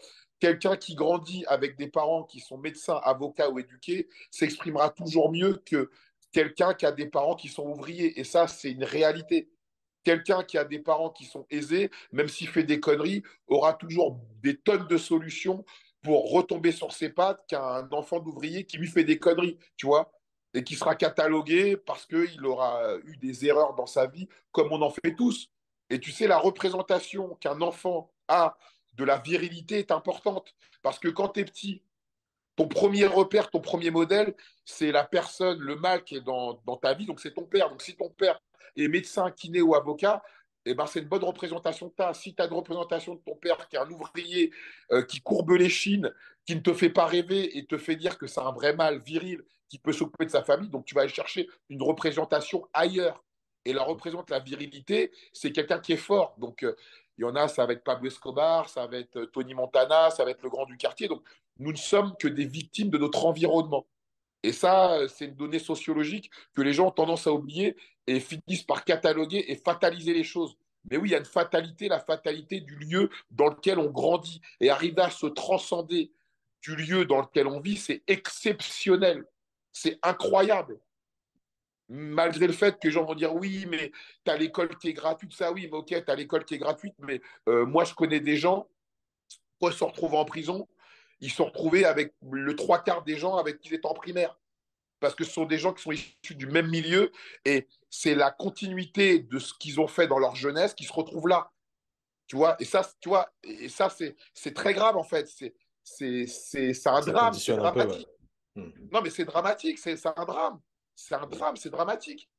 quelqu'un 0.41 0.75
qui 0.75 0.95
grandit 0.95 1.45
avec 1.47 1.77
des 1.77 1.87
parents 1.87 2.23
qui 2.23 2.41
sont 2.41 2.57
médecins, 2.57 2.99
avocats 3.03 3.49
ou 3.49 3.59
éduqués 3.59 4.09
s'exprimera 4.31 4.89
toujours 4.89 5.31
mieux 5.31 5.61
que 5.65 5.89
quelqu'un 6.33 6.73
qui 6.73 6.85
a 6.85 6.91
des 6.91 7.05
parents 7.05 7.35
qui 7.35 7.47
sont 7.47 7.67
ouvriers. 7.67 8.19
Et 8.19 8.23
ça, 8.25 8.47
c'est 8.47 8.71
une 8.71 8.83
réalité. 8.83 9.49
Quelqu'un 10.03 10.43
qui 10.43 10.57
a 10.57 10.65
des 10.65 10.79
parents 10.79 11.11
qui 11.11 11.25
sont 11.25 11.45
aisés, 11.51 11.91
même 12.11 12.27
s'il 12.27 12.47
fait 12.47 12.63
des 12.63 12.79
conneries, 12.79 13.21
aura 13.47 13.73
toujours 13.73 14.19
des 14.41 14.57
tonnes 14.57 14.87
de 14.87 14.97
solutions 14.97 15.63
pour 16.01 16.31
retomber 16.31 16.71
sur 16.71 16.91
ses 16.91 17.09
pattes 17.09 17.45
qu'un 17.47 17.87
enfant 17.91 18.19
d'ouvrier 18.19 18.65
qui 18.65 18.77
lui 18.77 18.87
fait 18.87 19.03
des 19.03 19.19
conneries, 19.19 19.59
tu 19.77 19.85
vois, 19.85 20.11
et 20.55 20.63
qui 20.63 20.73
sera 20.73 20.95
catalogué 20.95 21.77
parce 21.77 22.07
qu'il 22.07 22.43
aura 22.47 22.97
eu 23.05 23.15
des 23.17 23.45
erreurs 23.45 23.75
dans 23.75 23.85
sa 23.85 24.07
vie, 24.07 24.27
comme 24.51 24.71
on 24.71 24.81
en 24.81 24.89
fait 24.89 25.13
tous. 25.15 25.51
Et 25.91 25.99
tu 25.99 26.11
sais, 26.11 26.25
la 26.25 26.39
représentation 26.39 27.35
qu'un 27.35 27.61
enfant 27.61 28.11
a 28.27 28.57
de 28.93 29.03
la 29.03 29.17
virilité 29.17 29.79
est 29.79 29.91
importante. 29.91 30.53
Parce 30.81 30.99
que 30.99 31.07
quand 31.07 31.29
tu 31.29 31.41
es 31.41 31.45
petit, 31.45 31.81
ton 32.55 32.67
premier 32.67 33.05
repère, 33.05 33.49
ton 33.49 33.61
premier 33.61 33.91
modèle, 33.91 34.35
c'est 34.65 34.91
la 34.91 35.03
personne, 35.03 35.59
le 35.59 35.75
mâle 35.75 36.03
qui 36.03 36.15
est 36.15 36.21
dans, 36.21 36.55
ta 36.81 36.93
vie, 36.93 37.05
donc 37.05 37.19
c'est 37.19 37.33
ton 37.33 37.45
père. 37.45 37.69
Donc 37.69 37.81
si 37.81 37.95
ton 37.95 38.09
père 38.09 38.39
est 38.75 38.87
médecin, 38.87 39.31
kiné 39.31 39.61
ou 39.61 39.75
avocat, 39.75 40.21
eh 40.65 40.75
ben, 40.75 40.85
c'est 40.85 40.99
une 40.99 41.07
bonne 41.07 41.23
représentation 41.23 41.89
que 41.89 41.95
tu 41.95 42.03
as. 42.03 42.13
Si 42.13 42.35
tu 42.35 42.41
as 42.41 42.45
une 42.45 42.53
représentation 42.53 43.15
de 43.15 43.21
ton 43.21 43.35
père 43.35 43.67
qui 43.67 43.77
est 43.77 43.79
un 43.79 43.89
ouvrier, 43.89 44.51
euh, 44.91 45.03
qui 45.03 45.21
courbe 45.21 45.51
les 45.51 45.69
chines, 45.69 46.13
qui 46.45 46.55
ne 46.55 46.61
te 46.61 46.73
fait 46.73 46.89
pas 46.89 47.05
rêver 47.05 47.57
et 47.57 47.65
te 47.65 47.77
fait 47.77 47.95
dire 47.95 48.17
que 48.17 48.27
c'est 48.27 48.41
un 48.41 48.51
vrai 48.51 48.75
mâle 48.75 48.99
viril 48.99 49.43
qui 49.69 49.79
peut 49.79 49.93
s'occuper 49.93 50.25
de 50.25 50.31
sa 50.31 50.43
famille, 50.43 50.69
donc 50.69 50.85
tu 50.85 50.93
vas 50.93 51.01
aller 51.01 51.09
chercher 51.09 51.49
une 51.69 51.81
représentation 51.81 52.67
ailleurs. 52.73 53.23
Et 53.63 53.73
la 53.73 53.83
représente 53.83 54.29
la 54.29 54.39
virilité, 54.39 55.11
c'est 55.33 55.51
quelqu'un 55.51 55.79
qui 55.79 55.93
est 55.93 55.97
fort. 55.97 56.35
Donc, 56.37 56.63
euh, 56.63 56.75
il 57.21 57.25
y 57.25 57.27
en 57.27 57.35
a, 57.35 57.47
ça 57.47 57.67
va 57.67 57.73
être 57.73 57.83
Pablo 57.83 58.07
Escobar, 58.07 58.67
ça 58.67 58.87
va 58.87 58.97
être 58.97 59.15
euh, 59.17 59.25
Tony 59.27 59.53
Montana, 59.53 60.09
ça 60.09 60.25
va 60.25 60.31
être 60.31 60.41
le 60.41 60.49
grand 60.49 60.65
du 60.65 60.75
quartier. 60.75 61.07
Donc, 61.07 61.21
nous 61.59 61.71
ne 61.71 61.77
sommes 61.77 62.15
que 62.17 62.27
des 62.27 62.45
victimes 62.45 62.89
de 62.89 62.97
notre 62.97 63.25
environnement. 63.25 63.85
Et 64.41 64.51
ça, 64.51 64.93
euh, 64.93 65.07
c'est 65.07 65.25
une 65.25 65.35
donnée 65.35 65.59
sociologique 65.59 66.31
que 66.55 66.63
les 66.63 66.73
gens 66.73 66.87
ont 66.87 66.91
tendance 66.91 67.27
à 67.27 67.31
oublier 67.31 67.77
et 68.07 68.19
finissent 68.19 68.63
par 68.63 68.83
cataloguer 68.85 69.45
et 69.47 69.55
fataliser 69.55 70.15
les 70.15 70.23
choses. 70.23 70.57
Mais 70.89 70.97
oui, 70.97 71.09
il 71.09 71.11
y 71.11 71.15
a 71.15 71.19
une 71.19 71.25
fatalité, 71.25 71.87
la 71.87 71.99
fatalité 71.99 72.59
du 72.59 72.75
lieu 72.75 73.11
dans 73.29 73.49
lequel 73.49 73.77
on 73.77 73.91
grandit. 73.91 74.41
Et 74.59 74.71
arriver 74.71 75.03
à 75.03 75.11
se 75.11 75.27
transcender 75.27 76.11
du 76.63 76.75
lieu 76.75 77.05
dans 77.05 77.21
lequel 77.21 77.45
on 77.45 77.59
vit, 77.59 77.77
c'est 77.77 78.01
exceptionnel. 78.07 79.25
C'est 79.71 79.99
incroyable 80.01 80.79
malgré 81.91 82.47
le 82.47 82.53
fait 82.53 82.79
que 82.79 82.87
les 82.87 82.91
gens 82.91 83.03
vont 83.03 83.15
dire 83.15 83.35
oui, 83.35 83.65
mais 83.69 83.91
tu 84.23 84.31
as 84.31 84.37
l'école 84.37 84.77
qui 84.77 84.89
est 84.89 84.93
gratuite, 84.93 85.33
ça 85.33 85.51
oui, 85.51 85.67
mais 85.69 85.77
ok, 85.77 85.87
tu 85.87 86.11
as 86.11 86.15
l'école 86.15 86.45
qui 86.45 86.55
est 86.55 86.57
gratuite, 86.57 86.95
mais 86.99 87.21
euh, 87.49 87.65
moi 87.65 87.83
je 87.83 87.93
connais 87.93 88.21
des 88.21 88.37
gens, 88.37 88.69
qui 89.61 89.77
se 89.77 89.83
retrouvent 89.83 90.15
en 90.15 90.23
prison, 90.23 90.67
ils 91.19 91.29
se 91.29 91.35
sont 91.35 91.45
retrouvés 91.45 91.83
avec 91.83 92.15
le 92.31 92.55
trois 92.55 92.81
quarts 92.81 93.03
des 93.03 93.17
gens 93.17 93.35
avec 93.35 93.59
qui 93.59 93.69
ils 93.69 93.75
étaient 93.75 93.85
en 93.85 93.93
primaire. 93.93 94.39
Parce 95.01 95.15
que 95.15 95.23
ce 95.23 95.31
sont 95.31 95.45
des 95.45 95.57
gens 95.57 95.73
qui 95.73 95.83
sont 95.83 95.91
issus 95.91 96.35
du 96.35 96.47
même 96.47 96.69
milieu 96.69 97.11
et 97.43 97.67
c'est 97.89 98.15
la 98.15 98.31
continuité 98.31 99.19
de 99.19 99.39
ce 99.39 99.53
qu'ils 99.53 99.79
ont 99.79 99.87
fait 99.87 100.07
dans 100.07 100.19
leur 100.19 100.35
jeunesse 100.35 100.73
qui 100.73 100.85
se 100.85 100.93
retrouve 100.93 101.27
là. 101.27 101.51
Tu 102.27 102.37
vois, 102.37 102.55
et 102.59 102.65
ça, 102.65 102.89
tu 103.01 103.09
vois, 103.09 103.29
et 103.43 103.67
ça 103.67 103.89
c'est 103.89 104.53
très 104.53 104.73
grave 104.73 104.95
en 104.95 105.03
fait. 105.03 105.27
C'est 105.83 106.87
un 106.87 107.01
drame. 107.01 107.33
C'est 107.33 107.55
dramatique. 107.57 108.07
Hmm. 108.55 108.71
Non, 108.91 109.01
mais 109.01 109.09
c'est 109.09 109.25
dramatique, 109.25 109.77
c'est 109.77 110.05
un 110.05 110.25
drame 110.25 110.59
c'est 111.01 111.15
un 111.15 111.27
drame, 111.27 111.55
c'est 111.55 111.69
dramatique. 111.69 112.29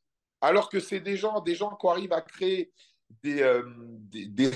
Alors 0.41 0.69
que 0.69 0.81
c'est 0.81 1.01
des 1.01 1.17
gens, 1.17 1.41
des 1.41 1.55
gens 1.55 1.77
qui 1.77 1.87
arrivent 1.87 2.13
à 2.13 2.21
créer 2.21 2.73
des, 3.23 3.43
euh, 3.43 3.63
des, 4.11 4.51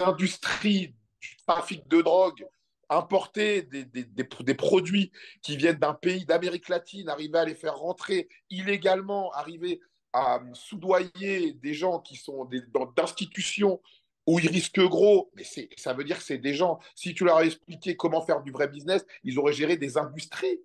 industries 0.00 0.94
du 1.20 1.36
trafic 1.46 1.86
de 1.88 2.02
drogue, 2.02 2.46
importer 2.88 3.62
des, 3.62 3.84
des 3.84 4.54
produits 4.54 5.12
qui 5.40 5.56
viennent 5.56 5.78
d'un 5.78 5.94
pays 5.94 6.24
d'Amérique 6.24 6.68
latine, 6.68 7.08
arriver 7.08 7.38
à 7.38 7.44
les 7.44 7.54
faire 7.54 7.76
rentrer 7.76 8.28
illégalement, 8.50 9.32
arriver 9.32 9.80
à 10.12 10.40
soudoyer 10.52 11.54
des 11.54 11.74
gens 11.74 12.00
qui 12.00 12.16
sont 12.16 12.48
dans 12.72 12.86
d'institutions 12.86 13.80
où 14.26 14.38
ils 14.38 14.48
risquent 14.48 14.86
gros, 14.86 15.32
mais 15.34 15.42
ça 15.76 15.94
veut 15.94 16.04
dire 16.04 16.18
que 16.18 16.24
c'est 16.24 16.38
des 16.38 16.54
gens, 16.54 16.78
si 16.94 17.14
tu 17.14 17.24
leur 17.24 17.38
as 17.38 17.44
expliqué 17.44 17.96
comment 17.96 18.24
faire 18.24 18.42
du 18.42 18.52
vrai 18.52 18.68
business, 18.68 19.04
ils 19.24 19.38
auraient 19.38 19.52
géré 19.52 19.76
des 19.76 19.98
industries. 19.98 20.60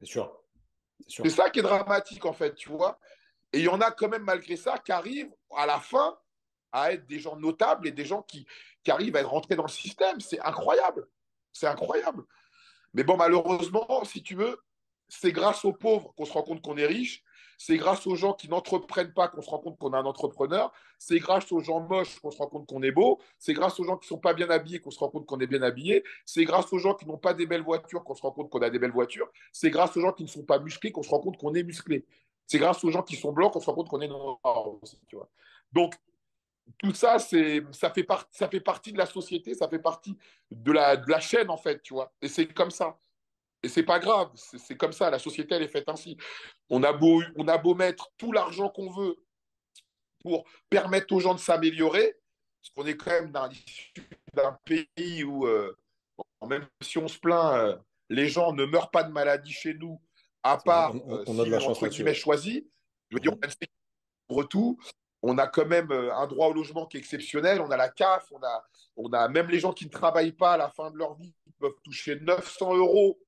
Bien 0.00 0.10
sûr. 0.10 0.42
C'est 1.06 1.30
ça 1.30 1.50
qui 1.50 1.60
est 1.60 1.62
dramatique, 1.62 2.24
en 2.24 2.32
fait, 2.32 2.54
tu 2.54 2.68
vois. 2.68 2.98
Et 3.52 3.60
il 3.60 3.64
y 3.64 3.68
en 3.68 3.80
a 3.80 3.90
quand 3.90 4.08
même, 4.08 4.24
malgré 4.24 4.56
ça, 4.56 4.78
qui 4.78 4.92
arrivent 4.92 5.32
à 5.56 5.66
la 5.66 5.78
fin 5.78 6.18
à 6.72 6.92
être 6.92 7.06
des 7.06 7.18
gens 7.18 7.36
notables 7.36 7.88
et 7.88 7.92
des 7.92 8.04
gens 8.04 8.22
qui, 8.22 8.46
qui 8.82 8.90
arrivent 8.90 9.16
à 9.16 9.20
être 9.20 9.30
rentrés 9.30 9.56
dans 9.56 9.62
le 9.64 9.68
système. 9.68 10.20
C'est 10.20 10.40
incroyable. 10.40 11.08
C'est 11.52 11.66
incroyable. 11.66 12.24
Mais 12.92 13.04
bon, 13.04 13.16
malheureusement, 13.16 14.04
si 14.04 14.22
tu 14.22 14.34
veux, 14.34 14.60
c'est 15.08 15.32
grâce 15.32 15.64
aux 15.64 15.72
pauvres 15.72 16.12
qu'on 16.14 16.24
se 16.24 16.32
rend 16.32 16.42
compte 16.42 16.62
qu'on 16.62 16.76
est 16.76 16.86
riche 16.86 17.22
c'est 17.58 17.76
grâce 17.76 18.06
aux 18.06 18.14
gens 18.14 18.34
qui 18.34 18.48
n'entreprennent 18.48 19.12
pas 19.12 19.26
qu'on 19.26 19.42
se 19.42 19.50
rend 19.50 19.58
compte 19.58 19.76
qu'on 19.78 19.92
a 19.92 19.98
un 19.98 20.04
entrepreneur. 20.04 20.72
C'est 20.96 21.18
grâce 21.18 21.50
aux 21.50 21.58
gens 21.58 21.80
moches 21.80 22.20
qu'on 22.20 22.30
se 22.30 22.38
rend 22.38 22.46
compte 22.46 22.68
qu'on 22.68 22.82
est 22.84 22.92
beau. 22.92 23.20
C'est 23.36 23.52
grâce 23.52 23.80
aux 23.80 23.84
gens 23.84 23.96
qui 23.96 24.06
ne 24.06 24.10
sont 24.10 24.18
pas 24.18 24.32
bien 24.32 24.48
habillés 24.48 24.78
qu'on 24.78 24.92
se 24.92 24.98
rend 25.00 25.08
compte 25.08 25.26
qu'on 25.26 25.40
est 25.40 25.48
bien 25.48 25.62
habillé. 25.62 26.04
C'est 26.24 26.44
grâce 26.44 26.72
aux 26.72 26.78
gens 26.78 26.94
qui 26.94 27.04
n'ont 27.04 27.18
pas 27.18 27.34
des 27.34 27.46
belles 27.46 27.64
voitures 27.64 28.04
qu'on 28.04 28.14
se 28.14 28.22
rend 28.22 28.30
compte 28.30 28.48
qu'on 28.48 28.62
a 28.62 28.70
des 28.70 28.78
belles 28.78 28.92
voitures. 28.92 29.28
C'est 29.52 29.70
grâce 29.70 29.96
aux 29.96 30.00
gens 30.00 30.12
qui 30.12 30.22
ne 30.22 30.28
sont 30.28 30.44
pas 30.44 30.60
musclés 30.60 30.92
qu'on 30.92 31.02
se 31.02 31.10
rend 31.10 31.18
compte 31.18 31.36
qu'on 31.36 31.52
est 31.52 31.64
musclé. 31.64 32.06
C'est 32.46 32.58
grâce 32.58 32.84
aux 32.84 32.90
gens 32.92 33.02
qui 33.02 33.16
sont 33.16 33.32
blancs 33.32 33.52
qu'on 33.52 33.60
se 33.60 33.66
rend 33.66 33.74
compte 33.74 33.88
qu'on 33.88 34.00
est 34.00 34.08
noir 34.08 34.38
Donc, 35.72 35.94
tout 36.78 36.94
ça, 36.94 37.18
c'est, 37.18 37.64
ça, 37.72 37.90
fait 37.90 38.06
ça 38.30 38.48
fait 38.48 38.60
partie 38.60 38.92
de 38.92 38.98
la 38.98 39.06
société, 39.06 39.54
ça 39.54 39.68
fait 39.68 39.80
partie 39.80 40.16
de 40.52 40.70
la, 40.70 40.96
de 40.96 41.10
la 41.10 41.18
chaîne, 41.18 41.50
en 41.50 41.56
fait, 41.56 41.82
tu 41.82 41.94
vois. 41.94 42.12
Et 42.22 42.28
c'est 42.28 42.46
comme 42.46 42.70
ça. 42.70 42.98
Et 43.62 43.68
c'est 43.68 43.82
pas 43.82 43.98
grave, 43.98 44.30
c'est 44.34 44.76
comme 44.76 44.92
ça, 44.92 45.10
la 45.10 45.18
société, 45.18 45.54
elle 45.56 45.64
est 45.64 45.68
faite 45.68 45.88
ainsi. 45.88 46.16
On 46.70 46.82
a 46.84 46.92
beau, 46.92 47.22
on 47.36 47.48
a 47.48 47.58
beau 47.58 47.74
mettre 47.74 48.08
tout 48.16 48.30
l'argent 48.30 48.68
qu'on 48.68 48.90
veut 48.90 49.16
pour 50.20 50.44
permettre 50.70 51.12
aux 51.12 51.20
gens 51.20 51.34
de 51.34 51.40
s'améliorer, 51.40 52.16
parce 52.60 52.70
qu'on 52.74 52.86
est 52.86 52.96
quand 52.96 53.10
même 53.10 53.32
dans 53.32 53.48
d'un 54.34 54.58
pays 54.64 55.24
où, 55.24 55.46
euh, 55.46 55.76
même 56.46 56.66
si 56.82 56.98
on 56.98 57.08
se 57.08 57.18
plaint, 57.18 57.54
euh, 57.54 57.76
Les 58.10 58.28
gens 58.28 58.52
ne 58.52 58.64
meurent 58.64 58.90
pas 58.90 59.02
de 59.02 59.12
maladie 59.12 59.52
chez 59.52 59.74
nous, 59.74 60.00
à 60.42 60.56
part 60.56 60.94
on, 60.94 61.24
on, 61.26 61.38
a 61.40 61.44
de 61.44 61.50
la 61.50 61.58
chance 61.58 61.76
entre 61.78 61.88
guillemets 61.88 62.14
choisi. 62.14 62.70
Je 63.10 63.16
veux 63.16 63.20
dire, 63.20 63.32
on 63.32 63.46
a 63.46 64.40
une 64.40 64.48
tout. 64.48 64.78
On 65.20 65.36
a 65.36 65.48
quand 65.48 65.66
même 65.66 65.90
un 65.90 66.26
droit 66.26 66.46
au 66.46 66.52
logement 66.52 66.86
qui 66.86 66.96
est 66.96 67.00
exceptionnel. 67.00 67.60
On 67.60 67.70
a 67.70 67.76
la 67.76 67.88
CAF, 67.88 68.30
on 68.30 68.42
a, 68.42 68.64
on 68.96 69.12
a 69.12 69.28
même 69.28 69.48
les 69.48 69.58
gens 69.58 69.72
qui 69.72 69.84
ne 69.84 69.90
travaillent 69.90 70.32
pas 70.32 70.52
à 70.52 70.56
la 70.56 70.70
fin 70.70 70.90
de 70.90 70.96
leur 70.96 71.14
vie 71.14 71.34
qui 71.42 71.50
peuvent 71.58 71.80
toucher 71.82 72.20
900 72.20 72.76
euros 72.76 73.18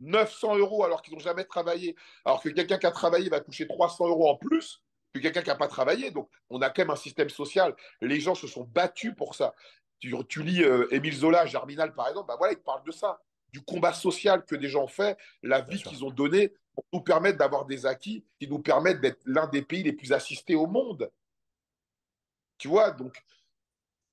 900 0.00 0.56
euros 0.56 0.84
alors 0.84 1.02
qu'ils 1.02 1.14
n'ont 1.14 1.20
jamais 1.20 1.44
travaillé, 1.44 1.96
alors 2.24 2.42
que 2.42 2.48
quelqu'un 2.48 2.78
qui 2.78 2.86
a 2.86 2.90
travaillé 2.90 3.28
va 3.28 3.40
toucher 3.40 3.66
300 3.66 4.08
euros 4.08 4.28
en 4.28 4.36
plus 4.36 4.82
que 5.12 5.18
quelqu'un 5.18 5.42
qui 5.42 5.48
n'a 5.48 5.56
pas 5.56 5.68
travaillé. 5.68 6.10
Donc, 6.10 6.28
on 6.48 6.60
a 6.62 6.70
quand 6.70 6.82
même 6.82 6.90
un 6.90 6.96
système 6.96 7.28
social. 7.28 7.74
Les 8.00 8.20
gens 8.20 8.34
se 8.34 8.46
sont 8.46 8.64
battus 8.64 9.14
pour 9.16 9.34
ça. 9.34 9.54
Tu, 9.98 10.14
tu 10.28 10.42
lis 10.42 10.62
euh, 10.62 10.86
Émile 10.92 11.14
Zola, 11.14 11.46
Germinal, 11.46 11.94
par 11.94 12.08
exemple, 12.08 12.28
bah 12.28 12.36
voilà, 12.38 12.54
il 12.54 12.60
parle 12.60 12.82
de 12.84 12.92
ça, 12.92 13.20
du 13.52 13.60
combat 13.60 13.92
social 13.92 14.44
que 14.44 14.54
des 14.54 14.68
gens 14.68 14.84
ont 14.84 14.88
fait, 14.88 15.18
la 15.42 15.60
vie 15.60 15.82
qu'ils 15.82 16.04
ont 16.04 16.10
donnée 16.10 16.54
pour 16.74 16.84
nous 16.92 17.00
permettre 17.00 17.38
d'avoir 17.38 17.66
des 17.66 17.84
acquis 17.84 18.24
qui 18.38 18.48
nous 18.48 18.60
permettent 18.60 19.00
d'être 19.00 19.20
l'un 19.26 19.46
des 19.48 19.62
pays 19.62 19.82
les 19.82 19.92
plus 19.92 20.12
assistés 20.12 20.54
au 20.54 20.66
monde. 20.66 21.10
Tu 22.56 22.68
vois, 22.68 22.90
donc 22.90 23.22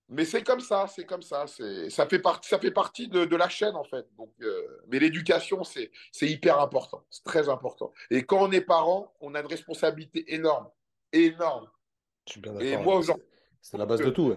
mais 0.09 0.23
c'est 0.23 0.43
comme 0.43 0.61
ça, 0.61 0.87
c'est 0.87 1.05
comme 1.05 1.21
ça. 1.21 1.45
Ça 1.47 2.07
fait, 2.07 2.19
partie, 2.19 2.47
ça 2.47 2.59
fait 2.59 2.71
partie 2.71 3.09
de, 3.09 3.35
la 3.35 3.49
chaîne, 3.49 3.75
en 3.75 3.83
fait. 3.83 4.05
Donc, 4.17 4.31
euh, 4.41 4.81
mais 4.87 4.99
l'éducation, 4.99 5.63
c'est 5.63 5.91
hyper 6.21 6.59
important. 6.59 7.05
C'est 7.09 7.25
très 7.25 7.49
important. 7.49 7.91
Et 8.09 8.23
quand 8.23 8.47
on 8.47 8.51
est 8.51 8.61
parent, 8.61 9.13
on 9.19 9.35
a 9.35 9.41
une 9.41 9.47
responsabilité 9.47 10.33
énorme. 10.33 10.69
Énorme. 11.11 11.69
Je 12.25 12.33
suis 12.33 12.41
bien 12.41 12.53
d'accord. 12.53 13.17
C'est 13.61 13.77
la 13.77 13.85
base 13.85 13.99
de 13.99 14.09
tout. 14.09 14.33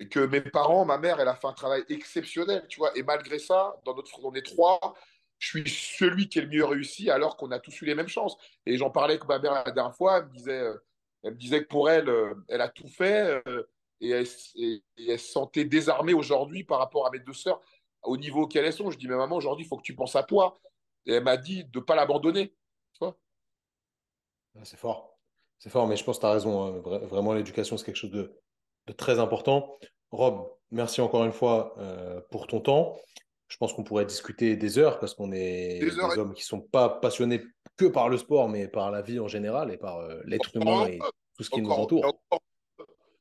Et 0.00 0.08
que 0.08 0.20
mes 0.20 0.40
parents, 0.40 0.84
ma 0.84 0.96
mère, 0.96 1.20
elle 1.20 1.28
a 1.28 1.34
fait 1.34 1.48
un 1.48 1.52
travail 1.52 1.84
exceptionnel, 1.90 2.64
tu 2.68 2.78
vois. 2.78 2.96
Et 2.96 3.02
malgré 3.02 3.38
ça, 3.38 3.78
dans 3.84 3.94
notre, 3.94 4.24
on 4.24 4.32
est 4.34 4.46
trois, 4.46 4.94
je 5.38 5.48
suis 5.48 5.68
celui 5.68 6.28
qui 6.28 6.38
est 6.38 6.42
le 6.42 6.48
mieux 6.48 6.64
réussi 6.64 7.10
alors 7.10 7.36
qu'on 7.36 7.50
a 7.50 7.58
tous 7.58 7.82
eu 7.82 7.84
les 7.84 7.94
mêmes 7.94 8.08
chances. 8.08 8.38
Et 8.64 8.78
j'en 8.78 8.90
parlais 8.90 9.14
avec 9.14 9.28
ma 9.28 9.38
mère 9.38 9.52
la 9.52 9.70
dernière 9.70 9.94
fois, 9.94 10.18
elle 10.18 10.26
me 10.26 10.30
disait, 10.30 10.60
euh, 10.60 10.74
elle 11.24 11.32
me 11.32 11.36
disait 11.38 11.62
que 11.62 11.68
pour 11.68 11.90
elle, 11.90 12.08
euh, 12.08 12.34
elle 12.48 12.60
a 12.60 12.68
tout 12.68 12.88
fait 12.88 13.42
et 14.00 14.10
elle, 14.10 14.26
se 14.26 15.16
sentait 15.18 15.64
désarmée 15.64 16.14
aujourd'hui 16.14 16.64
par 16.64 16.78
rapport 16.78 17.06
à 17.06 17.10
mes 17.10 17.18
deux 17.18 17.32
sœurs 17.32 17.60
au 18.02 18.16
niveau 18.16 18.42
auquel 18.42 18.64
elles 18.64 18.72
sont. 18.72 18.90
Je 18.90 18.98
dis, 18.98 19.08
mais 19.08 19.16
maman, 19.16 19.36
aujourd'hui, 19.36 19.64
il 19.64 19.68
faut 19.68 19.76
que 19.76 19.82
tu 19.82 19.94
penses 19.94 20.16
à 20.16 20.22
toi. 20.22 20.58
Et 21.06 21.14
elle 21.14 21.24
m'a 21.24 21.36
dit 21.36 21.64
de 21.64 21.78
ne 21.78 21.84
pas 21.84 21.96
l'abandonner. 21.96 22.54
Ah, 23.00 24.64
c'est 24.64 24.76
fort. 24.76 25.16
C'est 25.58 25.70
fort, 25.70 25.86
mais 25.86 25.96
je 25.96 26.04
pense 26.04 26.16
que 26.16 26.20
tu 26.22 26.26
as 26.26 26.32
raison. 26.32 26.64
Hein. 26.64 26.80
Vraiment, 27.06 27.32
l'éducation, 27.32 27.76
c'est 27.76 27.84
quelque 27.84 27.96
chose 27.96 28.10
de, 28.10 28.32
très 28.96 29.18
important. 29.18 29.78
Rob, 30.10 30.50
merci 30.70 31.00
encore 31.00 31.24
une 31.24 31.32
fois 31.32 31.74
euh, 31.78 32.20
pour 32.30 32.46
ton 32.46 32.60
temps. 32.60 32.96
Je 33.48 33.56
pense 33.56 33.72
qu'on 33.72 33.84
pourrait 33.84 34.04
discuter 34.04 34.56
des 34.56 34.78
heures 34.78 34.98
parce 34.98 35.14
qu'on 35.14 35.32
est 35.32 35.78
des, 35.80 35.98
hommes 35.98 36.34
qui 36.34 36.42
ne 36.42 36.46
sont 36.46 36.60
pas 36.60 36.88
passionnés 36.88 37.42
que 37.76 37.86
par 37.86 38.08
le 38.08 38.18
sport, 38.18 38.48
mais 38.48 38.68
par 38.68 38.90
la 38.90 39.02
vie 39.02 39.20
en 39.20 39.28
général 39.28 39.70
et 39.70 39.76
par 39.76 39.98
euh, 39.98 40.20
l'être 40.24 40.54
humain 40.56 40.86
et 40.86 40.98
tout 41.36 41.44
ce 41.44 41.50
qui 41.50 41.62
nous 41.62 41.70
entoure. 41.70 42.04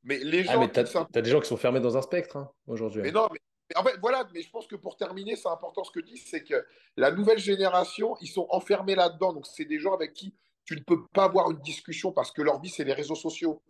Mais 0.08 0.20
les 0.20 0.48
ah, 0.48 0.54
gens. 0.54 0.62
Ah, 0.64 0.68
tu 0.68 1.20
as, 1.20 1.22
des 1.22 1.30
gens 1.30 1.42
qui 1.42 1.48
sont 1.48 1.58
fermés 1.58 1.82
dans 1.82 1.98
un 1.98 2.02
spectre 2.02 2.38
hein, 2.38 2.50
aujourd'hui. 2.66 3.02
Mais 3.02 3.12
non, 3.12 3.28
mais, 3.32 3.40
en 3.76 3.84
fait, 3.84 3.98
voilà, 4.02 4.26
mais 4.34 4.42
je 4.42 4.50
pense 4.50 4.66
que 4.66 4.78
pour 4.78 4.96
terminer, 4.96 5.36
c'est 5.36 5.50
important 5.50 5.84
ce 5.84 5.92
que 5.92 6.00
dis, 6.00 6.18
c'est 6.18 6.44
que 6.44 6.66
la 6.96 7.12
nouvelle 7.12 7.40
génération, 7.40 8.16
ils 8.22 8.30
sont 8.30 8.48
enfermés 8.50 8.96
là-dedans. 8.96 9.34
Donc, 9.34 9.46
c'est 9.46 9.66
des 9.66 9.80
gens 9.80 9.94
avec 9.94 10.14
qui 10.14 10.34
tu 10.64 10.76
ne 10.76 10.82
peux 10.82 11.06
pas 11.14 11.26
avoir 11.26 11.52
une 11.52 11.60
discussion 11.60 12.14
parce 12.14 12.32
que 12.32 12.42
leur 12.42 12.62
vie, 12.62 12.70
c'est 12.70 12.86
les 12.86 12.94
réseaux 12.94 13.16
sociaux. 13.16 13.62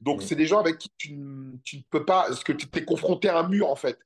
Donc, 0.00 0.18
mm. 0.18 0.22
c'est 0.22 0.34
des 0.34 0.46
gens 0.46 0.58
avec 0.58 0.78
qui 0.78 0.90
tu, 0.98 1.16
tu, 1.62 1.76
ne 1.76 1.82
peux 1.88 2.04
pas. 2.04 2.24
Parce 2.26 2.42
que 2.42 2.52
tu 2.52 2.66
es 2.74 2.84
confronté 2.84 3.28
à 3.28 3.38
un 3.38 3.48
mur, 3.48 3.70
en 3.70 3.76
fait. 3.76 3.98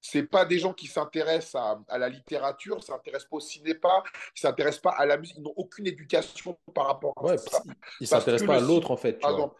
C'est 0.00 0.24
pas 0.24 0.44
des 0.44 0.58
gens 0.58 0.72
qui 0.72 0.86
s'intéressent 0.86 1.56
à, 1.56 1.80
à, 1.88 1.98
la 1.98 2.10
littérature, 2.10 2.76
ne 2.76 2.82
s'intéressent 2.82 3.28
pas 3.28 3.36
au 3.38 3.40
cinéma, 3.40 4.04
ils 4.36 4.40
s'intéressent 4.40 4.82
pas 4.82 4.90
à 4.90 5.06
la 5.06 5.16
musique, 5.16 5.36
ils 5.38 5.42
n'ont 5.42 5.54
aucune 5.56 5.86
éducation 5.86 6.58
par 6.74 6.86
rapport 6.86 7.14
à 7.26 7.38
ça. 7.38 7.62
Ils 8.00 8.06
s'intéressent 8.06 8.46
pas 8.46 8.56
à 8.56 8.60
l'autre, 8.60 8.90
en 8.90 8.96
fait. 8.96 9.18
Tu 9.18 9.26
vois. 9.26 9.54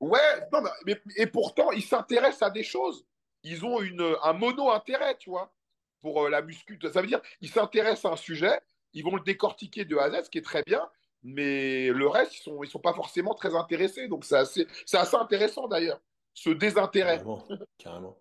Ouais, 0.00 0.48
non, 0.52 0.60
mais, 0.84 1.00
et 1.16 1.26
pourtant, 1.26 1.70
ils 1.70 1.82
s'intéressent 1.82 2.42
à 2.42 2.50
des 2.50 2.62
choses. 2.62 3.06
Ils 3.42 3.64
ont 3.64 3.80
une, 3.80 4.16
un 4.22 4.32
mono-intérêt, 4.32 5.16
tu 5.18 5.30
vois, 5.30 5.54
pour 6.00 6.24
euh, 6.24 6.30
la 6.30 6.42
muscu. 6.42 6.78
Ça 6.92 7.00
veut 7.00 7.06
dire 7.06 7.20
ils 7.40 7.50
s'intéressent 7.50 8.06
à 8.06 8.14
un 8.14 8.16
sujet, 8.16 8.60
ils 8.92 9.04
vont 9.04 9.16
le 9.16 9.22
décortiquer 9.22 9.84
de 9.84 9.96
A 9.96 10.04
à 10.04 10.10
Z, 10.10 10.24
ce 10.24 10.30
qui 10.30 10.38
est 10.38 10.42
très 10.42 10.62
bien, 10.62 10.88
mais 11.22 11.88
le 11.88 12.06
reste, 12.06 12.36
ils 12.36 12.50
ne 12.50 12.56
sont, 12.56 12.62
ils 12.64 12.70
sont 12.70 12.80
pas 12.80 12.94
forcément 12.94 13.34
très 13.34 13.54
intéressés. 13.54 14.08
Donc, 14.08 14.24
c'est 14.24 14.36
assez, 14.36 14.66
assez 14.92 15.16
intéressant 15.16 15.68
d'ailleurs, 15.68 16.00
ce 16.34 16.50
désintérêt. 16.50 17.18
Carrément. 17.18 17.46
carrément. 17.78 18.18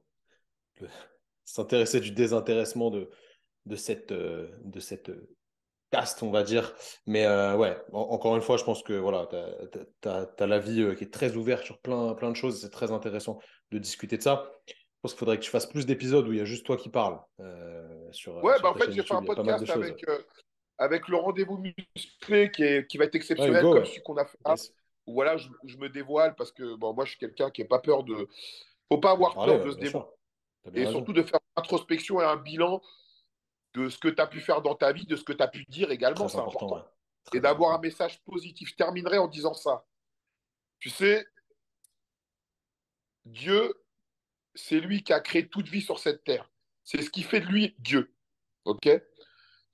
S'intéresser 1.46 2.00
du 2.00 2.12
désintéressement 2.12 2.90
de, 2.90 3.10
de 3.66 3.76
cette, 3.76 4.12
euh, 4.12 4.50
de 4.64 4.80
cette 4.80 5.12
on 6.22 6.32
va 6.32 6.44
dire. 6.44 6.74
Mais 7.06 7.26
euh, 7.26 7.56
ouais, 7.56 7.78
encore 7.92 8.36
une 8.36 8.42
fois, 8.42 8.58
je 8.58 8.64
pense 8.64 8.84
que 8.84 8.94
voilà, 8.94 9.28
tu 10.02 10.10
as, 10.10 10.48
la 10.48 10.60
vie 10.60 10.82
euh, 10.82 10.96
qui 10.96 11.04
est 11.04 11.14
très 11.14 11.36
ouverte 11.36 11.66
sur 11.66 11.80
plein, 11.80 12.14
plein 12.14 12.32
de 12.32 12.36
choses. 12.36 12.62
C'est 12.62 12.70
très 12.70 12.92
intéressant 12.92 13.40
de 13.72 13.78
discuter 13.80 14.18
de 14.18 14.24
ça. 14.24 14.52
Je 14.68 14.74
pense 15.02 15.14
qu'il 15.14 15.20
faudrait 15.20 15.38
que 15.38 15.44
tu 15.44 15.52
fasses 15.52 15.66
plus 15.66 15.86
d'épisodes 15.86 16.28
où 16.28 16.32
il 16.32 16.38
y 16.38 16.42
a 16.42 16.46
juste 16.46 16.66
toi 16.66 16.78
qui 16.78 16.90
parles. 16.90 17.20
Euh, 17.40 18.08
sur, 18.12 18.36
ouais, 18.44 18.56
bah 18.62 18.70
en 18.70 18.76
fait, 18.76 18.92
j'ai 18.92 19.04
fait 19.04 19.14
un 19.14 19.24
podcast 19.24 19.70
avec, 19.70 20.06
avec 20.78 21.08
le 21.08 21.18
rendez-vous 21.18 21.58
musclé 21.58 22.52
qui, 22.52 22.64
est, 22.64 22.88
qui 22.88 22.98
va 22.98 23.06
être 23.06 23.16
exceptionnel, 23.16 23.62
comme 23.62 23.86
celui 23.86 24.02
qu'on 24.04 24.18
a 24.18 24.26
fait. 24.26 24.38
voilà, 25.06 25.38
je, 25.38 25.50
je, 25.66 25.78
me 25.78 25.90
dévoile 25.90 26.36
parce 26.36 26.52
que 26.52 26.76
bon, 26.76 26.94
moi, 26.94 27.06
je 27.06 27.12
suis 27.12 27.20
quelqu'un 27.20 27.50
qui 27.52 27.62
n'a 27.62 27.68
pas 27.68 27.80
peur 27.80 28.04
de. 28.04 28.28
faut 28.92 29.00
pas 29.00 29.12
avoir 29.12 29.34
peur 29.34 29.64
de 29.64 29.72
se 29.72 29.78
dévoiler. 29.78 30.08
Et 30.74 30.86
surtout 30.86 31.12
de 31.12 31.24
faire 31.24 31.40
une 31.58 31.62
introspection 31.62 32.22
et 32.22 32.24
un 32.24 32.38
bilan 32.38 32.82
de 33.74 33.90
ce 33.90 33.98
que 33.98 34.08
tu 34.08 34.22
as 34.22 34.28
pu 34.28 34.40
faire 34.40 34.62
dans 34.62 34.76
ta 34.76 34.92
vie, 34.92 35.06
de 35.06 35.16
ce 35.16 35.24
que 35.24 35.34
tu 35.34 35.44
as 35.44 35.48
pu 35.48 35.66
dire 35.66 35.92
également, 35.92 36.28
c'est 36.28 36.38
important. 36.38 36.86
Et 37.34 37.40
d'avoir 37.40 37.74
un 37.74 37.80
message 37.80 38.22
positif. 38.24 38.70
Je 38.70 38.76
terminerai 38.76 39.18
en 39.18 39.28
disant 39.28 39.54
ça. 39.54 39.86
Tu 40.80 40.90
sais, 40.90 41.26
Dieu, 43.26 43.74
c'est 44.54 44.80
lui 44.80 45.04
qui 45.04 45.14
a 45.14 45.20
créé 45.20 45.48
toute 45.48 45.68
vie 45.68 45.82
sur 45.82 46.00
cette 46.00 46.24
terre. 46.24 46.52
C'est 46.84 47.02
ce 47.02 47.10
qui 47.10 47.24
fait 47.24 47.40
de 47.40 47.46
lui 47.46 47.76
Dieu. 47.80 48.14
OK? 48.66 48.90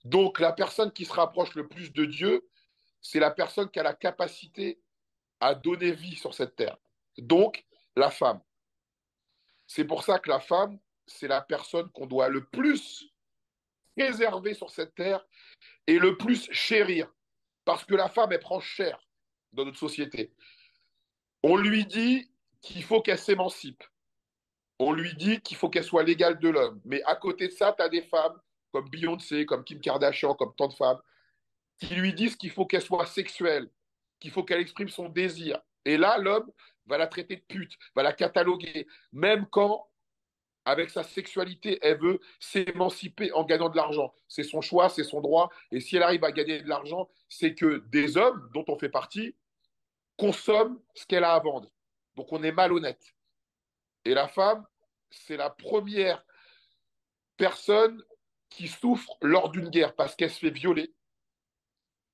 Donc, 0.05 0.39
la 0.39 0.53
personne 0.53 0.91
qui 0.93 1.05
se 1.05 1.13
rapproche 1.13 1.55
le 1.55 1.67
plus 1.67 1.91
de 1.91 2.05
Dieu, 2.05 2.47
c'est 3.01 3.19
la 3.19 3.31
personne 3.31 3.69
qui 3.69 3.79
a 3.79 3.83
la 3.83 3.93
capacité 3.93 4.81
à 5.39 5.55
donner 5.55 5.91
vie 5.91 6.15
sur 6.15 6.33
cette 6.33 6.55
terre. 6.55 6.77
Donc, 7.17 7.65
la 7.95 8.11
femme. 8.11 8.41
C'est 9.67 9.85
pour 9.85 10.03
ça 10.03 10.19
que 10.19 10.29
la 10.29 10.39
femme, 10.39 10.79
c'est 11.05 11.27
la 11.27 11.41
personne 11.41 11.89
qu'on 11.91 12.05
doit 12.05 12.29
le 12.29 12.45
plus 12.45 13.11
préserver 13.99 14.53
sur 14.53 14.69
cette 14.69 14.95
terre 14.95 15.25
et 15.87 15.99
le 15.99 16.17
plus 16.17 16.49
chérir. 16.51 17.11
Parce 17.65 17.83
que 17.83 17.95
la 17.95 18.07
femme, 18.07 18.31
elle 18.31 18.39
prend 18.39 18.59
cher 18.59 18.97
dans 19.51 19.65
notre 19.65 19.77
société. 19.77 20.31
On 21.43 21.57
lui 21.57 21.85
dit 21.85 22.31
qu'il 22.61 22.83
faut 22.83 23.01
qu'elle 23.01 23.19
s'émancipe. 23.19 23.83
On 24.79 24.93
lui 24.93 25.13
dit 25.15 25.41
qu'il 25.41 25.57
faut 25.57 25.69
qu'elle 25.69 25.83
soit 25.83 26.03
l'égale 26.03 26.39
de 26.39 26.49
l'homme. 26.49 26.81
Mais 26.85 27.03
à 27.03 27.15
côté 27.15 27.47
de 27.47 27.53
ça, 27.53 27.73
tu 27.77 27.83
as 27.83 27.89
des 27.89 28.03
femmes 28.03 28.39
comme 28.71 28.89
Beyoncé, 28.89 29.45
comme 29.45 29.63
Kim 29.63 29.81
Kardashian, 29.81 30.35
comme 30.35 30.55
tant 30.55 30.67
de 30.67 30.73
femmes, 30.73 30.99
qui 31.79 31.95
lui 31.95 32.13
disent 32.13 32.35
qu'il 32.35 32.51
faut 32.51 32.65
qu'elle 32.65 32.81
soit 32.81 33.05
sexuelle, 33.05 33.69
qu'il 34.19 34.31
faut 34.31 34.43
qu'elle 34.43 34.61
exprime 34.61 34.89
son 34.89 35.09
désir. 35.09 35.59
Et 35.85 35.97
là, 35.97 36.17
l'homme 36.17 36.49
va 36.85 36.97
la 36.97 37.07
traiter 37.07 37.35
de 37.35 37.41
pute, 37.41 37.73
va 37.95 38.03
la 38.03 38.13
cataloguer, 38.13 38.87
même 39.11 39.47
quand 39.49 39.88
avec 40.65 40.89
sa 40.89 41.03
sexualité, 41.03 41.79
elle 41.81 41.99
veut 41.99 42.19
s'émanciper 42.39 43.31
en 43.33 43.43
gagnant 43.43 43.69
de 43.69 43.75
l'argent. 43.75 44.13
C'est 44.27 44.43
son 44.43 44.61
choix, 44.61 44.89
c'est 44.89 45.03
son 45.03 45.21
droit. 45.21 45.49
Et 45.71 45.79
si 45.79 45.95
elle 45.95 46.03
arrive 46.03 46.23
à 46.23 46.31
gagner 46.31 46.61
de 46.61 46.69
l'argent, 46.69 47.09
c'est 47.27 47.55
que 47.55 47.83
des 47.87 48.17
hommes 48.17 48.49
dont 48.53 48.65
on 48.67 48.77
fait 48.77 48.89
partie 48.89 49.35
consomment 50.17 50.79
ce 50.93 51.05
qu'elle 51.05 51.23
a 51.23 51.33
à 51.33 51.39
vendre. 51.39 51.71
Donc 52.15 52.31
on 52.31 52.43
est 52.43 52.51
malhonnête. 52.51 53.15
Et 54.05 54.13
la 54.13 54.27
femme, 54.27 54.65
c'est 55.09 55.37
la 55.37 55.49
première 55.49 56.23
personne 57.37 58.03
qui 58.49 58.67
souffre 58.67 59.17
lors 59.21 59.49
d'une 59.49 59.69
guerre 59.69 59.95
parce 59.95 60.15
qu'elle 60.15 60.31
se 60.31 60.39
fait 60.39 60.49
violer, 60.49 60.93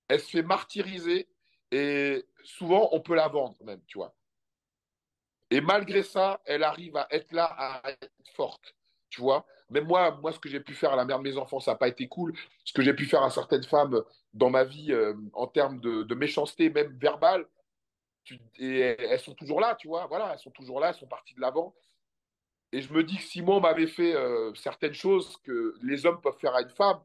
elle 0.08 0.20
se 0.20 0.30
fait 0.30 0.44
martyriser 0.44 1.28
et 1.72 2.26
souvent 2.44 2.90
on 2.92 3.02
peut 3.02 3.16
la 3.16 3.28
vendre 3.28 3.58
même, 3.64 3.82
tu 3.88 3.98
vois. 3.98 4.16
Et 5.56 5.61
malgré 5.61 6.03
ça, 6.03 6.41
elle 6.44 6.64
arrive 6.64 6.98
à 6.98 7.07
être 7.11 7.32
là, 7.32 7.45
à 7.45 7.90
être 7.90 8.11
forte. 8.34 8.76
Tu 9.10 9.22
vois 9.22 9.45
Même 9.69 9.86
moi, 9.86 10.11
moi, 10.22 10.34
ce 10.34 10.40
que 10.40 10.49
j'ai 10.49 10.60
pu 10.60 10.73
faire 10.73 10.91
à 10.91 10.98
la 10.98 11.06
mère 11.06 11.18
de 11.18 11.23
mes 11.23 11.38
enfants, 11.38 11.61
ça 11.61 11.72
n'a 11.72 11.77
pas 11.77 11.88
été 11.88 12.10
cool. 12.10 12.34
Ce 12.65 12.73
que 12.73 12.82
j'ai 12.82 12.94
pu 12.94 13.06
faire 13.06 13.23
à 13.23 13.30
certaines 13.30 13.64
femmes 13.64 14.03
dans 14.34 14.49
ma 14.49 14.65
vie 14.65 14.91
euh, 14.91 15.14
en 15.32 15.48
termes 15.48 15.80
de, 15.80 16.14
méchanceté, 16.14 16.69
même 16.69 16.98
verbale, 16.98 17.48
elles 18.60 19.19
sont 19.22 19.34
toujours 19.34 19.61
là, 19.61 19.76
tu 19.76 19.88
vois. 19.88 20.07
Voilà, 20.07 20.34
elles 20.34 20.40
sont 20.40 20.52
toujours 20.52 20.82
là, 20.82 20.90
elles 20.90 20.95
sont 20.95 21.07
parties 21.07 21.36
de 21.36 21.40
l'avant. 21.40 21.73
Et 22.73 22.82
je 22.82 22.91
me 22.91 23.02
dis 23.02 23.15
que 23.15 23.23
si 23.23 23.41
moi, 23.41 23.56
on 23.56 23.61
m'avait 23.61 23.88
fait 23.88 24.14
euh, 24.14 24.53
certaines 24.56 24.94
choses 24.94 25.38
que 25.45 25.76
les 25.84 26.06
hommes 26.06 26.19
peuvent 26.19 26.38
faire 26.38 26.53
à 26.53 26.64
une 26.64 26.69
femme, 26.69 26.99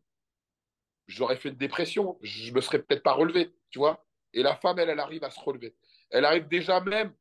j'aurais 1.06 1.36
fait 1.36 1.50
une 1.50 1.54
dépression. 1.54 2.18
Je 2.20 2.52
me 2.52 2.60
serais 2.60 2.82
peut-être 2.82 3.04
pas 3.04 3.12
relevé, 3.12 3.54
tu 3.70 3.78
vois. 3.78 4.04
Et 4.32 4.42
la 4.42 4.56
femme, 4.56 4.80
elle, 4.80 4.90
elle 4.90 4.98
arrive 4.98 5.22
à 5.22 5.30
se 5.30 5.38
relever. 5.38 5.76
Elle 6.10 6.24
arrive 6.24 6.48
déjà 6.48 6.80
même 6.80 7.14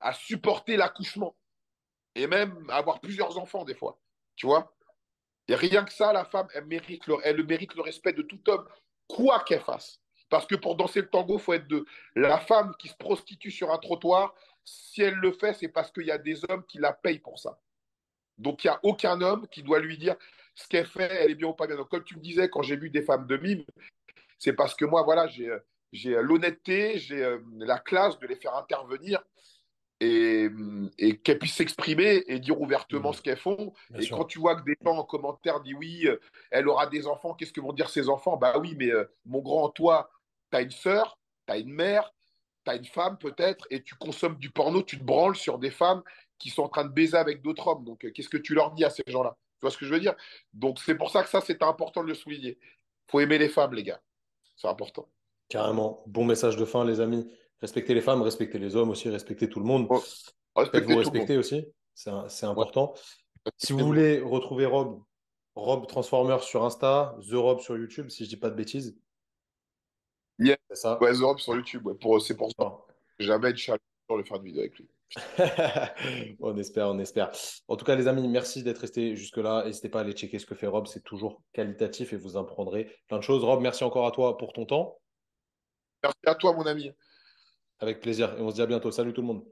à 0.00 0.12
supporter 0.12 0.76
l'accouchement 0.76 1.36
et 2.14 2.26
même 2.26 2.68
avoir 2.70 3.00
plusieurs 3.00 3.38
enfants 3.38 3.64
des 3.64 3.74
fois, 3.74 3.98
tu 4.34 4.46
vois? 4.46 4.72
Et 5.48 5.54
rien 5.54 5.84
que 5.84 5.92
ça, 5.92 6.12
la 6.12 6.24
femme, 6.24 6.48
elle 6.54 6.66
mérite, 6.66 7.06
le, 7.06 7.82
respect 7.82 8.12
de 8.12 8.22
tout 8.22 8.40
homme, 8.48 8.66
quoi 9.06 9.40
qu'elle 9.40 9.60
fasse. 9.60 10.00
Parce 10.28 10.46
que 10.46 10.56
pour 10.56 10.74
danser 10.74 11.00
le 11.00 11.08
tango, 11.08 11.38
faut 11.38 11.52
être 11.52 11.68
deux. 11.68 11.84
La 12.16 12.38
femme 12.38 12.74
qui 12.78 12.88
se 12.88 12.96
prostitue 12.96 13.52
sur 13.52 13.70
un 13.70 13.78
trottoir, 13.78 14.34
si 14.64 15.02
elle 15.02 15.14
le 15.14 15.30
fait, 15.30 15.54
c'est 15.54 15.68
parce 15.68 15.92
qu'il 15.92 16.06
y 16.06 16.10
a 16.10 16.18
des 16.18 16.40
hommes 16.48 16.64
qui 16.66 16.78
la 16.78 16.92
payent 16.92 17.20
pour 17.20 17.38
ça. 17.38 17.60
Donc 18.38 18.64
il 18.64 18.66
n'y 18.66 18.72
a 18.72 18.80
aucun 18.82 19.20
homme 19.20 19.46
qui 19.48 19.62
doit 19.62 19.78
lui 19.78 19.96
dire 19.96 20.16
ce 20.54 20.66
qu'elle 20.66 20.86
fait, 20.86 21.08
elle 21.12 21.30
est 21.30 21.36
bien 21.36 21.48
ou 21.48 21.54
pas 21.54 21.66
bien. 21.66 21.76
Donc 21.76 21.88
comme 21.88 22.04
tu 22.04 22.16
me 22.16 22.20
disais, 22.22 22.50
quand 22.50 22.62
j'ai 22.62 22.76
vu 22.76 22.90
des 22.90 23.02
femmes 23.02 23.26
de 23.26 23.36
mime, 23.36 23.64
c'est 24.38 24.52
parce 24.52 24.74
que 24.74 24.84
moi, 24.84 25.02
voilà, 25.02 25.28
j'ai 25.28 26.10
l'honnêteté, 26.20 26.98
j'ai 26.98 27.22
euh, 27.22 27.38
la 27.58 27.78
classe 27.78 28.18
de 28.18 28.26
les 28.26 28.36
faire 28.36 28.54
intervenir 28.56 29.22
et, 30.00 30.48
et 30.98 31.18
qu'elles 31.18 31.38
puissent 31.38 31.54
s'exprimer 31.54 32.22
et 32.26 32.38
dire 32.38 32.60
ouvertement 32.60 33.10
mmh. 33.10 33.14
ce 33.14 33.22
qu'elles 33.22 33.38
font. 33.38 33.72
et 33.98 34.06
quand 34.08 34.24
tu 34.24 34.38
vois 34.38 34.56
que 34.56 34.64
des 34.64 34.76
gens 34.84 34.96
en 34.96 35.04
commentaire 35.04 35.60
disent 35.60 35.74
oui, 35.74 36.06
euh, 36.06 36.20
elle 36.50 36.68
aura 36.68 36.86
des 36.86 37.06
enfants, 37.06 37.34
qu'est-ce 37.34 37.52
que 37.52 37.60
vont 37.60 37.72
dire 37.72 37.88
ses 37.88 38.08
enfants? 38.08 38.36
Bah 38.36 38.58
oui, 38.58 38.74
mais 38.76 38.90
euh, 38.90 39.04
mon 39.24 39.40
grand, 39.40 39.70
toi, 39.70 40.10
tu 40.50 40.58
as 40.58 40.62
une 40.62 40.70
sœur, 40.70 41.18
tu 41.46 41.52
as 41.52 41.58
une 41.58 41.72
mère, 41.72 42.12
tu 42.64 42.70
as 42.70 42.76
une 42.76 42.84
femme 42.84 43.16
peut-être, 43.18 43.66
et 43.70 43.82
tu 43.82 43.94
consommes 43.94 44.36
du 44.36 44.50
porno, 44.50 44.82
tu 44.82 44.98
te 44.98 45.04
branles 45.04 45.36
sur 45.36 45.58
des 45.58 45.70
femmes 45.70 46.02
qui 46.38 46.50
sont 46.50 46.64
en 46.64 46.68
train 46.68 46.84
de 46.84 46.92
baiser 46.92 47.16
avec 47.16 47.40
d'autres 47.42 47.66
hommes. 47.66 47.84
Donc, 47.84 48.04
euh, 48.04 48.10
qu'est-ce 48.10 48.28
que 48.28 48.36
tu 48.36 48.54
leur 48.54 48.72
dis 48.72 48.84
à 48.84 48.90
ces 48.90 49.04
gens-là? 49.06 49.36
Tu 49.58 49.60
vois 49.62 49.70
ce 49.70 49.78
que 49.78 49.86
je 49.86 49.94
veux 49.94 50.00
dire? 50.00 50.14
Donc, 50.52 50.78
c'est 50.78 50.94
pour 50.94 51.10
ça 51.10 51.22
que 51.22 51.30
ça, 51.30 51.40
c'est 51.40 51.62
important 51.62 52.02
de 52.02 52.08
le 52.08 52.14
souligner. 52.14 52.58
faut 53.10 53.20
aimer 53.20 53.38
les 53.38 53.48
femmes, 53.48 53.72
les 53.72 53.82
gars. 53.82 54.00
C'est 54.56 54.68
important. 54.68 55.08
Carrément. 55.48 56.02
Bon 56.06 56.24
message 56.24 56.56
de 56.56 56.64
fin, 56.64 56.84
les 56.84 57.00
amis. 57.00 57.26
Respectez 57.60 57.94
les 57.94 58.00
femmes, 58.00 58.22
respectez 58.22 58.58
les 58.58 58.76
hommes 58.76 58.90
aussi, 58.90 59.08
respectez 59.08 59.48
tout 59.48 59.60
le 59.60 59.66
monde. 59.66 59.86
Oh, 59.90 60.02
respectez 60.56 60.92
vous 60.92 60.98
respecter 60.98 61.38
aussi. 61.38 61.66
C'est 61.94 62.46
important. 62.46 62.94
Si 63.56 63.72
vous 63.72 63.86
voulez 63.86 64.20
retrouver 64.20 64.66
Rob, 64.66 65.02
Rob 65.54 65.86
Transformer 65.86 66.38
sur 66.42 66.64
Insta, 66.64 67.16
The 67.30 67.34
Rob 67.34 67.60
sur 67.60 67.76
YouTube, 67.76 68.10
si 68.10 68.24
je 68.24 68.30
dis 68.30 68.36
pas 68.36 68.50
de 68.50 68.56
bêtises. 68.56 68.98
Yeah. 70.38 70.58
C'est 70.70 70.76
ça. 70.76 70.98
Ouais, 71.00 71.12
The 71.12 71.20
Rob 71.20 71.38
sur 71.38 71.54
YouTube. 71.54 71.88
Pour, 72.00 72.20
c'est 72.20 72.36
pour 72.36 72.50
ça. 72.58 72.76
Jamais 73.18 73.52
de 73.52 73.78
pour 74.06 74.18
le 74.18 74.24
faire 74.24 74.36
une 74.36 74.44
vidéo 74.44 74.60
avec 74.60 74.78
lui. 74.78 74.88
on 76.40 76.56
espère, 76.58 76.88
on 76.88 76.98
espère. 76.98 77.30
En 77.68 77.76
tout 77.76 77.84
cas, 77.84 77.94
les 77.94 78.08
amis, 78.08 78.28
merci 78.28 78.62
d'être 78.62 78.78
restés 78.78 79.16
jusque-là. 79.16 79.64
N'hésitez 79.64 79.88
pas 79.88 80.00
à 80.00 80.02
aller 80.02 80.12
checker 80.12 80.38
ce 80.38 80.46
que 80.46 80.54
fait 80.54 80.66
Rob, 80.66 80.86
c'est 80.86 81.02
toujours 81.02 81.42
qualitatif 81.52 82.12
et 82.12 82.16
vous 82.16 82.36
en 82.36 82.44
prendrez 82.44 82.94
plein 83.08 83.18
de 83.18 83.22
choses. 83.22 83.42
Rob, 83.44 83.60
merci 83.60 83.84
encore 83.84 84.06
à 84.06 84.10
toi 84.10 84.36
pour 84.36 84.52
ton 84.52 84.66
temps. 84.66 84.98
Merci 86.02 86.18
à 86.26 86.34
toi, 86.34 86.52
mon 86.52 86.66
ami. 86.66 86.92
Avec 87.80 88.00
plaisir. 88.00 88.34
Et 88.38 88.42
on 88.42 88.50
se 88.50 88.56
dit 88.56 88.62
à 88.62 88.66
bientôt. 88.66 88.90
Salut 88.90 89.12
tout 89.14 89.22
le 89.22 89.28
monde. 89.28 89.44